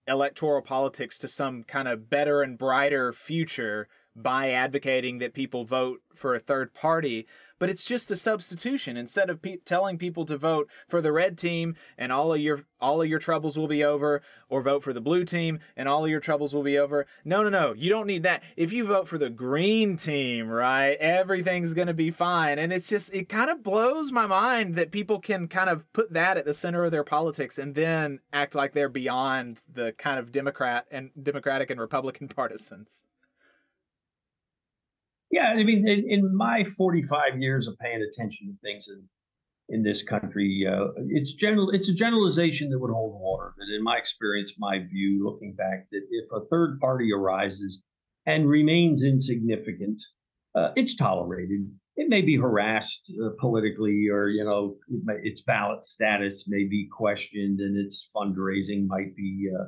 electoral 0.08 0.62
politics 0.62 1.20
to 1.20 1.28
some 1.28 1.64
kind 1.64 1.88
of 1.88 2.10
better 2.10 2.42
and 2.42 2.58
brighter 2.58 3.14
future 3.14 3.88
by 4.22 4.52
advocating 4.52 5.20
that 5.20 5.34
people 5.34 5.66
vote 5.66 6.02
for 6.14 6.36
a 6.36 6.40
third 6.40 6.74
party 6.74 7.26
but 7.60 7.70
it's 7.70 7.84
just 7.84 8.10
a 8.10 8.16
substitution. 8.16 8.98
Instead 8.98 9.30
of 9.30 9.42
pe- 9.42 9.58
telling 9.58 9.98
people 9.98 10.26
to 10.26 10.38
vote 10.38 10.70
for 10.88 11.02
the 11.02 11.12
red 11.12 11.38
team 11.38 11.76
and 11.98 12.12
all 12.12 12.34
of 12.34 12.40
your 12.40 12.64
all 12.82 13.02
of 13.02 13.10
your 13.10 13.20
troubles 13.20 13.58
will 13.58 13.68
be 13.68 13.84
over 13.84 14.22
or 14.48 14.62
vote 14.62 14.82
for 14.82 14.94
the 14.94 15.02
blue 15.02 15.26
team 15.26 15.60
and 15.76 15.90
all 15.90 16.06
of 16.06 16.10
your 16.10 16.22
troubles 16.22 16.54
will 16.54 16.64
be 16.64 16.78
over 16.78 17.06
no 17.26 17.44
no 17.44 17.50
no 17.50 17.74
you 17.74 17.90
don't 17.90 18.08
need 18.08 18.24
that. 18.24 18.42
If 18.56 18.72
you 18.72 18.88
vote 18.88 19.08
for 19.08 19.18
the 19.18 19.30
green 19.30 19.98
team 19.98 20.48
right 20.48 20.98
everything's 21.00 21.74
going 21.74 21.88
to 21.88 21.94
be 21.94 22.10
fine. 22.10 22.58
And 22.58 22.74
it's 22.74 22.88
just 22.88 23.14
it 23.14 23.30
kind 23.30 23.52
of 23.52 23.62
blows 23.62 24.12
my 24.12 24.26
mind 24.26 24.76
that 24.76 24.92
people 24.92 25.20
can 25.20 25.48
kind 25.48 25.70
of 25.70 25.92
put 25.94 26.14
that 26.14 26.38
at 26.38 26.46
the 26.46 26.54
center 26.54 26.86
of 26.86 26.92
their 26.92 27.04
politics 27.04 27.60
and 27.60 27.76
then 27.76 28.20
act 28.32 28.56
like 28.56 28.74
they're 28.74 28.90
beyond 28.90 29.60
the 29.72 29.92
kind 29.98 30.18
of 30.18 30.32
democrat 30.32 30.86
and 30.90 31.12
democratic 31.22 31.70
and 31.70 31.80
republican 31.80 32.28
partisans 32.30 33.04
Yeah, 35.32 35.50
I 35.50 35.64
mean, 35.64 35.88
in, 35.88 36.06
in 36.10 36.36
my 36.36 36.64
45 36.78 37.40
years 37.40 37.68
of 37.68 37.78
paying 37.78 38.02
attention 38.02 38.48
to 38.48 38.54
things 38.68 38.88
in 38.88 39.08
in 39.72 39.84
this 39.84 40.02
country, 40.02 40.68
uh, 40.68 40.88
it's 41.10 41.34
general. 41.34 41.70
It's 41.70 41.90
a 41.90 41.94
generalization 41.94 42.72
that 42.72 42.80
would 42.80 42.92
hold 42.92 43.22
water. 43.22 43.54
That, 43.58 43.76
in 43.76 43.84
my 43.84 43.98
experience, 43.98 44.54
my 44.58 44.80
view, 44.80 45.24
looking 45.24 45.54
back, 45.54 45.88
that 45.92 46.02
if 46.10 46.26
a 46.32 46.46
third 46.50 46.80
party 46.80 47.10
arises 47.14 47.80
and 48.26 48.50
remains 48.50 49.04
insignificant, 49.04 50.02
uh, 50.56 50.70
it's 50.76 50.96
tolerated. 50.96 51.70
It 51.96 52.10
may 52.10 52.22
be 52.22 52.36
harassed 52.36 53.12
uh, 53.24 53.30
politically, 53.40 54.08
or 54.12 54.30
you 54.30 54.44
know, 54.44 54.78
it 54.88 55.02
may, 55.04 55.20
its 55.22 55.42
ballot 55.42 55.84
status 55.84 56.46
may 56.48 56.64
be 56.68 56.90
questioned, 56.92 57.60
and 57.60 57.78
its 57.78 58.10
fundraising 58.16 58.88
might 58.88 59.16
be 59.16 59.52
uh, 59.56 59.66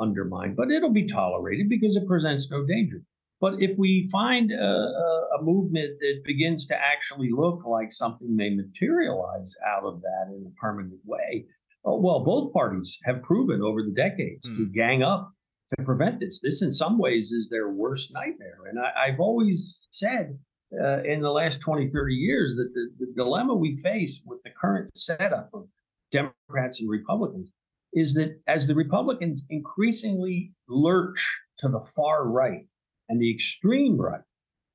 undermined. 0.00 0.56
But 0.56 0.70
it'll 0.70 0.92
be 0.92 1.08
tolerated 1.08 1.68
because 1.68 1.96
it 1.96 2.06
presents 2.06 2.48
no 2.50 2.64
danger. 2.64 3.02
But 3.40 3.54
if 3.62 3.76
we 3.78 4.06
find 4.12 4.52
a, 4.52 5.36
a, 5.38 5.42
movement 5.42 5.98
that 6.00 6.22
begins 6.24 6.66
to 6.66 6.74
actually 6.74 7.30
look 7.30 7.64
like 7.64 7.90
something 7.90 8.36
may 8.36 8.50
materialize 8.50 9.54
out 9.66 9.84
of 9.84 10.02
that 10.02 10.26
in 10.28 10.44
a 10.46 10.60
permanent 10.60 11.00
way, 11.06 11.46
well, 11.82 12.22
both 12.22 12.52
parties 12.52 12.98
have 13.04 13.22
proven 13.22 13.62
over 13.62 13.82
the 13.82 13.92
decades 13.92 14.48
mm. 14.48 14.56
to 14.56 14.64
hmm. 14.64 14.72
gang 14.72 15.02
up 15.02 15.32
to 15.70 15.84
prevent 15.84 16.20
this. 16.20 16.40
This, 16.42 16.60
in 16.60 16.72
some 16.72 16.98
ways, 16.98 17.32
is 17.32 17.48
their 17.48 17.70
worst 17.70 18.10
nightmare. 18.12 18.58
And 18.68 18.78
I, 18.78 19.10
have 19.10 19.20
always 19.20 19.88
said 19.90 20.38
uh, 20.78 21.02
in 21.04 21.22
the 21.22 21.30
last 21.30 21.60
20, 21.60 21.88
30 21.88 22.14
years 22.14 22.54
that 22.56 22.70
the, 22.74 23.06
the 23.06 23.12
dilemma 23.16 23.54
we 23.54 23.76
face 23.76 24.20
with 24.26 24.42
the 24.42 24.50
current 24.60 24.94
setup 24.94 25.48
of 25.54 25.66
Democrats 26.12 26.80
and 26.80 26.90
Republicans 26.90 27.50
is 27.94 28.12
that 28.14 28.38
as 28.46 28.66
the 28.66 28.74
Republicans 28.74 29.42
increasingly 29.48 30.52
lurch 30.68 31.26
to 31.58 31.68
the 31.68 31.80
far 31.80 32.28
right 32.28 32.66
and 33.10 33.20
the 33.20 33.30
extreme 33.30 34.00
right, 34.00 34.22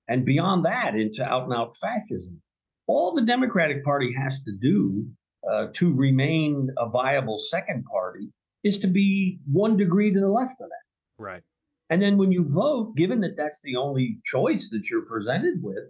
and 0.07 0.23
beyond 0.25 0.65
that 0.65 0.93
into 0.93 1.23
out 1.23 1.45
and 1.45 1.53
out 1.53 1.75
fascism, 1.77 2.39
all 2.85 3.15
the 3.15 3.23
Democratic 3.23 3.83
Party 3.83 4.13
has 4.13 4.43
to 4.43 4.51
do 4.51 5.07
uh, 5.49 5.67
to 5.73 5.91
remain 5.93 6.69
a 6.77 6.87
viable 6.87 7.39
second 7.39 7.83
party 7.85 8.29
is 8.63 8.77
to 8.79 8.87
be 8.87 9.39
one 9.51 9.77
degree 9.77 10.13
to 10.13 10.19
the 10.19 10.27
left 10.27 10.59
of 10.61 10.69
that. 10.69 11.23
Right. 11.23 11.41
And 11.89 12.01
then 12.01 12.17
when 12.17 12.31
you 12.31 12.45
vote, 12.47 12.95
given 12.95 13.21
that 13.21 13.37
that's 13.37 13.59
the 13.63 13.75
only 13.75 14.17
choice 14.25 14.69
that 14.71 14.89
you're 14.89 15.05
presented 15.05 15.61
with, 15.61 15.83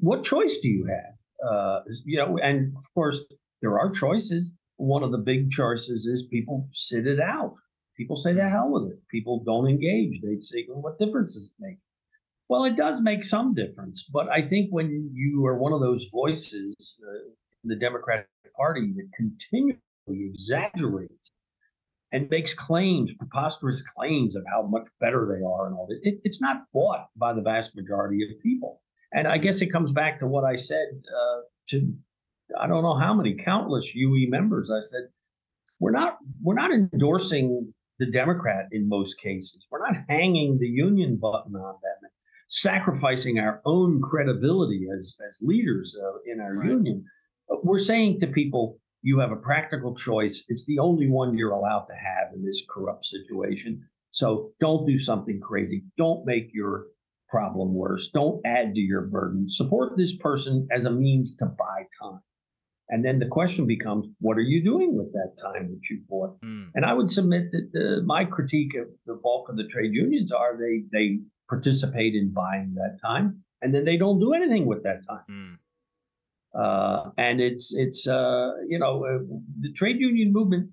what 0.00 0.24
choice 0.24 0.56
do 0.62 0.68
you 0.68 0.86
have? 0.86 1.48
Uh, 1.48 1.80
you 2.04 2.16
know, 2.16 2.38
and 2.38 2.74
of 2.76 2.84
course, 2.94 3.18
there 3.60 3.78
are 3.78 3.90
choices. 3.90 4.52
One 4.76 5.02
of 5.02 5.10
the 5.10 5.18
big 5.18 5.50
choices 5.50 6.06
is 6.06 6.26
people 6.30 6.68
sit 6.72 7.06
it 7.06 7.20
out. 7.20 7.54
People 8.02 8.16
say 8.16 8.32
the 8.32 8.48
hell 8.48 8.68
with 8.68 8.90
it. 8.90 8.98
People 9.12 9.44
don't 9.46 9.68
engage. 9.68 10.20
They 10.22 10.40
say, 10.40 10.66
well, 10.68 10.82
what 10.82 10.98
difference 10.98 11.34
does 11.34 11.46
it 11.46 11.64
make? 11.64 11.78
Well, 12.48 12.64
it 12.64 12.74
does 12.74 13.00
make 13.00 13.22
some 13.22 13.54
difference. 13.54 14.04
But 14.12 14.28
I 14.28 14.42
think 14.48 14.70
when 14.70 15.12
you 15.14 15.46
are 15.46 15.56
one 15.56 15.72
of 15.72 15.78
those 15.78 16.06
voices 16.10 16.74
uh, 17.00 17.30
in 17.62 17.68
the 17.68 17.76
Democratic 17.76 18.26
Party 18.56 18.92
that 18.96 19.08
continually 19.14 19.78
exaggerates 20.08 21.30
and 22.10 22.28
makes 22.28 22.54
claims, 22.54 23.12
preposterous 23.16 23.82
claims 23.96 24.34
of 24.34 24.42
how 24.52 24.62
much 24.62 24.88
better 24.98 25.28
they 25.28 25.46
are 25.46 25.68
and 25.68 25.76
all 25.76 25.86
that, 25.86 26.00
it, 26.02 26.20
it's 26.24 26.40
not 26.40 26.64
bought 26.74 27.06
by 27.16 27.32
the 27.32 27.40
vast 27.40 27.76
majority 27.76 28.24
of 28.24 28.42
people. 28.42 28.82
And 29.12 29.28
I 29.28 29.38
guess 29.38 29.60
it 29.60 29.70
comes 29.70 29.92
back 29.92 30.18
to 30.18 30.26
what 30.26 30.42
I 30.42 30.56
said 30.56 30.88
uh, 31.06 31.40
to 31.70 31.94
I 32.60 32.66
don't 32.66 32.82
know 32.82 32.98
how 32.98 33.14
many 33.14 33.36
countless 33.36 33.94
UE 33.94 34.28
members. 34.28 34.72
I 34.72 34.80
said 34.80 35.02
we're 35.78 35.92
not 35.92 36.18
we're 36.42 36.54
not 36.54 36.72
endorsing 36.72 37.72
the 37.98 38.10
Democrat 38.10 38.66
in 38.72 38.88
most 38.88 39.18
cases. 39.18 39.66
We're 39.70 39.86
not 39.86 40.04
hanging 40.08 40.58
the 40.58 40.68
union 40.68 41.16
button 41.16 41.54
on 41.54 41.74
them, 41.82 42.10
sacrificing 42.48 43.38
our 43.38 43.60
own 43.64 44.00
credibility 44.00 44.86
as 44.96 45.16
as 45.28 45.36
leaders 45.40 45.96
uh, 46.00 46.18
in 46.32 46.40
our 46.40 46.54
right. 46.54 46.70
union. 46.70 47.04
We're 47.48 47.78
saying 47.78 48.20
to 48.20 48.26
people, 48.26 48.78
you 49.02 49.18
have 49.18 49.32
a 49.32 49.36
practical 49.36 49.94
choice. 49.94 50.44
It's 50.48 50.64
the 50.66 50.78
only 50.78 51.08
one 51.08 51.36
you're 51.36 51.52
allowed 51.52 51.86
to 51.86 51.94
have 51.94 52.32
in 52.34 52.44
this 52.44 52.62
corrupt 52.70 53.04
situation. 53.04 53.82
So 54.12 54.52
don't 54.60 54.86
do 54.86 54.98
something 54.98 55.40
crazy. 55.40 55.84
Don't 55.98 56.24
make 56.24 56.50
your 56.52 56.86
problem 57.28 57.74
worse. 57.74 58.10
Don't 58.12 58.40
add 58.44 58.74
to 58.74 58.80
your 58.80 59.02
burden. 59.02 59.46
Support 59.48 59.96
this 59.96 60.16
person 60.16 60.68
as 60.70 60.84
a 60.84 60.90
means 60.90 61.34
to 61.36 61.46
buy 61.46 61.86
time. 62.00 62.20
And 62.92 63.02
then 63.02 63.18
the 63.18 63.26
question 63.26 63.66
becomes, 63.66 64.06
what 64.20 64.36
are 64.36 64.42
you 64.42 64.62
doing 64.62 64.98
with 64.98 65.14
that 65.14 65.32
time 65.40 65.70
that 65.70 65.88
you 65.88 66.02
bought? 66.10 66.38
Mm. 66.42 66.68
And 66.74 66.84
I 66.84 66.92
would 66.92 67.10
submit 67.10 67.50
that 67.52 67.70
the, 67.72 68.02
my 68.04 68.26
critique 68.26 68.74
of 68.74 68.86
the 69.06 69.14
bulk 69.14 69.48
of 69.48 69.56
the 69.56 69.66
trade 69.66 69.94
unions 69.94 70.30
are 70.30 70.58
they 70.58 70.84
they 70.92 71.20
participate 71.48 72.14
in 72.14 72.34
buying 72.34 72.74
that 72.74 72.98
time, 73.02 73.42
and 73.62 73.74
then 73.74 73.86
they 73.86 73.96
don't 73.96 74.20
do 74.20 74.34
anything 74.34 74.66
with 74.66 74.82
that 74.82 75.00
time. 75.08 75.24
Mm. 75.30 75.54
Uh, 76.54 77.10
and 77.16 77.40
it's 77.40 77.72
it's 77.74 78.06
uh, 78.06 78.50
you 78.68 78.78
know 78.78 79.06
uh, 79.06 79.24
the 79.60 79.72
trade 79.72 79.98
union 79.98 80.30
movement, 80.30 80.70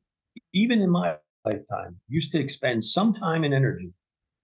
even 0.54 0.82
in 0.82 0.90
my 0.90 1.16
lifetime, 1.46 1.96
used 2.10 2.34
to 2.34 2.40
expend 2.40 2.84
some 2.84 3.14
time 3.14 3.46
and 3.46 3.54
energy 3.54 3.94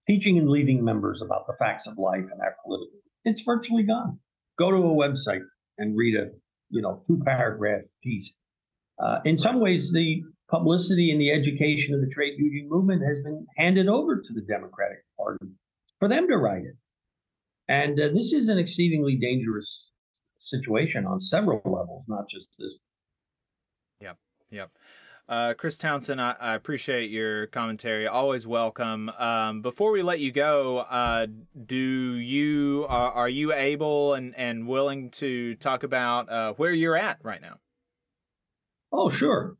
teaching 0.06 0.38
and 0.38 0.48
leading 0.48 0.82
members 0.82 1.20
about 1.20 1.46
the 1.46 1.52
facts 1.58 1.86
of 1.86 1.98
life 1.98 2.24
and 2.32 2.40
our 2.40 2.54
political. 2.64 3.00
It's 3.24 3.42
virtually 3.42 3.82
gone. 3.82 4.18
Go 4.58 4.70
to 4.70 4.76
a 4.76 4.94
website 4.94 5.44
and 5.78 5.96
read 5.96 6.14
a 6.14 6.30
you 6.70 6.82
know 6.82 7.02
two 7.06 7.20
paragraph 7.24 7.82
piece. 8.02 8.32
Uh, 8.98 9.18
in 9.24 9.36
some 9.36 9.60
ways, 9.60 9.92
the 9.92 10.22
publicity 10.48 11.10
and 11.10 11.20
the 11.20 11.30
education 11.30 11.94
of 11.94 12.00
the 12.00 12.08
trade 12.14 12.34
union 12.38 12.68
movement 12.68 13.02
has 13.06 13.22
been 13.22 13.46
handed 13.56 13.88
over 13.88 14.16
to 14.16 14.32
the 14.32 14.40
Democratic 14.42 14.98
Party 15.18 15.46
for 15.98 16.08
them 16.08 16.28
to 16.28 16.36
write 16.36 16.62
it. 16.62 16.76
And 17.68 17.98
uh, 18.00 18.08
this 18.14 18.32
is 18.32 18.48
an 18.48 18.58
exceedingly 18.58 19.16
dangerous 19.16 19.90
situation 20.38 21.04
on 21.04 21.20
several 21.20 21.60
levels, 21.64 22.04
not 22.06 22.28
just 22.30 22.50
this. 22.58 22.78
Yep. 24.00 24.16
Yep. 24.50 24.70
Uh, 25.28 25.54
Chris 25.54 25.76
Townsend, 25.76 26.20
I, 26.20 26.36
I, 26.40 26.54
appreciate 26.54 27.10
your 27.10 27.48
commentary. 27.48 28.06
Always 28.06 28.46
welcome. 28.46 29.08
Um, 29.18 29.60
before 29.60 29.90
we 29.90 30.00
let 30.00 30.20
you 30.20 30.30
go, 30.30 30.78
uh, 30.78 31.26
do 31.66 31.76
you 31.76 32.86
are, 32.88 33.10
are, 33.10 33.28
you 33.28 33.52
able 33.52 34.14
and, 34.14 34.36
and 34.36 34.68
willing 34.68 35.10
to 35.10 35.56
talk 35.56 35.82
about 35.82 36.30
uh, 36.30 36.52
where 36.52 36.70
you're 36.70 36.96
at 36.96 37.18
right 37.24 37.42
now? 37.42 37.58
Oh, 38.92 39.10
sure. 39.10 39.56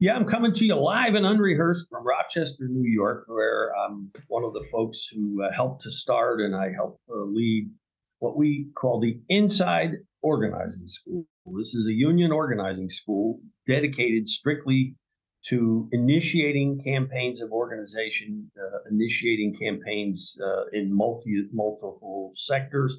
Yeah, 0.00 0.16
I'm 0.16 0.26
coming 0.26 0.54
to 0.54 0.64
you 0.64 0.74
live 0.74 1.14
and 1.14 1.24
unrehearsed 1.24 1.88
from 1.88 2.04
Rochester, 2.04 2.66
New 2.68 2.90
York, 2.90 3.26
where 3.28 3.72
I'm 3.76 4.10
one 4.26 4.42
of 4.42 4.54
the 4.54 4.66
folks 4.72 5.06
who 5.06 5.40
uh, 5.44 5.52
helped 5.54 5.84
to 5.84 5.92
start 5.92 6.40
and 6.40 6.56
I 6.56 6.72
helped 6.72 7.00
uh, 7.08 7.22
lead 7.26 7.70
what 8.18 8.36
we 8.36 8.66
call 8.74 8.98
the 8.98 9.20
Inside 9.28 9.98
Organizing 10.22 10.88
School. 10.88 11.26
This 11.56 11.74
is 11.74 11.86
a 11.86 11.92
union 11.92 12.32
organizing 12.32 12.90
school 12.90 13.40
dedicated 13.66 14.28
strictly 14.28 14.94
to 15.48 15.88
initiating 15.92 16.82
campaigns 16.84 17.40
of 17.40 17.50
organization, 17.50 18.50
uh, 18.58 18.78
initiating 18.90 19.56
campaigns 19.56 20.36
uh, 20.44 20.64
in 20.72 20.94
multi 20.94 21.44
multiple 21.52 22.32
sectors, 22.36 22.98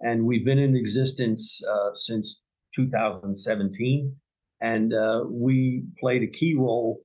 and 0.00 0.24
we've 0.24 0.44
been 0.44 0.58
in 0.58 0.76
existence 0.76 1.60
uh, 1.64 1.90
since 1.94 2.42
2017, 2.74 4.14
and 4.60 4.92
uh, 4.92 5.24
we 5.28 5.84
played 6.00 6.22
a 6.22 6.26
key 6.26 6.54
role 6.54 7.00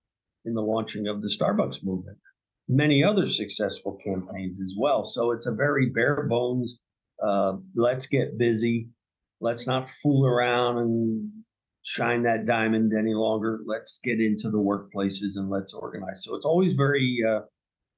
in 0.46 0.54
the 0.54 0.62
launching 0.62 1.08
of 1.08 1.22
the 1.22 1.30
Starbucks 1.30 1.84
movement. 1.84 2.18
Many 2.68 3.04
other 3.04 3.28
successful 3.28 3.98
campaigns 4.04 4.60
as 4.62 4.74
well. 4.78 5.04
So 5.04 5.32
it's 5.32 5.46
a 5.46 5.52
very 5.52 5.90
bare 5.90 6.24
bones. 6.28 6.80
Uh, 7.24 7.58
let's 7.76 8.08
get 8.08 8.38
busy 8.38 8.88
let's 9.42 9.68
not 9.68 9.90
fool 9.90 10.26
around 10.26 10.78
and 10.78 11.30
shine 11.84 12.24
that 12.24 12.46
diamond 12.46 12.94
any 12.98 13.14
longer. 13.14 13.60
Let's 13.66 14.00
get 14.04 14.20
into 14.20 14.50
the 14.50 14.60
workplaces 14.60 15.36
and 15.36 15.50
let's 15.50 15.74
organize. 15.74 16.24
So 16.24 16.36
it's 16.36 16.46
always 16.46 16.74
very 16.74 17.20
uh, 17.28 17.42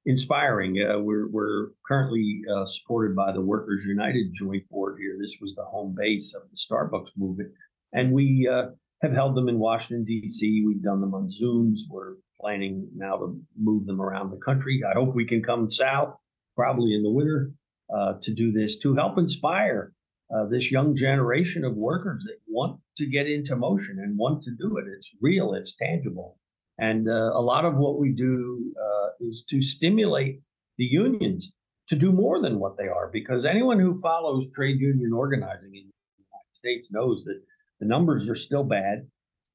inspiring. 0.06 0.78
Uh, 0.82 1.00
we're, 1.00 1.28
we're 1.30 1.68
currently 1.86 2.40
uh, 2.52 2.64
supported 2.66 3.14
by 3.14 3.32
the 3.32 3.42
Workers 3.42 3.84
United 3.86 4.32
Joint 4.34 4.68
Board 4.70 4.96
here. 4.98 5.16
This 5.20 5.36
was 5.40 5.54
the 5.54 5.64
home 5.64 5.94
base 5.96 6.34
of 6.34 6.42
the 6.50 6.56
Starbucks 6.56 7.10
movement. 7.16 7.50
And 7.92 8.12
we 8.12 8.48
uh, 8.50 8.70
have 9.02 9.12
held 9.12 9.36
them 9.36 9.48
in 9.48 9.58
Washington, 9.58 10.04
D.C. 10.04 10.64
We've 10.66 10.82
done 10.82 11.00
them 11.00 11.14
on 11.14 11.28
Zooms. 11.28 11.80
We're 11.88 12.14
planning 12.40 12.88
now 12.96 13.16
to 13.18 13.40
move 13.56 13.86
them 13.86 14.00
around 14.00 14.30
the 14.30 14.40
country. 14.44 14.82
I 14.88 14.94
hope 14.94 15.14
we 15.14 15.26
can 15.26 15.42
come 15.42 15.70
south, 15.70 16.14
probably 16.56 16.94
in 16.94 17.02
the 17.02 17.10
winter, 17.10 17.52
uh, 17.94 18.14
to 18.22 18.34
do 18.34 18.50
this 18.50 18.78
to 18.78 18.94
help 18.94 19.18
inspire 19.18 19.93
uh, 20.34 20.46
this 20.50 20.70
young 20.70 20.96
generation 20.96 21.64
of 21.64 21.76
workers 21.76 22.24
that 22.24 22.38
want 22.48 22.80
to 22.96 23.06
get 23.06 23.26
into 23.26 23.54
motion 23.56 23.98
and 24.00 24.18
want 24.18 24.42
to 24.42 24.50
do 24.58 24.78
it. 24.78 24.84
It's 24.96 25.10
real, 25.20 25.54
it's 25.54 25.76
tangible. 25.76 26.38
And 26.78 27.08
uh, 27.08 27.30
a 27.34 27.40
lot 27.40 27.64
of 27.64 27.76
what 27.76 28.00
we 28.00 28.12
do 28.12 28.72
uh, 28.80 29.08
is 29.20 29.44
to 29.50 29.62
stimulate 29.62 30.40
the 30.76 30.84
unions 30.84 31.52
to 31.88 31.94
do 31.94 32.10
more 32.10 32.40
than 32.40 32.58
what 32.58 32.76
they 32.76 32.88
are, 32.88 33.10
because 33.12 33.44
anyone 33.44 33.78
who 33.78 34.00
follows 34.00 34.46
trade 34.56 34.80
union 34.80 35.12
organizing 35.12 35.74
in 35.74 35.84
the 35.84 36.24
United 36.24 36.54
States 36.54 36.88
knows 36.90 37.22
that 37.24 37.40
the 37.78 37.86
numbers 37.86 38.28
are 38.28 38.36
still 38.36 38.64
bad, 38.64 39.06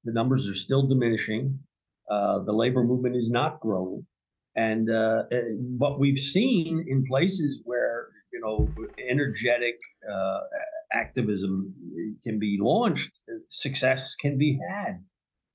the 0.06 0.14
numbers 0.14 0.47
are 0.47 0.56
still 0.56 0.88
diminishing, 0.88 1.60
uh, 2.10 2.39
the 2.43 2.53
labor 2.53 2.84
movement 2.84 3.15
is 3.15 3.30
not 3.30 3.60
growing. 3.60 4.06
And 4.56 4.89
uh, 4.89 5.23
what 5.77 5.99
we've 5.99 6.19
seen 6.19 6.85
in 6.88 7.03
places 7.06 7.60
where 7.64 7.98
you 8.31 8.39
know, 8.39 8.68
energetic 9.10 9.76
uh, 10.11 10.39
activism 10.93 11.73
can 12.23 12.39
be 12.39 12.57
launched, 12.61 13.11
success 13.49 14.15
can 14.15 14.38
be 14.38 14.60
had, 14.69 15.03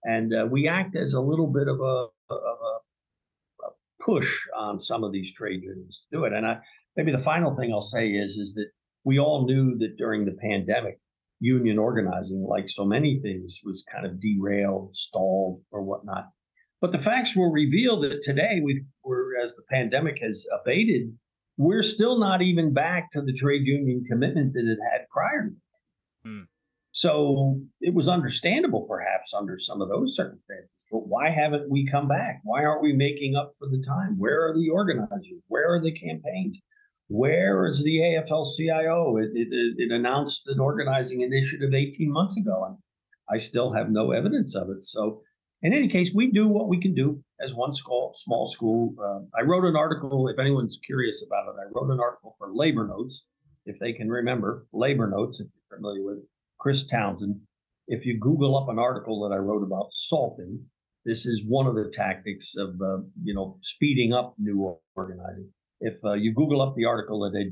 and 0.05 0.33
uh, 0.35 0.47
we 0.51 0.69
act 0.69 0.97
as 0.97 1.15
a 1.15 1.21
little 1.21 1.47
bit 1.47 1.69
of 1.69 1.81
a, 1.81 2.07
of 2.31 2.59
a, 2.71 3.67
a 3.67 3.71
push 4.05 4.31
on 4.57 4.79
some 4.79 5.05
of 5.05 5.13
these 5.13 5.33
trade 5.33 5.63
unions 5.63 6.05
to 6.11 6.19
do 6.19 6.25
it. 6.25 6.33
And 6.33 6.47
I, 6.47 6.59
maybe 6.97 7.13
the 7.13 7.19
final 7.19 7.57
thing 7.57 7.73
I'll 7.73 7.83
say 7.83 8.09
is 8.09 8.37
is 8.37 8.55
that 8.55 8.69
we 9.05 9.19
all 9.19 9.47
knew 9.47 9.77
that 9.79 9.97
during 9.97 10.25
the 10.25 10.37
pandemic, 10.41 10.99
union 11.41 11.79
organizing, 11.79 12.47
like 12.49 12.69
so 12.69 12.85
many 12.85 13.21
things, 13.21 13.61
was 13.65 13.85
kind 13.93 14.07
of 14.07 14.21
derailed, 14.21 14.91
stalled, 14.95 15.61
or 15.71 15.83
whatnot. 15.83 16.27
But 16.81 16.93
the 16.93 16.99
facts 16.99 17.35
will 17.35 17.51
reveal 17.51 18.01
that 18.01 18.21
today, 18.23 18.61
we, 18.63 18.85
we're 19.05 19.43
as 19.43 19.55
the 19.55 19.63
pandemic 19.71 20.19
has 20.23 20.45
abated 20.61 21.13
we're 21.57 21.83
still 21.83 22.19
not 22.19 22.43
even 22.43 22.73
back 22.73 23.11
to 23.13 23.23
the 23.23 23.33
trade 23.33 23.67
union 23.67 24.05
commitment 24.09 24.53
that 24.55 24.65
it 24.67 24.79
had 24.93 25.09
prior 25.11 25.49
to 25.51 25.55
Hmm. 26.29 26.41
so 26.93 27.61
it 27.83 27.93
was 27.93 28.09
understandable, 28.09 28.87
perhaps, 28.89 29.35
under 29.35 29.59
some 29.59 29.83
of 29.83 29.89
those 29.91 30.17
circumstances. 30.17 30.73
But 30.91 31.07
why 31.07 31.29
haven't 31.29 31.69
we 31.69 31.87
come 31.87 32.09
back? 32.09 32.41
Why 32.45 32.65
aren't 32.65 32.83
we 32.83 32.93
making 32.95 33.37
up 33.37 33.53
for 33.59 33.69
the 33.69 33.83
time? 33.87 34.19
Where 34.19 34.47
are 34.49 34.55
the 34.55 34.71
organizers? 34.71 35.27
Where 35.49 35.75
are 35.75 35.81
the 35.83 35.93
campaigns? 35.93 36.59
Where 37.09 37.67
is 37.67 37.83
the 37.83 37.99
AFL-CIO? 38.01 39.19
It, 39.19 39.31
it, 39.35 39.49
it- 39.53 39.75
it 39.79 39.93
announced 39.93 40.49
an 40.49 40.61
organizing 40.61 41.21
initiative 41.21 41.75
18 41.75 42.11
months 42.11 42.37
ago, 42.39 42.65
and 42.69 42.77
I 43.29 43.37
still 43.39 43.71
have 43.75 43.91
no 43.91 44.13
evidence 44.13 44.55
of 44.55 44.71
it. 44.71 44.85
So, 44.85 45.21
in 45.65 45.73
any 45.73 45.89
case, 45.89 46.13
we 46.15 46.31
do 46.31 46.47
what 46.47 46.69
we 46.69 46.79
can 46.79 46.95
do 46.95 47.25
as 47.41 47.55
one 47.55 47.75
school, 47.75 48.15
small 48.23 48.47
school. 48.47 48.95
Um, 49.03 49.29
I 49.37 49.43
wrote 49.43 49.65
an 49.65 49.77
article. 49.77 50.29
If 50.29 50.39
anyone's 50.39 50.79
curious 50.85 51.25
about 51.27 51.49
it, 51.49 51.59
I 51.59 51.71
wrote 51.75 51.91
an 51.91 52.01
article 52.01 52.37
for 52.39 52.55
Labor 52.55 52.87
Notes, 52.87 53.25
if 53.65 53.79
they 53.81 53.95
can 53.95 54.11
remember 54.11 54.67
Labor 54.75 55.09
Notes, 55.09 55.41
if 55.41 55.47
you're 55.47 55.79
familiar 55.79 56.05
with 56.05 56.19
it. 56.19 56.25
Chris 56.61 56.87
Townsend. 56.87 57.41
If 57.89 58.05
you 58.05 58.19
Google 58.19 58.59
up 58.59 58.69
an 58.69 58.79
article 58.79 59.27
that 59.27 59.35
I 59.35 59.39
wrote 59.39 59.63
about 59.63 59.89
salting, 59.93 60.63
this 61.07 61.25
is 61.25 61.43
one 61.47 61.67
of 61.67 61.75
the 61.75 61.91
tactics 61.93 62.57
of 62.57 62.75
uh, 62.81 62.99
you 63.23 63.35
know 63.35 63.59
speeding 63.63 64.13
up 64.13 64.35
new 64.39 64.77
organizing. 64.97 65.49
If 65.81 65.95
uh, 66.05 66.13
you 66.13 66.35
Google 66.35 66.61
up 66.61 66.75
the 66.77 66.85
article 66.85 67.21
that 67.21 67.33
they 67.33 67.51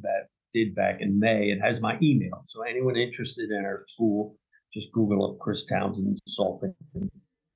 did 0.52 0.74
back 0.74 1.00
in 1.00 1.18
May, 1.18 1.50
it 1.50 1.60
has 1.60 1.80
my 1.80 1.98
email. 2.02 2.42
So 2.44 2.62
anyone 2.62 2.96
interested 2.96 3.50
in 3.50 3.64
our 3.64 3.84
school, 3.88 4.36
just 4.72 4.92
Google 4.92 5.30
up 5.30 5.38
Chris 5.38 5.64
Townsend 5.64 6.18
salting 6.28 6.74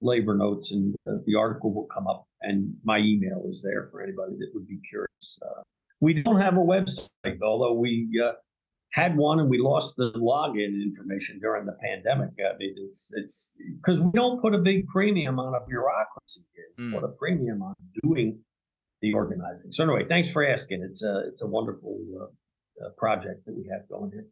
labor 0.00 0.34
notes, 0.34 0.72
and 0.72 0.94
uh, 1.08 1.14
the 1.26 1.34
article 1.34 1.72
will 1.72 1.86
come 1.86 2.06
up. 2.06 2.26
And 2.42 2.74
my 2.84 2.98
email 2.98 3.44
is 3.48 3.62
there 3.62 3.88
for 3.90 4.02
anybody 4.02 4.32
that 4.38 4.50
would 4.54 4.68
be 4.68 4.78
curious. 4.88 5.38
Uh, 5.42 5.62
we 6.00 6.22
don't 6.22 6.40
have 6.40 6.54
a 6.54 6.60
website, 6.60 7.40
although 7.42 7.72
we 7.72 8.08
uh, 8.22 8.32
had 8.92 9.16
one 9.16 9.40
and 9.40 9.50
we 9.50 9.58
lost 9.58 9.96
the 9.96 10.12
login 10.12 10.82
information 10.82 11.38
during 11.38 11.66
the 11.66 11.76
pandemic. 11.82 12.30
I 12.38 12.56
mean, 12.58 12.74
it's 12.78 13.10
it's 13.14 13.54
because 13.76 14.00
we 14.00 14.10
don't 14.12 14.40
put 14.40 14.54
a 14.54 14.58
big 14.58 14.86
premium 14.88 15.38
on 15.38 15.54
a 15.54 15.66
bureaucracy 15.66 16.42
here. 16.54 16.64
We 16.78 16.92
put 16.92 17.04
a 17.04 17.12
premium 17.12 17.62
on 17.62 17.74
doing 18.02 18.38
the 19.02 19.12
organizing. 19.14 19.72
So 19.72 19.84
anyway, 19.84 20.04
thanks 20.08 20.32
for 20.32 20.46
asking. 20.46 20.82
It's 20.82 21.02
a 21.02 21.24
it's 21.28 21.42
a 21.42 21.46
wonderful 21.46 21.98
uh, 22.20 22.86
uh, 22.86 22.90
project 22.96 23.44
that 23.46 23.56
we 23.56 23.68
have 23.70 23.88
going 23.88 24.12
here. 24.12 24.26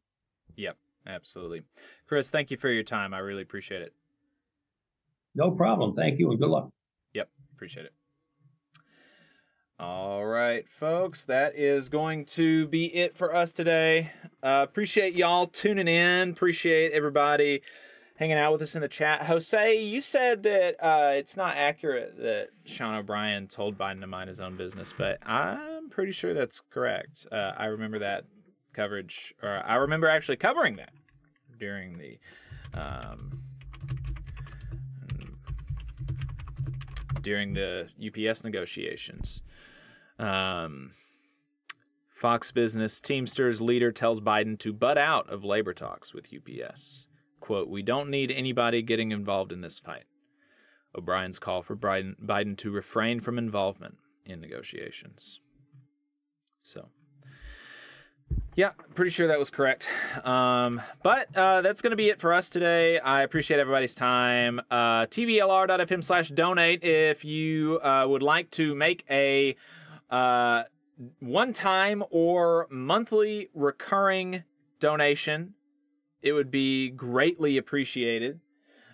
Yep, 0.57 0.77
absolutely. 1.07 1.63
Chris, 2.07 2.31
thank 2.31 2.51
you 2.51 2.57
for 2.57 2.69
your 2.69 2.85
time. 2.85 3.15
I 3.15 3.19
really 3.19 3.43
appreciate 3.43 3.83
it. 3.83 3.95
No 5.35 5.51
problem. 5.51 5.95
Thank 5.95 6.19
you 6.19 6.31
and 6.31 6.39
good 6.39 6.49
luck. 6.49 6.71
Yep, 7.15 7.29
appreciate 7.55 7.87
it. 7.87 7.93
All 9.79 10.25
right, 10.25 10.69
folks, 10.69 11.25
that 11.25 11.57
is 11.57 11.89
going 11.89 12.27
to 12.27 12.69
be 12.69 12.87
it 12.95 13.17
for 13.17 13.35
us 13.35 13.53
today. 13.53 14.13
Uh, 14.41 14.65
appreciate 14.69 15.15
y'all 15.15 15.47
tuning 15.47 15.89
in. 15.89 16.31
Appreciate 16.31 16.93
everybody 16.93 17.61
hanging 18.17 18.37
out 18.37 18.53
with 18.53 18.63
us 18.63 18.77
in 18.77 18.83
the 18.83 18.89
chat. 18.89 19.23
Jose, 19.23 19.83
you 19.83 20.01
said 20.01 20.45
that 20.45 20.77
uh, 20.79 21.13
it's 21.15 21.37
not 21.37 21.57
accurate 21.57 22.17
that 22.19 22.51
Sean 22.65 22.95
O'Brien 22.95 23.49
told 23.49 23.77
Biden 23.77 24.01
to 24.01 24.07
mind 24.07 24.29
his 24.29 24.41
own 24.41 24.57
business, 24.57 24.95
but 24.97 25.19
I'm 25.27 25.91
pretty 25.91 26.13
sure 26.13 26.35
that's 26.35 26.63
correct. 26.71 27.27
Uh, 27.33 27.53
I 27.57 27.67
remember 27.67 27.99
that 27.99 28.27
coverage, 28.73 29.35
or 29.43 29.61
I 29.67 29.75
remember 29.75 30.07
actually 30.07 30.37
covering 30.37 30.77
that 30.77 30.93
during 31.59 31.99
the. 31.99 32.19
Um, 32.73 33.33
during 37.25 37.55
the 37.55 37.89
UPS 37.99 38.45
negotiations. 38.45 39.43
Um, 40.19 40.93
Fox 42.15 42.53
Business 42.53 43.01
Teamsters 43.01 43.61
leader 43.61 43.91
tells 43.91 44.21
Biden 44.21 44.57
to 44.61 44.73
butt 44.73 44.97
out 44.97 45.29
of 45.29 45.45
labor 45.45 45.75
talks 45.75 46.15
with 46.15 46.33
UPS. 46.33 47.09
Quote, 47.41 47.69
We 47.69 47.83
don't 47.83 48.09
need 48.09 48.31
anybody 48.31 48.81
getting 48.83 49.11
involved 49.11 49.51
in 49.51 49.61
this 49.61 49.81
fight. 49.81 50.05
O'Brien's 50.97 51.41
call 51.41 51.63
for 51.63 51.77
Biden, 51.77 52.15
Biden 52.25 52.57
to 52.59 52.71
refrain 52.71 53.19
from 53.19 53.37
involvement 53.37 53.97
in 54.25 54.41
negotiations. 54.41 55.41
So, 56.61 56.89
yeah, 58.57 58.71
pretty 58.95 59.11
sure 59.11 59.27
that 59.27 59.39
was 59.39 59.51
correct. 59.51 59.89
Um, 60.25 60.81
but 61.03 61.29
uh, 61.37 61.61
that's 61.61 61.83
going 61.83 61.91
to 61.91 61.97
be 61.97 62.09
it 62.09 62.21
for 62.21 62.33
us 62.33 62.49
today. 62.49 63.01
I 63.01 63.23
appreciate 63.23 63.59
everybody's 63.59 63.97
time. 63.97 64.61
Uh, 64.71 65.07
TVLR.fm 65.07 66.05
slash 66.05 66.29
donate 66.29 66.85
if 66.85 67.25
you 67.25 67.81
uh, 67.83 68.07
would 68.09 68.23
like 68.23 68.51
to 68.53 68.75
make 68.77 69.05
a 69.11 69.57
uh, 70.09 70.65
one 71.19 71.53
time 71.53 72.05
or 72.11 72.69
monthly 72.71 73.49
recurring 73.55 74.45
donation. 74.79 75.55
It 76.23 76.33
would 76.33 76.51
be 76.53 76.91
greatly 76.91 77.59
appreciated. 77.59 78.41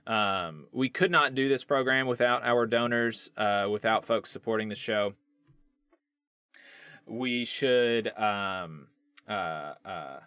Um, 0.06 0.66
we 0.72 0.88
could 0.88 1.10
not 1.10 1.34
do 1.34 1.48
this 1.48 1.64
program 1.64 2.06
without 2.06 2.42
our 2.44 2.66
donors, 2.66 3.30
uh, 3.36 3.68
without 3.70 4.06
folks 4.06 4.30
supporting 4.30 4.68
the 4.68 4.74
show. 4.74 5.12
We 7.06 7.44
should. 7.44 8.16
Um, 8.18 8.88
uh, 9.30 9.74
uh, 9.84 10.20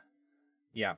yeah, 0.74 0.96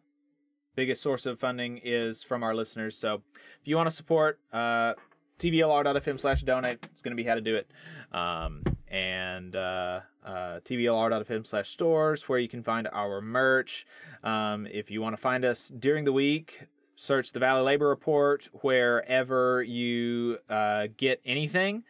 biggest 0.76 1.02
source 1.02 1.26
of 1.26 1.40
funding 1.40 1.80
is 1.84 2.24
from 2.24 2.44
our 2.44 2.54
listeners. 2.54 2.98
So 2.98 3.24
if 3.34 3.68
you 3.68 3.76
want 3.76 3.90
to 3.90 3.96
support, 3.96 4.40
uh, 4.54 4.94
tvlr.fm 5.40 6.20
slash 6.20 6.44
donate 6.44 6.88
is 6.94 7.02
going 7.02 7.16
to 7.16 7.22
be 7.22 7.28
how 7.28 7.36
to 7.36 7.42
do 7.42 7.56
it. 7.56 7.70
Um, 8.12 8.64
and 8.88 9.56
uh, 9.56 10.02
uh, 10.24 10.60
tvlr.fm 10.62 11.46
slash 11.46 11.70
stores 11.70 12.30
where 12.30 12.40
you 12.40 12.48
can 12.48 12.64
find 12.64 12.88
our 12.94 13.22
merch. 13.22 13.86
Um, 14.24 14.68
if 14.68 14.90
you 14.92 15.02
want 15.02 15.16
to 15.16 15.22
find 15.22 15.44
us 15.44 15.70
during 15.70 16.06
the 16.06 16.14
week, 16.14 16.68
search 16.96 17.32
the 17.32 17.40
Valley 17.40 17.64
Labor 17.64 17.90
Report 17.90 18.48
wherever 18.62 19.64
you 19.64 20.38
uh, 20.50 20.88
get 20.96 21.22
anything. 21.26 21.84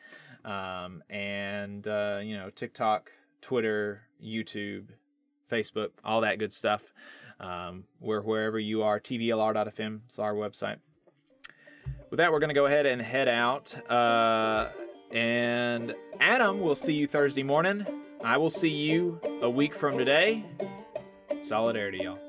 Um, 0.43 1.03
and, 1.09 1.87
uh, 1.87 2.21
you 2.23 2.37
know, 2.37 2.49
TikTok, 2.49 3.11
Twitter, 3.41 4.03
YouTube, 4.23 4.89
Facebook, 5.51 5.89
all 6.03 6.21
that 6.21 6.39
good 6.39 6.53
stuff. 6.53 6.93
Um, 7.39 7.85
we're 7.99 8.21
wherever 8.21 8.59
you 8.59 8.83
are, 8.83 8.99
tvlr.fm 8.99 10.01
is 10.07 10.19
our 10.19 10.33
website. 10.33 10.77
With 12.09 12.17
that, 12.17 12.31
we're 12.31 12.39
going 12.39 12.49
to 12.49 12.55
go 12.55 12.65
ahead 12.65 12.85
and 12.85 13.01
head 13.01 13.27
out. 13.27 13.75
Uh, 13.89 14.69
and 15.11 15.93
Adam, 16.19 16.61
we'll 16.61 16.75
see 16.75 16.93
you 16.93 17.07
Thursday 17.07 17.43
morning. 17.43 17.85
I 18.23 18.37
will 18.37 18.49
see 18.49 18.69
you 18.69 19.19
a 19.41 19.49
week 19.49 19.75
from 19.75 19.97
today. 19.97 20.45
Solidarity, 21.43 21.99
y'all. 21.99 22.24